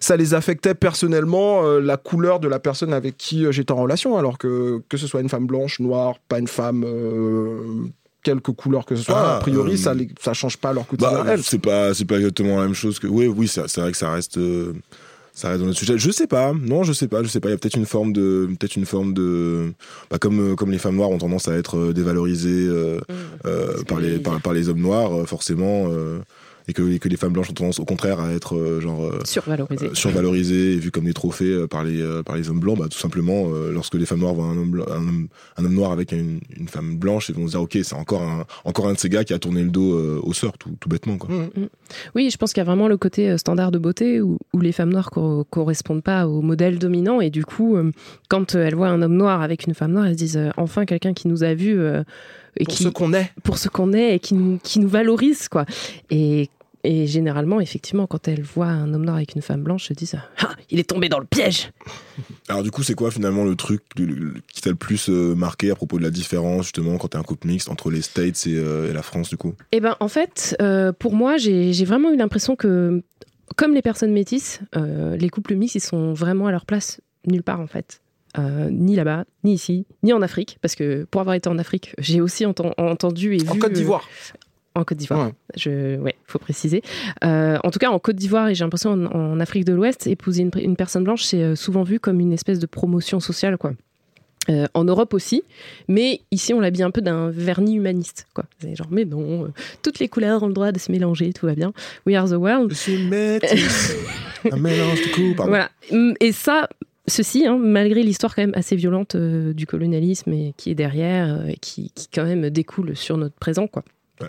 ça 0.00 0.16
les 0.16 0.32
affectait 0.32 0.74
personnellement 0.74 1.62
euh, 1.64 1.78
la 1.78 1.98
couleur 1.98 2.40
de 2.40 2.48
la 2.48 2.58
personne 2.58 2.94
avec 2.94 3.18
qui 3.18 3.44
euh, 3.44 3.52
j'étais 3.52 3.72
en 3.72 3.82
relation, 3.82 4.16
alors 4.16 4.38
que 4.38 4.82
que 4.88 4.96
ce 4.96 5.06
soit 5.06 5.20
une 5.20 5.28
femme 5.28 5.46
blanche, 5.46 5.80
noire, 5.80 6.14
pas 6.28 6.38
une 6.38 6.48
femme, 6.48 6.82
euh, 6.86 7.84
quelque 8.22 8.50
couleur 8.52 8.86
que 8.86 8.96
ce 8.96 9.02
soit, 9.02 9.18
Ah, 9.18 9.36
a 9.36 9.38
priori 9.40 9.74
euh, 9.74 9.76
ça 9.76 9.92
les- 9.92 10.08
ça 10.18 10.32
change 10.32 10.56
pas 10.56 10.72
leur 10.72 10.86
quotidien. 10.86 11.22
Bah, 11.24 11.34
c'est 11.42 11.58
pas, 11.58 11.92
c'est 11.92 12.06
pas 12.06 12.16
exactement 12.16 12.56
la 12.58 12.64
même 12.64 12.74
chose 12.74 12.98
que. 12.98 13.06
Oui, 13.06 13.26
oui, 13.26 13.48
c'est 13.48 13.76
vrai 13.80 13.92
que 13.92 13.98
ça 13.98 14.10
reste, 14.10 14.38
euh, 14.38 14.72
ça 15.34 15.48
reste 15.48 15.60
dans 15.60 15.66
notre 15.66 15.78
sujet. 15.78 15.98
Je 15.98 16.10
sais 16.10 16.26
pas. 16.26 16.52
Non, 16.54 16.84
je 16.84 16.92
sais 16.92 17.08
pas. 17.08 17.22
Je 17.22 17.28
sais 17.28 17.40
pas. 17.40 17.48
Il 17.48 17.52
y 17.52 17.54
a 17.54 17.58
peut-être 17.58 17.76
une 17.76 17.86
forme 17.86 18.12
de, 18.12 18.48
peut-être 18.58 18.76
une 18.76 18.86
forme 18.86 19.12
de, 19.14 19.72
bah, 20.10 20.18
comme 20.18 20.52
euh, 20.52 20.54
comme 20.54 20.70
les 20.70 20.78
femmes 20.78 20.96
noires 20.96 21.10
ont 21.10 21.18
tendance 21.18 21.48
à 21.48 21.54
être 21.56 21.76
euh, 21.76 21.92
dévalorisées 21.92 22.66
euh, 22.68 23.00
euh, 23.44 23.82
par 23.82 24.00
les 24.00 24.18
par, 24.18 24.40
par 24.40 24.52
les 24.52 24.68
hommes 24.68 24.80
noirs, 24.80 25.26
forcément. 25.28 25.88
euh, 25.90 26.20
et 26.68 26.72
que, 26.72 26.82
et 26.92 26.98
que 26.98 27.08
les 27.08 27.16
femmes 27.16 27.32
blanches 27.32 27.50
ont 27.50 27.54
tendance 27.54 27.78
au 27.78 27.84
contraire 27.84 28.20
à 28.20 28.32
être 28.32 28.56
euh, 28.56 28.80
genre 28.80 29.04
euh, 29.04 29.18
Survalorisé. 29.24 29.86
euh, 29.86 29.94
survalorisées 29.94 30.72
et 30.72 30.76
vues 30.78 30.90
comme 30.90 31.04
des 31.04 31.12
trophées 31.12 31.66
par 31.68 31.84
les 31.84 32.02
par 32.24 32.36
les 32.36 32.48
hommes 32.50 32.60
blancs 32.60 32.78
bah 32.78 32.86
tout 32.90 32.98
simplement 32.98 33.48
lorsque 33.72 33.94
les 33.94 34.06
femmes 34.06 34.20
noires 34.20 34.34
voient 34.34 34.46
un 34.46 34.56
homme 34.56 34.70
blanc- 34.70 34.86
un 34.90 34.96
homme, 35.08 35.28
un 35.56 35.64
homme 35.64 35.74
noir 35.74 35.92
avec 35.92 36.12
une, 36.12 36.40
une 36.56 36.68
femme 36.68 36.96
blanche 36.96 37.28
ils 37.28 37.34
vont 37.34 37.46
se 37.46 37.52
dire 37.52 37.62
ok 37.62 37.78
c'est 37.82 37.94
encore 37.94 38.22
un 38.22 38.44
encore 38.64 38.88
un 38.88 38.94
de 38.94 38.98
ces 38.98 39.08
gars 39.08 39.24
qui 39.24 39.32
a 39.34 39.38
tourné 39.38 39.62
le 39.62 39.70
dos 39.70 40.20
aux 40.22 40.32
sœurs 40.32 40.56
tout, 40.58 40.70
tout 40.80 40.88
bêtement 40.88 41.18
quoi 41.18 41.28
Oui, 42.14 42.30
je 42.30 42.36
pense 42.36 42.52
qu'il 42.52 42.60
y 42.60 42.62
a 42.62 42.64
vraiment 42.64 42.88
le 42.88 42.96
côté 42.96 43.36
standard 43.38 43.70
de 43.70 43.78
beauté 43.78 44.20
où, 44.20 44.38
où 44.52 44.60
les 44.60 44.72
femmes 44.72 44.90
noires 44.90 45.10
co- 45.10 45.44
correspondent 45.50 46.02
pas 46.02 46.26
au 46.26 46.40
modèle 46.42 46.78
dominant 46.78 47.20
et 47.20 47.30
du 47.30 47.44
coup, 47.44 47.76
quand 48.28 48.54
elles 48.54 48.74
voient 48.74 48.88
un 48.88 49.02
homme 49.02 49.16
noir 49.16 49.42
avec 49.42 49.66
une 49.66 49.74
femme 49.74 49.92
noire, 49.92 50.06
elles 50.06 50.14
se 50.14 50.18
disent 50.18 50.40
enfin 50.56 50.84
quelqu'un 50.86 51.12
qui 51.12 51.28
nous 51.28 51.42
a 51.44 51.54
vus 51.54 51.78
euh, 51.78 52.02
et 52.56 52.64
Pour 52.64 52.74
qui 52.74 52.82
ce 52.84 52.88
qu'on 52.88 53.12
est. 53.12 53.30
pour 53.42 53.58
ce 53.58 53.68
qu'on 53.68 53.92
est 53.92 54.14
et 54.16 54.18
qui 54.18 54.34
nous 54.34 54.58
qui 54.62 54.78
nous 54.80 54.88
valorise 54.88 55.48
quoi. 55.48 55.64
Et 56.10 56.48
et 56.86 57.06
généralement, 57.06 57.60
effectivement, 57.62 58.06
quand 58.06 58.28
elles 58.28 58.42
voient 58.42 58.66
un 58.66 58.92
homme 58.92 59.06
noir 59.06 59.16
avec 59.16 59.34
une 59.34 59.40
femme 59.40 59.62
blanche, 59.62 59.84
elles 59.90 59.96
se 59.96 60.04
disent 60.04 60.16
ah, 60.40 60.50
il 60.70 60.78
est 60.78 60.84
tombé 60.90 61.08
dans 61.08 61.18
le 61.18 61.24
piège. 61.24 61.70
alors 62.48 62.62
du 62.62 62.70
coup 62.70 62.82
c'est 62.82 62.94
quoi 62.94 63.10
finalement 63.10 63.44
le 63.44 63.56
truc 63.56 63.80
le- 63.96 64.04
le- 64.04 64.34
qui 64.52 64.60
t'a 64.60 64.68
le 64.68 64.76
plus 64.76 65.08
euh, 65.08 65.34
marqué 65.34 65.70
à 65.70 65.74
propos 65.76 65.96
de 65.98 66.02
la 66.02 66.10
différence 66.10 66.64
justement 66.64 66.98
quand 66.98 67.08
t'es 67.08 67.16
un 67.16 67.22
couple 67.22 67.46
mixte 67.48 67.70
entre 67.70 67.90
les 67.90 68.02
States 68.02 68.46
et, 68.46 68.54
euh, 68.56 68.90
et 68.90 68.92
la 68.92 69.00
France 69.02 69.30
du 69.30 69.38
coup? 69.38 69.54
Eh 69.72 69.80
ben, 69.80 69.96
en 70.00 70.08
fait, 70.08 70.56
euh, 70.60 70.92
pour 70.92 71.14
moi, 71.14 71.38
j'ai 71.38 71.72
j'ai 71.72 71.86
vraiment 71.86 72.10
eu 72.12 72.16
l'impression 72.18 72.54
que, 72.54 73.02
comme 73.56 73.72
les 73.72 73.80
personnes 73.82 74.12
métisses, 74.12 74.60
euh, 74.76 75.16
les 75.16 75.30
couples 75.30 75.54
mixtes, 75.54 75.76
ils 75.76 75.80
sont 75.80 76.12
vraiment 76.12 76.48
à 76.48 76.50
leur 76.50 76.66
place 76.66 77.00
nulle 77.26 77.42
part, 77.42 77.60
en 77.60 77.66
fait. 77.66 78.02
Euh, 78.38 78.68
ni 78.70 78.96
là-bas, 78.96 79.24
ni 79.44 79.54
ici, 79.54 79.86
ni 80.02 80.12
en 80.12 80.20
Afrique, 80.20 80.58
parce 80.60 80.74
que 80.74 81.04
pour 81.04 81.20
avoir 81.20 81.34
été 81.36 81.48
en 81.48 81.56
Afrique, 81.58 81.94
j'ai 81.98 82.20
aussi 82.20 82.44
enten- 82.44 82.72
entendu 82.78 83.34
et 83.34 83.38
vu. 83.38 83.48
En 83.48 83.54
Côte 83.58 83.70
euh, 83.70 83.74
d'Ivoire. 83.74 84.08
en 84.74 84.82
Côte 84.82 84.98
d'Ivoire, 84.98 85.26
Ouais. 85.28 85.32
je, 85.56 85.96
ouais, 85.98 86.16
faut 86.26 86.40
préciser. 86.40 86.82
Euh, 87.22 87.58
en 87.62 87.70
tout 87.70 87.78
cas, 87.78 87.90
en 87.90 87.98
Côte 88.00 88.16
d'Ivoire 88.16 88.48
et 88.48 88.54
j'ai 88.56 88.64
l'impression 88.64 88.90
en, 88.90 89.04
en 89.06 89.38
Afrique 89.38 89.64
de 89.64 89.72
l'Ouest, 89.72 90.08
épouser 90.08 90.42
une, 90.42 90.50
une 90.60 90.74
personne 90.74 91.04
blanche, 91.04 91.22
c'est 91.22 91.42
euh, 91.42 91.54
souvent 91.54 91.84
vu 91.84 92.00
comme 92.00 92.18
une 92.18 92.32
espèce 92.32 92.58
de 92.58 92.66
promotion 92.66 93.20
sociale, 93.20 93.56
quoi. 93.56 93.72
Euh, 94.50 94.66
en 94.74 94.84
Europe 94.84 95.14
aussi, 95.14 95.42
mais 95.88 96.20
ici 96.30 96.52
on 96.52 96.60
l'habille 96.60 96.82
un 96.82 96.90
peu 96.90 97.00
d'un 97.00 97.30
vernis 97.30 97.76
humaniste, 97.76 98.26
quoi. 98.34 98.44
C'est 98.58 98.74
genre, 98.74 98.88
mais 98.90 99.04
non, 99.06 99.44
euh, 99.44 99.48
toutes 99.82 100.00
les 100.00 100.08
couleurs 100.08 100.42
ont 100.42 100.48
le 100.48 100.52
droit 100.54 100.70
de 100.72 100.78
se 100.80 100.90
mélanger, 100.92 101.32
tout 101.32 101.46
va 101.46 101.54
bien. 101.54 101.72
We 102.04 102.14
are 102.16 102.28
the 102.28 102.32
world. 102.32 102.70
Je 102.72 102.74
suis 102.76 102.98
métis 103.06 103.94
un 104.52 104.56
mélange 104.56 105.00
de 105.00 105.14
coups 105.14 105.36
pardon 105.36 105.50
Voilà. 105.50 105.70
Mm, 105.92 106.12
Et 106.20 106.32
ça, 106.32 106.68
ceci, 107.06 107.46
hein, 107.46 107.58
malgré 107.60 108.02
l'histoire 108.02 108.34
quand 108.34 108.42
même 108.42 108.54
assez 108.54 108.76
violente 108.76 109.14
euh, 109.14 109.52
du 109.52 109.66
colonialisme 109.66 110.32
et 110.32 110.54
qui 110.56 110.70
est 110.70 110.74
derrière, 110.74 111.40
euh, 111.40 111.46
et 111.48 111.56
qui, 111.56 111.90
qui 111.94 112.08
quand 112.12 112.24
même 112.24 112.48
découle 112.50 112.96
sur 112.96 113.16
notre 113.16 113.34
présent, 113.36 113.66
quoi. 113.66 113.84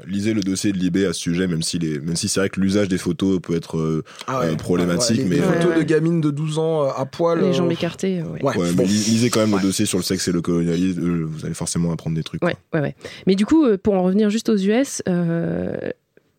Lisez 0.07 0.33
le 0.33 0.41
dossier 0.41 0.71
de 0.73 0.77
Libé 0.79 1.05
à 1.05 1.13
ce 1.13 1.19
sujet, 1.21 1.47
même 1.47 1.61
si, 1.61 1.77
les, 1.77 1.99
même 1.99 2.15
si 2.15 2.27
c'est 2.27 2.39
vrai 2.39 2.49
que 2.49 2.59
l'usage 2.59 2.87
des 2.87 2.97
photos 2.97 3.39
peut 3.39 3.55
être 3.55 3.77
euh, 3.77 4.03
Ah 4.25 4.39
ouais. 4.39 4.47
euh, 4.47 4.55
problématique, 4.55 5.19
Ouais, 5.19 5.23
les, 5.23 5.29
mais, 5.29 5.35
photos 5.37 5.69
ouais. 5.69 5.77
de 5.77 5.83
gamines 5.83 6.21
de 6.21 6.31
12 6.31 6.57
ans 6.57 6.83
euh, 6.85 6.89
à 6.97 7.05
poil. 7.05 7.39
Les 7.39 7.45
euh, 7.49 7.53
jambes 7.53 7.71
écartées, 7.71 8.21
ouais. 8.23 8.41
Mais 8.75 8.83
lisez 8.83 9.29
quand 9.29 9.41
même 9.45 9.55
le 9.55 9.61
dossier 9.61 9.85
sur 9.85 9.99
le 9.99 10.03
sexe 10.03 10.27
et 10.27 10.31
le 10.31 10.41
colonialisme, 10.41 11.01
euh, 11.01 11.25
vous 11.25 11.45
allez 11.45 11.53
forcément 11.53 11.91
apprendre 11.91 12.15
des 12.15 12.23
trucs. 12.23 12.43
Ouais, 12.43 12.55
ouais, 12.73 12.81
ouais. 12.81 12.95
Mais 13.27 13.35
du 13.35 13.45
coup, 13.45 13.65
pour 13.77 13.93
en 13.93 14.01
revenir 14.03 14.31
juste 14.31 14.49
aux 14.49 14.57
US, 14.57 15.03
euh, 15.07 15.77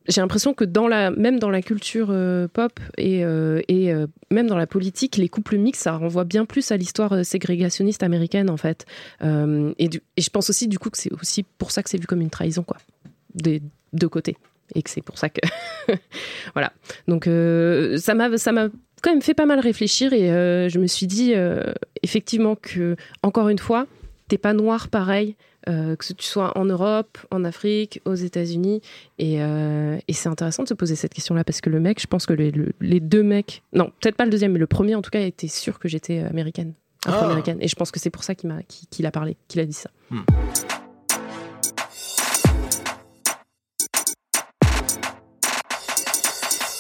j'ai 0.08 0.20
l'impression 0.20 0.54
que 0.54 0.64
dans 0.64 0.88
la, 0.88 1.10
même 1.10 1.38
dans 1.38 1.50
la 1.50 1.62
culture 1.62 2.08
euh, 2.10 2.48
pop 2.48 2.78
et, 2.96 3.24
euh, 3.24 3.60
et 3.68 3.92
euh, 3.92 4.06
même 4.30 4.46
dans 4.46 4.56
la 4.56 4.66
politique, 4.66 5.16
les 5.16 5.28
couples 5.28 5.56
mixtes, 5.56 5.82
ça 5.82 5.92
renvoie 5.92 6.24
bien 6.24 6.44
plus 6.44 6.70
à 6.70 6.76
l'histoire 6.76 7.24
ségrégationniste 7.24 8.02
américaine, 8.02 8.50
en 8.50 8.56
fait. 8.56 8.86
Et, 9.22 9.90
et 10.16 10.22
je 10.22 10.30
pense 10.30 10.50
aussi, 10.50 10.68
du 10.68 10.78
coup, 10.78 10.90
que 10.90 10.98
c'est 10.98 11.12
aussi 11.12 11.42
pour 11.42 11.70
ça 11.70 11.82
que 11.82 11.90
c'est 11.90 11.98
vu 11.98 12.06
comme 12.06 12.20
une 12.20 12.30
trahison, 12.30 12.62
quoi. 12.62 12.76
Des 13.34 13.62
deux 13.92 14.08
côtés. 14.08 14.36
Et 14.74 14.82
que 14.82 14.90
c'est 14.90 15.02
pour 15.02 15.18
ça 15.18 15.28
que. 15.28 15.40
voilà. 16.54 16.72
Donc, 17.06 17.24
ça 18.00 18.14
m'a 18.14 18.36
ça 18.38 18.52
m'a 18.52 18.68
quand 19.02 19.10
même 19.10 19.22
fait 19.22 19.34
pas 19.34 19.46
mal 19.46 19.60
réfléchir 19.60 20.12
et 20.12 20.68
je 20.68 20.78
me 20.78 20.86
suis 20.86 21.06
dit, 21.06 21.34
effectivement, 22.02 22.56
que, 22.56 22.96
encore 23.22 23.48
une 23.48 23.58
fois, 23.58 23.86
t'es 24.28 24.38
pas 24.38 24.52
noir 24.52 24.88
pareil 24.88 25.36
euh, 25.68 25.96
que 25.96 26.12
tu 26.12 26.26
sois 26.26 26.56
en 26.56 26.64
Europe, 26.64 27.18
en 27.30 27.44
Afrique, 27.44 28.00
aux 28.04 28.14
États-Unis. 28.14 28.80
Et, 29.18 29.42
euh, 29.42 29.98
et 30.08 30.12
c'est 30.12 30.28
intéressant 30.28 30.62
de 30.62 30.68
se 30.68 30.74
poser 30.74 30.94
cette 30.96 31.12
question-là 31.14 31.44
parce 31.44 31.60
que 31.60 31.70
le 31.70 31.80
mec, 31.80 32.00
je 32.00 32.06
pense 32.06 32.26
que 32.26 32.32
les, 32.32 32.50
le- 32.50 32.72
les 32.80 33.00
deux 33.00 33.22
mecs, 33.22 33.62
non, 33.72 33.90
peut-être 34.00 34.16
pas 34.16 34.24
le 34.24 34.30
deuxième, 34.30 34.52
mais 34.52 34.58
le 34.58 34.66
premier 34.66 34.94
en 34.94 35.02
tout 35.02 35.10
cas, 35.10 35.20
était 35.20 35.48
sûr 35.48 35.78
que 35.78 35.88
j'étais 35.88 36.20
américaine, 36.20 36.74
afro-américaine. 37.04 37.58
Et 37.60 37.68
je 37.68 37.74
pense 37.76 37.90
que 37.90 37.98
c'est 38.00 38.10
pour 38.10 38.22
ça 38.24 38.34
qu'il 38.34 38.48
m'a, 38.48 38.62
qu'il, 38.62 38.88
qu'il 38.88 39.06
a 39.06 39.10
parlé, 39.10 39.36
qu'il 39.48 39.60
a 39.60 39.64
dit 39.64 39.72
ça. 39.72 39.90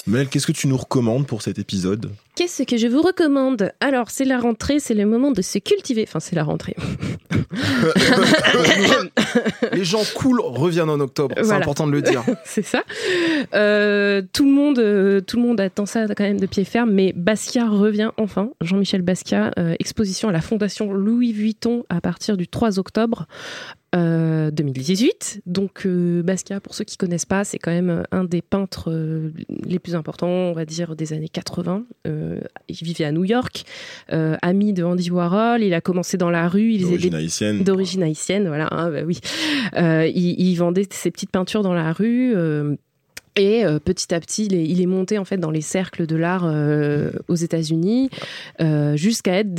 Mel, 0.06 0.28
qu'est-ce 0.28 0.46
que 0.46 0.52
tu 0.52 0.68
nous 0.68 0.76
recommandes 0.76 1.26
pour 1.26 1.42
cet 1.42 1.58
épisode 1.58 2.10
Qu'est-ce 2.36 2.62
que 2.62 2.76
je 2.76 2.86
vous 2.86 3.02
recommande 3.02 3.72
Alors, 3.80 4.10
c'est 4.10 4.24
la 4.24 4.38
rentrée, 4.38 4.78
c'est 4.78 4.94
le 4.94 5.04
moment 5.04 5.32
de 5.32 5.42
se 5.42 5.58
cultiver. 5.58 6.04
Enfin, 6.06 6.20
c'est 6.20 6.36
la 6.36 6.44
rentrée. 6.44 6.76
Les 9.72 9.84
gens 9.84 10.02
cool 10.14 10.40
reviennent 10.40 10.90
en 10.90 11.00
octobre. 11.00 11.34
C'est 11.38 11.42
Voilà. 11.44 11.58
important 11.60 11.86
de 11.88 11.92
le 11.92 12.02
dire. 12.02 12.22
c'est 12.44 12.62
ça. 12.64 12.84
Euh, 13.54 14.22
tout 14.32 14.44
le 14.44 14.52
monde, 14.52 14.78
euh, 14.78 15.20
tout 15.20 15.36
le 15.38 15.42
monde 15.42 15.60
attend 15.60 15.86
ça 15.86 16.06
quand 16.06 16.22
même 16.24 16.38
de 16.40 16.46
pied 16.46 16.62
ferme, 16.64 16.92
mais 16.92 17.12
Basquiat 17.16 17.68
revient 17.68 18.10
enfin. 18.16 18.50
Jean-Michel 18.60 19.02
Basquiat, 19.02 19.50
euh, 19.58 19.74
exposition 19.80 20.28
à 20.28 20.32
la 20.32 20.40
Fondation 20.40 20.92
Louis 20.92 21.32
Vuitton 21.32 21.82
à 21.88 22.00
partir 22.00 22.36
du 22.36 22.46
3 22.46 22.78
octobre. 22.78 23.26
Euh, 23.96 24.50
2018. 24.50 25.42
Donc 25.46 25.86
euh, 25.86 26.22
Basquiat, 26.22 26.60
pour 26.60 26.74
ceux 26.74 26.84
qui 26.84 26.96
connaissent 26.96 27.24
pas, 27.24 27.44
c'est 27.44 27.58
quand 27.58 27.70
même 27.70 28.04
un 28.12 28.24
des 28.24 28.42
peintres 28.42 28.90
euh, 28.92 29.32
les 29.64 29.78
plus 29.78 29.94
importants, 29.94 30.28
on 30.28 30.52
va 30.52 30.64
dire, 30.64 30.94
des 30.96 31.12
années 31.12 31.28
80. 31.28 31.84
Euh, 32.06 32.40
il 32.68 32.76
vivait 32.76 33.04
à 33.04 33.12
New 33.12 33.24
York, 33.24 33.64
euh, 34.12 34.36
ami 34.42 34.72
de 34.72 34.84
Andy 34.84 35.10
Warhol. 35.10 35.62
Il 35.62 35.74
a 35.74 35.80
commencé 35.80 36.16
dans 36.16 36.30
la 36.30 36.48
rue. 36.48 36.78
D'origine 36.78 37.14
haïtienne. 37.14 37.62
d'origine 37.64 38.02
haïtienne, 38.02 38.46
voilà, 38.48 38.68
hein, 38.70 38.90
bah 38.90 39.02
oui. 39.06 39.18
Euh, 39.76 40.06
il, 40.06 40.40
il 40.40 40.54
vendait 40.56 40.86
ses 40.90 41.10
petites 41.10 41.30
peintures 41.30 41.62
dans 41.62 41.74
la 41.74 41.92
rue. 41.92 42.34
euh, 42.36 42.76
et 43.36 43.66
euh, 43.66 43.78
petit 43.78 44.14
à 44.14 44.20
petit, 44.20 44.46
il 44.46 44.54
est, 44.54 44.64
il 44.66 44.80
est 44.80 44.86
monté 44.86 45.18
en 45.18 45.24
fait 45.24 45.36
dans 45.36 45.50
les 45.50 45.60
cercles 45.60 46.06
de 46.06 46.16
l'art 46.16 46.44
euh, 46.46 47.10
aux 47.28 47.34
États-Unis, 47.34 48.08
euh, 48.60 48.96
jusqu'à 48.96 49.34
être 49.34 49.50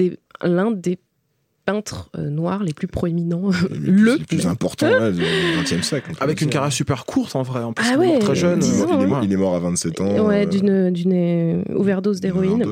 l'un 0.43 0.71
des 0.71 0.97
peintres 1.68 2.09
euh, 2.18 2.30
noirs 2.30 2.63
les 2.63 2.74
plus 2.74 2.88
proéminents. 2.88 3.51
le 3.70 4.18
plus 4.28 4.47
important 4.47 4.88
ouais, 4.99 5.11
du 5.11 5.22
XXe 5.61 5.82
siècle. 5.86 6.11
Avec 6.22 6.41
une 6.41 6.49
carrière 6.49 6.72
super 6.74 7.05
courte 7.05 7.36
en 7.36 7.43
vrai. 7.43 7.59
En 7.61 7.74
plus, 7.74 7.86
Ah 7.88 7.95
il 7.97 8.01
est 8.01 8.05
mort 8.05 8.13
ouais, 8.15 8.20
très 8.20 8.36
jeune. 8.36 8.59
dix 8.59 8.82
ans, 8.82 8.88
il, 8.93 9.01
est 9.01 9.03
hein. 9.03 9.07
mort, 9.07 9.24
il 9.24 9.34
est 9.34 9.38
mort 9.38 9.55
à 9.55 9.59
27 9.59 10.01
ans. 10.01 10.26
ouais, 10.28 10.47
euh, 10.47 10.89
d'une 10.91 11.63
overdose 11.76 12.22
d'héroïne. 12.22 12.63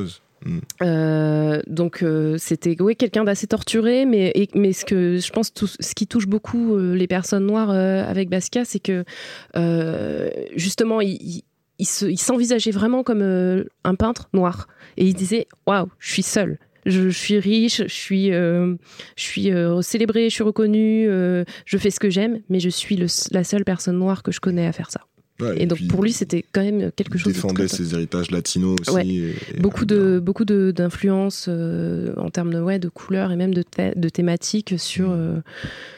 Mm. 0.45 0.59
Euh, 0.83 1.61
donc 1.67 2.03
euh, 2.03 2.35
c'était 2.37 2.79
ouais, 2.81 2.95
quelqu'un 2.95 3.23
d'assez 3.23 3.47
torturé, 3.47 4.05
mais, 4.05 4.31
et- 4.35 4.49
mais 4.55 4.73
ce 4.73 4.85
que 4.85 5.17
je 5.17 5.31
pense 5.31 5.51
tout, 5.53 5.67
ce 5.67 5.95
qui 5.95 6.05
touche 6.07 6.27
beaucoup 6.27 6.75
euh, 6.75 6.93
les 6.95 7.07
personnes 7.07 7.45
noires 7.45 7.71
euh, 7.71 8.03
avec 8.07 8.29
Basquiat, 8.29 8.63
c'est 8.63 8.79
que 8.79 9.03
euh, 9.57 10.29
justement 10.55 11.01
il, 11.01 11.13
il- 11.21 11.43
il 11.79 11.85
se- 11.87 12.05
il 12.05 12.19
s'envisageait 12.19 12.71
vraiment 12.71 13.03
comme 13.03 13.21
euh, 13.21 13.63
un 13.83 13.95
peintre 13.95 14.29
noir 14.33 14.67
et 14.97 15.05
il 15.05 15.13
disait 15.15 15.47
waouh 15.67 15.87
je 15.99 16.11
suis 16.11 16.23
seul. 16.23 16.57
Je, 16.85 17.09
je 17.09 17.17
suis 17.17 17.39
riche, 17.39 17.81
je 17.83 17.93
suis, 17.93 18.31
euh, 18.33 18.75
je 19.17 19.23
suis 19.23 19.51
euh, 19.51 19.81
célébré, 19.81 20.29
je 20.29 20.33
suis 20.35 20.43
reconnu, 20.43 21.07
euh, 21.09 21.43
je 21.65 21.77
fais 21.77 21.89
ce 21.89 21.99
que 21.99 22.09
j'aime, 22.09 22.41
mais 22.49 22.59
je 22.59 22.69
suis 22.69 22.95
le- 22.95 23.07
la 23.31 23.43
seule 23.43 23.65
personne 23.65 23.97
noire 23.97 24.21
que 24.23 24.31
je 24.31 24.39
connais 24.39 24.67
à 24.67 24.71
faire 24.71 24.91
ça. 24.91 25.01
Ouais, 25.41 25.61
et 25.61 25.65
donc 25.65 25.85
pour 25.89 26.01
lui, 26.01 26.13
c'était 26.13 26.45
quand 26.53 26.61
même 26.63 26.91
quelque 26.95 27.17
chose 27.17 27.33
de 27.33 27.37
défendait 27.37 27.67
ses 27.67 27.93
héritages 27.93 28.31
latinos 28.31 28.77
aussi. 28.79 28.91
Ouais. 28.91 29.05
et- 29.05 29.35
et- 29.55 29.59
beaucoup 29.59 29.83
de 29.83 30.19
beaucoup 30.23 30.45
de 30.45 30.71
d'influence 30.71 31.47
euh, 31.49 32.13
en 32.15 32.29
termes 32.29 32.53
de 32.53 32.61
ouais 32.61 32.79
de 32.79 32.87
couleurs 32.87 33.33
et 33.33 33.35
même 33.35 33.53
de, 33.53 33.65
de 33.97 34.07
thématiques 34.09 34.75
sur 34.77 35.09
euh, 35.11 35.39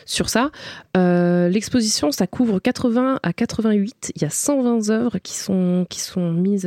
sur 0.07 0.29
ça. 0.29 0.49
Euh, 0.95 1.49
L'exposition 1.49 2.11
ça 2.11 2.25
couvre 2.25 2.57
80 2.59 3.19
à 3.21 3.31
88. 3.31 4.13
Il 4.15 4.23
y 4.23 4.25
a 4.25 4.31
120 4.31 4.89
œuvres 4.89 5.19
qui 5.19 5.35
sont 5.35 5.85
qui 5.87 5.99
sont 5.99 6.31
mises 6.31 6.65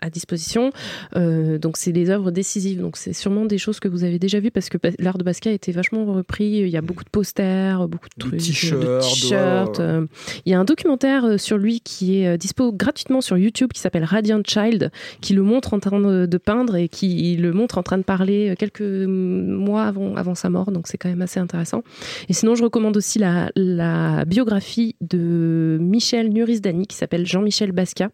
à 0.00 0.10
disposition. 0.10 0.70
Euh, 1.16 1.58
donc 1.58 1.76
c'est 1.76 1.92
des 1.92 2.10
œuvres 2.10 2.30
décisives. 2.30 2.80
Donc 2.80 2.96
c'est 2.96 3.12
sûrement 3.12 3.44
des 3.44 3.58
choses 3.58 3.80
que 3.80 3.88
vous 3.88 4.04
avez 4.04 4.18
déjà 4.18 4.40
vues 4.40 4.50
parce 4.50 4.68
que 4.68 4.78
l'art 4.98 5.18
de 5.18 5.24
Basquiat 5.24 5.52
a 5.52 5.54
été 5.54 5.72
vachement 5.72 6.04
repris. 6.04 6.44
Il 6.44 6.68
y 6.68 6.76
a 6.76 6.82
beaucoup 6.82 7.04
de 7.04 7.10
posters, 7.10 7.88
beaucoup 7.88 8.08
de 8.16 8.28
trucs, 8.28 8.40
t-shirts, 8.40 8.82
de 8.82 9.00
t-shirts. 9.00 9.78
ouais, 9.78 9.84
ouais. 9.84 9.90
euh, 9.90 10.06
Il 10.46 10.52
y 10.52 10.54
a 10.54 10.60
un 10.60 10.64
documentaire 10.64 11.24
euh, 11.24 11.38
sur 11.38 11.58
lui 11.58 11.80
qui 11.80 12.18
est 12.18 12.38
dispo 12.38 12.72
gratuitement 12.72 13.20
sur 13.20 13.36
YouTube 13.36 13.70
qui 13.72 13.80
s'appelle 13.80 14.04
Radiant 14.04 14.42
Child, 14.46 14.90
qui 15.20 15.34
le 15.34 15.42
montre 15.42 15.74
en 15.74 15.80
train 15.80 16.00
de, 16.00 16.38
peindre 16.38 16.76
et 16.76 16.88
qui 16.88 17.36
le 17.36 17.52
montre 17.52 17.78
en 17.78 17.82
train 17.82 17.98
de 17.98 18.02
parler 18.02 18.54
quelques 18.58 18.82
mois 18.82 19.84
avant, 19.84 20.14
avant 20.16 20.34
sa 20.34 20.50
mort. 20.50 20.72
Donc 20.72 20.86
c'est 20.88 20.98
quand 20.98 21.08
même 21.08 21.22
assez 21.22 21.40
intéressant. 21.40 21.82
Et 22.28 22.32
sinon, 22.32 22.54
je 22.54 22.64
recommande 22.64 22.96
aussi 22.96 23.18
la, 23.18 23.50
la 23.56 24.24
biographie 24.24 24.96
de 25.00 25.78
Michel 25.80 26.30
Nurisdani 26.30 26.86
qui 26.86 26.96
s'appelle 26.96 27.26
Jean-Michel 27.26 27.72
Basquiat. 27.72 28.10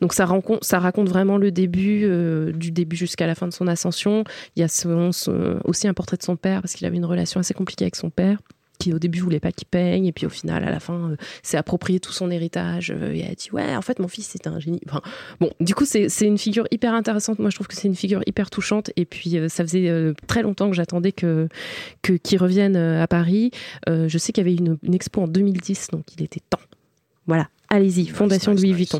Donc 0.00 0.12
ça 0.12 0.26
raconte 0.26 1.08
vraiment 1.08 1.19
le 1.24 1.50
début, 1.50 2.02
euh, 2.04 2.52
du 2.52 2.70
début 2.70 2.96
jusqu'à 2.96 3.26
la 3.26 3.34
fin 3.34 3.46
de 3.48 3.52
son 3.52 3.66
ascension. 3.66 4.24
Il 4.56 4.60
y 4.60 4.62
a 4.62 4.68
son- 4.68 5.12
son- 5.12 5.60
aussi 5.64 5.86
un 5.88 5.94
portrait 5.94 6.16
de 6.16 6.22
son 6.22 6.36
père 6.36 6.60
parce 6.62 6.74
qu'il 6.74 6.86
avait 6.86 6.96
une 6.96 7.04
relation 7.04 7.40
assez 7.40 7.54
compliquée 7.54 7.84
avec 7.84 7.96
son 7.96 8.10
père 8.10 8.38
qui 8.78 8.94
au 8.94 8.98
début 8.98 9.20
voulait 9.20 9.40
pas 9.40 9.52
qu'il 9.52 9.68
peigne 9.68 10.06
et 10.06 10.12
puis 10.12 10.24
au 10.24 10.30
final 10.30 10.64
à 10.64 10.70
la 10.70 10.80
fin 10.80 11.10
euh, 11.10 11.16
s'est 11.42 11.58
approprié 11.58 12.00
tout 12.00 12.12
son 12.12 12.30
héritage 12.30 12.90
euh, 12.96 13.12
et 13.12 13.24
a 13.26 13.34
dit 13.34 13.50
ouais 13.52 13.76
en 13.76 13.82
fait 13.82 13.98
mon 13.98 14.08
fils 14.08 14.26
c'est 14.32 14.46
un 14.46 14.58
génie. 14.58 14.80
Enfin, 14.88 15.02
bon 15.38 15.50
du 15.60 15.74
coup 15.74 15.84
c'est 15.84 16.08
une 16.22 16.38
figure 16.38 16.66
hyper 16.70 16.94
intéressante. 16.94 17.38
Moi 17.40 17.50
je 17.50 17.56
trouve 17.56 17.66
que 17.66 17.74
c'est 17.74 17.88
une 17.88 17.94
figure 17.94 18.22
hyper 18.26 18.48
touchante. 18.48 18.90
Et 18.96 19.04
puis 19.04 19.36
euh, 19.36 19.50
ça 19.50 19.64
faisait 19.64 20.14
très 20.26 20.40
longtemps 20.42 20.70
que 20.70 20.76
j'attendais 20.76 21.12
que 21.12 21.48
que 22.00 22.14
qu'il 22.14 22.38
revienne 22.38 22.74
à 22.76 23.06
Paris. 23.06 23.50
Je 23.86 24.16
sais 24.16 24.32
qu'il 24.32 24.46
y 24.46 24.48
avait 24.48 24.56
une, 24.56 24.78
une 24.82 24.94
expo 24.94 25.20
en 25.20 25.28
2010 25.28 25.88
donc 25.92 26.04
il 26.16 26.22
était 26.24 26.40
temps. 26.48 26.58
Voilà. 27.26 27.48
Allez-y 27.68 28.06
Fondation 28.06 28.54
Louis 28.54 28.72
Vuitton 28.72 28.98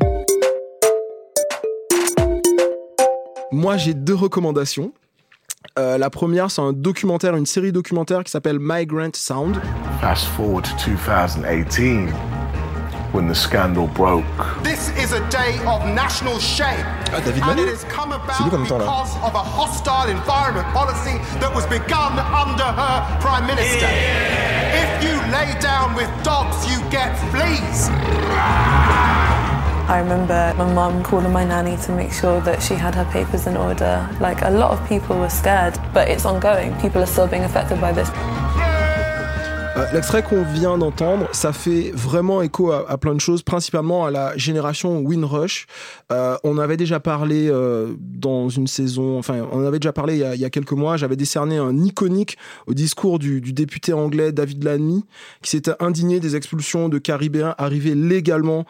Moi, 3.51 3.77
j'ai 3.77 3.93
deux 3.93 4.15
recommandations. 4.15 4.93
Euh, 5.77 5.97
la 5.97 6.09
première, 6.09 6.49
c'est 6.51 6.61
un 6.61 6.73
documentaire, 6.73 7.35
une 7.35 7.45
série 7.45 7.71
documentaire 7.71 8.23
qui 8.23 8.31
s'appelle 8.31 8.57
Migrant 8.59 9.11
Sound. 9.13 9.59
Fast 9.99 10.25
forward 10.37 10.63
to 10.63 10.71
2018 10.85 12.09
when 13.13 13.27
the 13.27 13.35
scandal 13.35 13.87
broke. 13.87 14.23
This 14.63 14.89
is 14.97 15.13
a 15.13 15.19
day 15.29 15.59
of 15.67 15.85
national 15.93 16.39
shame. 16.39 16.85
Ah, 17.13 17.19
David 17.23 17.43
and 17.43 17.47
Manet 17.47 17.63
it 17.63 17.69
has 17.75 17.85
come 17.93 18.13
C'est 18.29 18.43
lui 18.43 18.49
about 18.49 18.49
qu'on 18.49 18.61
entend 18.63 18.79
là. 18.79 18.85
because 18.85 19.15
of 19.21 19.35
a 19.35 19.43
hostile 19.43 20.09
environment 20.09 20.65
policy 20.73 21.19
that 21.41 21.53
was 21.53 21.65
begun 21.67 22.17
under 22.33 22.63
her 22.63 23.03
prime 23.19 23.45
minister. 23.45 23.87
If 24.73 25.03
you 25.03 25.15
lay 25.31 25.53
down 25.59 25.93
with 25.95 26.09
dogs, 26.23 26.65
you 26.71 26.79
get 26.89 27.15
fleas. 27.31 27.89
I 29.91 29.99
remember 29.99 30.53
my 30.57 30.73
mum 30.73 31.03
calling 31.03 31.33
my 31.33 31.43
nanny 31.43 31.75
to 31.83 31.91
make 31.91 32.13
sure 32.13 32.39
that 32.47 32.63
she 32.63 32.75
had 32.75 32.95
her 32.95 33.03
papers 33.11 33.45
in 33.45 33.57
order. 33.57 34.07
Like 34.21 34.41
a 34.41 34.49
lot 34.49 34.71
of 34.71 34.87
people 34.87 35.19
were 35.19 35.29
scared, 35.29 35.77
but 35.93 36.07
it's 36.07 36.23
ongoing. 36.23 36.73
People 36.79 37.03
are 37.03 37.05
still 37.05 37.27
being 37.27 37.43
affected 37.43 37.81
by 37.81 37.91
this. 37.91 38.09
Euh, 39.77 39.85
L'extrait 39.93 40.21
qu'on 40.21 40.43
vient 40.43 40.77
d'entendre, 40.77 41.29
ça 41.31 41.53
fait 41.53 41.91
vraiment 41.93 42.41
écho 42.41 42.71
à, 42.71 42.97
plein 42.97 43.15
de 43.15 43.21
choses, 43.21 43.41
principalement 43.41 44.05
à 44.05 44.11
la 44.11 44.35
génération 44.35 44.99
Windrush. 44.99 45.65
Euh, 46.11 46.35
on 46.43 46.57
avait 46.57 46.75
déjà 46.75 46.99
parlé 46.99 47.47
euh, 47.49 47.93
dans 47.99 48.49
une 48.49 48.67
saison, 48.67 49.17
enfin, 49.17 49.47
on 49.51 49.65
avait 49.65 49.79
déjà 49.79 49.93
parlé 49.93 50.15
il 50.15 50.39
y 50.39 50.45
a, 50.45 50.49
quelques 50.49 50.73
mois. 50.73 50.97
J'avais 50.97 51.15
décerné 51.15 51.57
un 51.57 51.77
iconique 51.77 52.37
au 52.67 52.73
discours 52.73 53.17
du, 53.17 53.39
député 53.41 53.93
anglais 53.93 54.33
David 54.33 54.63
Lammy, 54.63 55.05
qui 55.41 55.51
s'était 55.51 55.71
indigné 55.79 56.19
des 56.19 56.35
expulsions 56.35 56.89
de 56.89 56.97
Caribéens 56.97 57.55
arrivés 57.57 57.95
légalement 57.95 58.65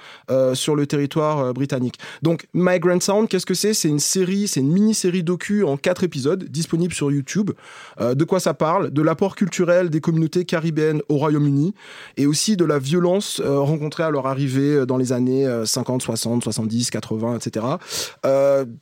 sur 0.54 0.76
le 0.76 0.86
territoire 0.86 1.54
britannique. 1.54 1.96
Donc, 2.22 2.48
Migrant 2.54 3.00
Sound, 3.00 3.28
qu'est-ce 3.28 3.46
que 3.46 3.54
c'est? 3.54 3.74
C'est 3.74 3.90
une 3.90 4.00
série, 4.00 4.48
c'est 4.48 4.60
une 4.60 4.72
mini-série 4.72 5.24
docu 5.24 5.64
en 5.64 5.78
quatre 5.78 6.04
épisodes, 6.04 6.44
disponible 6.44 6.94
sur 6.94 7.12
YouTube. 7.12 7.52
De 8.00 8.24
quoi 8.24 8.40
ça 8.40 8.54
parle? 8.54 8.92
De 8.92 9.02
l'apport 9.02 9.36
culturel 9.36 9.90
des 9.90 10.02
communautés 10.02 10.46
caribéennes 10.46 10.91
au 11.10 11.18
Royaume-Uni 11.18 11.74
et 12.18 12.26
aussi 12.26 12.58
de 12.58 12.66
la 12.66 12.80
violence 12.80 13.42
euh, 13.44 13.60
rencontrée 13.60 14.04
à 14.04 14.10
leur 14.10 14.28
arrivée 14.28 14.76
euh, 14.76 14.86
dans 14.86 14.98
les 14.98 15.12
années 15.12 15.46
euh, 15.48 15.66
50, 15.66 16.02
60, 16.02 16.44
70, 16.44 16.90
80, 16.90 17.38
etc. 17.38 17.66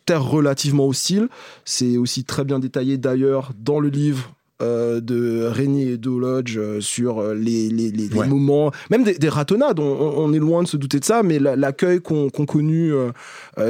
Terre 0.06 0.24
relativement 0.24 0.88
hostile. 0.88 1.30
C'est 1.66 1.98
aussi 1.98 2.24
très 2.24 2.44
bien 2.44 2.60
détaillé 2.60 2.98
d'ailleurs 2.98 3.52
dans 3.58 3.80
le 3.80 3.90
livre 3.90 4.32
euh, 4.62 5.00
de 5.00 5.44
Rémi 5.46 5.84
et 5.84 5.98
Lodge 5.98 6.58
euh, 6.58 6.82
sur 6.82 7.20
euh, 7.20 7.34
les, 7.34 7.70
les, 7.70 7.92
les, 7.92 8.08
les 8.10 8.14
Ouais. 8.18 8.28
moments, 8.28 8.72
même 8.90 9.04
des, 9.04 9.14
des 9.18 9.30
ratonnades, 9.30 9.80
on, 9.80 10.34
est 10.34 10.40
loin 10.40 10.64
de 10.64 10.68
se 10.68 10.76
douter 10.78 11.00
de 11.00 11.06
ça, 11.06 11.24
mais 11.24 11.40
la- 11.40 11.56
l'accueil 11.56 12.02
qu'ont 12.02 12.30
qu'ont 12.30 12.46
connu 12.46 12.92
euh, 12.94 13.12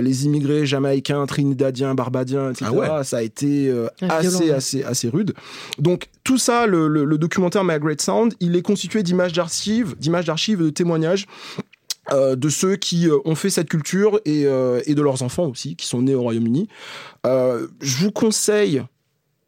les 0.01 0.25
immigrés 0.25 0.65
jamaïcains, 0.65 1.25
trinidadiens, 1.25 1.93
barbadiens, 1.95 2.51
etc., 2.51 2.65
Ah 2.67 2.73
ouais. 2.97 3.03
ça 3.03 3.17
a 3.17 3.21
été 3.21 3.71
assez, 4.01 4.27
violent, 4.29 4.55
assez, 4.57 4.83
assez 4.83 5.09
rude. 5.09 5.33
Donc 5.77 6.07
tout 6.23 6.37
ça, 6.37 6.65
le, 6.65 6.87
le- 6.87 7.05
le 7.05 7.17
documentaire 7.17 7.63
My 7.63 7.77
Great 7.79 8.01
Sound, 8.01 8.33
il 8.39 8.55
est 8.55 8.61
constitué 8.61 9.03
d'images 9.03 9.33
d'archives, 9.33 9.95
d'images 9.99 10.25
d'archives 10.25 10.61
et 10.61 10.65
de 10.65 10.69
témoignages. 10.71 11.27
euh, 12.11 12.35
de 12.35 12.49
ceux 12.49 12.75
qui 12.75 13.07
euh, 13.07 13.17
ont 13.25 13.35
fait 13.35 13.51
cette 13.51 13.69
culture 13.69 14.19
et, 14.25 14.47
euh, 14.47 14.81
et 14.87 14.95
de 14.95 15.01
leurs 15.03 15.21
enfants 15.21 15.45
aussi, 15.45 15.75
qui 15.75 15.85
sont 15.85 16.01
nés 16.01 16.15
au 16.15 16.21
Royaume-Uni. 16.23 16.67
Euh, 17.27 17.67
je 17.81 18.03
vous 18.03 18.11
conseille 18.11 18.81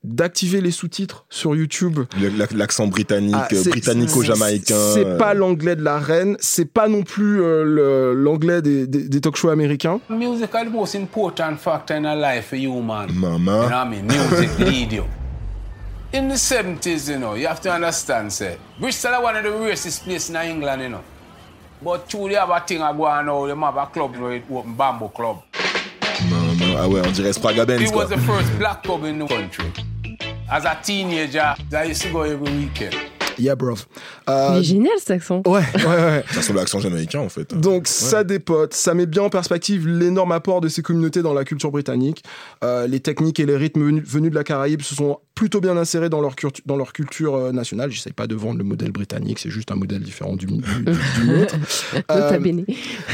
d'activer 0.04 0.62
les 0.62 0.72
sous-titres 0.72 1.26
sur 1.30 1.56
YouTube. 1.56 1.99
L'accent 2.56 2.88
britannique, 2.88 3.36
Ah, 3.38 3.47
britannico-jamaïcain. 3.70 4.76
C'est 4.93 5.06
euh, 5.06 5.18
pas 5.18 5.34
l'anglais 5.34 5.76
de 5.76 5.84
la 5.84 5.99
reine, 5.99 6.38
c'est 6.39 6.66
pas 6.72 6.88
non 6.88 7.04
plus 7.04 7.41
euh, 7.41 8.14
l'anglais 8.16 8.62
des, 8.62 8.88
des, 8.88 9.08
des 9.08 9.22
talk 9.22 9.36
shows 9.36 9.49
américains. 9.49 9.99
Music 10.10 10.49
is 10.49 10.66
the 10.66 10.72
most 10.72 10.95
important 10.95 11.58
factor 11.58 11.95
in 11.95 12.06
a 12.06 12.16
life 12.16 12.47
for 12.49 12.56
you, 12.58 12.82
man. 12.82 13.10
Mama. 13.14 13.38
You 13.38 13.39
know 13.39 13.62
what 13.62 13.74
I 13.74 13.89
mean? 13.89 14.06
Music 14.08 14.49
lead 14.60 14.91
you. 14.91 15.04
In 16.14 16.28
the 16.28 16.36
70s, 16.36 17.08
you 17.10 17.18
know, 17.20 17.36
you 17.36 17.47
have 17.47 17.62
to 17.62 17.72
understand, 17.72 18.34
say, 18.34 18.58
Bristol 18.80 19.14
is 19.14 19.20
one 19.24 19.38
of 19.38 19.43
the 19.43 19.49
racist 19.49 20.04
places 20.04 20.30
in 20.32 20.36
England, 20.36 20.82
you 20.82 20.89
know. 20.89 21.02
But 21.82 22.10
truly 22.10 22.36
have 22.36 22.49
a 22.49 22.60
thing 22.60 22.82
I 22.82 22.91
go 22.91 23.06
on 23.06 23.26
now, 23.28 23.45
them 23.47 23.62
have 23.62 23.78
a 23.78 23.86
club, 23.86 24.16
you 24.16 24.22
know, 24.22 24.28
it 24.30 24.43
open 24.52 24.74
Bamboo 24.76 25.10
Club. 25.10 25.38
Mama. 26.30 26.76
Ah 26.78 26.88
ouais, 26.88 27.02
on 27.08 27.12
dirait 27.12 27.34
Spraga 27.34 27.66
Benz, 27.66 27.82
It 27.82 27.91
quoi. 27.91 28.04
was 28.04 28.10
the 28.10 28.18
first 28.18 28.52
black 28.60 28.84
club 28.84 29.06
in 29.06 29.20
the 29.20 29.28
country. 29.28 29.66
As 30.52 30.66
a 30.66 30.76
teenager, 30.84 31.56
I 31.72 31.86
used 31.91 32.02
to 32.04 32.10
go 32.12 32.24
every 32.24 32.52
weekend. 32.52 32.93
Yeah, 33.39 33.56
bro. 33.56 33.74
il 34.28 34.32
Euh, 34.34 34.60
est 34.60 34.64
génial 34.64 34.91
cet 34.99 35.12
accent 35.12 35.41
ouais, 35.47 35.62
ouais, 35.74 35.86
ouais. 35.86 36.24
Ça 36.32 36.39
ressemble 36.41 36.60
à 36.60 36.62
l'accent 36.64 36.80
jamaïcain, 36.80 37.22
en 37.22 37.30
fait. 37.30 37.56
Donc 37.56 37.88
ça 37.88 38.24
dépote, 38.26 38.74
ça 38.74 38.93
met 38.93 39.06
bien 39.06 39.24
en 39.24 39.30
perspective 39.30 39.88
l'énorme 39.88 40.34
apport 40.34 40.60
de 40.62 40.68
ces 40.68 40.82
communautés 40.84 41.22
dans 41.24 41.34
la 41.34 41.45
culture 41.45 41.72
britannique. 41.72 42.24
Euh, 42.64 42.86
les 42.88 42.99
techniques 42.99 43.39
et 43.39 43.45
les 43.45 43.56
rythmes 43.56 43.82
venus, 43.84 44.04
venus 44.06 44.30
de 44.30 44.36
la 44.36 44.43
Caraïbe 44.43 44.82
se 44.82 44.93
sont 44.93 45.20
plutôt 45.34 45.62
bien 45.62 45.78
insérés 45.78 46.10
dans 46.10 46.20
leur, 46.22 46.36
cultu- 46.36 46.62
dans 46.66 46.76
leur 46.76 46.91
culture 46.91 47.36
euh, 47.36 47.52
nationale. 47.54 47.89
J'essaie 47.89 48.12
pas 48.12 48.28
de 48.28 48.36
vendre 48.36 48.58
le 48.60 48.66
modèle 48.66 48.91
britannique, 48.91 49.39
c'est 49.39 49.49
juste 49.49 49.72
un 49.72 49.76
modèle 49.76 50.02
différent 50.04 50.36
du, 50.36 50.45
du, 50.45 50.58
du- 50.58 50.84
du 50.84 51.28
nôtre. 51.28 51.56
Euh, 52.12 52.39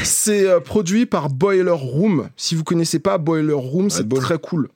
c'est 0.02 0.46
euh, 0.46 0.58
produit 0.60 1.06
par 1.06 1.30
Boiler 1.30 1.70
Room. 1.70 2.28
Si 2.36 2.56
vous 2.56 2.64
connaissez 2.64 2.98
pas 2.98 3.16
Boiler 3.16 3.52
Room, 3.54 3.88
c'est 3.88 4.06
très 4.08 4.38
cool. 4.38 4.68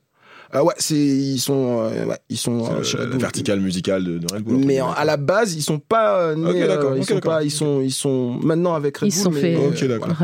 Ah 0.53 0.62
ouais, 0.64 0.74
c'est 0.78 0.94
ils 0.96 1.38
sont 1.38 1.80
euh, 1.80 2.05
ouais, 2.07 2.18
ils 2.28 2.36
sont 2.36 2.64
euh, 2.70 3.07
Bull. 3.07 3.18
verticale 3.18 3.61
musicale 3.61 4.05
de, 4.05 4.18
de 4.18 4.26
Red 4.32 4.42
Bull. 4.42 4.64
Mais 4.64 4.78
à 4.80 5.05
la 5.05 5.16
base, 5.16 5.55
ils 5.55 5.62
sont 5.62 5.78
pas 5.78 6.18
euh, 6.18 6.34
nés, 6.34 6.62
euh, 6.62 6.92
ils 6.96 7.00
ok, 7.03 7.09
sont 7.09 7.20
pas, 7.20 7.42
ils 7.42 7.50
sont, 7.50 7.80
ils 7.80 7.90
sont 7.92 8.38
maintenant 8.42 8.74
avec 8.74 8.96
Red 8.98 9.09
Ils 9.11 9.14
Bull. 9.14 9.22
sont 9.24 9.30
mais, 9.30 9.40
fait 9.40 9.57
euh, 9.57 9.98
voilà. 9.98 10.14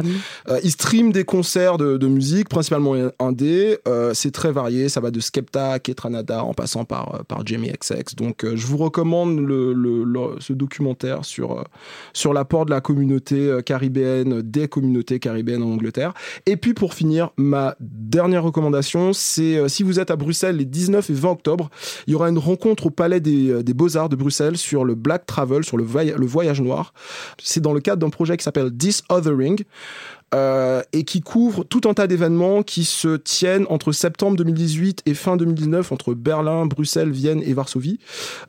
Euh, 0.51 0.61
ils 0.63 0.71
streament 0.71 1.13
des 1.13 1.25
concerts 1.25 1.79
de, 1.79 1.97
de 1.97 2.07
musique, 2.07 2.49
principalement 2.49 2.95
indé. 3.19 3.79
Euh, 3.89 4.13
c'est 4.15 4.31
très 4.31 4.53
varié, 4.53 4.89
ça 4.91 5.01
va 5.01 5.11
de 5.11 5.21
Skepta, 5.21 5.79
Ketranada, 5.79 6.45
en 6.45 6.53
passant 6.53 6.85
par, 6.85 7.15
euh, 7.15 7.19
par 7.27 7.47
Jamie 7.47 7.71
XX. 7.71 8.15
Donc, 8.17 8.45
euh, 8.45 8.55
je 8.55 8.67
vous 8.67 8.77
recommande 8.77 9.39
le, 9.39 9.73
le- 9.73 10.05
le- 10.05 10.37
ce 10.41 10.53
documentaire 10.53 11.25
sur, 11.25 11.59
euh, 11.59 11.63
sur 12.13 12.35
l'apport 12.35 12.67
de 12.67 12.71
la 12.71 12.81
communauté 12.83 13.37
euh, 13.37 13.63
caribéenne, 13.63 14.43
des 14.43 14.69
communautés 14.69 15.19
caribéennes 15.21 15.63
en 15.63 15.71
Angleterre. 15.73 16.13
Et 16.47 16.57
puis, 16.59 16.75
pour 16.75 16.93
finir, 16.93 17.31
ma 17.39 17.77
dernière 17.81 18.43
recommandation, 18.43 19.13
c'est 19.15 19.57
euh, 19.57 19.69
si 19.69 19.83
vous 19.83 20.01
êtes 20.01 20.11
à 20.11 20.17
Bruxelles 20.19 20.57
les 20.57 20.65
19 20.67 21.09
et 21.09 21.13
20 21.15 21.31
octobre, 21.31 21.71
il 22.07 22.13
y 22.13 22.15
aura 22.15 22.29
une 22.29 22.39
rencontre 22.39 22.87
au 22.87 22.91
Palais 22.91 23.21
des, 23.21 23.51
euh, 23.51 23.63
Beaux-Arts 23.75 24.09
de 24.11 24.17
Bruxelles 24.17 24.57
sur 24.59 24.85
le 24.85 24.95
Black 24.95 25.25
Travel, 25.25 25.65
sur 25.65 25.77
le, 25.77 25.85
voy- 25.85 26.13
le 26.17 26.27
voyage 26.27 26.61
noir. 26.61 26.93
C'est 27.43 27.61
dans 27.61 27.73
le 27.73 27.81
cadre 27.81 28.01
d'un 28.03 28.11
projet 28.11 28.37
qui 28.37 28.43
s'appelle 28.45 28.71
This 28.77 29.03
Othering. 29.09 29.63
Euh, 30.35 30.83
et 30.93 31.05
qui 31.05 31.23
couvre 31.23 31.65
tout 31.65 31.81
un 31.89 31.95
tas 31.95 32.07
d'événements 32.07 32.63
qui 32.63 32.85
se 32.85 33.17
tiennent 33.17 33.65
entre 33.71 33.93
septembre 33.93 34.37
2018 34.37 35.03
et 35.07 35.15
fin 35.15 35.39
2019 35.39 35.91
entre 35.91 36.13
Berlin, 36.13 36.67
Bruxelles, 36.67 37.11
Vienne 37.11 37.43
et 37.43 37.55
Varsovie. 37.55 37.99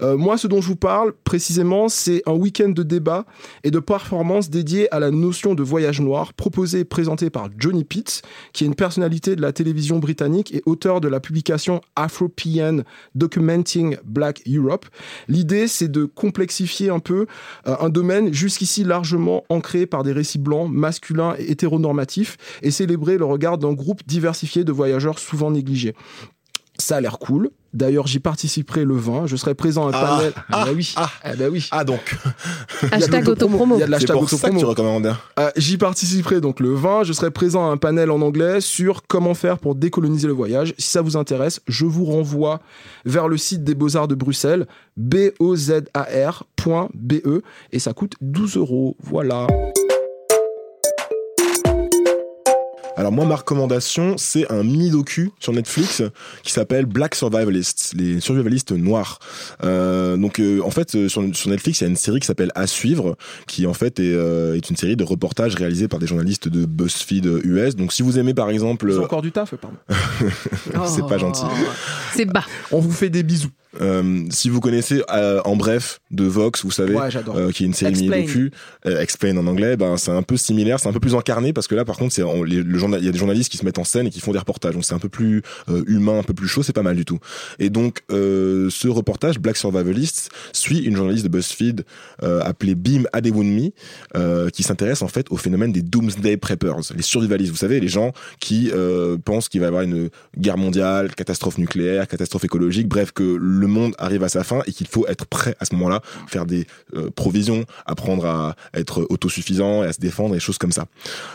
Euh, 0.01 0.17
moi, 0.17 0.37
ce 0.37 0.47
dont 0.47 0.59
je 0.59 0.67
vous 0.67 0.75
parle 0.75 1.13
précisément, 1.23 1.87
c'est 1.87 2.21
un 2.25 2.33
week-end 2.33 2.67
de 2.67 2.83
débat 2.83 3.25
et 3.63 3.71
de 3.71 3.79
performance 3.79 4.49
dédié 4.49 4.93
à 4.93 4.99
la 4.99 5.09
notion 5.09 5.55
de 5.55 5.63
voyage 5.63 6.01
noir, 6.01 6.33
proposé 6.33 6.79
et 6.79 6.83
présenté 6.83 7.29
par 7.29 7.47
Johnny 7.57 7.85
Pitts, 7.85 8.23
qui 8.51 8.65
est 8.65 8.67
une 8.67 8.75
personnalité 8.75 9.37
de 9.37 9.41
la 9.41 9.53
télévision 9.53 9.99
britannique 9.99 10.53
et 10.53 10.61
auteur 10.65 10.99
de 10.99 11.07
la 11.07 11.21
publication 11.21 11.79
Afro-PN 11.95 12.83
Documenting 13.15 13.95
Black 14.03 14.43
Europe. 14.47 14.85
L'idée, 15.29 15.69
c'est 15.69 15.89
de 15.89 16.03
complexifier 16.03 16.89
un 16.89 16.99
peu 16.99 17.25
euh, 17.67 17.75
un 17.79 17.89
domaine 17.89 18.33
jusqu'ici 18.33 18.83
largement 18.83 19.45
ancré 19.47 19.85
par 19.85 20.03
des 20.03 20.11
récits 20.11 20.39
blancs, 20.39 20.69
masculins 20.69 21.35
et 21.37 21.51
hétérosexuels 21.51 21.68
hétéronormatif 21.69 22.37
et 22.61 22.71
célébrer 22.71 23.17
le 23.17 23.25
regard 23.25 23.57
d'un 23.57 23.73
groupe 23.73 24.01
diversifié 24.07 24.63
de 24.63 24.71
voyageurs 24.71 25.19
souvent 25.19 25.51
négligés. 25.51 25.95
Ça 26.77 26.95
a 26.97 27.01
l'air 27.01 27.19
cool. 27.19 27.49
D'ailleurs, 27.73 28.07
j'y 28.07 28.19
participerai 28.19 28.83
le 28.83 28.95
20. 28.95 29.27
Je 29.27 29.35
serai 29.35 29.53
présent 29.53 29.87
à 29.87 29.89
un 29.89 29.91
Ah, 29.93 30.17
panel. 30.17 30.33
ah, 30.49 30.65
bah 30.65 30.71
oui. 30.73 30.93
ah. 30.95 31.09
Eh 31.25 31.35
ben 31.35 31.49
oui. 31.51 31.67
Ah 31.71 31.83
donc. 31.83 32.15
Il 32.81 32.89
y 32.89 32.93
a 32.93 32.97
de 32.97 33.03
Hashtag 33.03 33.27
autopromo. 33.29 33.75
Il 33.75 33.79
y 33.79 33.83
a 33.83 33.85
de 33.85 33.91
l'hashtag 33.91 34.17
pour 34.17 34.27
ça 34.29 34.49
que 34.49 34.57
tu 34.57 34.63
autopromo. 34.65 34.69
recommandes. 34.95 35.15
Euh, 35.37 35.51
J'y 35.57 35.77
participerai 35.77 36.41
donc 36.41 36.61
le 36.61 36.73
20. 36.73 37.03
Je 37.03 37.13
serai 37.13 37.29
présent 37.31 37.69
à 37.69 37.71
un 37.71 37.77
panel 37.77 38.09
en 38.09 38.21
anglais 38.21 38.59
sur 38.61 39.03
comment 39.07 39.33
faire 39.35 39.59
pour 39.59 39.75
décoloniser 39.75 40.25
le 40.27 40.33
voyage. 40.33 40.73
Si 40.79 40.87
ça 40.89 41.01
vous 41.01 41.15
intéresse, 41.17 41.59
je 41.67 41.85
vous 41.85 42.05
renvoie 42.05 42.61
vers 43.05 43.27
le 43.27 43.37
site 43.37 43.63
des 43.63 43.75
Beaux-Arts 43.75 44.07
de 44.07 44.15
Bruxelles, 44.15 44.65
bozar.be, 44.97 45.83
et 47.71 47.79
ça 47.79 47.93
coûte 47.93 48.13
12 48.21 48.57
euros. 48.57 48.95
Voilà. 49.03 49.45
Alors 52.99 53.13
moi, 53.13 53.25
ma 53.25 53.37
recommandation, 53.37 54.15
c'est 54.17 54.51
un 54.51 54.61
mini-docu 54.61 55.31
sur 55.39 55.53
Netflix 55.53 56.03
qui 56.43 56.51
s'appelle 56.51 56.85
Black 56.85 57.15
Survivalists, 57.15 57.93
les 57.95 58.19
survivalistes 58.19 58.73
noirs. 58.73 59.19
Euh, 59.63 60.17
donc 60.17 60.41
euh, 60.41 60.59
en 60.65 60.69
fait, 60.69 60.95
euh, 60.95 61.07
sur, 61.07 61.23
sur 61.33 61.49
Netflix, 61.49 61.79
il 61.79 61.85
y 61.85 61.87
a 61.87 61.89
une 61.89 61.95
série 61.95 62.19
qui 62.19 62.27
s'appelle 62.27 62.51
À 62.55 62.67
suivre, 62.67 63.15
qui 63.47 63.65
en 63.67 63.73
fait 63.73 64.01
est, 64.01 64.13
euh, 64.13 64.57
est 64.57 64.69
une 64.69 64.75
série 64.75 64.97
de 64.97 65.05
reportages 65.05 65.55
réalisés 65.55 65.87
par 65.87 66.01
des 66.01 66.07
journalistes 66.07 66.49
de 66.49 66.65
BuzzFeed 66.65 67.25
US. 67.45 67.77
Donc 67.77 67.93
si 67.93 68.03
vous 68.03 68.19
aimez 68.19 68.33
par 68.33 68.49
exemple... 68.49 68.91
Ont 68.91 69.05
encore 69.05 69.21
du 69.21 69.31
taf, 69.31 69.55
pardon. 69.55 69.77
c'est 70.85 71.07
pas 71.07 71.17
gentil. 71.17 71.45
C'est 72.11 72.25
bas. 72.25 72.43
On 72.69 72.81
vous 72.81 72.91
fait 72.91 73.09
des 73.09 73.23
bisous. 73.23 73.51
Euh, 73.81 74.25
si 74.29 74.49
vous 74.49 74.59
connaissez 74.59 75.01
euh, 75.11 75.41
en 75.45 75.55
bref 75.55 76.01
de 76.11 76.25
Vox, 76.25 76.63
vous 76.63 76.71
savez, 76.71 76.95
Ouais, 76.95 77.09
euh, 77.35 77.51
qui 77.51 77.63
est 77.63 77.67
une 77.67 77.73
série 77.73 77.91
Explain. 77.91 78.17
mini-docu, 78.17 78.51
euh, 78.85 78.99
Explain 78.99 79.37
en 79.37 79.47
anglais, 79.47 79.77
ben 79.77 79.95
c'est 79.97 80.11
un 80.11 80.23
peu 80.23 80.37
similaire, 80.37 80.79
c'est 80.79 80.89
un 80.89 80.93
peu 80.93 80.99
plus 80.99 81.15
incarné 81.15 81.53
parce 81.53 81.67
que 81.67 81.75
là, 81.75 81.85
par 81.85 81.97
contre, 81.97 82.13
c'est 82.13 82.23
il 82.47 82.53
y 82.53 83.07
a 83.07 83.11
des 83.11 83.17
journalistes 83.17 83.51
qui 83.51 83.57
se 83.57 83.65
mettent 83.65 83.79
en 83.79 83.83
scène 83.83 84.07
et 84.07 84.09
qui 84.09 84.19
font 84.19 84.31
des 84.31 84.39
reportages, 84.39 84.73
donc 84.73 84.83
c'est 84.85 84.93
un 84.93 84.99
peu 84.99 85.09
plus 85.09 85.41
humain, 85.87 86.19
un 86.19 86.23
peu 86.23 86.33
plus 86.33 86.47
chaud, 86.47 86.63
c'est 86.63 86.73
pas 86.73 86.83
mal 86.83 86.95
du 86.95 87.05
tout. 87.05 87.19
Et 87.59 87.69
donc, 87.69 88.01
ce 88.09 88.87
reportage 88.87 89.39
Black 89.39 89.57
Survivalists 89.57 90.29
suit 90.53 90.79
une 90.79 90.95
journaliste 90.95 91.23
de 91.23 91.29
BuzzFeed 91.29 91.85
appelée 92.21 92.75
Bim 92.75 93.03
Adewunmi, 93.13 93.73
qui 94.53 94.63
s'intéresse 94.63 95.01
en 95.01 95.07
fait 95.07 95.27
au 95.29 95.37
phénomène 95.37 95.71
des 95.71 95.81
Doomsday 95.81 96.37
Preppers, 96.37 96.93
les 96.95 97.01
survivalistes. 97.01 97.51
Vous 97.51 97.57
savez, 97.57 97.79
les 97.79 97.87
gens 97.87 98.11
qui 98.39 98.71
pensent 99.25 99.49
qu'il 99.49 99.61
va 99.61 99.67
y 99.67 99.67
avoir 99.67 99.83
une 99.83 100.09
guerre 100.37 100.57
mondiale, 100.57 101.15
catastrophe 101.15 101.57
nucléaire, 101.57 102.07
catastrophe 102.07 102.43
écologique, 102.45 102.87
bref, 102.87 103.11
que 103.11 103.37
le 103.39 103.67
monde 103.69 103.93
arrive 103.97 104.23
à 104.23 104.29
sa 104.29 104.43
fin 104.43 104.61
et 104.65 104.71
qu'il 104.71 104.87
faut 104.87 105.07
être 105.07 105.25
prêt 105.25 105.55
à 105.59 105.65
ce 105.65 105.73
moment-là, 105.75 106.01
faire 106.27 106.45
des 106.45 106.67
euh, 106.95 107.09
provisions, 107.09 107.65
apprendre 107.85 108.25
à 108.25 108.55
être 108.73 109.05
autosuffisant 109.09 109.83
et 109.83 109.87
à 109.87 109.93
se 109.93 109.99
défendre 109.99 110.35
et 110.35 110.39
choses 110.39 110.57
comme 110.57 110.71
ça. 110.71 110.85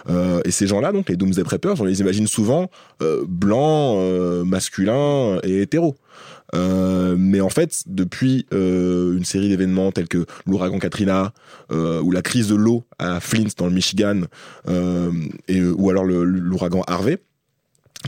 Euh, 0.09 0.41
et 0.45 0.51
ces 0.51 0.67
gens-là, 0.67 0.93
donc 0.93 1.09
les 1.09 1.17
Doomsday 1.17 1.45
Preppers, 1.45 1.81
on 1.81 1.85
les 1.85 2.01
imagine 2.01 2.27
souvent 2.27 2.71
euh, 3.03 3.25
blancs, 3.27 3.97
euh, 3.99 4.45
masculins 4.45 5.39
et 5.43 5.63
hétéros. 5.63 5.97
Euh, 6.55 7.17
mais 7.19 7.41
en 7.41 7.49
fait, 7.49 7.83
depuis 7.87 8.47
euh, 8.53 9.17
une 9.17 9.25
série 9.25 9.49
d'événements 9.49 9.91
tels 9.93 10.09
que 10.09 10.27
l'ouragan 10.47 10.79
Katrina 10.79 11.33
euh, 11.73 12.01
ou 12.01 12.13
la 12.13 12.23
crise 12.23 12.49
de 12.49 12.55
l'eau 12.55 12.85
à 12.99 13.19
Flint 13.21 13.49
dans 13.57 13.67
le 13.67 13.73
Michigan, 13.73 14.23
euh, 14.69 15.11
et, 15.49 15.63
ou 15.63 15.91
alors 15.91 16.05
l'ouragan 16.05 16.83
Harvey, 16.87 17.19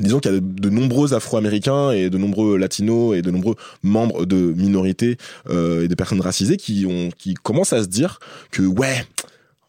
Disons 0.00 0.20
qu'il 0.20 0.32
y 0.32 0.36
a 0.36 0.40
de, 0.40 0.70
nombreux 0.70 1.14
Afro-Américains 1.14 1.90
et 1.90 2.10
de 2.10 2.18
nombreux 2.18 2.58
Latinos 2.58 3.16
et 3.16 3.22
de 3.22 3.30
nombreux 3.30 3.56
membres 3.82 4.26
de 4.26 4.36
minorités 4.36 5.16
euh, 5.48 5.84
et 5.84 5.88
de 5.88 5.94
personnes 5.94 6.20
racisées 6.20 6.58
qui 6.58 7.34
commencent 7.42 7.72
à 7.72 7.82
se 7.82 7.88
dire 7.88 8.18
que 8.50 8.62
ouais, 8.62 9.06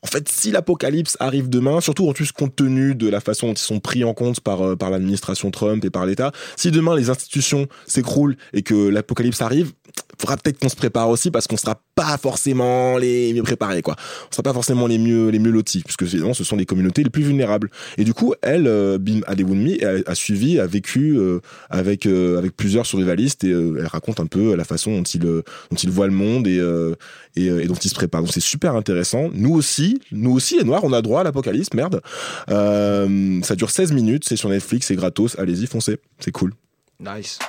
en 0.04 0.08
fait, 0.08 0.30
si 0.30 0.52
l'apocalypse 0.52 1.18
arrive 1.20 1.50
demain, 1.50 1.82
surtout 1.82 2.08
en 2.08 2.14
plus 2.14 2.32
compte 2.32 2.56
tenu 2.56 2.94
de 2.94 3.10
la 3.10 3.20
façon 3.20 3.48
dont 3.48 3.54
ils 3.54 3.58
sont 3.58 3.80
pris 3.80 4.04
en 4.04 4.14
compte 4.14 4.40
par 4.40 4.62
euh, 4.62 4.76
par 4.76 4.90
l'administration 4.90 5.50
Trump 5.52 5.84
et 5.84 5.90
par 5.90 6.06
l'État, 6.06 6.32
si 6.56 6.72
demain 6.72 6.96
les 6.96 7.10
institutions 7.10 7.68
s'écroulent 7.88 8.38
et 8.54 8.62
que 8.62 8.88
l'apocalypse 8.88 9.42
arrive, 9.42 9.74
faudra 10.20 10.38
peut-être 10.38 10.60
qu'on 10.60 10.70
se 10.70 10.76
prépare 10.76 11.10
aussi 11.10 11.32
parce 11.32 11.48
qu'on 11.48 11.58
sera 11.58 11.80
pas 11.96 12.18
forcément 12.18 12.98
les 12.98 13.34
mieux 13.34 13.44
préparés 13.44 13.82
quoi. 13.82 13.96
On 14.30 14.32
sera 14.32 14.44
pas 14.44 14.54
forcément 14.54 14.88
les 14.88 14.98
mieux 14.98 15.30
les 15.30 15.40
mieux 15.40 15.52
lotis 15.52 15.84
puisque 15.84 16.04
évidemment 16.04 16.34
ce 16.34 16.44
sont 16.44 16.56
les 16.56 16.66
communautés 16.66 17.04
les 17.04 17.10
plus 17.10 17.24
vulnérables. 17.24 17.70
Et 17.98 18.04
du 18.04 18.14
coup, 18.14 18.34
elle 18.42 18.68
euh, 18.68 18.98
Bim 18.98 19.22
Adewunmi 19.28 19.80
a, 19.84 20.16
suivi, 20.16 20.60
a 20.60 20.68
vécu 20.68 21.18
euh, 21.18 21.40
avec 21.70 22.06
euh, 22.06 22.38
avec 22.38 22.56
plusieurs 22.56 22.86
survivalistes 22.86 23.44
et 23.44 23.52
euh, 23.52 23.78
elle 23.80 23.88
raconte 23.88 24.20
un 24.20 24.26
peu 24.26 24.56
la 24.56 24.64
façon 24.64 24.92
dont 24.98 25.04
il 25.04 25.26
euh, 25.26 25.44
dont 25.70 25.78
il 25.78 25.90
voit 25.90 26.08
le 26.08 26.14
monde 26.14 26.48
et 26.48 26.60
euh, 26.60 26.96
et, 27.36 27.50
euh, 27.50 27.66
dont 27.66 27.76
il 27.76 27.90
se 27.90 27.96
prépare. 27.96 28.22
Donc 28.22 28.34
c'est 28.34 28.40
super 28.40 28.76
intéressant. 28.76 29.30
Nous 29.34 29.54
aussi, 29.54 30.02
nous 30.12 30.32
aussi 30.32 30.58
les 30.58 30.64
noirs, 30.64 30.84
on 30.84 30.94
a 30.94 31.02
droit 31.02 31.22
à 31.22 31.24
l'apocalypse, 31.24 31.74
merde. 31.74 32.02
Euh, 32.50 33.40
ça 33.44 33.56
dure 33.56 33.70
16 33.70 33.92
minutes, 33.92 34.24
c'est 34.28 34.36
sur 34.36 34.50
Netflix, 34.50 34.88
c'est 34.88 34.96
gratos, 34.96 35.38
allez-y, 35.38 35.68
foncez, 35.68 35.98
c'est 36.20 36.32
cool. 36.32 36.54
Nice. 37.00 37.40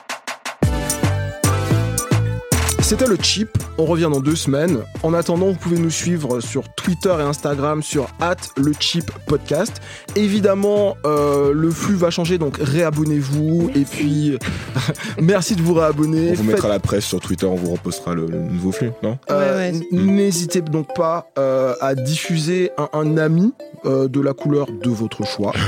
C'était 2.88 3.06
le 3.06 3.16
chip. 3.20 3.50
On 3.76 3.84
revient 3.84 4.08
dans 4.10 4.20
deux 4.20 4.34
semaines. 4.34 4.78
En 5.02 5.12
attendant, 5.12 5.48
vous 5.48 5.54
pouvez 5.56 5.78
nous 5.78 5.90
suivre 5.90 6.40
sur 6.40 6.64
Twitter 6.74 7.14
et 7.18 7.22
Instagram 7.22 7.82
sur 7.82 8.08
le 8.56 8.72
chip 8.80 9.10
podcast. 9.26 9.74
Évidemment, 10.16 10.96
euh, 11.04 11.52
le 11.52 11.70
flux 11.70 11.96
va 11.96 12.08
changer, 12.10 12.38
donc 12.38 12.56
réabonnez-vous. 12.58 13.70
Et 13.76 13.82
puis, 13.84 14.38
merci 15.20 15.54
de 15.54 15.60
vous 15.60 15.74
réabonner. 15.74 16.30
On 16.30 16.34
vous 16.34 16.36
Faites- 16.44 16.46
mettra 16.54 16.68
la 16.68 16.80
presse 16.80 17.04
sur 17.04 17.20
Twitter, 17.20 17.44
on 17.44 17.56
vous 17.56 17.72
repostera 17.72 18.14
le, 18.14 18.26
le 18.26 18.38
nouveau 18.40 18.72
flux, 18.72 18.90
non? 19.02 19.18
Euh, 19.30 19.68
n- 19.68 19.82
N'hésitez 19.92 20.62
donc 20.62 20.88
pas 20.96 21.30
euh, 21.38 21.74
à 21.82 21.94
diffuser 21.94 22.70
un, 22.78 22.88
un 22.94 23.18
ami 23.18 23.52
euh, 23.84 24.08
de 24.08 24.20
la 24.20 24.32
couleur 24.32 24.66
de 24.72 24.88
votre 24.90 25.24
choix. 25.26 25.52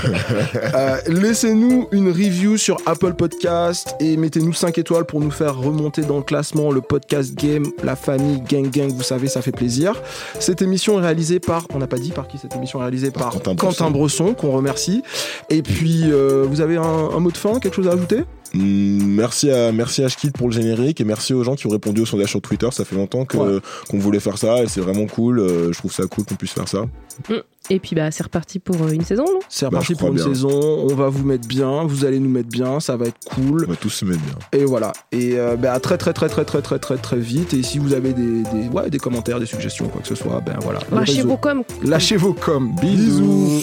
Euh, 0.74 0.96
Laissez-nous 1.06 1.88
une 1.92 2.08
review 2.08 2.56
sur 2.56 2.76
Apple 2.86 3.14
Podcast 3.14 3.94
et 4.00 4.16
mettez-nous 4.16 4.52
5 4.52 4.78
étoiles 4.78 5.04
pour 5.04 5.20
nous 5.20 5.30
faire 5.30 5.56
remonter 5.56 6.02
dans 6.02 6.18
le 6.18 6.22
classement 6.22 6.70
le 6.70 6.80
podcast 6.80 7.09
game, 7.34 7.66
la 7.82 7.96
famille 7.96 8.40
Gang 8.48 8.70
Gang, 8.70 8.90
vous 8.90 9.02
savez, 9.02 9.28
ça 9.28 9.42
fait 9.42 9.52
plaisir. 9.52 10.00
Cette 10.38 10.62
émission 10.62 10.98
est 10.98 11.02
réalisée 11.02 11.40
par, 11.40 11.66
on 11.74 11.78
n'a 11.78 11.86
pas 11.86 11.98
dit 11.98 12.12
par 12.12 12.28
qui 12.28 12.38
cette 12.38 12.54
émission 12.56 12.78
est 12.80 12.82
réalisée 12.82 13.10
par 13.10 13.30
Quentin 13.30 13.54
Quentin, 13.54 13.90
Bresson. 13.90 14.34
Qu'on 14.34 14.52
remercie. 14.52 15.02
Et 15.48 15.62
puis, 15.62 16.04
euh, 16.04 16.46
vous 16.48 16.60
avez 16.60 16.76
un, 16.76 16.82
un 16.82 17.20
mot 17.20 17.30
de 17.30 17.36
fin, 17.36 17.58
quelque 17.58 17.74
chose 17.74 17.88
à 17.88 17.92
ajouter? 17.92 18.24
Merci 18.54 19.50
à 19.50 19.70
merci 19.72 20.02
à 20.02 20.06
Ashkid 20.06 20.32
pour 20.32 20.48
le 20.48 20.52
générique 20.52 21.00
et 21.00 21.04
merci 21.04 21.32
aux 21.34 21.44
gens 21.44 21.54
qui 21.54 21.66
ont 21.66 21.70
répondu 21.70 22.00
au 22.00 22.06
sondage 22.06 22.30
sur 22.30 22.40
Twitter. 22.40 22.68
Ça 22.72 22.84
fait 22.84 22.96
longtemps 22.96 23.24
que 23.24 23.36
Ouais. 23.36 23.60
qu'on 23.88 23.98
voulait 23.98 24.20
faire 24.20 24.38
ça 24.38 24.62
et 24.62 24.66
c'est 24.68 24.80
vraiment 24.80 25.06
cool. 25.06 25.38
Euh, 25.38 25.72
je 25.72 25.78
trouve 25.78 25.92
ça 25.92 26.04
cool 26.06 26.24
qu'on 26.24 26.34
puisse 26.34 26.52
faire 26.52 26.68
ça. 26.68 26.82
Mm. 27.28 27.34
Et 27.68 27.78
puis 27.78 27.94
bah 27.94 28.10
c'est 28.10 28.22
reparti 28.24 28.58
pour 28.58 28.76
euh, 28.82 28.88
une 28.90 29.04
saison, 29.04 29.24
non? 29.24 29.38
C'est 29.48 29.66
Bah, 29.66 29.68
reparti 29.78 29.94
pour 29.94 30.08
une 30.08 30.14
bien. 30.14 30.24
saison. 30.24 30.48
On 30.50 30.94
va 30.94 31.08
vous 31.08 31.24
mettre 31.24 31.46
bien, 31.46 31.84
vous 31.84 32.04
allez 32.04 32.18
nous 32.18 32.30
mettre 32.30 32.48
bien, 32.48 32.80
ça 32.80 32.96
va 32.96 33.06
être 33.06 33.18
cool. 33.26 33.64
On 33.68 33.70
va 33.70 33.76
tous 33.76 33.90
se 33.90 34.04
mettre 34.04 34.22
bien. 34.22 34.34
Et 34.60 34.64
voilà. 34.64 34.92
Et 35.12 35.38
euh, 35.38 35.54
ben, 35.56 35.72
à 35.72 35.78
très 35.78 35.96
très 35.98 36.12
très 36.12 36.28
très 36.28 36.44
très 36.44 36.62
très 36.62 36.78
très 36.78 36.96
très 36.96 37.18
vite. 37.18 37.54
Et 37.54 37.62
si 37.62 37.78
vous 37.78 37.92
avez 37.92 38.12
des, 38.12 38.42
des, 38.42 38.68
ouais, 38.72 38.90
des 38.90 38.98
commentaires, 38.98 39.38
des 39.38 39.46
suggestions, 39.46 39.88
quoi 39.88 40.00
que 40.00 40.08
ce 40.08 40.14
soit, 40.16 40.40
ben 40.40 40.56
voilà. 40.62 40.80
Lâchez 40.90 41.22
vos 41.22 41.36
coms. 41.36 41.62
Lâchez 41.84 42.16
vos 42.16 42.32
coms. 42.32 42.74
Bisous. 42.80 43.62